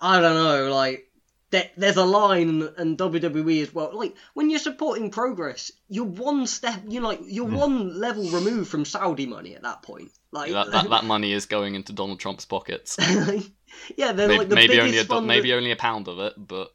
I 0.00 0.20
don't 0.20 0.34
know, 0.34 0.72
like 0.72 1.08
there, 1.50 1.70
there's 1.76 1.96
a 1.96 2.04
line 2.04 2.68
and 2.76 2.98
WWE 2.98 3.62
as 3.62 3.72
well. 3.72 3.90
Like 3.94 4.14
when 4.34 4.50
you're 4.50 4.58
supporting 4.58 5.10
progress, 5.10 5.72
you're 5.88 6.04
one 6.04 6.46
step, 6.46 6.82
you're 6.88 7.02
like 7.02 7.20
you're 7.24 7.46
one 7.46 7.98
level 7.98 8.28
removed 8.30 8.68
from 8.68 8.84
Saudi 8.84 9.26
money 9.26 9.54
at 9.54 9.62
that 9.62 9.82
point. 9.82 10.10
Like 10.30 10.52
That, 10.52 10.70
that 10.72 10.90
that 10.90 11.04
money 11.04 11.32
is 11.32 11.46
going 11.46 11.74
into 11.74 11.92
Donald 11.92 12.20
Trump's 12.20 12.44
pockets. 12.44 12.96
yeah, 13.96 14.12
they're 14.12 14.28
maybe 14.28 14.38
like 14.38 14.48
the 14.48 14.54
maybe 14.54 14.76
biggest 14.76 14.86
only 14.86 14.98
a 14.98 15.04
funder, 15.04 15.26
maybe 15.26 15.54
only 15.54 15.70
a 15.70 15.76
pound 15.76 16.08
of 16.08 16.18
it, 16.18 16.34
but 16.36 16.70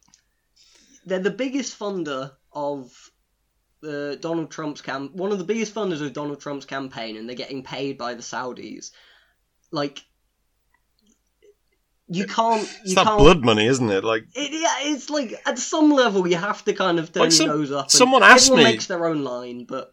they're 1.06 1.20
the 1.20 1.30
biggest 1.30 1.78
funder 1.78 2.32
of 2.52 3.10
uh, 3.86 4.16
Donald 4.16 4.50
Trump's 4.50 4.80
camp. 4.80 5.14
one 5.14 5.30
of 5.30 5.38
the 5.38 5.44
biggest 5.44 5.74
funders 5.74 6.00
of 6.00 6.12
Donald 6.12 6.40
Trump's 6.40 6.66
campaign, 6.66 7.16
and 7.16 7.28
they're 7.28 7.36
getting 7.36 7.62
paid 7.62 7.96
by 7.96 8.14
the 8.14 8.22
Saudis. 8.22 8.90
Like 9.70 10.04
you 12.08 12.26
can't, 12.26 12.62
you 12.62 12.68
it's 12.84 12.94
that 12.96 13.06
can't. 13.06 13.18
blood 13.18 13.44
money, 13.44 13.66
isn't 13.66 13.90
it? 13.90 14.04
Like, 14.04 14.24
It, 14.34 14.52
yeah, 14.52 14.92
it's 14.92 15.08
like 15.10 15.34
at 15.46 15.58
some 15.58 15.90
level 15.90 16.26
you 16.28 16.36
have 16.36 16.64
to 16.66 16.72
kind 16.74 16.98
of 16.98 17.12
turn 17.12 17.22
Like 17.24 17.32
some- 17.32 17.46
your 17.46 17.56
nose 17.56 17.72
up. 17.72 17.84
and 17.86 17.92
someone 17.92 18.22
asked 18.22 18.46
everyone 18.50 18.64
me- 18.64 18.70
makes 18.72 18.86
their 18.86 19.06
own 19.06 19.24
line, 19.24 19.64
but 19.64 19.90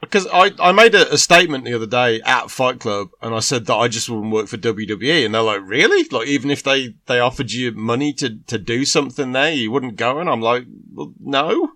because 0.00 0.26
I, 0.30 0.52
I 0.60 0.72
made 0.72 0.94
a, 0.94 1.12
a 1.14 1.18
statement 1.18 1.64
the 1.64 1.72
other 1.74 1.86
day 1.86 2.20
at 2.20 2.50
Fight 2.50 2.80
Club, 2.80 3.08
and 3.22 3.34
I 3.34 3.38
said 3.40 3.64
that 3.66 3.74
I 3.74 3.88
just 3.88 4.08
wouldn't 4.10 4.30
work 4.32 4.46
for 4.46 4.58
WWE, 4.58 5.24
and 5.24 5.34
they're 5.34 5.40
like, 5.42 5.62
"Really? 5.64 6.06
Like, 6.10 6.28
even 6.28 6.50
if 6.50 6.62
they 6.62 6.94
they 7.06 7.18
offered 7.18 7.50
you 7.50 7.72
money 7.72 8.12
to 8.14 8.36
to 8.46 8.58
do 8.58 8.84
something 8.84 9.32
there, 9.32 9.52
you 9.52 9.70
wouldn't 9.70 9.96
go?" 9.96 10.18
And 10.20 10.28
I'm 10.28 10.42
like, 10.42 10.64
"Well, 10.92 11.14
no." 11.18 11.70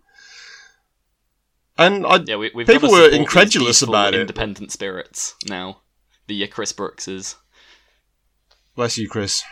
And 1.78 2.04
I, 2.06 2.16
yeah, 2.26 2.36
we, 2.36 2.50
we've 2.54 2.66
People 2.66 2.90
were 2.90 3.08
incredulous 3.08 3.80
about 3.80 4.14
it. 4.14 4.20
Independent 4.20 4.70
spirits 4.70 5.34
now. 5.48 5.80
The 6.26 6.46
Chris 6.48 6.72
Brookses. 6.74 7.36
Bless 8.74 8.96
you, 8.98 9.08
Chris. 9.08 9.42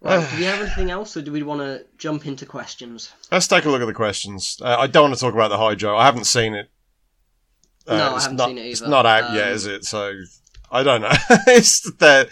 Right, 0.00 0.28
do 0.30 0.36
we 0.36 0.44
have 0.44 0.60
anything 0.60 0.90
else, 0.90 1.16
or 1.16 1.22
do 1.22 1.32
we 1.32 1.42
want 1.42 1.60
to 1.62 1.84
jump 1.98 2.26
into 2.26 2.46
questions? 2.46 3.12
Let's 3.32 3.48
take 3.48 3.64
a 3.64 3.70
look 3.70 3.80
at 3.80 3.86
the 3.86 3.94
questions. 3.94 4.58
Uh, 4.62 4.76
I 4.78 4.86
don't 4.86 5.04
want 5.04 5.14
to 5.14 5.20
talk 5.20 5.34
about 5.34 5.48
the 5.48 5.58
Hydro. 5.58 5.96
I 5.96 6.04
haven't 6.04 6.24
seen 6.26 6.54
it. 6.54 6.70
Uh, 7.86 7.96
No, 7.96 8.10
I 8.12 8.14
it's 8.16 8.24
haven't 8.24 8.36
not, 8.36 8.48
seen 8.48 8.58
it 8.58 8.60
either. 8.62 8.70
It's 8.70 8.80
not 8.82 9.06
out 9.06 9.32
yet, 9.32 9.48
Um, 9.48 9.54
is 9.54 9.66
it? 9.66 9.84
So 9.84 10.12
I 10.70 10.82
don't 10.82 11.00
know. 11.00 11.10
it's 11.48 11.80
the 11.80 12.28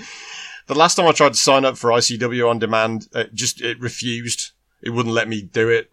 the 0.66 0.74
last 0.74 0.94
time 0.96 1.06
I 1.06 1.12
tried 1.12 1.32
to 1.32 1.38
sign 1.38 1.64
up 1.64 1.76
for 1.78 1.90
ICW 1.90 2.48
on 2.48 2.58
demand, 2.58 3.08
it 3.14 3.34
just 3.34 3.60
it 3.62 3.80
refused. 3.80 4.52
It 4.82 4.90
wouldn't 4.90 5.14
let 5.14 5.28
me 5.28 5.42
do 5.42 5.68
it. 5.70 5.90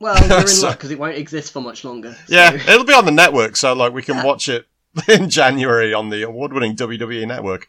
Well, 0.00 0.18
you're 0.28 0.40
in 0.40 0.48
So- 0.48 0.66
luck 0.68 0.78
because 0.78 0.90
it 0.90 0.98
won't 0.98 1.16
exist 1.16 1.52
for 1.52 1.60
much 1.60 1.84
longer. 1.84 2.14
so- 2.26 2.34
Yeah, 2.34 2.52
it'll 2.54 2.84
be 2.84 2.92
on 2.94 3.04
the 3.06 3.12
network, 3.12 3.56
so 3.56 3.72
like 3.74 3.92
we 3.92 4.02
can 4.02 4.16
Yeah. 4.16 4.24
watch 4.30 4.48
it 4.48 4.66
in 5.08 5.30
January 5.30 5.94
on 5.94 6.08
the 6.10 6.22
award-winning 6.22 6.76
WWE 6.76 7.26
network. 7.26 7.68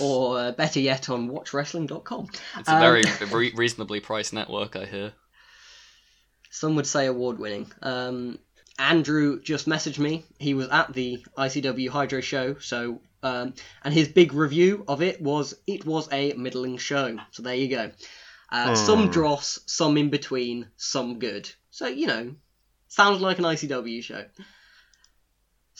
Or 0.00 0.38
uh, 0.38 0.52
better 0.52 0.80
yet, 0.80 1.08
on 1.10 1.28
WatchWrestling.com. 1.30 2.28
It's 2.58 2.68
a 2.68 2.74
Um, 2.74 2.80
very 2.80 3.02
re- 3.32 3.52
reasonably 3.54 4.00
priced 4.00 4.32
network, 4.32 4.76
I 4.76 4.84
hear. 4.86 5.12
Some 6.50 6.76
would 6.76 6.86
say 6.86 7.06
award 7.06 7.38
winning. 7.38 7.70
Um, 7.82 8.38
Andrew 8.78 9.40
just 9.40 9.66
messaged 9.66 9.98
me. 9.98 10.24
He 10.38 10.54
was 10.54 10.68
at 10.68 10.92
the 10.92 11.24
ICW 11.36 11.88
Hydro 11.88 12.20
show, 12.20 12.56
so 12.58 13.00
um, 13.22 13.54
and 13.82 13.92
his 13.92 14.08
big 14.08 14.32
review 14.32 14.84
of 14.86 15.02
it 15.02 15.20
was 15.20 15.54
it 15.66 15.84
was 15.84 16.08
a 16.12 16.32
middling 16.34 16.78
show. 16.78 17.18
So 17.32 17.42
there 17.42 17.54
you 17.56 17.68
go. 17.68 17.90
Uh, 18.50 18.74
Some 18.76 19.06
Hmm. 19.06 19.10
dross, 19.10 19.58
some 19.66 19.96
in 19.98 20.10
between, 20.10 20.68
some 20.76 21.18
good. 21.18 21.50
So 21.70 21.88
you 21.88 22.06
know, 22.06 22.34
sounds 22.86 23.20
like 23.20 23.38
an 23.38 23.44
ICW 23.44 24.02
show. 24.02 24.24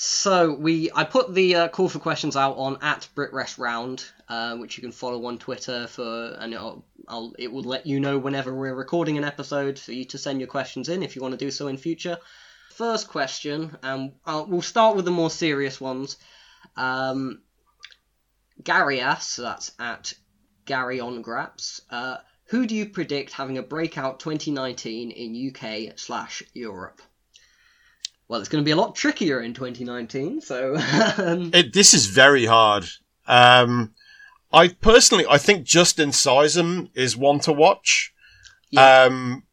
So 0.00 0.52
we, 0.52 0.92
I 0.94 1.02
put 1.02 1.34
the 1.34 1.56
uh, 1.56 1.68
call 1.70 1.88
for 1.88 1.98
questions 1.98 2.36
out 2.36 2.56
on 2.56 2.78
at 2.82 3.08
BritRest 3.16 3.58
Round, 3.58 4.04
uh, 4.28 4.54
which 4.54 4.76
you 4.76 4.80
can 4.80 4.92
follow 4.92 5.26
on 5.26 5.38
Twitter 5.38 5.88
for, 5.88 6.36
and 6.38 6.54
it'll, 6.54 6.84
I'll, 7.08 7.34
it 7.36 7.50
will 7.50 7.64
let 7.64 7.84
you 7.84 7.98
know 7.98 8.16
whenever 8.16 8.54
we're 8.54 8.76
recording 8.76 9.18
an 9.18 9.24
episode 9.24 9.76
for 9.76 9.90
you 9.90 10.04
to 10.04 10.16
send 10.16 10.38
your 10.38 10.46
questions 10.46 10.88
in 10.88 11.02
if 11.02 11.16
you 11.16 11.22
want 11.22 11.32
to 11.32 11.44
do 11.44 11.50
so 11.50 11.66
in 11.66 11.76
future. 11.78 12.16
First 12.70 13.08
question, 13.08 13.76
and 13.82 14.12
uh, 14.24 14.44
we'll 14.46 14.62
start 14.62 14.94
with 14.94 15.04
the 15.04 15.10
more 15.10 15.30
serious 15.30 15.80
ones. 15.80 16.16
Um, 16.76 17.42
Gary 18.62 19.00
asks, 19.00 19.32
so 19.32 19.42
that's 19.42 19.72
at 19.80 20.12
Gary 20.64 21.00
on 21.00 21.22
Graps. 21.22 21.80
Uh, 21.90 22.18
who 22.44 22.68
do 22.68 22.76
you 22.76 22.86
predict 22.86 23.32
having 23.32 23.58
a 23.58 23.64
breakout 23.64 24.20
2019 24.20 25.10
in 25.10 25.50
UK 25.50 25.98
slash 25.98 26.44
Europe? 26.54 27.02
Well, 28.28 28.40
it's 28.40 28.48
going 28.48 28.62
to 28.62 28.66
be 28.66 28.72
a 28.72 28.76
lot 28.76 28.94
trickier 28.94 29.40
in 29.40 29.54
2019, 29.54 30.42
so 30.42 30.76
um, 31.18 31.50
It, 31.54 31.72
this 31.72 31.94
is 31.94 32.06
very 32.06 32.44
hard. 32.44 32.84
Um, 33.26 33.94
I 34.52 34.68
personally, 34.68 35.24
I 35.28 35.38
think 35.38 35.64
Justin 35.64 36.10
Sysum 36.10 36.90
is 36.94 37.16
one 37.16 37.40
to 37.40 37.52
watch. 37.52 38.12
Yeah. 38.70 39.04
Um, 39.04 39.44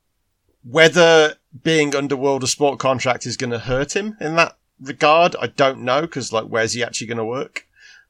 whether 0.64 1.36
being 1.64 1.96
Underworld 1.96 2.44
a 2.44 2.48
sport 2.48 2.80
contract 2.80 3.26
is 3.26 3.38
going 3.38 3.52
to 3.52 3.60
hurt 3.60 3.96
him 3.96 4.18
in 4.20 4.36
that 4.36 4.58
regard, 4.82 5.36
I 5.40 5.48
don't 5.48 5.82
know 5.82 6.02
because 6.02 6.34
like, 6.34 6.46
where's 6.46 6.74
he 6.74 6.84
actually 6.84 7.08
going 7.08 7.18
to 7.18 7.26
work? 7.26 7.68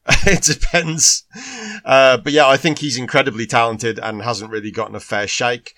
it 0.25 0.43
depends. 0.43 1.23
Uh, 1.83 2.17
but 2.17 2.31
yeah, 2.31 2.47
I 2.47 2.57
think 2.57 2.79
he's 2.79 2.97
incredibly 2.97 3.45
talented 3.45 3.99
and 3.99 4.21
hasn't 4.21 4.51
really 4.51 4.71
gotten 4.71 4.95
a 4.95 4.99
fair 4.99 5.27
shake. 5.27 5.73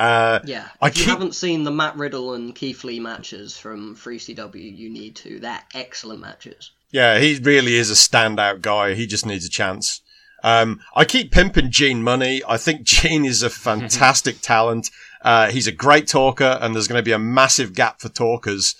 Uh, 0.00 0.40
yeah. 0.44 0.68
I 0.80 0.88
If 0.88 0.96
you 0.98 1.04
keep- 1.04 1.10
haven't 1.10 1.34
seen 1.34 1.64
the 1.64 1.70
Matt 1.70 1.96
Riddle 1.96 2.34
and 2.34 2.54
Keith 2.54 2.82
Lee 2.84 3.00
matches 3.00 3.56
from 3.56 3.94
Free 3.94 4.18
CW, 4.18 4.76
you 4.76 4.88
need 4.90 5.14
to. 5.16 5.38
They're 5.38 5.62
excellent 5.74 6.20
matches. 6.20 6.70
Yeah, 6.90 7.18
he 7.18 7.38
really 7.38 7.76
is 7.76 7.90
a 7.90 7.94
standout 7.94 8.62
guy. 8.62 8.94
He 8.94 9.06
just 9.06 9.26
needs 9.26 9.44
a 9.44 9.50
chance. 9.50 10.00
Um, 10.42 10.80
I 10.96 11.04
keep 11.04 11.30
pimping 11.30 11.70
Gene 11.70 12.02
Money. 12.02 12.42
I 12.48 12.56
think 12.56 12.82
Gene 12.84 13.24
is 13.24 13.42
a 13.42 13.50
fantastic 13.50 14.40
talent. 14.42 14.90
Uh, 15.22 15.50
he's 15.50 15.66
a 15.66 15.72
great 15.72 16.08
talker, 16.08 16.58
and 16.60 16.74
there's 16.74 16.88
going 16.88 16.98
to 16.98 17.04
be 17.04 17.12
a 17.12 17.18
massive 17.18 17.74
gap 17.74 18.00
for 18.00 18.08
talkers 18.08 18.74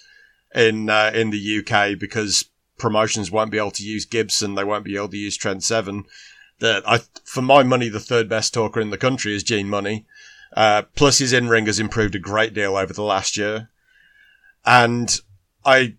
in 0.54 0.88
uh, 0.88 1.12
in 1.14 1.30
the 1.30 1.58
UK 1.58 1.98
because 1.98 2.46
promotions 2.78 3.30
won't 3.30 3.50
be 3.50 3.58
able 3.58 3.70
to 3.72 3.84
use 3.84 4.06
Gibson. 4.06 4.54
They 4.54 4.64
won't 4.64 4.84
be 4.86 4.96
able 4.96 5.08
to 5.10 5.16
use 5.18 5.36
Trent 5.36 5.62
Seven. 5.62 6.04
That 6.60 6.82
I, 6.88 7.00
for 7.24 7.42
my 7.42 7.62
money, 7.62 7.88
the 7.90 8.00
third 8.00 8.28
best 8.28 8.52
talker 8.54 8.80
in 8.80 8.90
the 8.90 8.98
country 8.98 9.34
is 9.34 9.42
Gene 9.42 9.68
Money. 9.68 10.06
Uh, 10.56 10.82
plus, 10.94 11.18
his 11.18 11.32
in 11.32 11.48
ring 11.48 11.66
has 11.66 11.78
improved 11.78 12.14
a 12.14 12.18
great 12.18 12.52
deal 12.54 12.76
over 12.76 12.92
the 12.92 13.02
last 13.02 13.36
year, 13.36 13.70
and 14.64 15.20
I 15.64 15.94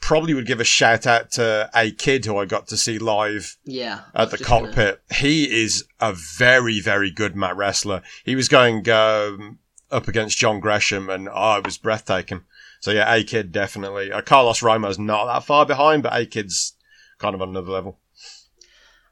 probably 0.00 0.32
would 0.32 0.46
give 0.46 0.60
a 0.60 0.64
shout 0.64 1.06
out 1.06 1.30
to 1.32 1.68
A-Kid 1.74 2.24
who 2.24 2.38
I 2.38 2.46
got 2.46 2.66
to 2.68 2.76
see 2.78 2.98
live 2.98 3.58
Yeah. 3.64 4.00
At 4.14 4.30
the 4.30 4.38
just 4.38 4.48
gonna- 4.48 4.66
cockpit. 4.68 5.02
He 5.16 5.62
is 5.62 5.84
a 6.00 6.14
very, 6.14 6.80
very 6.80 7.10
good 7.10 7.36
mat 7.36 7.54
wrestler. 7.56 8.00
He 8.24 8.34
was 8.34 8.48
going 8.48 8.88
um, 8.88 9.58
up 9.90 10.08
against 10.08 10.38
John 10.38 10.58
Gresham, 10.60 11.10
and 11.10 11.28
oh, 11.30 11.56
it 11.58 11.66
was 11.66 11.76
breathtaking. 11.76 12.42
So 12.80 12.92
yeah, 12.92 13.12
A-Kid 13.12 13.52
definitely. 13.52 14.10
Uh, 14.10 14.22
Carlos 14.22 14.62
Romo's 14.62 14.98
not 14.98 15.26
that 15.26 15.44
far 15.44 15.66
behind, 15.66 16.02
but 16.02 16.14
A-Kid's 16.18 16.72
kind 17.18 17.34
of 17.34 17.42
on 17.42 17.50
another 17.50 17.70
level. 17.70 17.98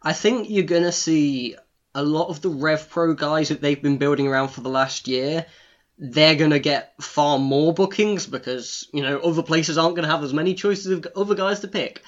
I 0.02 0.14
think 0.14 0.48
you're 0.48 0.64
going 0.64 0.84
to 0.84 0.92
see 0.92 1.54
a 1.98 2.02
lot 2.02 2.28
of 2.28 2.40
the 2.40 2.48
Rev 2.48 2.88
Pro 2.88 3.12
guys 3.14 3.48
that 3.48 3.60
they've 3.60 3.82
been 3.82 3.98
building 3.98 4.28
around 4.28 4.48
for 4.48 4.60
the 4.60 4.68
last 4.68 5.08
year. 5.08 5.46
They're 5.98 6.36
going 6.36 6.52
to 6.52 6.60
get 6.60 6.94
far 7.02 7.40
more 7.40 7.74
bookings 7.74 8.24
because, 8.24 8.86
you 8.92 9.02
know, 9.02 9.18
other 9.18 9.42
places 9.42 9.76
aren't 9.76 9.96
going 9.96 10.06
to 10.06 10.14
have 10.14 10.22
as 10.22 10.32
many 10.32 10.54
choices 10.54 10.86
of 10.86 11.08
other 11.16 11.34
guys 11.34 11.58
to 11.60 11.68
pick. 11.68 12.02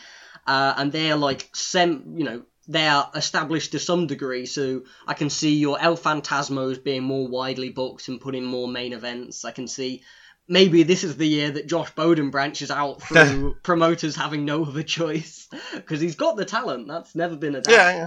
Uh, 0.46 0.74
and 0.76 0.92
they're 0.92 1.16
like, 1.16 1.48
sem- 1.54 2.14
you 2.16 2.22
know, 2.22 2.42
they 2.68 2.86
are 2.86 3.10
established 3.16 3.72
to 3.72 3.80
some 3.80 4.06
degree. 4.06 4.46
So 4.46 4.82
I 5.08 5.14
can 5.14 5.28
see 5.28 5.56
your 5.56 5.80
El 5.80 5.96
Phantasmos 5.96 6.82
being 6.82 7.02
more 7.02 7.26
widely 7.26 7.70
booked 7.70 8.06
and 8.06 8.20
putting 8.20 8.44
more 8.44 8.68
main 8.68 8.92
events. 8.92 9.44
I 9.44 9.50
can 9.50 9.66
see 9.66 10.04
maybe 10.46 10.84
this 10.84 11.02
is 11.02 11.16
the 11.16 11.26
year 11.26 11.50
that 11.50 11.66
Josh 11.66 11.90
Bodom 11.96 12.30
branches 12.30 12.70
out 12.70 13.02
through 13.08 13.56
promoters 13.64 14.14
having 14.14 14.44
no 14.44 14.62
other 14.64 14.84
choice 14.84 15.48
because 15.74 16.00
he's 16.00 16.14
got 16.14 16.36
the 16.36 16.44
talent. 16.44 16.86
That's 16.86 17.16
never 17.16 17.34
been 17.34 17.56
a 17.56 17.60
doubt. 17.60 17.72
Yeah, 17.72 17.96
yeah. 17.96 18.06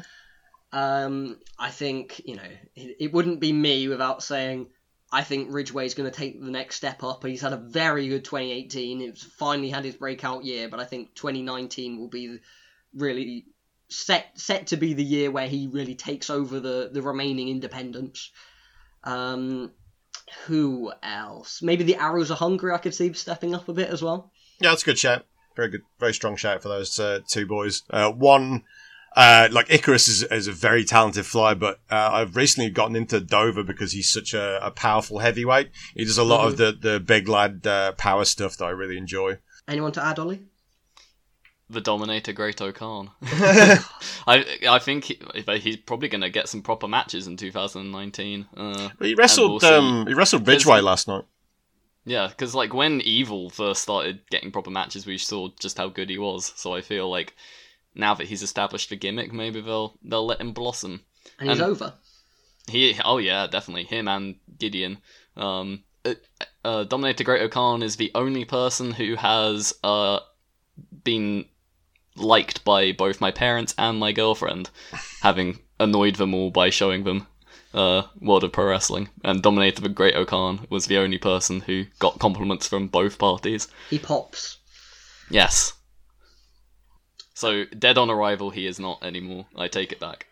Um, 0.74 1.38
I 1.58 1.70
think 1.70 2.22
you 2.26 2.36
know 2.36 2.50
it, 2.76 2.98
it 3.00 3.14
wouldn't 3.14 3.40
be 3.40 3.54
me 3.54 3.88
without 3.88 4.24
saying 4.24 4.68
I 5.14 5.22
think 5.22 5.50
Ridgeway's 5.52 5.94
going 5.94 6.10
to 6.10 6.18
take 6.18 6.42
the 6.42 6.50
next 6.50 6.76
step 6.78 7.04
up. 7.04 7.24
He's 7.24 7.42
had 7.42 7.54
a 7.54 7.58
very 7.58 8.08
good 8.08 8.26
2018. 8.26 9.00
He's 9.00 9.22
finally 9.22 9.70
had 9.70 9.86
his 9.86 9.96
breakout 9.96 10.44
year, 10.44 10.68
but 10.68 10.80
I 10.80 10.86
think 10.86 11.14
2019 11.14 12.00
will 12.00 12.08
be 12.08 12.40
really 12.96 13.46
set 13.90 14.32
set 14.34 14.68
to 14.68 14.78
be 14.78 14.96
the 14.96 15.04
year 15.04 15.30
where 15.30 15.48
he 15.48 15.68
really 15.68 15.94
takes 15.94 16.32
over 16.32 16.60
the 16.60 16.90
the 16.92 17.04
remaining 17.04 17.50
independents. 17.50 18.32
Um, 19.04 19.72
who 20.48 20.92
else? 21.04 21.62
Maybe 21.62 21.84
the 21.84 21.98
Arrows 21.98 22.32
of 22.32 22.40
Hungary. 22.40 22.74
I 22.74 22.80
could 22.80 22.96
see 22.96 23.14
stepping 23.14 23.54
up 23.54 23.70
a 23.70 23.74
bit 23.74 23.90
as 23.90 24.02
well. 24.02 24.32
Yeah, 24.60 24.70
that's 24.70 24.82
a 24.82 24.86
good 24.86 24.98
shout. 24.98 25.26
Very 25.56 25.70
good, 25.70 25.84
very 26.00 26.16
strong 26.16 26.36
shout 26.38 26.64
for 26.64 26.70
those 26.70 27.00
uh, 27.00 27.20
two 27.28 27.46
boys. 27.46 27.84
Uh, 27.88 28.12
one, 28.12 28.64
uh, 29.16 29.48
like 29.52 29.72
Icarus 29.72 30.08
is, 30.08 30.24
is 30.24 30.48
a 30.48 30.52
very 30.52 30.84
talented 30.84 31.26
flyer, 31.26 31.56
but 31.56 31.80
uh, 31.90 32.10
I've 32.14 32.36
recently 32.36 32.70
gotten 32.70 32.96
into 32.96 33.20
Dover 33.20 33.64
because 33.64 33.92
he's 33.92 34.12
such 34.12 34.34
a, 34.34 34.66
a 34.66 34.72
powerful 34.72 35.20
heavyweight. 35.20 35.70
He 35.96 36.06
does 36.06 36.18
a 36.18 36.24
lot 36.24 36.48
of 36.48 36.58
the, 36.58 36.72
the 36.72 37.00
big 37.00 37.28
lad 37.28 37.66
uh, 37.68 37.92
power 37.94 38.26
stuff 38.26 38.58
that 38.58 38.66
I 38.66 38.70
really 38.72 38.98
enjoy. 38.98 39.38
Anyone 39.68 39.92
to 39.94 40.04
add, 40.04 40.20
Ollie? 40.20 40.42
The 41.70 41.82
Dominator 41.82 42.34
Great 42.34 42.62
Khan. 42.76 43.12
I 44.28 44.46
I 44.68 44.80
think 44.80 45.06
he, 45.06 45.20
he's 45.60 45.78
probably 45.78 46.10
going 46.10 46.22
to 46.22 46.30
get 46.30 46.50
some 46.50 46.62
proper 46.62 46.88
matches 46.88 47.26
in 47.26 47.38
2019. 47.38 48.48
Uh, 48.56 48.90
But 48.98 49.08
he 49.08 49.16
wrestled, 49.16 49.62
we'll 49.62 49.74
um, 49.74 50.06
he 50.06 50.14
wrestled 50.14 50.48
Ridgeway 50.48 50.82
last 50.82 51.08
night. 51.08 51.24
yeah, 52.06 52.28
because 52.28 52.54
like 52.54 52.74
when 52.74 53.02
Evil 53.02 53.50
first 53.50 53.82
started 53.82 54.20
getting 54.30 54.52
proper 54.52 54.70
matches, 54.70 55.06
we 55.06 55.18
saw 55.18 55.50
just 55.60 55.78
how 55.78 55.88
good 55.88 56.10
he 56.10 56.18
was. 56.18 56.52
So 56.56 56.76
I 56.76 56.82
feel 56.82 57.10
like 57.10 57.34
now 57.96 58.14
that 58.16 58.28
he's 58.28 58.44
established 58.44 58.90
the 58.90 58.96
gimmick, 58.96 59.32
maybe 59.34 59.62
they'll 59.62 59.98
they'll 60.04 60.26
let 60.26 60.42
him 60.42 60.54
blossom. 60.54 61.02
And 61.40 61.50
he's 61.50 61.62
Um, 61.62 61.72
over. 61.72 61.94
He, 62.68 62.98
oh 63.04 63.18
yeah, 63.18 63.48
definitely 63.48 63.84
him 63.84 64.08
and 64.08 64.36
Gideon. 64.58 65.00
Um, 65.36 65.84
uh, 66.06 66.14
uh, 66.64 66.84
Dominator 66.86 67.24
Great 67.24 67.52
Khan 67.52 67.84
is 67.84 67.96
the 67.98 68.12
only 68.16 68.46
person 68.46 68.92
who 68.92 69.16
has 69.16 69.74
uh 69.84 70.20
been 71.04 71.46
liked 72.16 72.64
by 72.64 72.92
both 72.92 73.20
my 73.22 73.32
parents 73.32 73.74
and 73.78 74.00
my 74.00 74.12
girlfriend, 74.12 74.70
having 75.22 75.60
annoyed 75.80 76.16
them 76.16 76.34
all 76.34 76.52
by 76.52 76.70
showing 76.70 77.04
them 77.04 77.28
uh 77.74 78.04
World 78.22 78.44
of 78.44 78.52
Pro 78.52 78.66
Wrestling. 78.66 79.10
And 79.24 79.42
Dominator 79.42 79.82
the 79.82 79.90
Great 79.90 80.16
Khan 80.28 80.66
was 80.70 80.86
the 80.86 80.98
only 80.98 81.18
person 81.18 81.62
who 81.62 81.86
got 82.00 82.20
compliments 82.20 82.68
from 82.68 82.88
both 82.88 83.18
parties. 83.18 83.68
He 83.90 84.00
pops. 84.00 84.58
Yes. 85.30 85.74
So 87.34 87.66
dead 87.66 87.98
on 87.98 88.10
arrival, 88.10 88.50
he 88.50 88.68
is 88.68 88.80
not 88.80 89.04
anymore. 89.04 89.46
I 89.56 89.68
take 89.68 89.92
it 89.92 90.00
back. 90.00 90.28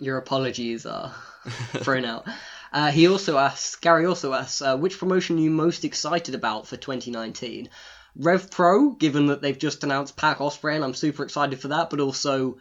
Your 0.00 0.18
apologies 0.18 0.86
are 0.86 1.14
thrown 1.46 2.04
out. 2.04 2.26
Uh, 2.72 2.90
he 2.90 3.06
also 3.06 3.38
asks, 3.38 3.76
Gary 3.76 4.04
also 4.04 4.32
asks, 4.32 4.60
uh, 4.60 4.76
which 4.76 4.98
promotion 4.98 5.38
are 5.38 5.42
you 5.42 5.50
most 5.50 5.84
excited 5.84 6.34
about 6.34 6.66
for 6.66 6.76
2019? 6.76 7.68
Rev 8.16 8.50
Pro, 8.50 8.90
given 8.90 9.26
that 9.26 9.42
they've 9.42 9.58
just 9.58 9.84
announced 9.84 10.16
Pac 10.16 10.38
Ospreay, 10.38 10.74
and 10.74 10.84
I'm 10.84 10.94
super 10.94 11.22
excited 11.22 11.60
for 11.60 11.68
that, 11.68 11.90
but 11.90 12.00
also 12.00 12.58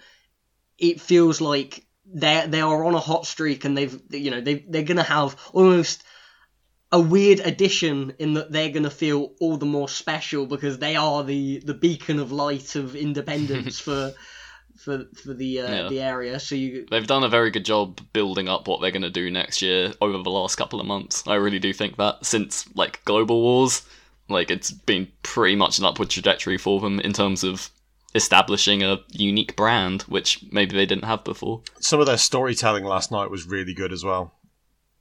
it 0.77 1.01
feels 1.01 1.41
like 1.41 1.85
they 2.05 2.45
they 2.47 2.61
are 2.61 2.83
on 2.83 2.95
a 2.95 2.99
hot 2.99 3.25
streak 3.25 3.63
and 3.65 3.77
they've 3.77 4.01
you 4.09 4.31
know 4.31 4.41
they 4.41 4.55
they're 4.67 4.83
gonna 4.83 5.03
have 5.03 5.37
almost 5.53 6.03
a 6.93 6.99
weird 6.99 7.39
addition 7.39 8.13
in 8.19 8.35
that 8.35 8.51
they're 8.51 8.69
gonna 8.69 8.89
feel 8.89 9.33
all 9.41 9.57
the 9.57 9.65
more 9.65 9.89
special 9.89 10.45
because 10.45 10.77
they 10.77 10.95
are 10.95 11.23
the 11.23 11.59
the 11.65 11.73
beacon 11.73 12.19
of 12.19 12.31
light 12.31 12.75
of 12.75 12.95
independence 12.95 13.79
for 13.87 14.13
for 14.77 15.05
for 15.23 15.33
the 15.33 15.61
uh, 15.61 15.71
Yeah. 15.75 15.89
the 15.89 16.01
area. 16.01 16.39
So 16.39 16.55
you 16.55 16.85
They've 16.89 17.07
done 17.07 17.23
a 17.23 17.29
very 17.29 17.49
good 17.51 17.65
job 17.65 17.99
building 18.13 18.47
up 18.47 18.67
what 18.67 18.79
they're 18.79 18.91
going 18.91 19.01
to 19.01 19.09
do 19.09 19.29
next 19.31 19.61
year 19.61 19.93
over 20.01 20.21
the 20.21 20.29
last 20.29 20.55
couple 20.55 20.79
of 20.79 20.85
months. 20.85 21.23
I 21.27 21.35
really 21.35 21.59
do 21.59 21.73
think 21.73 21.97
that 21.97 22.25
since 22.25 22.65
like 22.75 23.03
Global 23.05 23.41
Wars, 23.41 23.81
like 24.29 24.51
it's 24.51 24.71
been 24.71 25.07
pretty 25.23 25.55
much 25.55 25.79
an 25.79 25.85
upward 25.85 26.09
trajectory 26.09 26.57
for 26.57 26.79
them 26.79 26.99
in 26.99 27.11
terms 27.13 27.43
of 27.43 27.69
establishing 28.15 28.83
a 28.83 28.99
unique 29.11 29.55
brand, 29.55 30.03
which 30.03 30.43
maybe 30.51 30.75
they 30.75 30.85
didn't 30.85 31.05
have 31.05 31.23
before. 31.23 31.61
Some 31.79 31.99
of 31.99 32.05
their 32.05 32.17
storytelling 32.17 32.83
last 32.83 33.11
night 33.11 33.31
was 33.31 33.47
really 33.47 33.73
good 33.73 33.91
as 33.91 34.03
well. 34.03 34.33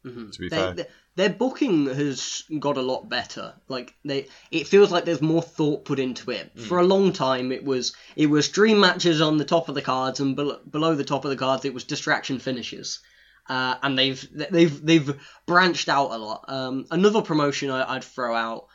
To 0.04 0.38
be 0.40 0.48
they, 0.48 0.56
fair, 0.56 0.74
they- 0.74 0.86
their 1.14 1.30
booking 1.30 1.86
has 1.86 2.44
got 2.58 2.78
a 2.78 2.82
lot 2.82 3.08
better. 3.08 3.54
Like 3.68 3.94
they, 4.04 4.28
it 4.50 4.66
feels 4.66 4.90
like 4.90 5.04
there's 5.04 5.20
more 5.20 5.42
thought 5.42 5.84
put 5.84 5.98
into 5.98 6.30
it. 6.30 6.58
For 6.58 6.78
a 6.78 6.84
long 6.84 7.12
time, 7.12 7.52
it 7.52 7.64
was 7.64 7.94
it 8.16 8.26
was 8.26 8.48
dream 8.48 8.80
matches 8.80 9.20
on 9.20 9.36
the 9.36 9.44
top 9.44 9.68
of 9.68 9.74
the 9.74 9.82
cards, 9.82 10.20
and 10.20 10.34
below, 10.34 10.58
below 10.68 10.94
the 10.94 11.04
top 11.04 11.24
of 11.24 11.30
the 11.30 11.36
cards, 11.36 11.64
it 11.64 11.74
was 11.74 11.84
distraction 11.84 12.38
finishes. 12.38 13.00
Uh, 13.48 13.74
and 13.82 13.98
they've 13.98 14.26
they've 14.50 14.86
they've 14.86 15.20
branched 15.46 15.88
out 15.88 16.12
a 16.12 16.16
lot. 16.16 16.44
Um, 16.48 16.86
another 16.90 17.22
promotion 17.22 17.70
I, 17.70 17.96
I'd 17.96 18.04
throw 18.04 18.34
out. 18.34 18.68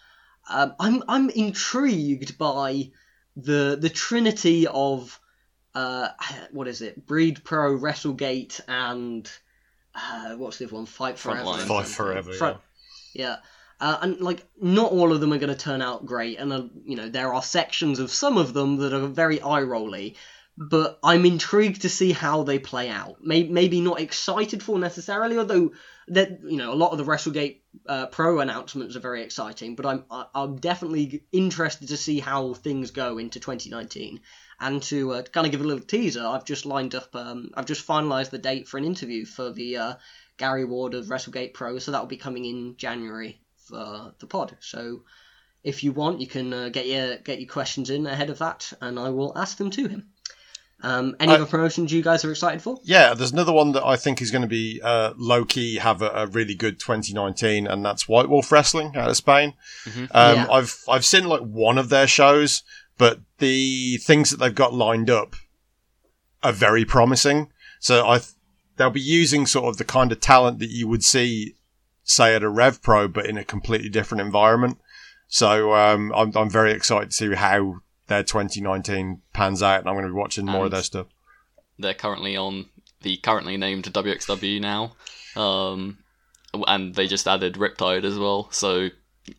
Um, 0.49 0.75
I'm 0.79 1.03
I'm 1.07 1.29
intrigued 1.31 2.37
by 2.37 2.91
the 3.35 3.77
the 3.79 3.89
trinity 3.89 4.67
of 4.67 5.19
uh, 5.73 6.09
what 6.51 6.67
is 6.67 6.81
it? 6.81 7.05
Breed 7.07 7.43
Pro, 7.43 7.77
WrestleGate, 7.77 8.61
and 8.67 9.29
uh, 9.97 10.35
what's 10.35 10.57
the 10.57 10.65
other 10.65 10.75
one? 10.75 10.85
Fight 10.85 11.17
Forever. 11.17 11.41
Frontline. 11.41 11.67
Fight 11.67 11.87
something. 11.87 11.93
Forever, 11.93 12.33
Front- 12.33 12.57
yeah. 13.13 13.37
Uh, 13.79 13.97
and 14.01 14.21
like, 14.21 14.43
not 14.59 14.91
all 14.91 15.11
of 15.11 15.19
them 15.19 15.31
are 15.33 15.37
going 15.37 15.53
to 15.53 15.59
turn 15.59 15.81
out 15.81 16.05
great, 16.05 16.39
and 16.39 16.51
uh, 16.53 16.63
you 16.85 16.95
know 16.95 17.09
there 17.09 17.33
are 17.33 17.43
sections 17.43 17.99
of 17.99 18.09
some 18.11 18.37
of 18.37 18.53
them 18.53 18.77
that 18.77 18.93
are 18.93 19.07
very 19.07 19.41
eye 19.41 19.61
rolly. 19.61 20.15
But 20.59 20.97
I'm 21.03 21.23
intrigued 21.27 21.83
to 21.83 21.89
see 21.89 22.11
how 22.13 22.41
they 22.41 22.57
play 22.57 22.89
out. 22.89 23.17
Maybe, 23.21 23.47
maybe 23.49 23.79
not 23.79 23.99
excited 24.01 24.63
for 24.63 24.79
necessarily, 24.79 25.37
although 25.37 25.73
that 26.07 26.39
you 26.43 26.57
know 26.57 26.73
a 26.73 26.75
lot 26.75 26.91
of 26.91 26.97
the 26.97 27.03
WrestleGate 27.03 27.57
uh, 27.85 28.07
Pro 28.07 28.39
announcements 28.39 28.95
are 28.95 28.99
very 28.99 29.21
exciting. 29.21 29.75
But 29.75 29.85
I'm 29.85 30.05
I- 30.09 30.25
I'm 30.33 30.55
definitely 30.55 31.23
interested 31.31 31.89
to 31.89 31.97
see 31.97 32.19
how 32.19 32.55
things 32.55 32.89
go 32.89 33.19
into 33.19 33.39
2019. 33.39 34.21
And 34.59 34.81
to 34.83 35.13
uh, 35.13 35.21
kind 35.21 35.45
of 35.45 35.51
give 35.51 35.61
a 35.61 35.63
little 35.63 35.83
teaser, 35.85 36.25
I've 36.25 36.45
just 36.45 36.65
lined 36.65 36.95
up. 36.95 37.15
Um, 37.15 37.51
I've 37.53 37.67
just 37.67 37.85
finalised 37.87 38.31
the 38.31 38.39
date 38.39 38.67
for 38.67 38.77
an 38.77 38.85
interview 38.85 39.23
for 39.25 39.51
the 39.51 39.77
uh, 39.77 39.93
Gary 40.37 40.65
Ward 40.65 40.95
of 40.95 41.05
WrestleGate 41.05 41.53
Pro, 41.53 41.77
so 41.77 41.91
that 41.91 41.99
will 41.99 42.07
be 42.07 42.17
coming 42.17 42.45
in 42.45 42.75
January 42.77 43.39
for 43.67 44.13
the 44.17 44.25
pod. 44.25 44.57
So 44.59 45.03
if 45.63 45.83
you 45.83 45.91
want, 45.91 46.21
you 46.21 46.27
can 46.27 46.53
uh, 46.53 46.69
get 46.69 46.87
your 46.87 47.17
get 47.17 47.39
your 47.39 47.49
questions 47.49 47.89
in 47.91 48.07
ahead 48.07 48.31
of 48.31 48.39
that, 48.39 48.73
and 48.81 48.97
I 48.97 49.09
will 49.09 49.37
ask 49.37 49.57
them 49.57 49.69
to 49.71 49.87
him. 49.87 50.07
Um, 50.81 51.15
any 51.19 51.31
I- 51.31 51.35
other 51.35 51.45
promotions 51.45 51.91
you 51.91 52.01
guys 52.03 52.23
are 52.25 52.31
excited 52.31 52.61
for? 52.61 52.79
yeah, 52.83 53.13
there's 53.15 53.31
another 53.31 53.51
one 53.53 53.71
that 53.73 53.83
I 53.85 53.95
think 53.95 54.21
is 54.21 54.29
going 54.31 54.43
to 54.43 54.47
be 54.47 54.79
uh, 54.83 55.13
low 55.17 55.43
key, 55.45 55.77
have 55.77 56.01
a, 56.03 56.09
a 56.09 56.27
really 56.27 56.53
good 56.55 56.79
2019, 56.79 57.65
and 57.67 57.83
that's 57.85 58.07
White 58.07 58.29
Wolf 58.29 58.51
Wrestling 58.51 58.95
out 58.95 59.09
of 59.09 59.17
Spain. 59.17 59.53
Um, 59.87 60.07
Yeah. 60.11 60.47
I've 60.51 60.75
I've 60.87 61.05
seen 61.05 61.25
like 61.25 61.41
one 61.41 61.77
of 61.79 61.89
their 61.89 62.05
shows, 62.07 62.61
but 62.97 63.19
the 63.37 63.97
things 63.97 64.31
that 64.31 64.37
they've 64.37 64.53
got 64.53 64.73
lined 64.73 65.09
up 65.09 65.35
are 66.43 66.53
very 66.53 66.85
promising. 66.85 67.51
So 67.79 68.07
I 68.07 68.19
th- 68.19 68.31
they'll 68.75 68.89
be 68.89 69.01
using 69.01 69.45
sort 69.45 69.65
of 69.65 69.77
the 69.77 69.85
kind 69.85 70.11
of 70.11 70.19
talent 70.19 70.59
that 70.59 70.69
you 70.69 70.87
would 70.87 71.03
see, 71.03 71.55
say, 72.03 72.35
at 72.35 72.43
a 72.43 72.49
Rev 72.49 72.81
Pro, 72.81 73.07
but 73.07 73.25
in 73.25 73.37
a 73.37 73.43
completely 73.43 73.89
different 73.89 74.21
environment. 74.21 74.79
So 75.27 75.73
um, 75.73 76.13
I'm 76.15 76.35
I'm 76.35 76.49
very 76.49 76.71
excited 76.71 77.11
to 77.11 77.15
see 77.15 77.33
how 77.33 77.81
their 78.07 78.23
2019 78.23 79.21
pans 79.33 79.61
out, 79.61 79.81
and 79.81 79.89
I'm 79.89 79.95
going 79.95 80.05
to 80.05 80.13
be 80.13 80.17
watching 80.17 80.45
more 80.45 80.65
of 80.65 80.71
their 80.71 80.83
stuff. 80.83 81.07
They're 81.77 81.93
currently 81.93 82.37
on 82.37 82.67
the 83.01 83.17
currently 83.17 83.57
named 83.57 83.85
WXW 83.85 84.61
now, 84.61 84.93
um, 85.35 85.99
and 86.53 86.95
they 86.95 87.07
just 87.07 87.27
added 87.27 87.55
Riptide 87.55 88.05
as 88.05 88.17
well. 88.17 88.49
So 88.51 88.89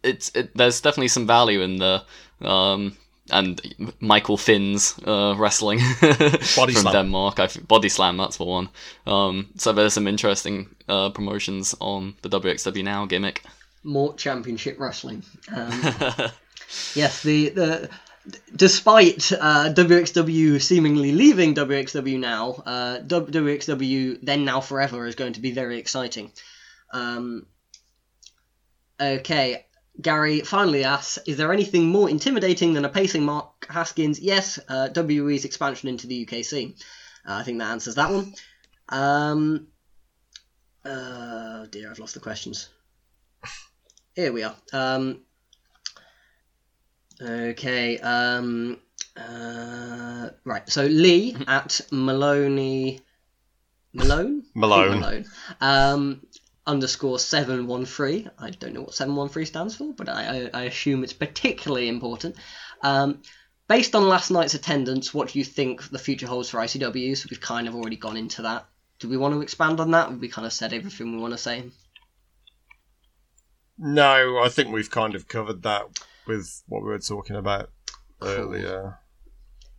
it's 0.03 0.31
it, 0.35 0.55
there's 0.55 0.81
definitely 0.81 1.09
some 1.09 1.27
value 1.27 1.63
in 1.63 1.79
the 1.79 2.05
um, 2.43 2.97
and 3.31 3.61
Michael 4.01 4.37
Finn's 4.37 4.99
uh, 5.05 5.35
wrestling 5.37 5.79
Body 6.01 6.73
from 6.73 6.83
Slam. 6.83 6.93
Denmark. 6.93 7.41
I 7.41 7.47
th- 7.47 7.67
Body 7.67 7.89
Slam, 7.89 8.17
that's 8.17 8.37
the 8.37 8.45
one. 8.45 8.69
Um, 9.07 9.49
so 9.57 9.73
there's 9.73 9.95
some 9.95 10.07
interesting 10.07 10.75
uh, 10.89 11.11
promotions 11.11 11.75
on 11.81 12.15
the 12.23 12.29
WXW 12.29 12.85
now 12.85 13.07
gimmick. 13.07 13.43
More 13.85 14.15
championship 14.15 14.79
wrestling. 14.79 15.23
Um, 15.55 15.71
yes, 16.95 17.23
the 17.23 17.49
the 17.51 17.91
despite 18.55 19.33
uh, 19.33 19.73
WXW 19.73 20.61
seemingly 20.61 21.13
leaving 21.13 21.55
WXW 21.55 22.19
now, 22.19 22.63
uh, 22.67 22.99
WXW 23.01 24.19
then 24.23 24.45
now 24.45 24.61
forever 24.61 25.07
is 25.07 25.15
going 25.15 25.35
to 25.35 25.41
be 25.41 25.53
very 25.53 25.79
exciting. 25.79 26.33
Um, 26.93 27.47
okay, 29.01 29.67
Gary 30.01 30.41
finally 30.41 30.85
asks: 30.85 31.19
Is 31.27 31.37
there 31.37 31.53
anything 31.53 31.87
more 31.87 32.09
intimidating 32.09 32.73
than 32.73 32.85
a 32.85 32.89
pacing 32.89 33.25
Mark 33.25 33.67
Haskins? 33.69 34.21
Yes, 34.21 34.59
uh, 34.69 34.89
WWE's 34.93 35.45
expansion 35.45 35.89
into 35.89 36.07
the 36.07 36.27
UK 36.27 36.45
scene. 36.45 36.75
Uh, 37.29 37.35
I 37.35 37.43
think 37.43 37.59
that 37.59 37.71
answers 37.71 37.97
that 37.97 38.11
one. 38.11 38.35
Um, 38.89 39.69
uh, 40.85 41.67
dear, 41.67 41.91
I've 41.91 41.99
lost 41.99 42.15
the 42.15 42.21
questions. 42.21 42.69
Here 44.15 44.33
we 44.33 44.43
are. 44.43 44.57
Um, 44.73 45.21
okay. 47.21 47.99
Um, 47.99 48.79
uh, 49.17 50.31
right. 50.45 50.69
So 50.69 50.87
Lee 50.87 51.37
at 51.47 51.81
Maloney. 51.91 53.01
Malone? 53.93 54.45
Malone. 54.55 55.01
Malone. 55.01 55.25
Um, 55.61 56.21
underscore 56.69 57.19
713. 57.19 58.31
I 58.39 58.51
don't 58.51 58.75
know 58.75 58.83
what 58.83 58.95
713 58.95 59.47
stands 59.47 59.77
for, 59.77 59.93
but 59.95 60.09
I, 60.09 60.51
I, 60.53 60.61
I 60.61 60.63
assume 60.65 61.03
it's 61.03 61.15
particularly 61.15 61.89
important. 61.89 62.37
Um, 62.83 63.23
based 63.67 63.97
on 63.97 64.09
last 64.09 64.31
night's 64.31 64.55
attendance, 64.55 65.13
what 65.13 65.31
do 65.31 65.39
you 65.39 65.45
think 65.45 65.89
the 65.89 65.99
future 65.99 66.27
holds 66.27 66.51
for 66.51 66.59
ICW? 66.59 67.17
So 67.17 67.29
we've 67.31 67.41
kind 67.41 67.67
of 67.67 67.75
already 67.75 67.97
gone 67.97 68.19
into 68.19 68.43
that. 68.43 68.67
Do 68.99 69.09
we 69.09 69.17
want 69.17 69.35
to 69.35 69.41
expand 69.41 69.81
on 69.81 69.93
that? 69.93 70.11
Have 70.11 70.21
we 70.21 70.29
kind 70.29 70.47
of 70.47 70.53
said 70.53 70.73
everything 70.73 71.13
we 71.13 71.19
want 71.23 71.33
to 71.33 71.39
say? 71.39 71.65
No, 73.79 74.41
I 74.43 74.49
think 74.49 74.71
we've 74.71 74.91
kind 74.91 75.15
of 75.15 75.27
covered 75.27 75.63
that 75.63 75.85
with 76.27 76.63
what 76.67 76.83
we 76.83 76.89
were 76.89 76.99
talking 76.99 77.37
about 77.37 77.71
earlier. 78.21 78.99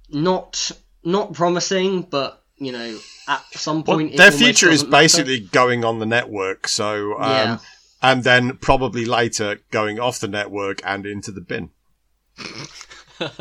Not 0.10 0.72
not 1.04 1.34
promising, 1.34 2.02
but 2.02 2.44
you 2.60 2.72
know, 2.72 3.00
at 3.28 3.44
some 3.54 3.84
point, 3.84 4.14
it 4.14 4.18
their 4.18 4.32
future 4.32 4.70
is 4.70 4.84
basically 4.84 5.40
going 5.40 5.84
on 5.84 6.00
the 6.00 6.06
network, 6.06 6.68
so 6.68 7.18
um, 7.20 7.32
Yeah. 7.32 7.58
and 8.02 8.24
then 8.24 8.58
probably 8.58 9.06
later 9.06 9.60
going 9.72 10.00
off 10.00 10.20
the 10.20 10.28
network 10.28 10.82
and 10.86 11.06
into 11.06 11.32
the 11.32 11.42
bin. 11.42 11.72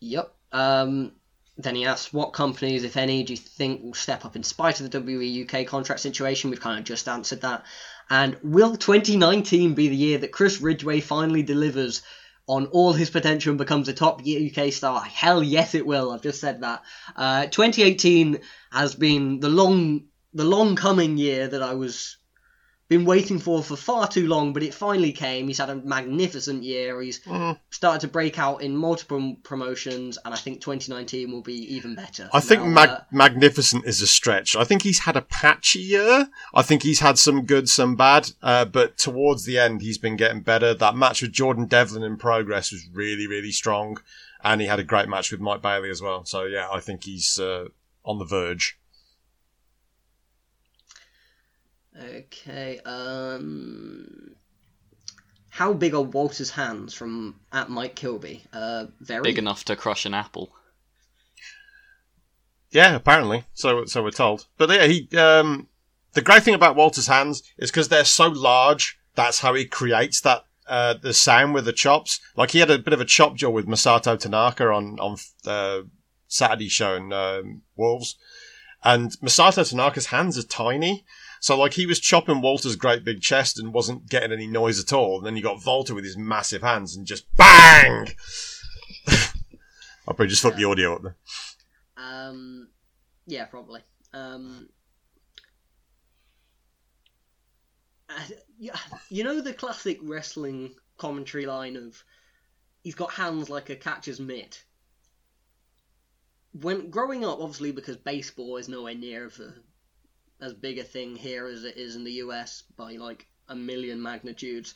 Yep. 0.00 0.34
Um, 0.52 1.12
then 1.58 1.74
he 1.74 1.86
asks, 1.86 2.12
what 2.12 2.32
companies, 2.32 2.84
if 2.84 2.96
any, 2.96 3.22
do 3.22 3.32
you 3.32 3.36
think 3.36 3.82
will 3.82 3.94
step 3.94 4.24
up 4.24 4.36
in 4.36 4.42
spite 4.42 4.80
of 4.80 4.90
the 4.90 5.00
WE 5.00 5.46
UK 5.48 5.66
contract 5.66 6.00
situation? 6.00 6.50
We've 6.50 6.60
kind 6.60 6.78
of 6.78 6.84
just 6.84 7.08
answered 7.08 7.40
that. 7.40 7.64
And 8.10 8.36
will 8.42 8.76
2019 8.76 9.74
be 9.74 9.88
the 9.88 9.96
year 9.96 10.18
that 10.18 10.32
Chris 10.32 10.60
Ridgeway 10.60 11.00
finally 11.00 11.42
delivers 11.42 12.02
on 12.46 12.66
all 12.66 12.92
his 12.92 13.10
potential 13.10 13.50
and 13.50 13.58
becomes 13.58 13.88
a 13.88 13.92
top 13.92 14.22
UK 14.22 14.72
star? 14.72 15.00
Hell 15.02 15.42
yes, 15.42 15.74
it 15.74 15.86
will. 15.86 16.12
I've 16.12 16.22
just 16.22 16.40
said 16.40 16.60
that. 16.60 16.82
Uh, 17.14 17.46
2018 17.46 18.40
has 18.70 18.94
been 18.94 19.40
the 19.40 19.48
long, 19.48 20.06
the 20.34 20.44
long 20.44 20.76
coming 20.76 21.16
year 21.16 21.48
that 21.48 21.62
I 21.62 21.74
was 21.74 22.18
been 22.88 23.04
waiting 23.04 23.38
for 23.38 23.62
for 23.62 23.76
far 23.76 24.06
too 24.06 24.28
long, 24.28 24.52
but 24.52 24.62
it 24.62 24.72
finally 24.72 25.12
came. 25.12 25.48
He's 25.48 25.58
had 25.58 25.70
a 25.70 25.76
magnificent 25.76 26.62
year. 26.62 27.00
He's 27.02 27.20
started 27.70 28.00
to 28.02 28.08
break 28.08 28.38
out 28.38 28.62
in 28.62 28.76
multiple 28.76 29.36
promotions, 29.42 30.18
and 30.24 30.32
I 30.32 30.36
think 30.36 30.60
2019 30.60 31.32
will 31.32 31.42
be 31.42 31.74
even 31.74 31.94
better. 31.94 32.30
I 32.32 32.40
think 32.40 32.62
Now, 32.62 32.68
mag- 32.68 32.88
uh, 32.90 33.00
magnificent 33.10 33.86
is 33.86 34.00
a 34.02 34.06
stretch. 34.06 34.54
I 34.54 34.64
think 34.64 34.82
he's 34.82 35.00
had 35.00 35.16
a 35.16 35.22
patchy 35.22 35.80
year. 35.80 36.28
I 36.54 36.62
think 36.62 36.82
he's 36.82 37.00
had 37.00 37.18
some 37.18 37.44
good, 37.44 37.68
some 37.68 37.96
bad. 37.96 38.30
Uh, 38.42 38.64
but 38.64 38.96
towards 38.98 39.44
the 39.44 39.58
end, 39.58 39.82
he's 39.82 39.98
been 39.98 40.16
getting 40.16 40.42
better. 40.42 40.72
That 40.72 40.96
match 40.96 41.22
with 41.22 41.32
Jordan 41.32 41.66
Devlin 41.66 42.04
in 42.04 42.16
progress 42.16 42.70
was 42.70 42.88
really, 42.92 43.26
really 43.26 43.52
strong, 43.52 43.98
and 44.44 44.60
he 44.60 44.68
had 44.68 44.78
a 44.78 44.84
great 44.84 45.08
match 45.08 45.32
with 45.32 45.40
Mike 45.40 45.62
Bailey 45.62 45.90
as 45.90 46.00
well. 46.00 46.24
So 46.24 46.44
yeah, 46.44 46.68
I 46.72 46.78
think 46.80 47.04
he's 47.04 47.38
uh, 47.40 47.66
on 48.04 48.18
the 48.18 48.24
verge. 48.24 48.78
Okay. 52.00 52.80
Um, 52.84 54.36
how 55.50 55.72
big 55.72 55.94
are 55.94 56.02
Walter's 56.02 56.50
hands 56.50 56.94
from 56.94 57.40
at 57.52 57.70
Mike 57.70 57.94
Kilby? 57.94 58.44
Uh, 58.52 58.86
very 59.00 59.22
Big 59.22 59.38
enough 59.38 59.64
to 59.64 59.76
crush 59.76 60.04
an 60.04 60.14
apple. 60.14 60.52
Yeah, 62.70 62.94
apparently. 62.94 63.44
So 63.54 63.86
so 63.86 64.02
we're 64.02 64.10
told. 64.10 64.46
But 64.58 64.70
yeah, 64.70 64.86
he 64.86 65.08
um 65.16 65.68
the 66.12 66.22
great 66.22 66.42
thing 66.42 66.54
about 66.54 66.76
Walter's 66.76 67.06
hands 67.06 67.42
is 67.58 67.70
because 67.70 67.88
they're 67.88 68.04
so 68.04 68.28
large. 68.28 68.98
That's 69.14 69.40
how 69.40 69.54
he 69.54 69.64
creates 69.64 70.20
that 70.22 70.44
uh, 70.68 70.94
the 70.94 71.14
sound 71.14 71.54
with 71.54 71.64
the 71.64 71.72
chops. 71.72 72.20
Like 72.36 72.50
he 72.50 72.58
had 72.58 72.70
a 72.70 72.78
bit 72.78 72.92
of 72.92 73.00
a 73.00 73.04
chop 73.04 73.36
jaw 73.36 73.50
with 73.50 73.66
Masato 73.66 74.18
Tanaka 74.18 74.68
on 74.68 74.98
on 74.98 75.16
uh, 75.46 75.82
Saturday 76.28 76.68
show 76.68 76.94
in 76.94 77.12
um, 77.12 77.62
Wolves, 77.76 78.16
and 78.82 79.12
Masato 79.22 79.68
Tanaka's 79.68 80.06
hands 80.06 80.36
are 80.36 80.42
tiny. 80.42 81.04
So 81.46 81.56
like 81.56 81.74
he 81.74 81.86
was 81.86 82.00
chopping 82.00 82.40
Walter's 82.40 82.74
great 82.74 83.04
big 83.04 83.20
chest 83.20 83.56
and 83.56 83.72
wasn't 83.72 84.08
getting 84.08 84.32
any 84.32 84.48
noise 84.48 84.80
at 84.80 84.92
all. 84.92 85.18
And 85.18 85.24
then 85.24 85.36
you 85.36 85.44
got 85.44 85.64
Walter 85.64 85.94
with 85.94 86.02
his 86.02 86.16
massive 86.16 86.60
hands 86.60 86.96
and 86.96 87.06
just 87.06 87.24
bang. 87.36 88.08
I'll 89.08 90.06
probably 90.08 90.26
just 90.26 90.42
fuck 90.42 90.56
the 90.56 90.64
audio 90.64 90.96
up 90.96 91.02
there. 91.02 91.16
Um, 91.96 92.70
yeah, 93.28 93.44
probably. 93.44 93.80
Um, 94.12 94.70
yeah, 98.58 98.74
you 99.08 99.22
know 99.22 99.40
the 99.40 99.52
classic 99.52 100.00
wrestling 100.02 100.74
commentary 100.98 101.46
line 101.46 101.76
of 101.76 102.02
he's 102.82 102.96
got 102.96 103.12
hands 103.12 103.48
like 103.48 103.70
a 103.70 103.76
catcher's 103.76 104.18
mitt. 104.18 104.64
When 106.54 106.90
growing 106.90 107.24
up, 107.24 107.38
obviously 107.38 107.70
because 107.70 107.98
baseball 107.98 108.56
is 108.56 108.68
nowhere 108.68 108.96
near 108.96 109.26
of 109.26 109.38
a, 109.38 109.54
as 110.40 110.52
big 110.54 110.78
a 110.78 110.84
thing 110.84 111.16
here 111.16 111.46
as 111.46 111.64
it 111.64 111.76
is 111.76 111.96
in 111.96 112.04
the 112.04 112.12
US 112.12 112.62
by 112.76 112.92
like 112.92 113.26
a 113.48 113.56
million 113.56 114.02
magnitudes, 114.02 114.74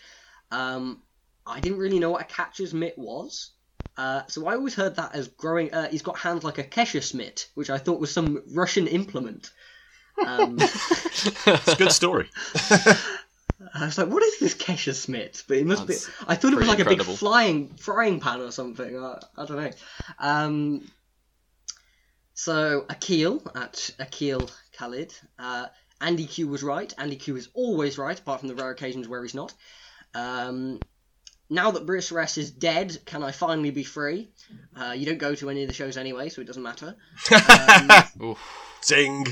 um, 0.51 1.03
I 1.47 1.61
didn't 1.61 1.79
really 1.79 1.99
know 1.99 2.11
what 2.11 2.23
a 2.23 2.25
catcher's 2.25 2.75
mitt 2.75 2.99
was. 2.99 3.51
Uh, 3.97 4.23
so 4.29 4.47
I 4.47 4.55
always 4.55 4.75
heard 4.75 4.97
that 4.97 5.15
as 5.15 5.29
growing. 5.29 5.73
Uh, 5.75 5.89
he's 5.89 6.03
got 6.03 6.19
hands 6.19 6.45
like 6.45 6.59
a 6.59 6.65
Kesha 6.65 7.03
Smith, 7.03 7.51
which 7.55 7.71
I 7.71 7.79
thought 7.79 8.01
was 8.01 8.13
some 8.13 8.43
Russian 8.55 8.87
implement. 8.87 9.51
Um, 10.27 10.59
It's 11.23 11.69
a 11.69 11.77
good 11.77 11.93
story. 11.93 12.31
I 13.75 13.85
was 13.85 13.99
like, 13.99 14.09
"What 14.09 14.23
is 14.23 14.39
this 14.39 14.55
Kesha 14.55 14.95
Smith?" 14.95 15.45
But 15.47 15.59
it 15.59 15.67
must 15.67 15.87
That's 15.87 16.07
be. 16.07 16.13
I 16.29 16.35
thought 16.35 16.55
it 16.55 16.59
was 16.59 16.69
like 16.69 16.79
pretty 16.79 17.03
a 17.03 17.05
big 17.05 17.17
flying 17.17 17.77
frying 17.77 18.21
pan 18.21 18.41
or 18.41 18.51
something. 18.53 18.99
I, 18.99 19.21
I 19.37 19.45
don't 19.45 19.57
know. 19.59 19.71
Um, 20.19 20.91
so 22.33 22.87
Akil 22.89 23.43
at 23.55 23.91
Akil 23.99 24.51
Khalid. 24.81 25.15
Uh, 25.39 25.67
Andy 26.01 26.25
Q 26.27 26.49
was 26.49 26.63
right. 26.63 26.93
Andy 26.97 27.17
Q 27.17 27.37
is 27.37 27.49
always 27.55 27.99
right, 27.99 28.19
apart 28.19 28.41
from 28.41 28.49
the 28.49 28.55
rare 28.55 28.71
occasions 28.71 29.07
where 29.07 29.23
he's 29.23 29.35
not. 29.35 29.53
Um, 30.15 30.81
now 31.51 31.71
that 31.73 31.85
Bruce 31.87 32.11
Rest 32.11 32.39
is 32.39 32.51
dead, 32.51 32.97
can 33.05 33.23
I 33.23 33.33
finally 33.33 33.71
be 33.71 33.85
free? 33.85 34.31
Uh, 34.75 34.93
you 34.97 35.05
don't 35.05 35.19
go 35.19 35.35
to 35.35 35.51
any 35.51 35.63
of 35.63 35.69
the 35.69 35.75
shows 35.75 35.97
anyway, 35.99 36.31
so 36.31 36.41
it 36.41 36.47
doesn't 36.47 36.63
matter. 36.63 36.97
Um, 37.31 37.91
Oof. 38.31 38.39
Zing. 38.85 39.27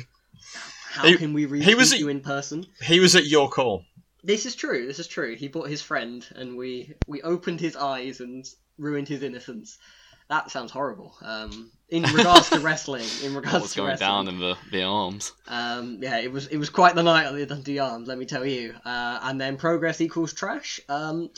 how 0.91 1.07
He- 1.07 1.17
can 1.17 1.33
we 1.33 1.47
reach 1.47 1.65
he 1.65 1.75
was- 1.75 1.93
at, 1.95 1.99
you 1.99 2.09
in 2.09 2.21
person? 2.21 2.67
He 2.83 3.01
was 3.01 3.17
at 3.17 3.27
your 3.27 3.49
call. 3.49 3.85
This 4.23 4.45
is 4.47 4.55
true. 4.57 4.87
This 4.87 4.99
is 4.99 5.07
true. 5.09 5.37
He 5.37 5.49
bought 5.49 5.71
his 5.71 5.81
friend, 5.81 6.27
and 6.35 6.57
we 6.59 6.93
we 7.07 7.23
opened 7.23 7.61
his 7.61 7.77
eyes 7.77 8.21
and 8.21 8.45
ruined 8.77 9.09
his 9.09 9.23
innocence. 9.23 9.79
That 10.29 10.51
sounds 10.51 10.71
horrible. 10.71 11.15
Um, 11.23 11.71
in 11.89 12.03
regards 12.03 12.51
to 12.51 12.61
wrestling, 12.61 13.07
in 13.25 13.35
regards 13.35 13.53
What 13.55 13.63
was 13.63 13.73
to 13.73 13.77
going 13.79 13.89
wrestling, 13.91 14.09
down 14.09 14.29
in 14.29 14.39
the, 14.39 14.57
the 14.71 14.83
arms? 14.83 15.33
um, 15.47 15.99
yeah, 16.03 16.19
it 16.19 16.31
was 16.31 16.47
it 16.49 16.59
was 16.59 16.69
quite 16.69 16.95
the 16.95 17.03
night 17.03 17.25
at 17.27 17.35
the 17.35 17.47
Dundee 17.47 17.79
Arms, 17.79 18.09
let 18.09 18.19
me 18.19 18.27
tell 18.27 18.45
you. 18.45 18.75
Uh, 18.85 19.21
and 19.23 19.41
then 19.41 19.57
progress 19.57 20.01
equals 20.01 20.33
trash. 20.35 20.81
Um, 20.89 21.31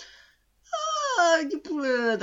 uh, 1.20 1.44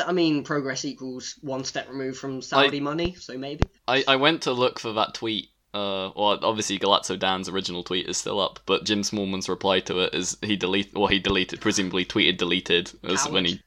I 0.05 0.11
mean, 0.11 0.43
progress 0.43 0.83
equals 0.83 1.35
one 1.41 1.63
step 1.63 1.87
removed 1.89 2.17
from 2.17 2.41
Saudi 2.41 2.79
money, 2.79 3.13
so 3.13 3.37
maybe. 3.37 3.63
I, 3.87 4.03
I 4.07 4.15
went 4.15 4.41
to 4.43 4.51
look 4.51 4.79
for 4.79 4.93
that 4.93 5.13
tweet. 5.13 5.49
Uh, 5.73 6.09
well, 6.15 6.39
obviously 6.41 6.79
Galazzo 6.79 7.19
Dan's 7.19 7.47
original 7.49 7.83
tweet 7.83 8.07
is 8.09 8.17
still 8.17 8.39
up, 8.39 8.59
but 8.65 8.83
Jim 8.83 9.03
Smallman's 9.03 9.47
reply 9.47 9.79
to 9.81 9.99
it 9.99 10.15
is 10.15 10.35
he 10.41 10.55
deleted, 10.55 10.93
well, 10.95 11.07
he 11.07 11.19
deleted, 11.19 11.61
presumably 11.61 12.03
tweeted 12.03 12.37
deleted 12.37 12.91
as 13.03 13.27
when 13.29 13.45
he, 13.45 13.61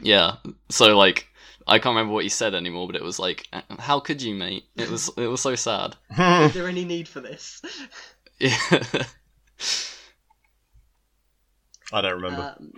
yeah. 0.00 0.36
So 0.68 0.96
like, 0.96 1.28
I 1.66 1.78
can't 1.78 1.94
remember 1.94 2.12
what 2.14 2.22
he 2.24 2.28
said 2.28 2.54
anymore, 2.54 2.86
but 2.86 2.96
it 2.96 3.02
was 3.02 3.18
like, 3.18 3.48
how 3.78 3.98
could 4.00 4.22
you, 4.22 4.34
mate? 4.34 4.64
It 4.76 4.88
was 4.88 5.10
it 5.16 5.26
was 5.26 5.40
so 5.40 5.54
sad. 5.54 5.96
Is 6.18 6.54
there 6.54 6.68
any 6.68 6.84
need 6.84 7.08
for 7.08 7.20
this? 7.20 7.60
Yeah. 8.38 8.56
I 11.92 12.00
don't 12.00 12.20
remember. 12.22 12.54
Um, 12.58 12.72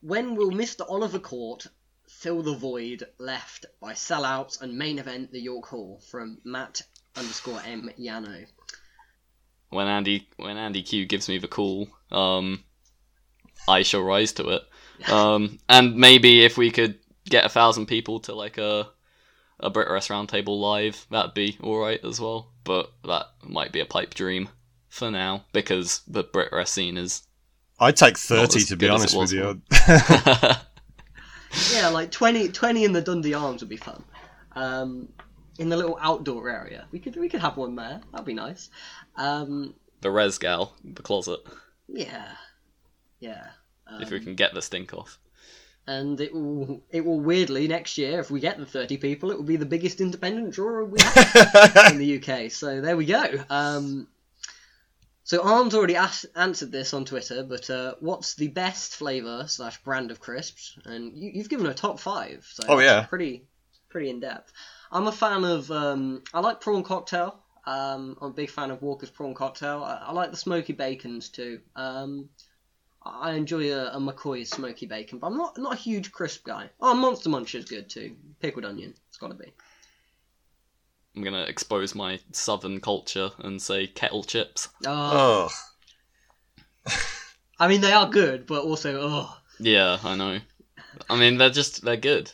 when 0.00 0.36
will 0.36 0.50
Mr. 0.50 0.82
Oliver 0.88 1.18
Court 1.18 1.66
fill 2.08 2.42
the 2.42 2.54
void 2.54 3.04
left 3.18 3.66
by 3.80 3.92
sellouts 3.92 4.60
and 4.60 4.76
main 4.76 4.98
event 4.98 5.32
the 5.32 5.40
York 5.40 5.66
Hall 5.66 6.00
from 6.10 6.38
Matt 6.44 6.82
underscore 7.16 7.60
M 7.64 7.90
Yano? 7.98 8.46
when 9.74 9.88
Andy 9.88 10.28
when 10.36 10.56
Andy 10.56 10.82
Q 10.82 11.04
gives 11.04 11.28
me 11.28 11.38
the 11.38 11.48
call, 11.48 11.88
um, 12.10 12.62
I 13.68 13.82
shall 13.82 14.02
rise 14.02 14.32
to 14.34 14.48
it. 14.50 14.62
Um, 15.10 15.58
and 15.68 15.96
maybe 15.96 16.44
if 16.44 16.56
we 16.56 16.70
could 16.70 17.00
get 17.28 17.44
a 17.44 17.48
thousand 17.48 17.86
people 17.86 18.20
to 18.20 18.34
like 18.34 18.58
a 18.58 18.88
a 19.60 19.70
Brit 19.70 19.88
Rest 19.88 20.10
Roundtable 20.10 20.60
live, 20.60 21.06
that'd 21.10 21.34
be 21.34 21.56
all 21.62 21.78
right 21.78 22.02
as 22.04 22.20
well. 22.20 22.52
But 22.64 22.92
that 23.04 23.26
might 23.42 23.72
be 23.72 23.80
a 23.80 23.86
pipe 23.86 24.14
dream 24.14 24.48
for 24.88 25.10
now 25.10 25.44
because 25.52 26.02
the 26.08 26.24
Brit 26.24 26.52
Rest 26.52 26.74
scene 26.74 26.96
is. 26.96 27.22
I'd 27.80 27.96
take 27.96 28.16
30 28.16 28.60
to 28.64 28.76
be 28.76 28.88
honest 28.88 29.16
with 29.16 29.32
you. 29.32 29.60
Yeah, 31.72 31.88
like 31.88 32.10
20, 32.10 32.48
20 32.48 32.84
in 32.84 32.92
the 32.92 33.00
Dundee 33.00 33.34
Arms 33.34 33.62
would 33.62 33.68
be 33.68 33.76
fun. 33.76 34.02
Um, 34.56 35.08
in 35.58 35.68
the 35.68 35.76
little 35.76 35.98
outdoor 36.00 36.48
area, 36.48 36.86
we 36.90 36.98
could 36.98 37.16
we 37.16 37.28
could 37.28 37.40
have 37.40 37.56
one 37.56 37.76
there. 37.76 38.00
That'd 38.12 38.26
be 38.26 38.34
nice. 38.34 38.70
Um, 39.16 39.74
the 40.00 40.10
Res 40.10 40.38
Gal, 40.38 40.74
the 40.82 41.02
closet, 41.02 41.40
yeah, 41.88 42.32
yeah. 43.20 43.48
Um, 43.86 44.02
if 44.02 44.10
we 44.10 44.20
can 44.20 44.34
get 44.34 44.54
the 44.54 44.62
stink 44.62 44.94
off. 44.94 45.18
And 45.86 46.20
it 46.20 46.32
will 46.32 46.82
it 46.90 47.04
will 47.04 47.20
weirdly 47.20 47.68
next 47.68 47.98
year 47.98 48.20
if 48.20 48.30
we 48.30 48.40
get 48.40 48.58
the 48.58 48.66
30 48.66 48.96
people 48.96 49.30
it 49.30 49.36
will 49.36 49.44
be 49.44 49.56
the 49.56 49.66
biggest 49.66 50.00
independent 50.00 50.52
draw 50.54 50.82
we 50.84 50.98
have 51.00 51.92
in 51.92 51.98
the 51.98 52.18
UK 52.22 52.50
so 52.50 52.80
there 52.80 52.96
we 52.96 53.04
go. 53.06 53.24
Um, 53.50 54.08
so 55.26 55.42
Arms 55.42 55.74
already 55.74 55.96
asked, 55.96 56.26
answered 56.36 56.70
this 56.72 56.92
on 56.94 57.04
Twitter 57.04 57.42
but 57.42 57.68
uh, 57.70 57.94
what's 58.00 58.34
the 58.34 58.48
best 58.48 58.96
flavour 58.96 59.44
slash 59.46 59.82
brand 59.82 60.10
of 60.10 60.20
crisps? 60.20 60.78
And 60.84 61.16
you, 61.16 61.30
you've 61.34 61.48
given 61.48 61.66
a 61.66 61.74
top 61.74 61.98
five 62.00 62.46
so 62.50 62.64
Oh, 62.68 62.78
yeah. 62.78 63.04
pretty 63.04 63.44
pretty 63.88 64.10
in 64.10 64.20
depth 64.20 64.52
I'm 64.90 65.06
a 65.06 65.12
fan 65.12 65.44
of 65.44 65.70
um, 65.70 66.22
I 66.32 66.40
like 66.40 66.60
prawn 66.60 66.82
cocktail. 66.84 67.40
Um, 67.66 68.16
I'm 68.20 68.30
a 68.30 68.34
big 68.34 68.50
fan 68.50 68.70
of 68.70 68.80
Walker's 68.82 69.10
prawn 69.10 69.34
cocktail. 69.34 69.82
I, 69.82 70.04
I 70.06 70.12
like 70.12 70.30
the 70.30 70.36
smoky 70.36 70.72
bacons 70.72 71.30
too. 71.30 71.60
Um, 71.74 72.28
I 73.06 73.32
enjoy 73.32 73.72
a, 73.72 73.96
a 73.96 73.98
McCoy's 74.00 74.50
smoky 74.50 74.86
bacon, 74.86 75.18
but 75.18 75.26
I'm 75.28 75.36
not 75.36 75.58
not 75.58 75.74
a 75.74 75.76
huge 75.76 76.10
crisp 76.12 76.44
guy. 76.44 76.70
Oh, 76.80 76.94
Monster 76.94 77.28
Munch 77.28 77.54
is 77.54 77.64
good 77.66 77.88
too. 77.90 78.16
Pickled 78.40 78.64
onion, 78.64 78.94
it's 79.08 79.18
got 79.18 79.28
to 79.28 79.34
be. 79.34 79.52
I'm 81.16 81.22
gonna 81.22 81.42
expose 81.44 81.94
my 81.94 82.18
southern 82.32 82.80
culture 82.80 83.30
and 83.38 83.60
say 83.62 83.86
kettle 83.86 84.24
chips. 84.24 84.68
Oh, 84.86 85.48
oh. 86.86 86.92
I 87.60 87.68
mean 87.68 87.80
they 87.82 87.92
are 87.92 88.08
good, 88.08 88.46
but 88.46 88.64
also 88.64 88.98
oh 89.00 89.36
Yeah, 89.60 89.98
I 90.02 90.16
know. 90.16 90.40
I 91.10 91.16
mean, 91.18 91.38
they're 91.38 91.50
just 91.50 91.84
they're 91.84 91.96
good. 91.96 92.32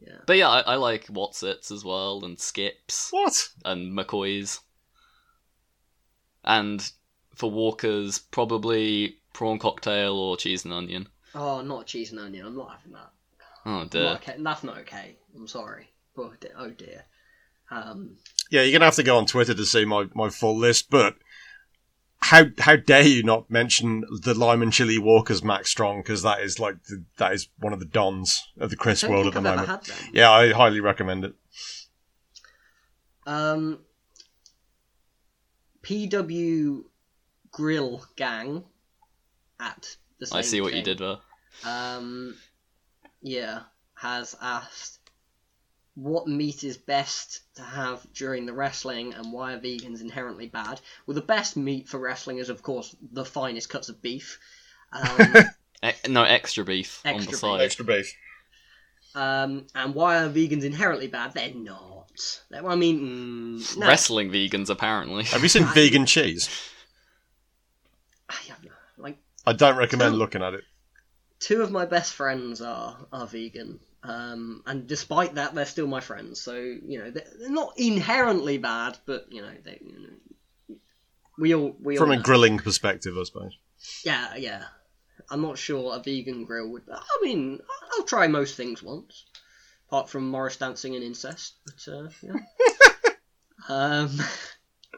yeah. 0.00 0.18
But 0.26 0.36
yeah, 0.36 0.48
I, 0.48 0.60
I 0.60 0.74
like 0.76 1.06
Wotsits 1.06 1.70
as 1.72 1.84
well, 1.84 2.24
and 2.24 2.38
Skips, 2.38 3.08
What? 3.10 3.48
and 3.64 3.96
McCoy's. 3.96 4.60
And 6.44 6.88
for 7.34 7.50
Walkers, 7.50 8.18
probably 8.18 9.18
prawn 9.32 9.58
cocktail 9.58 10.14
or 10.14 10.36
cheese 10.36 10.64
and 10.64 10.72
onion. 10.74 11.08
Oh, 11.34 11.60
not 11.62 11.86
cheese 11.86 12.10
and 12.10 12.20
onion. 12.20 12.46
I'm 12.46 12.56
not 12.56 12.72
having 12.76 12.92
that. 12.92 13.10
Oh 13.64 13.70
Not 13.78 13.90
dear. 13.90 14.08
okay. 14.14 14.34
That's 14.38 14.64
not 14.64 14.78
okay. 14.78 15.16
I'm 15.34 15.46
sorry. 15.48 15.90
Oh 16.16 16.32
dear. 16.40 16.52
Oh 16.58 16.70
dear. 16.70 17.04
Um, 17.70 18.16
Yeah, 18.50 18.62
you're 18.62 18.72
gonna 18.72 18.84
have 18.86 18.96
to 18.96 19.02
go 19.02 19.16
on 19.16 19.26
Twitter 19.26 19.54
to 19.54 19.64
see 19.64 19.84
my, 19.84 20.06
my 20.14 20.28
full 20.28 20.56
list, 20.58 20.90
but 20.90 21.16
how 22.20 22.44
how 22.58 22.76
dare 22.76 23.02
you 23.02 23.22
not 23.22 23.50
mention 23.50 24.04
the 24.22 24.34
lime 24.34 24.62
and 24.62 24.72
chili 24.72 24.98
walkers 24.98 25.42
Max 25.42 25.70
Strong 25.70 26.00
because 26.02 26.22
that 26.22 26.40
is 26.40 26.58
like 26.60 26.82
the, 26.84 27.04
that 27.18 27.32
is 27.32 27.48
one 27.58 27.72
of 27.72 27.78
the 27.80 27.84
dons 27.86 28.42
of 28.60 28.70
the 28.70 28.76
Chris 28.76 29.00
don't 29.00 29.10
world 29.10 29.26
at 29.26 29.32
the 29.32 29.38
I've 29.40 29.46
ever 29.46 29.56
moment. 29.66 29.86
had 29.86 29.96
them. 29.96 30.10
Yeah, 30.12 30.30
I 30.30 30.52
highly 30.52 30.80
recommend 30.80 31.24
it. 31.24 31.34
Um, 33.26 33.78
PW 35.82 36.82
Grill 37.50 38.04
Gang 38.16 38.64
at 39.62 39.96
the 40.18 40.26
same 40.26 40.38
I 40.38 40.42
see 40.42 40.60
what 40.60 40.74
you 40.74 40.82
did 40.82 40.98
there. 40.98 41.18
Um, 41.64 42.36
yeah, 43.22 43.60
has 43.94 44.34
asked 44.42 44.98
what 45.94 46.26
meat 46.26 46.64
is 46.64 46.76
best 46.78 47.42
to 47.56 47.62
have 47.62 48.04
during 48.14 48.46
the 48.46 48.52
wrestling 48.52 49.12
and 49.14 49.32
why 49.32 49.52
are 49.52 49.60
vegans 49.60 50.00
inherently 50.00 50.46
bad? 50.46 50.80
Well, 51.06 51.14
the 51.14 51.20
best 51.20 51.56
meat 51.56 51.88
for 51.88 51.98
wrestling 51.98 52.38
is, 52.38 52.48
of 52.48 52.62
course, 52.62 52.96
the 53.12 53.24
finest 53.24 53.68
cuts 53.68 53.88
of 53.88 54.00
beef. 54.02 54.38
Um, 54.92 55.34
E- 55.84 56.08
no 56.08 56.22
extra 56.22 56.64
beef 56.64 57.02
on 57.04 57.14
Extra 57.14 57.26
the 57.26 57.32
beef. 57.32 57.40
side. 57.40 57.60
Extra 57.60 57.84
beef. 57.84 58.14
Um, 59.14 59.66
and 59.74 59.94
why 59.94 60.22
are 60.22 60.28
vegans 60.30 60.62
inherently 60.64 61.08
bad? 61.08 61.34
They're 61.34 61.52
not. 61.52 62.08
They're, 62.50 62.66
I 62.66 62.76
mean, 62.76 63.58
mm, 63.60 63.76
no. 63.78 63.86
Wrestling 63.86 64.30
vegans, 64.30 64.70
apparently. 64.70 65.24
Have 65.24 65.42
you 65.42 65.48
seen 65.48 65.64
vegan 65.74 66.06
cheese? 66.06 66.48
I 69.46 69.52
don't 69.52 69.76
recommend 69.76 70.14
Two- 70.14 70.18
looking 70.18 70.42
at 70.42 70.54
it. 70.54 70.64
two 71.40 71.62
of 71.62 71.70
my 71.70 71.84
best 71.86 72.14
friends 72.14 72.60
are 72.60 72.96
are 73.12 73.26
vegan. 73.26 73.80
Um, 74.04 74.62
and 74.66 74.86
despite 74.88 75.36
that, 75.36 75.54
they're 75.54 75.64
still 75.64 75.86
my 75.86 76.00
friends. 76.00 76.40
So 76.40 76.54
you 76.54 76.98
know, 76.98 77.10
they're, 77.10 77.26
they're 77.38 77.50
not 77.50 77.74
inherently 77.76 78.58
bad, 78.58 78.98
but 79.06 79.26
you 79.30 79.42
know, 79.42 79.52
they, 79.64 79.78
you 79.80 79.92
know 80.68 80.76
we 81.38 81.54
all 81.54 81.76
we 81.80 81.96
From 81.96 82.08
all 82.08 82.14
a 82.14 82.16
know. 82.16 82.22
grilling 82.22 82.58
perspective, 82.58 83.16
I 83.18 83.22
suppose. 83.24 83.56
Yeah, 84.04 84.34
yeah. 84.36 84.64
I'm 85.30 85.40
not 85.40 85.56
sure 85.58 85.94
a 85.94 86.00
vegan 86.02 86.44
grill 86.44 86.68
would. 86.70 86.82
I 86.90 87.18
mean, 87.22 87.60
I'll 87.92 88.04
try 88.04 88.26
most 88.26 88.56
things 88.56 88.82
once, 88.82 89.24
apart 89.88 90.08
from 90.10 90.28
Morris 90.28 90.56
dancing 90.56 90.94
and 90.94 91.04
incest. 91.04 91.54
But 91.64 91.92
uh, 91.92 92.08
yeah. 92.22 93.12
um, 93.68 94.10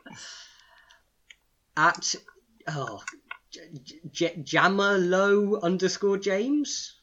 at 1.77 2.15
oh, 2.69 3.03
J- 3.83 4.01
J- 4.11 4.37
Jamalo 4.37 5.61
underscore 5.63 6.19
James. 6.19 7.01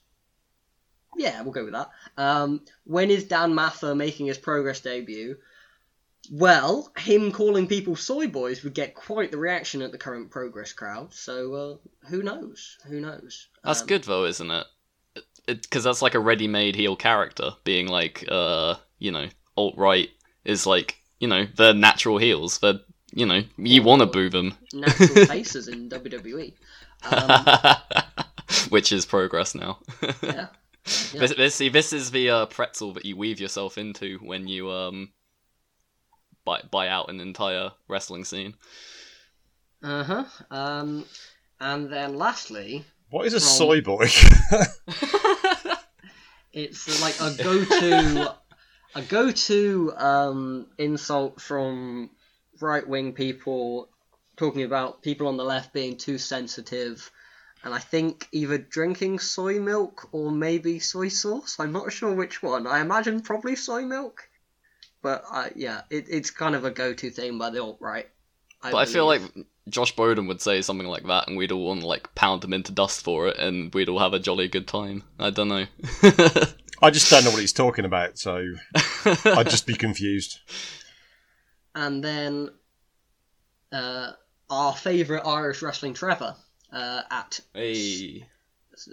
Yeah, 1.17 1.41
we'll 1.41 1.51
go 1.51 1.65
with 1.65 1.73
that. 1.73 1.89
Um, 2.17 2.61
when 2.85 3.11
is 3.11 3.25
Dan 3.25 3.53
Mather 3.53 3.95
making 3.95 4.27
his 4.27 4.37
Progress 4.37 4.79
debut? 4.79 5.37
Well, 6.31 6.91
him 6.97 7.31
calling 7.31 7.67
people 7.67 7.95
soy 7.95 8.27
boys 8.27 8.63
would 8.63 8.73
get 8.73 8.93
quite 8.93 9.31
the 9.31 9.37
reaction 9.37 9.81
at 9.81 9.91
the 9.91 9.97
current 9.97 10.29
Progress 10.29 10.71
crowd. 10.71 11.13
So 11.13 11.53
uh, 11.53 12.07
who 12.07 12.23
knows? 12.23 12.77
Who 12.87 13.01
knows? 13.01 13.47
That's 13.63 13.81
Um, 13.81 13.87
good 13.87 14.03
though, 14.03 14.25
isn't 14.25 14.51
it? 14.51 14.67
Because 15.47 15.83
that's 15.83 16.01
like 16.01 16.15
a 16.15 16.19
ready-made 16.19 16.75
heel 16.75 16.95
character, 16.95 17.51
being 17.63 17.87
like, 17.87 18.23
uh, 18.29 18.75
you 18.99 19.11
know, 19.11 19.27
alt 19.57 19.75
right 19.77 20.09
is 20.45 20.65
like, 20.65 20.97
you 21.19 21.27
know, 21.27 21.45
they're 21.57 21.73
natural 21.73 22.19
heels. 22.19 22.59
They're, 22.59 22.79
you 23.13 23.25
know, 23.25 23.41
you 23.57 23.83
want 23.83 24.01
to 24.01 24.05
boo 24.05 24.29
them, 24.29 24.55
Natural 24.73 25.25
faces 25.25 25.67
in 25.67 25.89
WWE. 25.89 26.53
Um, 27.03 27.45
which 28.69 28.91
is 28.91 29.05
progress 29.07 29.55
now. 29.55 29.79
yeah. 30.21 30.47
Yeah. 31.13 31.19
This, 31.19 31.35
this, 31.35 31.55
see, 31.55 31.69
this 31.69 31.93
is 31.93 32.09
the 32.11 32.29
uh, 32.29 32.45
pretzel 32.47 32.93
that 32.93 33.05
you 33.05 33.15
weave 33.15 33.39
yourself 33.39 33.77
into 33.77 34.17
when 34.19 34.47
you 34.47 34.69
um 34.71 35.11
buy 36.43 36.61
buy 36.71 36.87
out 36.89 37.09
an 37.11 37.19
entire 37.19 37.71
wrestling 37.87 38.23
scene. 38.25 38.55
Uh 39.83 40.03
huh. 40.03 40.23
Um, 40.49 41.05
and 41.59 41.91
then 41.91 42.17
lastly, 42.17 42.83
What 43.11 43.25
is 43.27 43.33
a 43.35 43.39
From- 43.39 43.47
soy 43.47 43.81
boy? 43.81 44.07
it's 46.53 47.01
like 47.01 47.15
a 47.21 47.35
go-to, 47.43 48.35
a 48.95 49.01
go-to 49.03 49.93
um, 49.97 50.67
insult 50.77 51.39
from 51.41 52.09
right-wing 52.61 53.13
people 53.13 53.89
talking 54.37 54.63
about 54.63 55.01
people 55.01 55.27
on 55.27 55.37
the 55.37 55.43
left 55.43 55.73
being 55.73 55.97
too 55.97 56.17
sensitive, 56.17 57.11
and 57.63 57.73
I 57.73 57.79
think 57.79 58.27
either 58.31 58.57
drinking 58.57 59.19
soy 59.19 59.59
milk 59.59 60.09
or 60.11 60.31
maybe 60.31 60.79
soy 60.79 61.09
sauce. 61.09 61.57
I'm 61.59 61.71
not 61.71 61.91
sure 61.91 62.13
which 62.13 62.41
one. 62.41 62.65
I 62.65 62.79
imagine 62.79 63.21
probably 63.21 63.55
soy 63.55 63.83
milk, 63.83 64.27
but 65.01 65.23
uh, 65.31 65.49
yeah, 65.55 65.81
it, 65.89 66.07
it's 66.09 66.31
kind 66.31 66.55
of 66.55 66.65
a 66.65 66.71
go-to 66.71 67.09
thing 67.11 67.37
by 67.37 67.49
the 67.49 67.61
alt-right. 67.61 68.09
But 68.61 68.75
I 68.75 68.85
feel 68.85 69.05
like. 69.05 69.21
Josh 69.69 69.95
Bodom 69.95 70.27
would 70.27 70.41
say 70.41 70.63
something 70.63 70.87
like 70.87 71.05
that, 71.05 71.27
and 71.27 71.37
we'd 71.37 71.51
all 71.51 71.67
want 71.67 71.81
to 71.81 71.87
like 71.87 72.13
pound 72.15 72.43
him 72.43 72.51
into 72.51 72.71
dust 72.71 73.03
for 73.03 73.27
it, 73.27 73.37
and 73.37 73.71
we'd 73.75 73.89
all 73.89 73.99
have 73.99 74.13
a 74.13 74.19
jolly 74.19 74.47
good 74.47 74.67
time. 74.67 75.03
I 75.19 75.29
don't 75.29 75.49
know. 75.49 75.67
I 76.81 76.89
just 76.89 77.11
don't 77.11 77.23
know 77.23 77.29
what 77.29 77.41
he's 77.41 77.53
talking 77.53 77.85
about, 77.85 78.17
so 78.17 78.43
I'd 79.05 79.49
just 79.49 79.67
be 79.67 79.75
confused. 79.75 80.39
And 81.75 82.03
then 82.03 82.49
uh, 83.71 84.11
our 84.49 84.75
favourite 84.75 85.25
Irish 85.25 85.61
wrestling 85.61 85.93
Trevor 85.93 86.35
uh, 86.71 87.01
at 87.09 87.39
hey, 87.53 88.25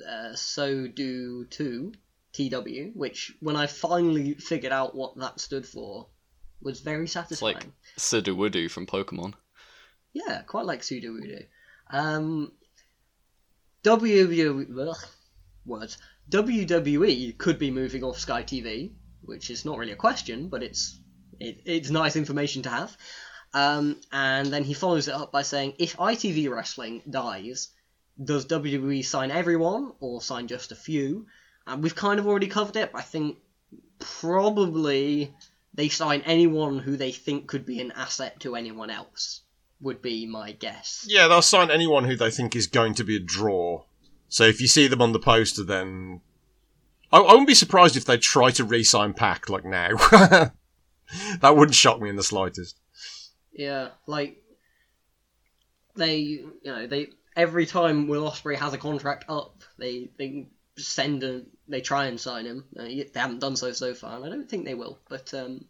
uh, 0.09 0.35
so 0.35 0.87
do 0.87 1.45
two 1.47 1.93
TW, 2.33 2.93
which 2.95 3.35
when 3.41 3.57
I 3.57 3.67
finally 3.67 4.35
figured 4.35 4.73
out 4.73 4.95
what 4.95 5.17
that 5.19 5.41
stood 5.41 5.67
for, 5.67 6.07
was 6.61 6.81
very 6.81 7.09
satisfying. 7.09 7.55
like- 7.55 7.67
Sudowoodo 7.97 8.71
from 8.71 8.87
Pokemon. 8.87 9.35
Yeah, 10.13 10.43
quite 10.43 10.67
like 10.67 10.83
Sudowoodo. 10.83 11.47
Um, 11.91 12.53
WWE, 13.85 14.89
ugh, 14.89 15.09
words. 15.65 15.99
WWE 16.31 17.39
could 17.39 17.59
be 17.59 17.71
moving 17.71 18.05
off 18.05 18.19
Sky 18.19 18.43
TV, 18.43 18.93
which 19.23 19.51
is 19.51 19.65
not 19.65 19.79
really 19.79 19.93
a 19.93 19.97
question, 19.97 20.49
but 20.49 20.63
it's 20.63 20.99
it, 21.41 21.61
it's 21.65 21.91
nice 21.91 22.17
information 22.17 22.63
to 22.63 22.71
have. 22.71 22.97
Um, 23.55 23.97
and 24.13 24.49
then 24.49 24.65
he 24.65 24.75
follows 24.75 25.09
it 25.09 25.15
up 25.15 25.33
by 25.33 25.43
saying, 25.43 25.75
if 25.79 25.97
ITV 25.97 26.51
wrestling 26.51 27.03
dies, 27.09 27.69
does 28.23 28.47
WWE 28.47 29.05
sign 29.05 29.31
everyone 29.31 29.93
or 30.01 30.21
sign 30.21 30.49
just 30.49 30.73
a 30.73 30.77
few? 30.77 31.27
And 31.67 31.83
we've 31.83 31.95
kind 31.95 32.19
of 32.19 32.27
already 32.27 32.49
covered 32.49 32.77
it. 32.77 32.93
But 32.93 32.99
I 32.99 33.03
think 33.03 33.39
probably 33.99 35.35
they 35.75 35.89
sign 35.89 36.23
anyone 36.23 36.79
who 36.79 36.97
they 36.97 37.13
think 37.13 37.47
could 37.47 37.65
be 37.65 37.81
an 37.81 37.93
asset 37.93 38.41
to 38.41 38.57
anyone 38.57 38.91
else. 38.91 39.43
Would 39.81 40.03
be 40.03 40.27
my 40.27 40.53
guess. 40.53 41.07
Yeah, 41.09 41.29
they'll 41.29 41.41
sign 41.41 41.71
anyone 41.71 42.05
who 42.05 42.17
they 42.17 42.33
think 42.33 42.57
is 42.57 42.67
going 42.67 42.95
to 42.95 43.05
be 43.05 43.17
a 43.17 43.21
draw. 43.21 43.85
So 44.29 44.43
if 44.45 44.61
you 44.61 44.67
see 44.67 44.89
them 44.89 45.01
on 45.01 45.13
the 45.13 45.21
poster, 45.21 45.63
then 45.63 46.21
I, 47.13 47.19
I 47.19 47.31
wouldn't 47.31 47.47
be 47.47 47.55
surprised 47.55 47.97
if 47.97 48.05
they 48.05 48.19
try 48.19 48.51
to 48.51 48.65
re-sign 48.65 49.15
Pac 49.15 49.49
like 49.49 49.65
now. 49.65 49.91
that 51.41 51.57
wouldn't 51.57 51.75
shock 51.75 52.01
me 52.01 52.09
in 52.09 52.17
the 52.17 52.23
slightest. 52.23 52.79
Yeah, 53.53 53.89
like 54.07 54.43
they, 55.97 56.19
you 56.19 56.53
know, 56.65 56.87
they 56.87 57.09
every 57.37 57.67
time 57.67 58.09
Will 58.09 58.31
Ospreay 58.31 58.57
has 58.57 58.75
a 58.75 58.79
contract 58.79 59.25
up, 59.29 59.63
they 59.79 60.11
they 60.19 60.49
send 60.77 61.23
a 61.25 61.43
they 61.67 61.81
try 61.81 62.07
and 62.07 62.21
sign 62.21 62.47
him. 62.47 62.65
Uh, 62.79 62.85
they 62.85 63.11
haven't 63.15 63.41
done 63.41 63.57
so 63.57 63.73
so 63.73 63.95
far, 63.95 64.17
and 64.17 64.25
I 64.25 64.29
don't 64.29 64.49
think 64.49 64.65
they 64.65 64.75
will. 64.75 64.99
But 65.09 65.33
um, 65.35 65.65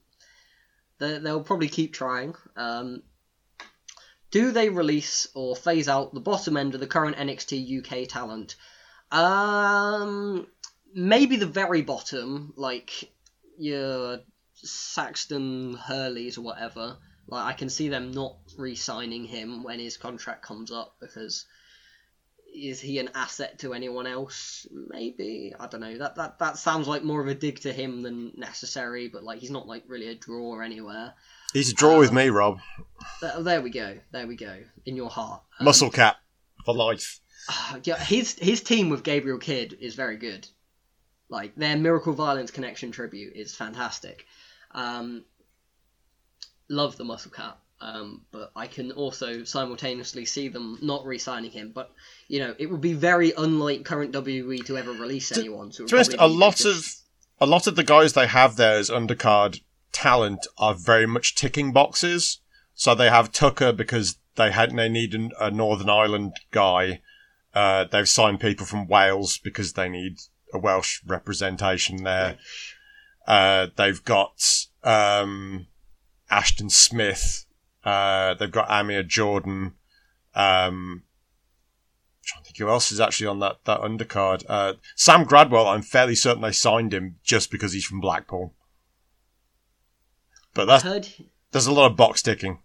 they 0.99 1.19
they'll 1.19 1.43
probably 1.43 1.69
keep 1.69 1.93
trying. 1.93 2.35
Um, 2.57 3.03
do 4.31 4.53
they 4.53 4.69
release 4.69 5.27
or 5.35 5.57
phase 5.57 5.89
out 5.89 6.13
the 6.13 6.21
bottom 6.21 6.57
end 6.57 6.75
of 6.75 6.81
the 6.81 6.87
current 6.87 7.17
NXT 7.17 7.81
UK 7.81 8.09
talent? 8.09 8.57
Um, 9.11 10.47
maybe 10.95 11.37
the 11.37 11.47
very 11.47 11.83
bottom, 11.83 12.53
like 12.57 13.11
your 13.59 14.21
Saxon 14.63 15.75
Huxleys 15.75 16.39
or 16.39 16.43
whatever. 16.43 16.97
Like 17.27 17.45
I 17.45 17.53
can 17.53 17.69
see 17.69 17.89
them 17.89 18.13
not 18.13 18.37
re-signing 18.57 19.25
him 19.25 19.63
when 19.63 19.79
his 19.79 19.97
contract 19.97 20.43
comes 20.43 20.73
up 20.73 20.97
because 21.01 21.45
is 22.55 22.81
he 22.81 22.99
an 22.99 23.11
asset 23.15 23.59
to 23.61 23.75
anyone 23.75 24.07
else? 24.07 24.67
Maybe 24.73 25.55
I 25.59 25.67
don't 25.67 25.81
know. 25.81 25.99
That 25.99 26.17
that 26.17 26.39
that 26.39 26.59
sounds 26.59 26.89
like 26.89 27.05
more 27.05 27.21
of 27.21 27.29
a 27.29 27.35
dig 27.35 27.61
to 27.61 27.73
him 27.73 28.03
than 28.03 28.33
necessary. 28.37 29.09
But 29.09 29.23
like 29.23 29.41
he's 29.41 29.51
not 29.51 29.67
like 29.67 29.85
really 29.87 30.09
a 30.09 30.15
draw 30.15 30.61
anywhere. 30.61 31.15
He's 31.53 31.71
a 31.71 31.75
draw 31.75 31.99
with 31.99 32.13
me, 32.13 32.29
Rob. 32.29 32.61
There, 33.21 33.43
there 33.43 33.61
we 33.63 33.71
go. 33.71 33.99
There 34.13 34.27
we 34.27 34.37
go. 34.37 34.59
In 34.85 34.97
your 34.97 35.11
heart. 35.11 35.43
Um, 35.59 35.65
Muscle 35.65 35.91
cap 35.91 36.17
for 36.65 36.75
life. 36.75 37.21
yeah, 37.85 37.99
his 37.99 38.39
his 38.39 38.63
team 38.63 38.91
with 38.91 39.03
Gabriel 39.03 39.39
Kidd 39.39 39.77
is 39.81 39.95
very 39.95 40.17
good. 40.17 40.49
Like 41.29 41.55
their 41.57 41.77
Miracle 41.77 42.15
Violence 42.15 42.51
Connection 42.51 42.91
tribute 42.91 43.37
is 43.37 43.55
fantastic. 43.55 44.27
Um, 44.73 45.25
love 46.69 46.97
the 46.97 47.05
Muscle 47.05 47.31
Cat, 47.31 47.57
um, 47.81 48.23
but 48.31 48.51
I 48.55 48.67
can 48.67 48.93
also 48.93 49.45
simultaneously 49.45 50.25
see 50.25 50.49
them 50.49 50.79
not 50.83 51.05
re-signing 51.07 51.51
him. 51.51 51.73
But 51.75 51.91
you 52.29 52.41
know, 52.41 52.55
it 52.59 52.67
would 52.67 52.81
be 52.81 52.93
very 52.93 53.33
unlike 53.37 53.85
current 53.85 54.13
WWE 54.13 54.65
to 54.67 54.77
ever 54.77 54.93
release 54.93 55.37
anyone. 55.37 55.73
So 55.73 55.87
To 55.87 55.97
honest, 55.97 56.15
a 56.19 56.29
lot 56.29 56.57
just- 56.57 56.67
of 56.67 57.05
a 57.41 57.47
lot 57.47 57.67
of 57.67 57.77
the 57.77 57.85
guys 57.85 58.15
they 58.15 58.27
have 58.27 58.57
there 58.57 58.77
as 58.79 58.91
undercard 58.91 59.61
talent 59.93 60.47
are 60.59 60.75
very 60.75 61.07
much 61.07 61.35
ticking 61.35 61.73
boxes. 61.73 62.41
So 62.75 62.95
they 62.95 63.09
have 63.11 63.33
Tucker 63.33 63.73
because 63.73 64.19
they 64.37 64.53
had 64.53 64.77
they 64.77 64.89
need 64.89 65.15
an, 65.15 65.31
a 65.41 65.51
Northern 65.51 65.89
Ireland 65.91 66.33
guy. 66.51 67.01
Uh, 67.55 67.85
they've 67.91 68.09
signed 68.09 68.41
people 68.41 68.67
from 68.67 68.87
Wales 68.87 69.39
because 69.39 69.73
they 69.73 69.89
need 69.89 70.19
a 70.53 70.59
Welsh 70.59 71.01
representation 71.07 72.05
there. 72.05 72.39
Uh, 73.29 73.67
they've 73.77 74.03
got 74.05 74.43
um, 74.83 75.67
Ashton 76.31 76.71
Smith. 76.71 77.45
Uh, 77.85 78.33
they've 78.35 78.51
got 78.51 78.71
Amir 78.71 79.03
Jordan. 79.03 79.75
Um, 80.35 81.03
I'm 81.05 82.25
trying 82.25 82.43
to 82.43 82.47
think 82.47 82.57
who 82.57 82.71
else 82.71 82.91
is 82.91 83.01
actually 83.01 83.27
on 83.27 83.41
that, 83.41 83.59
that 83.65 83.83
undercard. 83.83 84.45
Uh, 84.49 84.75
Sam 84.97 85.25
Gradwell, 85.25 85.67
I'm 85.67 85.83
fairly 85.83 86.15
certain 86.15 86.41
they 86.41 86.53
signed 86.53 86.95
him 86.95 87.17
just 87.23 87.51
because 87.51 87.75
he's 87.75 87.85
from 87.85 88.01
Blackpool. 88.01 88.55
But 90.55 90.65
that's, 90.65 90.83
heard 90.83 91.07
there's 91.53 91.67
a 91.67 91.73
lot 91.73 91.91
of 91.91 91.99
box 91.99 92.23
ticking. 92.23 92.61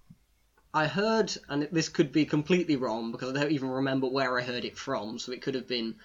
I 0.74 0.88
heard, 0.88 1.36
and 1.50 1.68
this 1.74 1.90
could 1.90 2.14
be 2.14 2.26
completely 2.26 2.78
wrong 2.78 3.12
because 3.12 3.30
I 3.30 3.34
don't 3.34 3.52
even 3.52 3.70
remember 3.70 4.08
where 4.08 4.40
I 4.40 4.44
heard 4.44 4.64
it 4.64 4.78
from, 4.78 5.20
so 5.20 5.34
it 5.34 5.42
could 5.42 5.56
have 5.56 5.68
been 5.68 5.96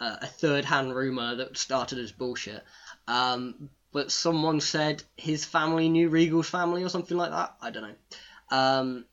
uh, 0.00 0.16
a 0.20 0.26
third-hand 0.26 0.92
rumor 0.94 1.36
that 1.36 1.56
started 1.56 1.98
as 1.98 2.10
bullshit. 2.10 2.64
Um, 3.06 3.70
but 3.92 4.10
someone 4.10 4.60
said 4.60 5.02
his 5.16 5.44
family 5.44 5.88
knew 5.88 6.08
Regal's 6.08 6.48
family 6.48 6.82
or 6.82 6.88
something 6.88 7.16
like 7.16 7.30
that. 7.30 7.54
I 7.60 7.70
don't 7.70 7.82
know. 7.82 8.56
Um, 8.56 9.04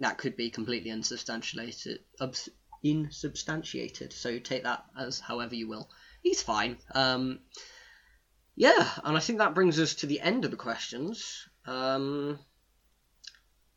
that 0.00 0.18
could 0.18 0.36
be 0.36 0.50
completely 0.50 0.90
unsubstantiated. 0.90 2.00
Ubs- 2.20 2.48
insubstantiated. 2.82 4.12
So 4.12 4.38
take 4.38 4.64
that 4.64 4.84
as 4.98 5.20
however 5.20 5.54
you 5.54 5.68
will. 5.68 5.88
He's 6.22 6.42
fine. 6.42 6.76
Um, 6.94 7.40
yeah, 8.54 8.88
and 9.04 9.16
I 9.16 9.20
think 9.20 9.38
that 9.38 9.54
brings 9.54 9.80
us 9.80 9.94
to 9.96 10.06
the 10.06 10.20
end 10.20 10.44
of 10.44 10.50
the 10.50 10.56
questions. 10.56 11.48
Um, 11.64 12.38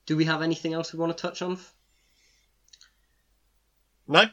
do 0.06 0.18
we 0.18 0.26
have 0.26 0.42
anything 0.42 0.74
else 0.74 0.92
we 0.92 1.00
want 1.00 1.16
to 1.16 1.22
touch 1.22 1.42
on? 1.42 1.58
No? 4.08 4.26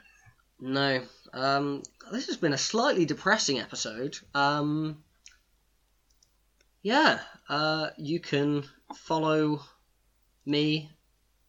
No. 0.60 1.02
Um, 1.32 1.82
this 2.10 2.26
has 2.26 2.36
been 2.36 2.52
a 2.52 2.59
slightly 2.59 3.05
depressing 3.05 3.60
episode. 3.60 4.16
Um, 4.34 5.02
yeah, 6.82 7.20
uh, 7.48 7.90
you 7.96 8.20
can 8.20 8.64
follow 8.94 9.62
me 10.44 10.90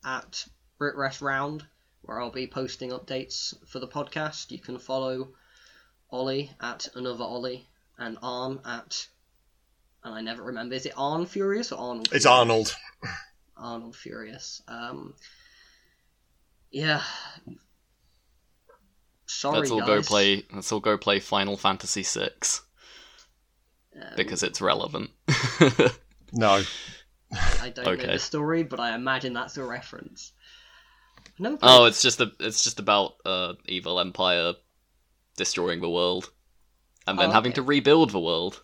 at 0.05 0.45
BritRest 0.80 1.22
Round, 1.22 1.64
where 2.01 2.22
I'll 2.22 2.31
be 2.31 2.47
posting 2.47 2.91
updates 2.91 3.53
for 3.68 3.80
the 3.80 3.88
podcast. 3.88 4.51
You 4.51 4.60
can 4.60 4.77
follow 4.77 5.30
Ollie 6.11 6.51
at 6.61 6.88
another 6.95 7.23
Ollie 7.23 7.68
and 7.97 8.18
Arn 8.22 8.60
at, 8.65 9.07
and 10.03 10.14
I 10.14 10.22
never 10.22 10.43
remember, 10.43 10.76
is 10.76 10.85
it 10.85 10.93
Arn 10.95 11.26
Furious 11.26 11.72
or 11.72 11.80
Arnold? 11.80 12.10
It's 12.11 12.26
Arnold. 12.26 12.76
Arnold 13.57 13.95
Furious. 13.95 14.61
Um, 14.68 15.15
yeah. 16.72 17.01
Sorry, 19.26 19.60
let's 19.60 19.72
all 19.72 19.80
guys. 19.80 19.88
go 19.88 20.01
play. 20.03 20.45
Let's 20.53 20.72
all 20.72 20.80
go 20.80 20.97
play 20.97 21.19
Final 21.19 21.57
Fantasy 21.57 22.03
VI 22.03 22.30
Um, 23.95 24.07
because 24.15 24.44
it's 24.44 24.61
relevant. 24.61 25.11
No. 26.32 26.61
I 27.61 27.70
don't 27.70 27.86
know 27.86 27.91
Okay. 27.94 28.07
the 28.14 28.20
story, 28.20 28.64
but 28.64 28.80
I 28.80 28.95
imagine 28.95 29.34
that's 29.34 29.57
a 29.57 29.64
reference. 29.64 30.32
No. 31.40 31.57
oh, 31.61 31.86
it's 31.86 32.02
just 32.02 32.22
a, 32.22 32.32
it's 32.40 32.64
just 32.64 32.80
about 32.80 33.15
uh, 33.26 33.53
evil 33.65 33.99
empire 33.99 34.53
destroying 35.36 35.82
the 35.82 35.90
world 35.90 36.30
and 37.07 37.18
then 37.18 37.30
Oh, 37.30 37.34
having 37.34 37.53
to 37.53 37.64
rebuild 37.64 38.11
the 38.11 38.20
world 38.20 38.61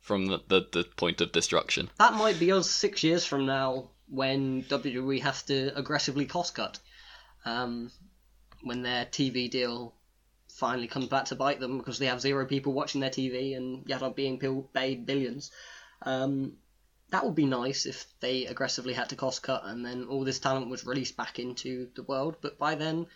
from 0.00 0.26
the, 0.26 0.38
the, 0.48 0.66
the 0.72 0.84
point 0.96 1.20
of 1.20 1.32
destruction. 1.32 1.90
that 1.98 2.14
might 2.14 2.38
be 2.38 2.52
us 2.52 2.70
six 2.70 3.02
years 3.02 3.24
from 3.24 3.46
now 3.46 3.90
when 4.08 4.62
WWE 4.64 5.20
has 5.22 5.42
to 5.44 5.76
aggressively 5.76 6.26
cost 6.26 6.54
cut. 6.54 6.78
Um, 7.44 7.90
when 8.62 8.82
their 8.82 9.04
TV 9.06 9.50
deal 9.50 9.94
finally 10.64 10.88
comes 10.88 11.08
back 11.08 11.26
to 11.26 11.34
bite 11.34 11.60
them 11.60 11.76
because 11.76 11.98
they 11.98 12.06
have 12.06 12.22
zero 12.22 12.46
people 12.46 12.72
watching 12.72 13.02
their 13.02 13.10
TV 13.10 13.54
and 13.54 13.82
yet 13.86 14.02
are 14.02 14.10
being 14.10 14.40
paid 14.72 15.04
billions. 15.04 15.50
Um, 16.00 16.54
that 17.10 17.22
would 17.22 17.34
be 17.34 17.44
nice 17.44 17.84
if 17.84 18.06
they 18.20 18.46
aggressively 18.46 18.94
had 18.94 19.10
to 19.10 19.16
cost 19.16 19.42
cut 19.42 19.62
and 19.66 19.84
then 19.84 20.06
all 20.08 20.24
this 20.24 20.38
talent 20.38 20.70
was 20.70 20.86
released 20.86 21.18
back 21.18 21.38
into 21.38 21.90
the 21.94 22.02
world. 22.02 22.36
But 22.40 22.58
by 22.58 22.76
then, 22.76 23.06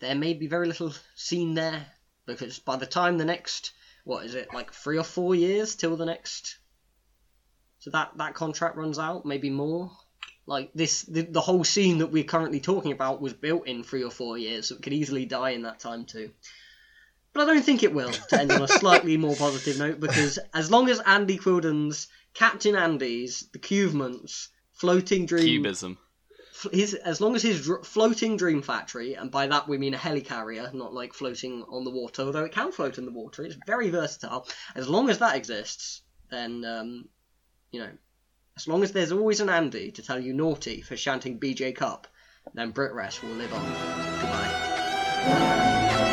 there 0.00 0.16
may 0.16 0.34
be 0.34 0.48
very 0.48 0.66
little 0.66 0.92
seen 1.14 1.54
there 1.54 1.86
because 2.26 2.58
by 2.58 2.74
the 2.74 2.86
time 2.86 3.18
the 3.18 3.24
next, 3.24 3.70
what 4.02 4.26
is 4.26 4.34
it, 4.34 4.52
like 4.52 4.72
three 4.72 4.98
or 4.98 5.04
four 5.04 5.36
years 5.36 5.76
till 5.76 5.96
the 5.96 6.06
next 6.06 6.58
so 7.82 7.90
that 7.90 8.16
that 8.16 8.34
contract 8.34 8.76
runs 8.76 8.96
out, 8.96 9.26
maybe 9.26 9.50
more. 9.50 9.90
Like 10.52 10.70
this, 10.74 11.00
the, 11.04 11.22
the 11.22 11.40
whole 11.40 11.64
scene 11.64 11.98
that 11.98 12.08
we're 12.08 12.24
currently 12.24 12.60
talking 12.60 12.92
about 12.92 13.22
was 13.22 13.32
built 13.32 13.66
in 13.66 13.82
three 13.82 14.04
or 14.04 14.10
four 14.10 14.36
years, 14.36 14.66
so 14.66 14.74
it 14.74 14.82
could 14.82 14.92
easily 14.92 15.24
die 15.24 15.50
in 15.50 15.62
that 15.62 15.80
time 15.80 16.04
too. 16.04 16.30
But 17.32 17.48
I 17.48 17.54
don't 17.54 17.64
think 17.64 17.82
it 17.82 17.94
will. 17.94 18.12
To 18.12 18.38
end 18.38 18.52
on 18.52 18.60
a 18.60 18.68
slightly 18.68 19.16
more 19.16 19.34
positive 19.34 19.78
note, 19.78 19.98
because 19.98 20.38
as 20.52 20.70
long 20.70 20.90
as 20.90 21.00
Andy 21.00 21.38
Quildan's 21.38 22.06
Captain 22.34 22.76
Andy's, 22.76 23.48
the 23.54 23.58
Cuvements, 23.58 24.48
floating 24.74 25.24
dream, 25.24 25.62
Cubism. 25.62 25.96
his 26.70 26.92
as 26.92 27.18
long 27.18 27.34
as 27.34 27.42
his 27.42 27.64
dr- 27.64 27.86
floating 27.86 28.36
dream 28.36 28.60
factory, 28.60 29.14
and 29.14 29.30
by 29.30 29.46
that 29.46 29.66
we 29.66 29.78
mean 29.78 29.94
a 29.94 29.96
helicarrier, 29.96 30.74
not 30.74 30.92
like 30.92 31.14
floating 31.14 31.62
on 31.62 31.84
the 31.84 31.90
water, 31.90 32.24
although 32.24 32.44
it 32.44 32.52
can 32.52 32.72
float 32.72 32.98
in 32.98 33.06
the 33.06 33.10
water. 33.10 33.42
It's 33.42 33.56
very 33.66 33.88
versatile. 33.88 34.46
As 34.74 34.86
long 34.86 35.08
as 35.08 35.16
that 35.20 35.34
exists, 35.34 36.02
then 36.30 36.62
um, 36.66 37.08
you 37.70 37.80
know, 37.80 37.92
as 38.56 38.68
long 38.68 38.82
as 38.82 38.92
there's 38.92 39.12
always 39.12 39.40
an 39.40 39.48
Andy 39.48 39.90
to 39.92 40.02
tell 40.02 40.20
you 40.20 40.32
naughty 40.32 40.80
for 40.80 40.96
chanting 40.96 41.38
BJ 41.38 41.74
Cup, 41.74 42.06
then 42.54 42.72
BritWres 42.72 43.22
will 43.22 43.30
live 43.30 43.52
on. 43.52 43.64
Goodbye. 44.20 46.08